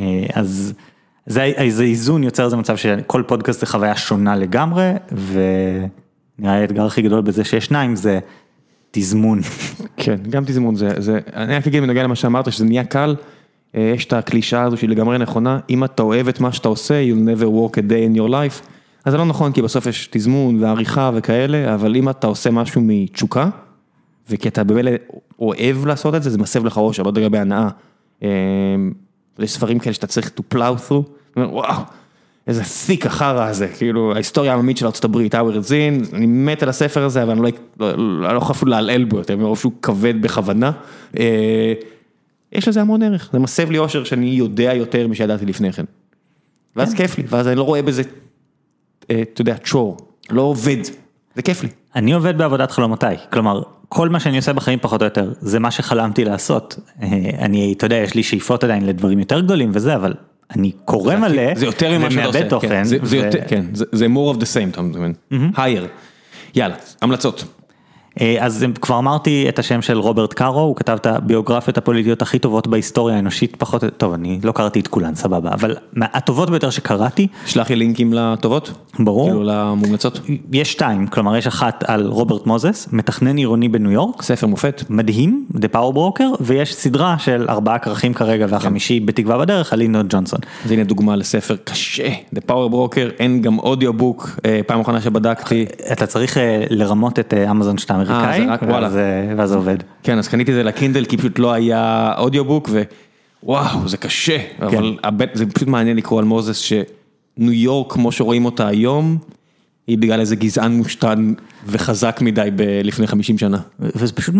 אה, 0.00 0.26
אז 0.34 0.74
זה, 1.26 1.52
זה 1.68 1.82
איזון 1.82 2.24
יוצר 2.24 2.44
איזה 2.44 2.56
מצב 2.56 2.76
שכל 2.76 3.22
פודקאסט 3.26 3.60
זה 3.60 3.66
חוויה 3.66 3.96
שונה 3.96 4.36
לגמרי, 4.36 4.92
ונראה 5.12 6.56
לי 6.56 6.62
האתגר 6.62 6.86
הכי 6.86 7.02
גדול 7.02 7.20
בזה 7.20 7.44
שיש 7.44 7.66
שניים 7.66 7.96
זה 7.96 8.18
תזמון. 8.90 9.40
כן, 9.96 10.16
גם 10.30 10.44
תזמון 10.44 10.74
זה, 10.74 10.90
זה, 10.98 11.18
אני 11.34 11.56
רק 11.56 11.66
אגיד 11.66 11.82
בנוגע 11.82 12.02
למה 12.02 12.16
שאמרת, 12.16 12.52
שזה 12.52 12.64
נהיה 12.64 12.84
קל, 12.84 13.16
יש 13.74 14.04
את 14.04 14.12
הקלישאה 14.12 14.62
הזו 14.62 14.76
שהיא 14.76 14.90
לגמרי 14.90 15.18
נכונה, 15.18 15.58
אם 15.70 15.84
אתה 15.84 16.02
אוהב 16.02 16.28
את 16.28 16.40
מה 16.40 16.52
שאתה 16.52 16.68
עושה, 16.68 17.04
you'll 17.10 17.40
never 17.40 17.44
walk 17.44 17.72
a 17.72 17.82
day 17.82 18.14
in 18.14 18.18
your 18.18 18.30
life, 18.30 18.68
אז 19.08 19.12
זה 19.12 19.18
לא 19.18 19.24
נכון, 19.24 19.52
כי 19.52 19.62
בסוף 19.62 19.86
יש 19.86 20.08
תזמון 20.10 20.62
ועריכה 20.62 21.10
וכאלה, 21.14 21.74
אבל 21.74 21.96
אם 21.96 22.08
אתה 22.08 22.26
עושה 22.26 22.50
משהו 22.50 22.80
מתשוקה, 22.84 23.48
וכי 24.30 24.48
אתה 24.48 24.64
באמת 24.64 24.84
אוהב 25.38 25.86
לעשות 25.86 26.14
את 26.14 26.22
זה, 26.22 26.30
זה 26.30 26.38
מסב 26.38 26.64
לך 26.64 26.78
ראש, 26.78 27.00
אבל 27.00 27.10
לגבי 27.14 27.38
הנאה. 27.38 27.68
אה, 28.22 28.28
יש 29.38 29.52
ספרים 29.52 29.78
כאלה 29.78 29.94
שאתה 29.94 30.06
צריך 30.06 30.30
to 30.38 30.54
plow 30.54 30.90
through, 30.90 31.36
וואו, 31.36 31.82
איזה 32.46 32.64
סיק 32.64 33.06
החרא 33.06 33.44
הזה, 33.44 33.68
כאילו 33.68 34.12
ההיסטוריה 34.14 34.52
העממית 34.52 34.76
של 34.76 34.86
הברית, 35.04 35.34
האוורד 35.34 35.62
זין, 35.62 36.02
אני 36.12 36.26
מת 36.26 36.62
על 36.62 36.68
הספר 36.68 37.04
הזה, 37.04 37.22
אבל 37.22 37.32
אני 37.32 37.40
לא, 37.40 37.48
לא, 37.96 38.32
לא 38.32 38.38
יכול 38.38 38.54
אפילו 38.56 38.70
לעלעל 38.70 39.04
בו 39.04 39.18
יותר, 39.18 39.36
מרוב 39.36 39.58
שהוא 39.58 39.72
כבד 39.82 40.22
בכוונה. 40.22 40.72
אה, 41.18 41.72
יש 42.52 42.68
לזה 42.68 42.80
המון 42.80 43.02
ערך, 43.02 43.30
זה 43.32 43.38
מסב 43.38 43.70
לי 43.70 43.78
אושר 43.78 44.04
שאני 44.04 44.26
יודע 44.26 44.74
יותר 44.74 45.08
משידעתי 45.08 45.46
לפני 45.46 45.72
כן. 45.72 45.84
ואז 46.76 46.94
כיף 46.94 47.18
לי, 47.18 47.24
ואז 47.28 47.48
אני 47.48 47.56
לא 47.56 47.62
רואה 47.62 47.82
בזה, 47.82 48.02
אתה 49.04 49.40
יודע, 49.40 49.56
צ'ור, 49.64 49.96
לא 50.30 50.42
עובד, 50.42 50.76
זה 51.34 51.42
כיף 51.42 51.62
לי. 51.62 51.68
אני 51.96 52.12
עובד 52.12 52.38
בעבודת 52.38 52.70
חלומותיי, 52.70 53.16
כלומר, 53.32 53.62
כל 53.88 54.08
מה 54.08 54.20
שאני 54.20 54.36
עושה 54.36 54.52
בחיים 54.52 54.78
פחות 54.82 55.02
או 55.02 55.06
יותר, 55.06 55.32
זה 55.40 55.58
מה 55.58 55.70
שחלמתי 55.70 56.24
לעשות. 56.24 56.78
אה, 57.02 57.08
אני, 57.38 57.74
אתה 57.76 57.86
יודע, 57.86 57.96
יש 57.96 58.14
לי 58.14 58.22
שאיפות 58.22 58.64
עדיין 58.64 58.86
לדברים 58.86 59.18
יותר 59.18 59.40
גדולים 59.40 59.70
וזה, 59.74 59.94
אבל 59.94 60.14
אני 60.56 60.72
קורא 60.84 61.16
מלא, 61.16 61.54
זה 61.54 61.66
יותר 61.66 61.98
ממה 61.98 62.10
שאתה 62.10 62.24
עושה, 62.24 62.38
ומאבד 62.38 62.50
תוכן. 62.50 62.68
כן, 62.68 62.84
זה, 62.84 62.96
זה 63.02 63.16
ו- 63.16 63.24
יותר, 63.24 63.40
כן, 63.48 63.64
זה, 63.72 63.84
זה 63.92 64.06
more 64.06 64.34
of 64.34 64.38
the 64.38 64.44
same, 64.44 64.70
אתה 64.70 64.82
מבין, 64.82 65.14
higher. 65.32 65.86
יאללה, 66.54 66.74
המלצות. 67.02 67.44
אה, 68.20 68.36
אז 68.40 68.66
כבר 68.80 68.98
אמרתי 68.98 69.48
את 69.48 69.58
השם 69.58 69.82
של 69.82 69.98
רוברט 69.98 70.32
קארו, 70.32 70.60
הוא 70.60 70.76
כתב 70.76 70.92
את 71.00 71.06
הביוגרפיות 71.06 71.78
הפוליטיות 71.78 72.22
הכי 72.22 72.38
טובות 72.38 72.66
בהיסטוריה 72.66 73.16
האנושית, 73.16 73.56
פחות, 73.56 73.84
טוב, 73.96 74.12
אני 74.12 74.38
לא 74.44 74.52
קראתי 74.52 74.80
את 74.80 74.88
כולן, 74.88 75.14
סבבה, 75.14 75.50
אבל 75.52 75.76
הטובות 76.02 76.50
ביותר 76.50 76.70
שקראתי, 76.70 77.26
שלח 77.46 77.70
לי 77.70 77.76
לינקים 77.76 78.12
לטובות. 78.12 78.72
ברור. 78.98 79.26
כאילו 79.28 79.42
למומלצות. 79.44 80.20
יש 80.52 80.72
שתיים, 80.72 81.06
כלומר 81.06 81.36
יש 81.36 81.46
אחת 81.46 81.84
על 81.86 82.06
רוברט 82.06 82.46
מוזס, 82.46 82.88
מתכנן 82.92 83.36
עירוני 83.36 83.68
בניו 83.68 83.90
יורק, 83.90 84.22
ספר 84.22 84.46
מופת. 84.46 84.82
מדהים, 84.90 85.46
The 85.54 85.74
Power 85.74 85.94
Broker, 85.96 86.36
ויש 86.40 86.74
סדרה 86.74 87.18
של 87.18 87.46
ארבעה 87.48 87.78
כרכים 87.78 88.14
כרגע 88.14 88.46
והחמישי 88.48 89.00
בתקווה 89.00 89.38
בדרך 89.38 89.72
על 89.72 89.78
לינדון 89.78 90.06
ג'ונסון. 90.08 90.40
אז 90.64 90.70
הנה 90.70 90.84
דוגמה 90.84 91.16
לספר 91.16 91.56
קשה, 91.64 92.08
The 92.34 92.38
Power 92.48 92.72
Broker, 92.72 93.10
אין 93.18 93.42
גם 93.42 93.58
אודיובוק, 93.58 94.30
אה, 94.44 94.60
פעם 94.66 94.80
אחרונה 94.80 95.00
שבדקתי. 95.00 95.66
אתה 95.92 96.06
צריך 96.06 96.38
אה, 96.38 96.64
לרמות 96.70 97.18
את 97.18 97.34
אמזון 97.50 97.78
שאתה 97.78 97.96
אמריקאי, 98.10 98.46
רק- 98.46 98.62
וואלה. 98.62 98.86
ואז, 98.86 98.96
אה, 98.96 99.32
ואז 99.36 99.48
זה 99.50 99.56
עובד. 99.56 99.76
כן, 100.02 100.18
אז 100.18 100.28
קניתי 100.28 100.50
את 100.50 100.56
זה 100.56 100.62
לקינדל 100.62 101.04
כי 101.04 101.16
פשוט 101.16 101.38
לא 101.38 101.52
היה 101.52 102.12
אודיובוק 102.18 102.70
ווואו, 103.42 103.88
זה 103.88 103.96
קשה, 103.96 104.36
אבל 104.60 104.96
הבט- 105.04 105.34
זה 105.34 105.46
פשוט 105.46 105.68
מעניין 105.68 105.96
לקרוא 105.96 106.18
על 106.18 106.24
מוזס 106.24 106.56
שניו 106.58 106.82
יורק 107.52 107.92
כמו 107.92 108.12
שרואים 108.12 108.44
אותה 108.44 108.66
היום, 108.66 109.18
היא 109.86 109.98
בגלל 109.98 110.20
איזה 110.20 110.36
גזען 110.36 110.72
מושתן 110.72 111.32
וחזק 111.66 112.18
מדי 112.22 112.48
ב- 112.56 112.80
לפני 112.84 113.06
50 113.06 113.38
שנה. 113.38 113.58
וזה 113.80 114.12
פשוט 114.12 114.34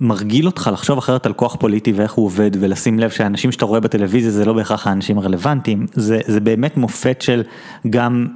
מרגיל 0.00 0.46
אותך 0.46 0.70
לחשוב 0.72 0.98
אחרת 0.98 1.26
על 1.26 1.32
כוח 1.32 1.56
פוליטי 1.56 1.92
ואיך 1.92 2.12
הוא 2.12 2.26
עובד 2.26 2.50
ולשים 2.60 2.98
לב 2.98 3.10
שהאנשים 3.10 3.52
שאתה 3.52 3.64
רואה 3.64 3.80
בטלוויזיה 3.80 4.30
זה 4.30 4.44
לא 4.44 4.52
בהכרח 4.52 4.86
האנשים 4.86 5.18
הרלוונטיים, 5.18 5.86
זה, 5.94 6.20
זה 6.26 6.40
באמת 6.40 6.76
מופת 6.76 7.22
של 7.22 7.42
גם 7.90 8.26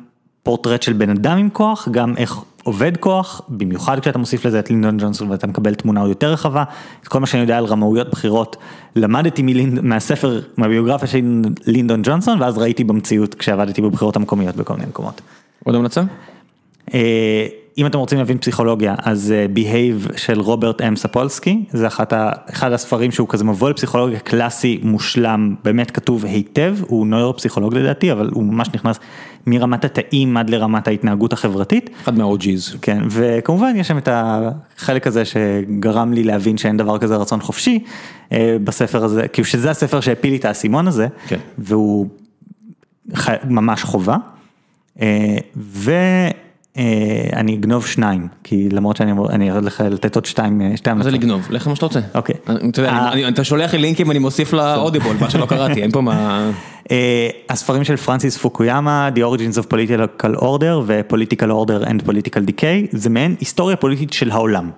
פורטרט 0.47 0.83
של 0.83 0.93
בן 0.93 1.11
אדם 1.11 1.39
עם 1.39 1.49
כוח, 1.51 1.89
גם 1.91 2.17
איך 2.17 2.37
עובד 2.63 2.97
כוח, 2.97 3.41
במיוחד 3.49 4.01
כשאתה 4.01 4.19
מוסיף 4.19 4.45
לזה 4.45 4.59
את 4.59 4.71
לינדון 4.71 4.97
ג'ונסון 4.99 5.31
ואתה 5.31 5.47
מקבל 5.47 5.75
תמונה 5.75 6.01
עוד 6.01 6.09
יותר 6.09 6.33
רחבה, 6.33 6.65
את 7.03 7.09
כל 7.09 7.21
מה 7.21 7.27
שאני 7.27 7.43
יודע 7.43 7.59
על 7.59 7.65
רמאויות 7.65 8.11
בחירות, 8.11 8.57
למדתי 8.97 9.43
מלינד, 9.43 9.81
מהספר, 9.81 10.41
מהביוגרפיה 10.57 11.09
של 11.09 11.43
לינדון 11.67 12.01
ג'ונסון 12.05 12.43
ואז 12.43 12.59
ראיתי 12.59 12.85
במציאות 12.85 13.35
כשעבדתי 13.35 13.83
בבחירות 13.83 14.17
המקומיות 14.17 14.57
בכל 14.57 14.75
מיני 14.75 14.87
מקומות. 14.87 15.21
עוד 15.65 15.75
המלצה? 15.75 16.03
אם 17.79 17.87
אתם 17.87 17.99
רוצים 17.99 18.19
להבין 18.19 18.39
פסיכולוגיה, 18.39 18.95
אז 18.99 19.33
אה, 19.37 19.47
Behave 19.57 20.19
של 20.19 20.41
רוברט 20.41 20.81
אם 20.81 20.97
ספולסקי, 20.97 21.65
זה 21.71 21.87
אחת 21.87 22.13
ה, 22.13 22.31
אחד 22.51 22.73
הספרים 22.73 23.11
שהוא 23.13 23.29
כזה 23.29 23.45
מבוא 23.45 23.71
לפסיכולוגיה 23.71 24.19
קלאסי 24.19 24.81
מושלם, 24.83 25.55
באמת 25.65 25.91
כתוב 25.91 26.25
היטב, 26.25 26.77
הוא 26.87 27.07
נוירו-פסיכולוג 27.07 27.75
לדעתי, 27.75 28.13
אבל 28.13 28.31
הוא 28.33 28.45
ממש 28.45 28.69
נכנס 28.75 28.99
מרמת 29.47 29.85
התאים 29.85 30.37
עד 30.37 30.51
לרמת 30.51 30.89
ההתנהגות 30.89 31.33
החברתית. 31.33 31.91
אחד 32.03 32.19
מה-OG's. 32.19 32.77
כן, 32.83 33.03
וכמובן 33.11 33.73
יש 33.77 33.89
שם 33.89 33.99
את 33.99 34.09
החלק 34.13 35.07
הזה 35.07 35.23
שגרם 35.25 36.13
לי 36.13 36.25
להבין 36.25 36.57
שאין 36.59 36.77
דבר 36.77 36.99
כזה 36.99 37.17
רצון 37.17 37.41
חופשי 37.41 37.85
אה, 38.33 38.57
בספר 38.65 39.05
הזה, 39.05 39.29
כאילו 39.29 39.47
שזה 39.47 39.71
הספר 39.71 40.01
שהפיל 40.01 40.31
לי 40.31 40.37
את 40.37 40.45
האסימון 40.45 40.89
הזה, 40.89 41.07
כן. 41.29 41.39
והוא 41.59 42.07
ח- 43.17 43.45
ממש 43.45 43.83
חובה. 43.83 44.17
אה, 45.01 45.37
ואני 46.77 47.55
אגנוב 47.55 47.87
שניים, 47.87 48.29
כי 48.45 48.69
למרות 48.73 48.97
שאני 48.97 49.13
אני 49.31 49.51
ארד 49.51 49.65
לך 49.65 49.85
לתת 49.91 50.15
עוד 50.15 50.25
שתיים, 50.27 50.61
אה, 50.61 50.77
שתי 50.77 50.93
מה 50.93 51.03
זה 51.03 51.09
המלצות. 51.09 51.13
לגנוב? 51.25 51.47
לך 51.51 51.69
מה 51.69 51.75
שאתה 51.75 51.87
רוצה. 51.87 52.01
אוקיי. 52.15 52.35
אתה 52.71 52.85
אה. 52.85 53.13
אני- 53.13 53.25
אני- 53.25 53.29
אתה 53.29 53.45
שולח 53.45 53.73
לי 53.73 53.79
לינקים, 53.79 54.11
אני 54.11 54.19
מוסיף 54.19 54.53
לאודיבול, 54.53 55.17
מה 55.21 55.31
שלא 55.31 55.47
קראתי, 55.47 55.83
אין 55.83 55.91
פה 55.91 56.01
מה... 56.01 56.51
אה, 56.91 57.29
הספרים 57.51 57.85
של 57.85 57.97
פרנסיס 57.97 58.37
פוקויאמה, 58.37 59.09
The 59.15 59.19
Origins 59.19 59.63
of 59.63 59.67
Political 59.67 60.41
Order 60.43 60.77
ו-Political 60.87 61.49
Order 61.51 61.87
and 61.87 62.09
Political 62.09 62.41
Decay, 62.51 62.89
זה 62.91 63.11
מעין 63.11 63.35
היסטוריה 63.41 63.77
פוליטית 63.77 64.13
של 64.13 64.31
העולם. 64.31 64.71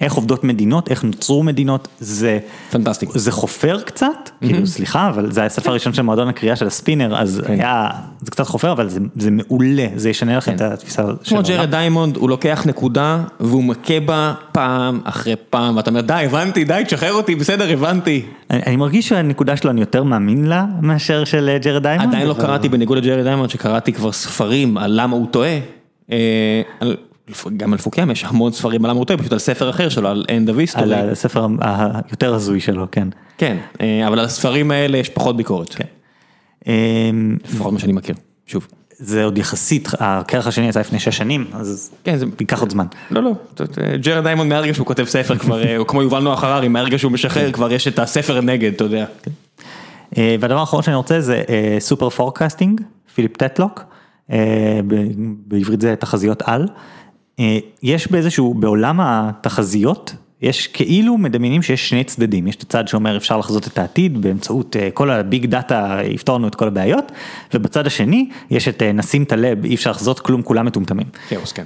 איך 0.00 0.12
עובדות 0.12 0.44
מדינות, 0.44 0.90
איך 0.90 1.04
נוצרו 1.04 1.42
מדינות, 1.42 1.88
זה... 2.00 2.38
פנטסטי. 2.70 3.06
זה 3.14 3.32
חופר 3.32 3.80
קצת, 3.80 4.30
כאילו 4.40 4.66
סליחה, 4.66 5.08
אבל 5.08 5.32
זה 5.32 5.44
הספר 5.44 5.70
הראשון 5.70 5.92
של 5.92 6.02
מועדון 6.02 6.28
הקריאה 6.28 6.56
של 6.56 6.66
הספינר, 6.66 7.16
אז 7.18 7.42
כן. 7.46 7.52
היה, 7.52 7.88
זה 8.20 8.30
קצת 8.30 8.46
חופר, 8.46 8.72
אבל 8.72 8.88
זה, 8.88 9.00
זה 9.16 9.30
מעולה, 9.30 9.86
זה 9.96 10.10
ישנה 10.10 10.36
לכם 10.36 10.54
את 10.54 10.60
התפיסה 10.60 11.02
של 11.22 11.28
כמו 11.28 11.38
העולם. 11.38 11.48
ג'רד 11.56 11.70
דיימונד, 11.70 12.16
הוא 12.16 12.30
לוקח 12.30 12.62
נקודה 12.66 13.18
והוא 13.40 13.64
מכה 13.64 14.00
בה 14.00 14.34
פעם 14.52 15.00
אחרי 15.04 15.34
פעם, 15.50 15.76
ואתה 15.76 15.90
אומר 15.90 16.00
די, 16.00 16.22
הבנתי, 16.24 16.64
די, 16.64 16.82
תשחרר 16.86 17.12
אותי, 17.12 17.34
בסדר, 17.34 17.72
הבנתי. 17.72 18.22
אני, 18.50 18.62
אני 18.66 18.76
מרגיש 18.76 19.08
שהנקודה 19.08 19.56
שלו, 19.56 19.70
אני 19.70 19.80
יותר 19.80 20.02
מאמין 20.02 20.44
לה 20.44 20.64
מאשר 20.82 21.24
של 21.24 21.48
אה, 21.52 21.58
ג'רד 21.58 21.82
דיימונד. 21.82 22.08
עדיין 22.08 22.28
לא 22.28 22.34
קראתי, 22.34 22.68
בניגוד 22.68 22.98
לג'רד 22.98 23.24
דיימונד, 23.24 23.50
שקראתי 23.50 23.92
כבר 23.92 24.12
ספרים 24.12 24.78
על 24.78 25.00
למה 25.00 25.16
הוא 25.16 25.26
טועה. 25.30 25.58
אה, 26.12 26.16
על- 26.80 26.96
גם 27.56 27.72
על 27.72 27.78
פוקיאמה 27.78 28.12
יש 28.12 28.24
המון 28.24 28.52
ספרים 28.52 28.84
על 28.84 29.04
טועה, 29.04 29.18
פשוט 29.18 29.32
על 29.32 29.38
ספר 29.38 29.70
אחר 29.70 29.88
שלו, 29.88 30.08
על 30.08 30.24
End 30.28 30.50
of 30.50 30.78
על. 30.78 30.92
הספר 30.92 31.46
היותר 31.60 32.34
הזוי 32.34 32.60
שלו, 32.60 32.86
כן. 32.92 33.08
כן, 33.38 33.56
אה, 33.80 34.08
אבל 34.08 34.18
על 34.18 34.24
הספרים 34.24 34.70
האלה 34.70 34.98
יש 34.98 35.08
פחות 35.08 35.36
ביקורת. 35.36 35.76
אמ, 36.66 37.36
לפחות 37.44 37.72
מה 37.72 37.78
שאני 37.78 37.92
מכיר, 37.92 38.14
שוב. 38.46 38.66
זה 38.98 39.24
עוד 39.24 39.38
יחסית, 39.38 39.88
הכרך 39.98 40.46
השני 40.46 40.68
יצא 40.68 40.80
לפני 40.80 40.98
שש 40.98 41.16
שנים, 41.16 41.44
אז 41.52 41.90
כן, 42.04 42.16
זה... 42.16 42.26
ייקח 42.40 42.60
עוד 42.60 42.70
זמן. 42.70 42.86
לא, 43.10 43.22
לא, 43.22 43.32
אה, 43.60 43.96
ג'רד 43.96 44.24
דיימונד 44.24 44.48
מהרגע 44.48 44.74
שהוא 44.74 44.86
כותב 44.86 45.04
ספר 45.04 45.38
כבר, 45.38 45.64
אה, 45.64 45.76
או 45.76 45.86
כמו 45.86 46.02
יובל 46.02 46.22
נוח 46.22 46.44
הררי, 46.44 46.68
מהרגע 46.68 46.98
שהוא 46.98 47.12
משחרר 47.12 47.52
כבר 47.52 47.72
יש 47.72 47.88
את 47.88 47.98
הספר 47.98 48.40
נגד, 48.40 48.72
אתה 48.74 48.84
יודע. 48.84 49.04
אה, 50.18 50.36
והדבר 50.40 50.58
האחרון 50.58 50.82
שאני 50.82 50.96
רוצה 50.96 51.20
זה 51.20 51.42
Superforecasting, 51.78 52.80
פיליפ 53.14 53.36
טטלוק, 53.36 53.84
אה, 54.32 54.80
בעברית 55.46 55.80
זה 55.80 55.94
תחזיות 55.96 56.42
על. 56.42 56.68
אה, 57.40 57.58
יש 57.82 58.10
באיזשהו, 58.10 58.54
בעולם 58.54 59.00
התחזיות, 59.00 60.14
יש 60.42 60.66
כאילו 60.66 61.18
מדמיינים 61.18 61.62
שיש 61.62 61.88
שני 61.88 62.04
צדדים, 62.04 62.46
יש 62.46 62.56
את 62.56 62.62
הצד 62.62 62.88
שאומר 62.88 63.16
אפשר 63.16 63.38
לחזות 63.38 63.66
את 63.66 63.78
העתיד 63.78 64.22
באמצעות 64.22 64.76
אה, 64.76 64.88
כל 64.90 65.10
הביג 65.10 65.46
דאטה 65.46 65.98
יפתור 66.04 66.38
לנו 66.38 66.48
את 66.48 66.54
כל 66.54 66.68
הבעיות, 66.68 67.12
ובצד 67.54 67.86
השני 67.86 68.28
יש 68.50 68.68
את 68.68 68.82
אה, 68.82 68.92
נשים 68.92 69.22
את 69.22 69.32
הלב, 69.32 69.64
אי 69.64 69.74
אפשר 69.74 69.90
לחזות 69.90 70.20
כלום, 70.20 70.42
כולם 70.42 70.66
מטומטמים. 70.66 71.06
כאוס, 71.28 71.52
כן. 71.52 71.64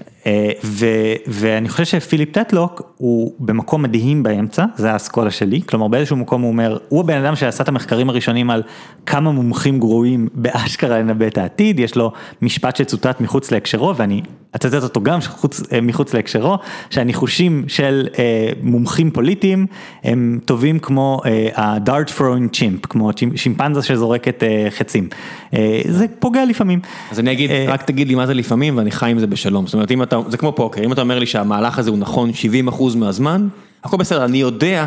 ו- 0.65 1.15
ואני 1.27 1.69
חושב 1.69 1.85
שפיליפ 1.85 2.33
טטלוק 2.33 2.83
הוא 2.97 3.35
במקום 3.39 3.83
מדהים 3.83 4.23
באמצע, 4.23 4.65
זה 4.77 4.93
האסכולה 4.93 5.31
שלי, 5.31 5.61
כלומר 5.67 5.89
באיזשהו 5.89 6.17
מקום 6.17 6.43
הוא 6.43 6.51
אומר, 6.51 6.79
הוא 6.89 7.01
הבן 7.01 7.25
אדם 7.25 7.37
שעשה 7.37 7.63
את 7.63 7.69
המחקרים 7.69 8.11
הראשונים 8.11 8.51
על 8.51 8.63
כמה 9.07 9.33
מומחים 9.33 9.79
גרועים 9.79 10.29
באשכרה 10.35 10.99
לנבא 10.99 11.27
את 11.27 11.39
העתיד, 11.39 11.81
יש 11.81 11.97
לו 11.97 12.13
משפט 12.43 12.77
שצוטט 12.77 13.21
מחוץ 13.21 13.51
להקשרו 13.51 13.97
ואני 13.97 14.23
אצטט 14.57 14.83
אותו 14.83 15.01
גם 15.01 15.21
חוץ, 15.21 15.63
מחוץ 15.83 16.15
להקשרו, 16.15 16.59
שהניחושים 16.91 17.65
של 17.69 18.09
אה, 18.19 18.53
מומחים 18.63 19.11
פוליטיים 19.11 19.67
הם 20.05 20.41
טובים 20.45 20.79
כמו 20.79 21.21
ה-dart 21.55 22.19
throwing 22.19 22.57
chimp, 22.57 22.87
כמו 22.89 23.11
שימפנזה 23.37 23.83
שזורקת 23.83 24.43
אה, 24.43 24.67
חצים. 24.71 25.09
אה, 25.55 25.81
זה 25.89 26.07
פוגע 26.19 26.45
לפעמים. 26.45 26.81
אז 27.11 27.21
אני 27.21 27.33
אגיד, 27.33 27.51
אה, 27.51 27.65
רק 27.69 27.83
תגיד 27.83 28.09
לי 28.09 28.15
מה 28.15 28.27
זה 28.27 28.35
לפעמים 28.35 28.79
ואני 28.79 28.91
חי 28.91 29.11
עם 29.11 29.19
זה 29.19 29.27
בשלום. 29.27 29.67
זאת 29.67 29.75
אומרת, 29.75 29.91
אם 29.91 30.03
אתה, 30.03 30.19
זה 30.29 30.37
כמו 30.37 30.53
פוקר, 30.53 30.85
אם 30.85 30.93
אתה 30.93 31.01
אומר 31.01 31.19
לי 31.19 31.27
שהמהלך 31.27 31.79
הזה 31.79 31.91
הוא 31.91 31.99
נכון 31.99 32.31
70% 32.69 32.97
מהזמן, 32.97 33.49
הכל 33.85 33.97
בסדר, 33.97 34.25
אני 34.25 34.39
יודע 34.39 34.87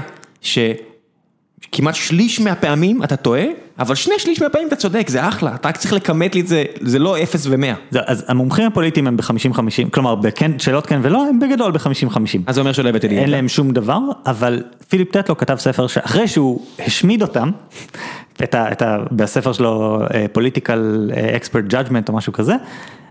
שכמעט 1.74 1.96
שליש 1.96 2.40
מהפעמים 2.42 3.04
אתה 3.04 3.16
טועה, 3.16 3.44
אבל 3.80 3.96
שני 3.96 4.14
שליש 4.18 4.42
מהפעמים 4.42 4.68
אתה 4.68 4.76
צודק, 4.76 5.06
זה 5.10 5.28
אחלה, 5.28 5.56
אתה 5.56 5.70
רק 5.70 5.78
צריך 5.78 5.94
לכמת 5.94 6.36
לי 6.36 6.42
את 6.42 6.48
זה, 6.48 6.64
זה 6.82 7.00
לא 7.00 7.24
0 7.24 7.46
ו-100. 7.50 7.58
זה- 7.92 8.00
אז 8.06 8.26
המומחים 8.28 8.68
הפוליטיים 8.68 9.08
הם 9.08 9.18
ב-50-50, 9.18 9.60
כלומר 9.92 10.16
בכן, 10.16 10.60
שאלות 10.60 10.86
כן 10.86 11.00
ולא, 11.04 11.26
הם 11.30 11.40
בגדול 11.40 11.72
ב-50-50. 11.72 12.18
אז 12.48 12.56
זה 12.56 12.62
אומר 12.62 12.72
שלא 12.74 12.90
הבאתי 12.90 13.08
לי. 13.08 13.18
אין 13.18 13.30
להם 13.30 13.48
שום 13.48 13.72
דבר, 13.72 14.00
אבל 14.26 14.64
פיליפ 14.90 15.12
טטלוק 15.12 15.38
כתב 15.38 15.56
ספר 15.60 15.88
שאחרי 15.88 16.28
שהוא 16.28 16.62
השמיד 16.80 17.22
אותם, 17.22 17.52
את 18.44 18.56
ה, 18.56 18.72
את 18.72 18.82
ה, 18.82 18.98
בספר 19.12 19.54
שלו 19.54 20.00
Political 20.34 21.12
Expert 21.36 21.64
Judgment 21.68 22.10
או 22.10 22.14
משהו 22.14 22.34
כזה, 22.34 22.56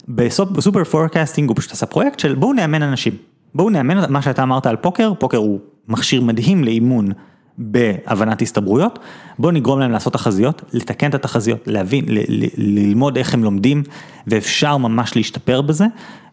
בסופ- 0.09 0.53
ב 0.53 0.85
Superforecasting 0.85 1.49
הוא 1.49 1.57
פשוט 1.57 1.73
עשה 1.73 1.87
פרויקט 1.87 2.19
של 2.19 2.35
בואו 2.35 2.53
נאמן 2.53 2.83
אנשים, 2.83 3.13
בואו 3.55 3.71
נאמן 3.71 4.13
מה 4.13 4.23
שאתה 4.23 4.43
אמרת 4.43 4.67
על 4.67 4.77
פוקר, 4.77 5.13
פוקר 5.19 5.37
הוא 5.39 5.59
מכשיר 5.89 6.21
מדהים 6.23 6.65
לאימון. 6.65 7.09
בהבנת 7.59 8.43
הסתברויות, 8.43 8.99
בואו 9.43 9.53
נגרום 9.53 9.81
להם 9.81 9.91
לעשות 9.91 10.13
תחזיות, 10.13 10.63
לתקן 10.73 11.09
את 11.11 11.15
התחזיות, 11.15 11.59
להבין, 11.67 12.05
ל- 12.09 12.19
ל- 12.45 12.49
ללמוד 12.57 13.17
איך 13.17 13.35
הם 13.35 13.45
לומדים, 13.45 13.83
ואפשר 14.27 14.77
ממש 14.77 15.17
להשתפר 15.17 15.61
בזה, 15.63 15.85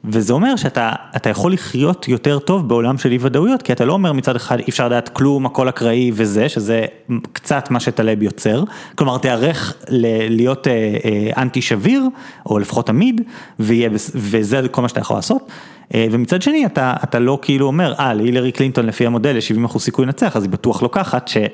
וזה 0.04 0.34
אומר 0.34 0.56
שאתה 0.56 0.92
אתה 1.16 1.30
יכול 1.30 1.54
לחיות 1.54 2.08
יותר 2.08 2.40
טוב 2.40 2.68
בעולם 2.70 2.98
של 2.98 3.12
אי 3.12 3.18
ודאויות, 3.22 3.62
כי 3.62 3.74
אתה 3.74 3.86
לא 3.86 3.94
אומר 3.94 4.14
מצד 4.14 4.36
אחד 4.36 4.60
אי 4.60 4.66
אפשר 4.70 4.86
לדעת 4.86 5.10
כלום, 5.10 5.46
הכל 5.46 5.70
אקראי 5.70 6.12
וזה, 6.14 6.50
שזה 6.50 6.86
קצת 7.34 7.68
מה 7.72 7.80
שטלב 7.80 8.24
יוצר, 8.24 8.64
כלומר 8.96 9.18
תיערך 9.18 9.74
ל- 9.90 10.06
להיות 10.36 10.68
אה, 10.68 10.74
אה, 11.06 11.42
אנטי 11.42 11.62
שביר, 11.62 12.04
או 12.46 12.60
לפחות 12.60 12.90
עמיד, 12.90 13.22
ויהיה, 13.60 13.90
בס- 13.90 14.12
וזה 14.16 14.62
כל 14.72 14.82
מה 14.82 14.90
שאתה 14.90 15.00
יכול 15.00 15.16
לעשות. 15.18 15.52
אה, 15.94 16.08
ומצד 16.12 16.42
שני 16.42 16.66
אתה, 16.66 16.94
אתה 17.04 17.20
לא 17.20 17.40
כאילו 17.42 17.68
אומר, 17.68 17.94
אה, 18.00 18.14
להילרי 18.14 18.52
קלינטון 18.52 18.86
לפי 18.86 19.06
המודל 19.06 19.36
יש 19.38 19.48
70 19.48 19.66
אחוז 19.66 19.82
סיכוי 19.84 20.06
לנצח, 20.06 20.36
אז 20.36 20.44
היא 20.44 20.52
בטוח 20.52 20.82
לוקחת 20.82 21.28
שלא. 21.28 21.46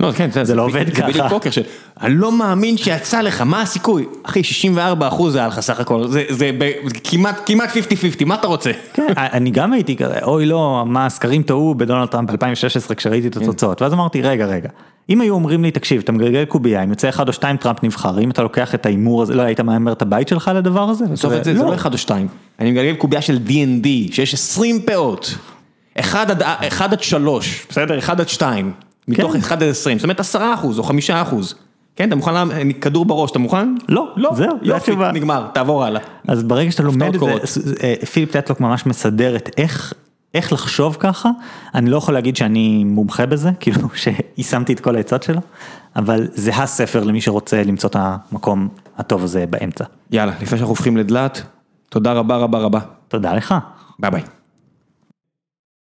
לא, 0.00 0.12
כן, 0.16 0.28
זה 0.42 0.54
לא 0.54 0.62
עובד 0.62 0.86
זה 0.86 0.92
ככה. 0.92 1.08
בדיוק 1.08 1.26
פוקר, 1.28 1.50
של, 1.50 1.62
אני 2.00 2.14
לא 2.14 2.32
מאמין 2.32 2.76
שיצא 2.76 3.20
לך, 3.20 3.40
מה 3.40 3.62
הסיכוי? 3.62 4.06
אחי, 4.22 4.42
64 4.42 5.08
אחוז 5.08 5.34
היה 5.36 5.46
לך 5.46 5.60
סך 5.60 5.80
הכל, 5.80 6.08
זה, 6.08 6.24
זה 6.28 6.50
ב- 6.58 6.72
כמעט, 7.04 7.40
כמעט 7.46 7.70
50-50, 7.70 8.24
מה 8.26 8.34
אתה 8.34 8.46
רוצה? 8.46 8.70
כן, 8.92 9.06
אני 9.16 9.50
גם 9.50 9.72
הייתי 9.72 9.96
כזה, 9.96 10.18
אוי 10.22 10.46
לא, 10.46 10.84
מה 10.86 11.06
הסקרים 11.06 11.42
טעו 11.42 11.74
בדונלד 11.74 12.08
טראמפ 12.08 12.30
ב-2016 12.30 12.94
כשראיתי 12.94 13.28
את 13.28 13.36
התוצאות, 13.36 13.82
ואז 13.82 13.92
אמרתי, 13.92 14.22
רגע, 14.22 14.46
רגע, 14.46 14.68
אם 15.10 15.20
היו 15.20 15.34
אומרים 15.34 15.62
לי, 15.62 15.70
תקשיב, 15.70 16.00
אתה 16.04 16.12
מגלגל 16.12 16.44
קובייה, 16.44 16.84
אם 16.84 16.90
יוצא 16.90 17.08
אחד 17.08 17.28
או 17.28 17.32
שתיים 17.32 17.56
טראמפ 17.56 17.82
נבחר, 17.82 18.20
אם 18.20 18.30
אתה 18.30 18.42
לוקח 18.42 18.74
את 18.74 18.86
ההימור 18.86 19.22
הזה, 19.22 19.34
לא 19.34 19.42
היית 19.42 19.60
מהמר 19.60 19.92
את 19.92 20.02
הבית 20.02 20.28
שלך 20.28 20.50
לדבר 20.54 20.82
הזה? 20.82 21.04
בסוף 21.06 21.32
את 21.32 21.44
זה, 21.44 21.56
זה 21.56 21.62
לא 21.64 21.74
אחד 21.74 21.92
או 21.92 21.98
שתיים. 21.98 22.28
אני 22.60 22.70
מגלגל 22.70 22.94
קובייה 22.94 23.22
של 23.22 23.38
D&D, 23.46 24.14
שיש 24.14 24.34
20 24.34 24.80
פאות. 24.80 25.34
1 26.00 26.30
עד, 26.30 26.42
1 26.42 26.92
עד 26.92 27.02
3, 27.02 27.66
בסדר? 27.70 27.98
1 27.98 28.20
עד 28.20 28.28
2. 28.28 28.72
מתוך 29.08 29.32
כן. 29.32 29.38
1 29.38 29.52
עד 29.52 29.68
20, 29.68 29.98
זאת 29.98 30.04
אומרת 30.04 30.20
10 30.20 30.54
אחוז 30.54 30.78
או 30.78 30.84
5 30.84 31.10
אחוז. 31.10 31.54
כן, 31.96 32.08
אתה 32.08 32.16
מוכן, 32.16 32.32
כדור 32.80 33.04
בראש, 33.04 33.30
אתה 33.30 33.38
מוכן? 33.38 33.74
לא, 33.88 34.12
לא, 34.16 34.30
זהו, 34.34 34.48
זה 34.50 34.56
יופי, 34.62 34.90
התשובה. 34.90 35.12
נגמר, 35.12 35.46
תעבור 35.54 35.84
הלאה. 35.84 36.00
אז 36.28 36.42
ברגע 36.42 36.70
שאתה 36.70 36.82
לומד 36.82 37.14
את. 37.14 37.20
זה, 37.44 37.74
אה, 37.82 37.94
פיליפ 38.12 38.32
טטלוק 38.32 38.60
ממש 38.60 38.86
מסדר 38.86 39.36
את 39.36 39.50
איך, 39.56 39.92
איך 40.34 40.52
לחשוב 40.52 40.96
ככה, 41.00 41.30
אני 41.74 41.90
לא 41.90 41.96
יכול 41.96 42.14
להגיד 42.14 42.36
שאני 42.36 42.84
מומחה 42.84 43.26
בזה, 43.26 43.50
כאילו 43.60 43.88
שיישמתי 43.94 44.72
את 44.72 44.80
כל 44.80 44.96
העצות 44.96 45.22
שלו, 45.22 45.40
אבל 45.96 46.28
זה 46.32 46.56
הספר 46.56 47.04
למי 47.04 47.20
שרוצה 47.20 47.62
למצוא 47.62 47.90
את 47.90 47.96
המקום 47.98 48.68
הטוב 48.98 49.24
הזה 49.24 49.44
באמצע. 49.46 49.84
יאללה, 50.10 50.32
לפני 50.32 50.46
שאנחנו 50.58 50.68
הופכים 50.68 50.96
לדלת, 50.96 51.42
תודה 51.88 52.12
רבה 52.12 52.36
רבה 52.36 52.58
רבה. 52.58 52.80
תודה 53.08 53.34
לך. 53.34 53.54
ביי 53.98 54.10
ביי. 54.10 54.37